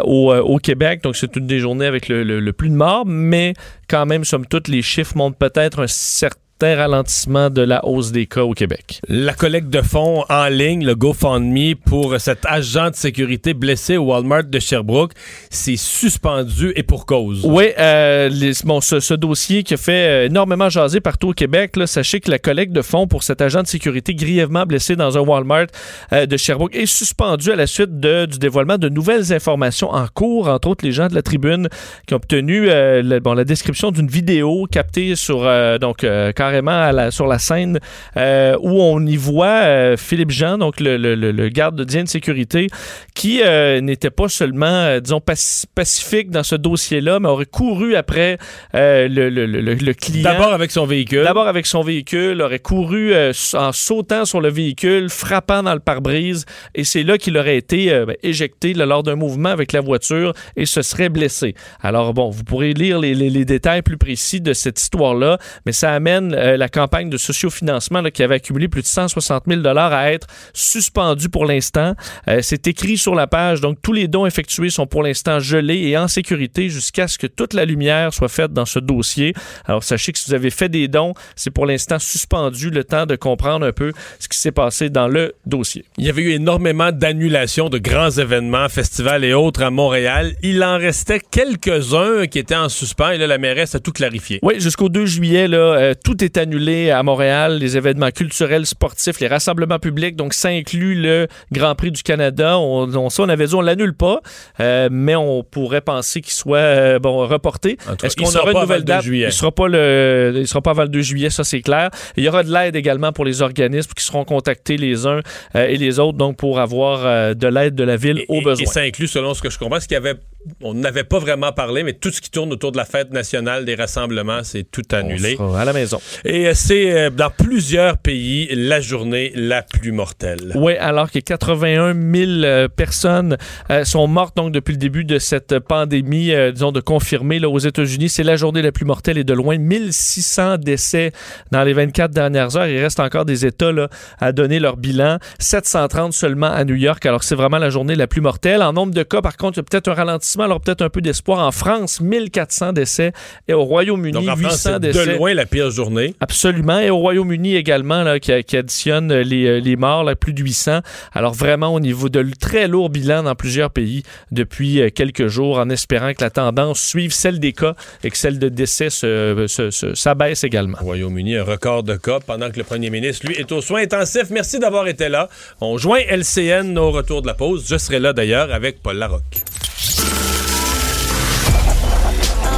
au, 0.04 0.58
Québec. 0.62 1.02
Donc 1.04 1.16
c'est 1.16 1.36
une 1.36 1.48
des 1.48 1.60
journées 1.60 1.86
avec 1.86 2.08
le, 2.08 2.24
le- 2.24 2.40
le 2.40 2.54
plus 2.54 2.70
de 2.70 2.76
morts, 2.76 3.06
mais 3.06 3.54
quand 3.90 4.06
même, 4.06 4.24
somme 4.24 4.46
toute, 4.46 4.68
les 4.68 4.82
chiffres 4.82 5.16
montrent 5.18 5.38
peut-être 5.38 5.82
un 5.84 5.88
certain 5.88 6.40
ralentissement 6.64 7.50
de 7.50 7.62
la 7.62 7.86
hausse 7.86 8.12
des 8.12 8.26
cas 8.28 8.44
au 8.44 8.54
Québec. 8.54 9.02
La 9.10 9.34
collecte 9.34 9.70
de 9.70 9.82
fonds 9.82 10.24
en 10.30 10.46
ligne, 10.48 10.86
le 10.86 10.96
GoFundMe 10.96 11.76
pour 11.86 12.16
cet 12.20 12.46
agent 12.46 12.92
de 12.92 12.96
sécurité 12.96 13.54
blessé 13.54 13.98
au 13.98 14.06
Walmart 14.06 14.46
de 14.46 14.60
Sherbrooke, 14.60 15.12
c'est 15.50 15.76
suspendu 15.76 16.72
et 16.76 16.84
pour 16.84 17.06
cause. 17.06 17.42
Oui, 17.44 17.66
euh, 17.78 18.30
les- 18.30 18.54
bon, 18.64 18.80
ce, 18.80 19.00
ce 19.02 19.14
dossier 19.14 19.64
qui 19.64 19.74
a 19.74 19.78
fait 19.78 20.08
euh, 20.08 20.26
énormément 20.28 20.70
jaser 20.70 21.02
partout 21.02 21.30
au 21.30 21.34
Québec, 21.34 21.76
là, 21.76 21.88
sachez 21.88 22.22
que 22.22 22.32
la 22.32 22.40
collecte 22.40 22.72
de 22.72 22.82
fonds 22.82 23.06
pour 23.06 23.24
cet 23.24 23.42
agent 23.42 23.62
de 23.62 23.68
sécurité 23.68 24.16
grièvement 24.16 24.66
blessé 24.66 24.96
dans 24.96 25.18
un 25.18 25.22
Walmart 25.22 25.68
euh, 26.14 26.26
de 26.26 26.38
Sherbrooke 26.38 26.76
est 26.76 26.86
suspendue 26.86 27.52
à 27.52 27.56
la 27.58 27.68
suite 27.68 28.00
de- 28.00 28.26
du 28.26 28.40
dévoilement 28.40 28.78
de 28.78 28.88
nouvelles 28.88 29.34
informations 29.34 29.90
en 29.92 30.08
cours, 30.08 30.48
entre 30.48 30.70
autres 30.70 30.86
les 30.86 30.94
gens 30.94 31.08
de 31.08 31.16
la 31.16 31.22
tribune 31.22 31.68
qui 32.08 32.14
ont 32.14 32.18
obtenu 32.18 32.70
euh, 32.70 33.02
le- 33.02 33.20
bon, 33.20 33.34
la 33.34 33.44
description 33.44 33.92
d'une 33.92 34.08
vidéo 34.08 34.68
captée 34.72 35.16
sur 35.18 35.40
donc 35.80 36.04
carrément 36.46 36.80
à 36.80 36.92
la- 36.92 37.12
sur 37.12 37.26
la 37.28 37.40
scène 37.40 37.80
euh, 38.18 38.56
où 38.62 38.82
on 38.82 39.04
y 39.06 39.18
voit 39.18 39.48
euh, 39.64 39.98
Philippe 39.98 40.30
Jean, 40.32 40.58
donc 40.60 40.80
le, 40.80 40.96
le- 40.98 41.16
le- 41.16 41.50
garde 41.50 41.76
de 41.76 41.84
de 41.84 42.06
sécurité, 42.08 42.68
qui 43.16 43.42
euh, 43.44 43.82
n'était 43.82 44.10
pas 44.10 44.28
seulement, 44.30 45.00
disons, 45.00 45.20
paci- 45.20 45.66
pacifique 45.74 46.30
dans 46.30 46.44
ce 46.44 46.56
dossier-là, 46.56 47.20
mais 47.20 47.30
aurait 47.30 47.46
couru 47.46 47.96
après 47.96 48.38
le, 48.74 49.94
client. 49.94 50.24
D'abord 50.24 50.54
avec 50.54 50.72
son 50.72 50.86
véhicule. 50.86 51.24
D'abord 51.24 51.48
avec 51.48 51.66
son 51.66 51.82
véhicule, 51.82 52.42
aurait 52.42 52.60
couru 52.60 53.14
en 53.54 53.72
sautant 53.72 54.26
sur 54.26 54.42
le 54.42 54.50
véhicule, 54.50 55.10
frappant 55.10 55.64
dans 55.64 55.74
le 55.74 55.80
pare-brise, 55.80 56.46
et 56.76 56.84
c'est 56.84 57.04
là 57.04 57.18
qu'il 57.18 57.38
aurait 57.38 57.58
été 57.58 57.88
ben, 58.06 58.16
éjecté 58.24 58.74
là, 58.74 58.86
lors 58.86 59.04
d'un 59.04 59.16
mouvement 59.16 59.50
avec 59.50 59.72
la 59.72 59.82
voiture 59.82 60.34
et 60.56 60.66
se 60.66 60.82
serait 60.82 61.10
blessé. 61.10 61.56
Alors 61.82 62.14
bon, 62.14 62.30
vous 62.30 62.44
pourrez 62.44 62.74
lire 62.74 63.00
les, 63.00 63.16
les- 63.16 63.30
les 63.30 63.46
détails 63.46 63.82
plus 63.82 63.98
précis 63.98 64.42
de 64.42 64.54
cette 64.54 64.80
histoire-là, 64.80 65.38
mais 65.66 65.72
ça 65.72 65.92
amène 65.94 66.35
euh, 66.36 66.58
la 66.58 66.70
campagne 66.70 67.10
de 67.10 67.18
sociofinancement 67.18 68.02
là, 68.02 68.12
qui 68.12 68.24
avait 68.24 68.36
accumulé 68.36 68.68
plus 68.68 68.82
de 68.82 68.88
160 68.88 69.44
000 69.48 69.62
dollars 69.62 69.94
à 69.94 70.12
être 70.12 70.28
suspendue 70.54 71.30
pour 71.30 71.46
l'instant. 71.46 71.96
Euh, 72.28 72.40
c'est 72.42 72.68
écrit 72.68 72.98
sur 72.98 73.16
la 73.16 73.28
page, 73.28 73.62
donc 73.62 73.78
tous 73.82 73.94
les 73.94 74.08
dons 74.08 74.26
effectués 74.26 74.70
sont 74.70 74.88
pour 74.88 75.04
l'instant 75.04 75.40
gelés 75.40 75.88
et 75.88 75.98
en 75.98 76.08
sécurité 76.08 76.70
jusqu'à 76.70 77.08
ce 77.08 77.18
que 77.18 77.28
toute 77.28 77.54
la 77.54 77.66
lumière 77.66 78.14
soit 78.14 78.30
faite 78.30 78.54
dans 78.54 78.66
ce 78.66 78.80
dossier. 78.80 79.34
Alors 79.66 79.84
sachez 79.84 80.12
que 80.12 80.20
si 80.20 80.30
vous 80.30 80.36
avez 80.36 80.50
fait 80.50 80.70
des 80.70 80.88
dons, 80.88 81.14
c'est 81.36 81.52
pour 81.52 81.66
l'instant 81.66 82.00
suspendu 82.00 82.70
le 82.70 82.84
temps 82.84 83.06
de 83.06 83.16
comprendre 83.16 83.66
un 83.66 83.72
peu 83.72 83.92
ce 84.20 84.28
qui 84.28 84.38
s'est 84.38 84.52
passé 84.52 84.90
dans 84.90 85.08
le 85.08 85.34
dossier. 85.46 85.86
Il 85.98 86.06
y 86.06 86.10
avait 86.10 86.22
eu 86.22 86.32
énormément 86.32 86.92
d'annulations 86.92 87.70
de 87.70 87.78
grands 87.78 88.12
événements, 88.12 88.70
festivals 88.70 89.24
et 89.24 89.34
autres 89.34 89.64
à 89.64 89.70
Montréal. 89.70 90.36
Il 90.44 90.64
en 90.64 90.78
restait 90.78 91.20
quelques-uns 91.20 92.28
qui 92.28 92.40
étaient 92.40 92.56
en 92.56 92.70
suspens 92.70 93.12
et 93.12 93.18
là, 93.18 93.28
la 93.28 93.38
mairesse 93.38 93.76
a 93.76 93.80
tout 93.80 93.92
clarifié. 93.92 94.40
Oui, 94.42 94.60
jusqu'au 94.60 94.90
2 94.90 95.06
juillet, 95.06 95.48
là, 95.48 95.58
euh, 95.58 95.94
tout 96.04 96.24
est 96.24 96.25
annulé 96.38 96.92
à 96.92 97.04
Montréal, 97.04 97.58
les 97.60 97.78
événements 97.78 98.12
culturels, 98.12 98.66
sportifs, 98.66 99.20
les 99.20 99.28
rassemblements 99.28 99.80
publics, 99.80 100.16
donc 100.16 100.34
ça 100.34 100.50
inclut 100.50 100.96
le 100.96 101.28
Grand 101.52 101.76
Prix 101.76 101.92
du 101.92 102.04
Canada. 102.04 102.58
On, 102.60 102.94
on, 102.96 103.10
ça, 103.10 103.24
on 103.24 103.30
avait 103.30 103.48
dit 103.48 103.56
on 103.56 103.62
l'annule 103.62 103.94
pas, 103.94 104.20
euh, 104.60 104.90
mais 104.92 105.16
on 105.16 105.44
pourrait 105.44 105.82
penser 105.82 106.22
qu'il 106.22 106.34
soit 106.34 106.58
euh, 106.58 107.00
bon 107.00 107.26
reporté. 107.28 107.78
Est-ce 108.04 108.16
qu'on 108.16 108.26
aura 108.40 108.52
une 108.52 108.60
nouvelle 108.62 108.80
2 108.82 108.86
date? 108.86 109.04
juillet. 109.04 109.28
Il 109.30 109.34
sera 109.34 109.52
pas 109.52 109.68
le, 109.68 110.34
il 110.38 110.48
sera 110.48 110.62
pas 110.62 110.72
avant 110.72 110.84
le 110.84 110.90
2 110.90 111.02
juillet, 111.02 111.30
ça 111.30 111.44
c'est 111.44 111.62
clair. 111.62 111.90
Il 112.18 112.24
y 112.24 112.28
aura 112.30 112.44
de 112.44 112.52
l'aide 112.52 112.76
également 112.76 113.12
pour 113.12 113.26
les 113.26 113.42
organismes 113.42 113.92
qui 113.96 114.04
seront 114.04 114.26
contactés 114.26 114.78
les 114.78 115.06
uns 115.08 115.20
euh, 115.56 115.68
et 115.68 115.78
les 115.78 116.00
autres, 116.00 116.18
donc 116.18 116.38
pour 116.38 116.60
avoir 116.60 117.36
de 117.36 117.48
l'aide 117.48 117.76
de 117.76 117.84
la 117.84 117.96
ville 117.98 118.24
au 118.28 118.42
Et- 118.42 118.44
besoin. 118.44 118.64
Et 118.64 118.68
ça 118.68 118.82
inclut, 118.82 119.08
selon 119.08 119.34
ce 119.34 119.42
que 119.42 119.50
je 119.50 119.58
comprends, 119.60 119.80
ce 119.80 119.88
qu'il 119.88 119.96
y 119.96 119.98
avait, 119.98 120.16
on 120.62 120.74
n'avait 120.74 121.04
pas 121.04 121.20
vraiment 121.20 121.52
parlé, 121.52 121.84
mais 121.84 121.94
tout 121.94 122.12
ce 122.12 122.22
qui 122.22 122.30
tourne 122.30 122.52
autour 122.52 122.72
de 122.72 122.78
la 122.78 122.86
fête 122.86 123.12
nationale 123.12 123.66
des 123.66 123.76
rassemblements, 123.76 124.44
c'est 124.44 124.64
tout 124.64 124.84
annulé. 124.92 125.36
On 125.40 125.50
sera 125.50 125.62
à 125.62 125.66
la 125.66 125.74
maison. 125.74 126.00
Et 126.24 126.48
euh, 126.48 126.52
c'est 126.54 126.92
euh, 126.92 127.10
dans 127.10 127.30
plusieurs 127.30 127.98
pays 127.98 128.48
la 128.52 128.82
journée 128.82 129.32
la 129.36 129.62
plus 129.62 129.92
mortelle. 129.92 130.52
Oui, 130.56 130.76
alors 130.78 131.12
que 131.12 131.20
81 131.20 131.94
000 131.94 132.32
euh, 132.44 132.68
personnes 132.68 133.38
sont 133.84 134.08
mortes 134.08 134.36
donc 134.36 134.52
depuis 134.52 134.74
le 134.74 134.78
début 134.78 135.06
de 135.06 135.20
cette 135.20 135.60
pandémie, 135.60 136.32
disons 136.54 136.72
de 136.72 136.80
confirmer 136.80 137.40
là, 137.40 137.50
aux 137.50 137.60
États-Unis. 137.60 138.10
C'est 138.10 138.24
la 138.24 138.36
journée 138.36 138.62
la 138.62 138.72
plus 138.72 138.86
mortelle 138.86 139.18
et 139.18 139.24
de 139.24 139.34
loin 139.34 139.58
1600 139.58 140.58
décès 140.58 141.12
dans 141.52 141.64
les 141.64 141.74
24 141.74 142.12
dernières 142.12 142.56
heures. 142.58 142.68
Il 142.68 142.80
reste 142.80 143.00
encore 143.00 143.26
des 143.26 143.46
États 143.46 143.72
là, 143.72 143.90
à 144.20 144.32
donner 144.32 144.60
leur 144.60 144.78
bilan. 144.78 145.18
730 145.40 146.14
seulement 146.14 146.52
à 146.52 146.64
New 146.66 146.76
York, 146.76 147.06
alors 147.06 147.24
c'est 147.24 147.36
vraiment 147.36 147.58
la 147.58 147.70
journée 147.70 147.96
la 147.96 148.08
plus 148.08 148.22
mortelle. 148.22 148.62
En 148.62 148.74
nombre 148.74 148.94
de 148.94 149.04
cas, 149.04 149.22
par 149.22 149.38
contre, 149.38 149.58
il 149.58 149.60
y 149.60 149.62
a 149.62 149.64
peut-être 149.64 149.88
un 149.88 149.94
ralentissement, 149.94 150.35
alors 150.44 150.60
peut-être 150.62 150.82
un 150.82 150.90
peu 150.90 151.02
d'espoir. 151.02 151.40
En 151.40 151.52
France, 151.52 152.02
1400 152.02 152.74
décès 152.74 153.14
et 153.48 153.54
au 153.54 153.64
Royaume-Uni, 153.64 154.12
Donc 154.12 154.24
en 154.30 154.36
France, 154.36 154.54
800 154.54 154.70
c'est 154.74 154.80
décès. 154.80 155.06
de 155.08 155.12
loin 155.14 155.34
la 155.34 155.46
pire 155.46 155.70
journée. 155.72 156.14
Absolument. 156.20 156.80
Et 156.80 156.90
au 156.90 156.98
Royaume-Uni 156.98 157.56
également, 157.56 158.04
là, 158.04 158.20
qui, 158.20 158.32
qui 158.44 158.58
additionne 158.58 159.14
les, 159.14 159.46
euh, 159.46 159.60
les 159.60 159.76
morts, 159.76 160.04
là, 160.04 160.16
plus 160.16 160.34
de 160.34 160.42
800. 160.42 160.80
Alors 161.14 161.34
vraiment 161.34 161.74
au 161.74 161.80
niveau 161.80 162.10
de 162.10 162.26
très 162.40 162.68
lourd 162.68 162.90
bilan 162.90 163.24
dans 163.24 163.36
plusieurs 163.36 163.70
pays 163.72 164.04
depuis 164.32 164.82
euh, 164.82 164.90
quelques 164.90 165.28
jours, 165.28 165.58
en 165.60 165.70
espérant 165.70 166.14
que 166.14 166.22
la 166.24 166.30
tendance 166.30 166.80
suive 166.82 167.14
celle 167.14 167.40
des 167.40 167.54
cas 167.54 167.76
et 168.04 168.10
que 168.10 168.18
celle 168.18 168.40
de 168.40 168.50
décès 168.50 168.90
se, 168.90 169.46
se- 169.48 169.72
se- 169.72 169.96
s'abaisse 169.96 170.44
également. 170.44 170.78
Au 170.82 170.86
Royaume-Uni, 170.86 171.36
un 171.38 171.44
record 171.44 171.84
de 171.84 171.96
cas 171.96 172.20
pendant 172.26 172.50
que 172.50 172.58
le 172.58 172.64
premier 172.64 172.90
ministre, 172.90 173.28
lui, 173.28 173.36
est 173.36 173.52
aux 173.52 173.62
soins 173.62 173.82
intensifs. 173.84 174.30
Merci 174.32 174.60
d'avoir 174.60 174.88
été 174.88 175.10
là. 175.10 175.30
On 175.62 175.78
joint 175.78 176.00
LCN 176.10 176.78
au 176.78 176.92
retour 176.92 177.22
de 177.22 177.28
la 177.28 177.34
pause. 177.34 177.66
Je 177.70 177.78
serai 177.78 178.00
là 178.00 178.14
d'ailleurs 178.14 178.52
avec 178.54 178.82
Paul 178.82 178.98
Larocque. 178.98 179.44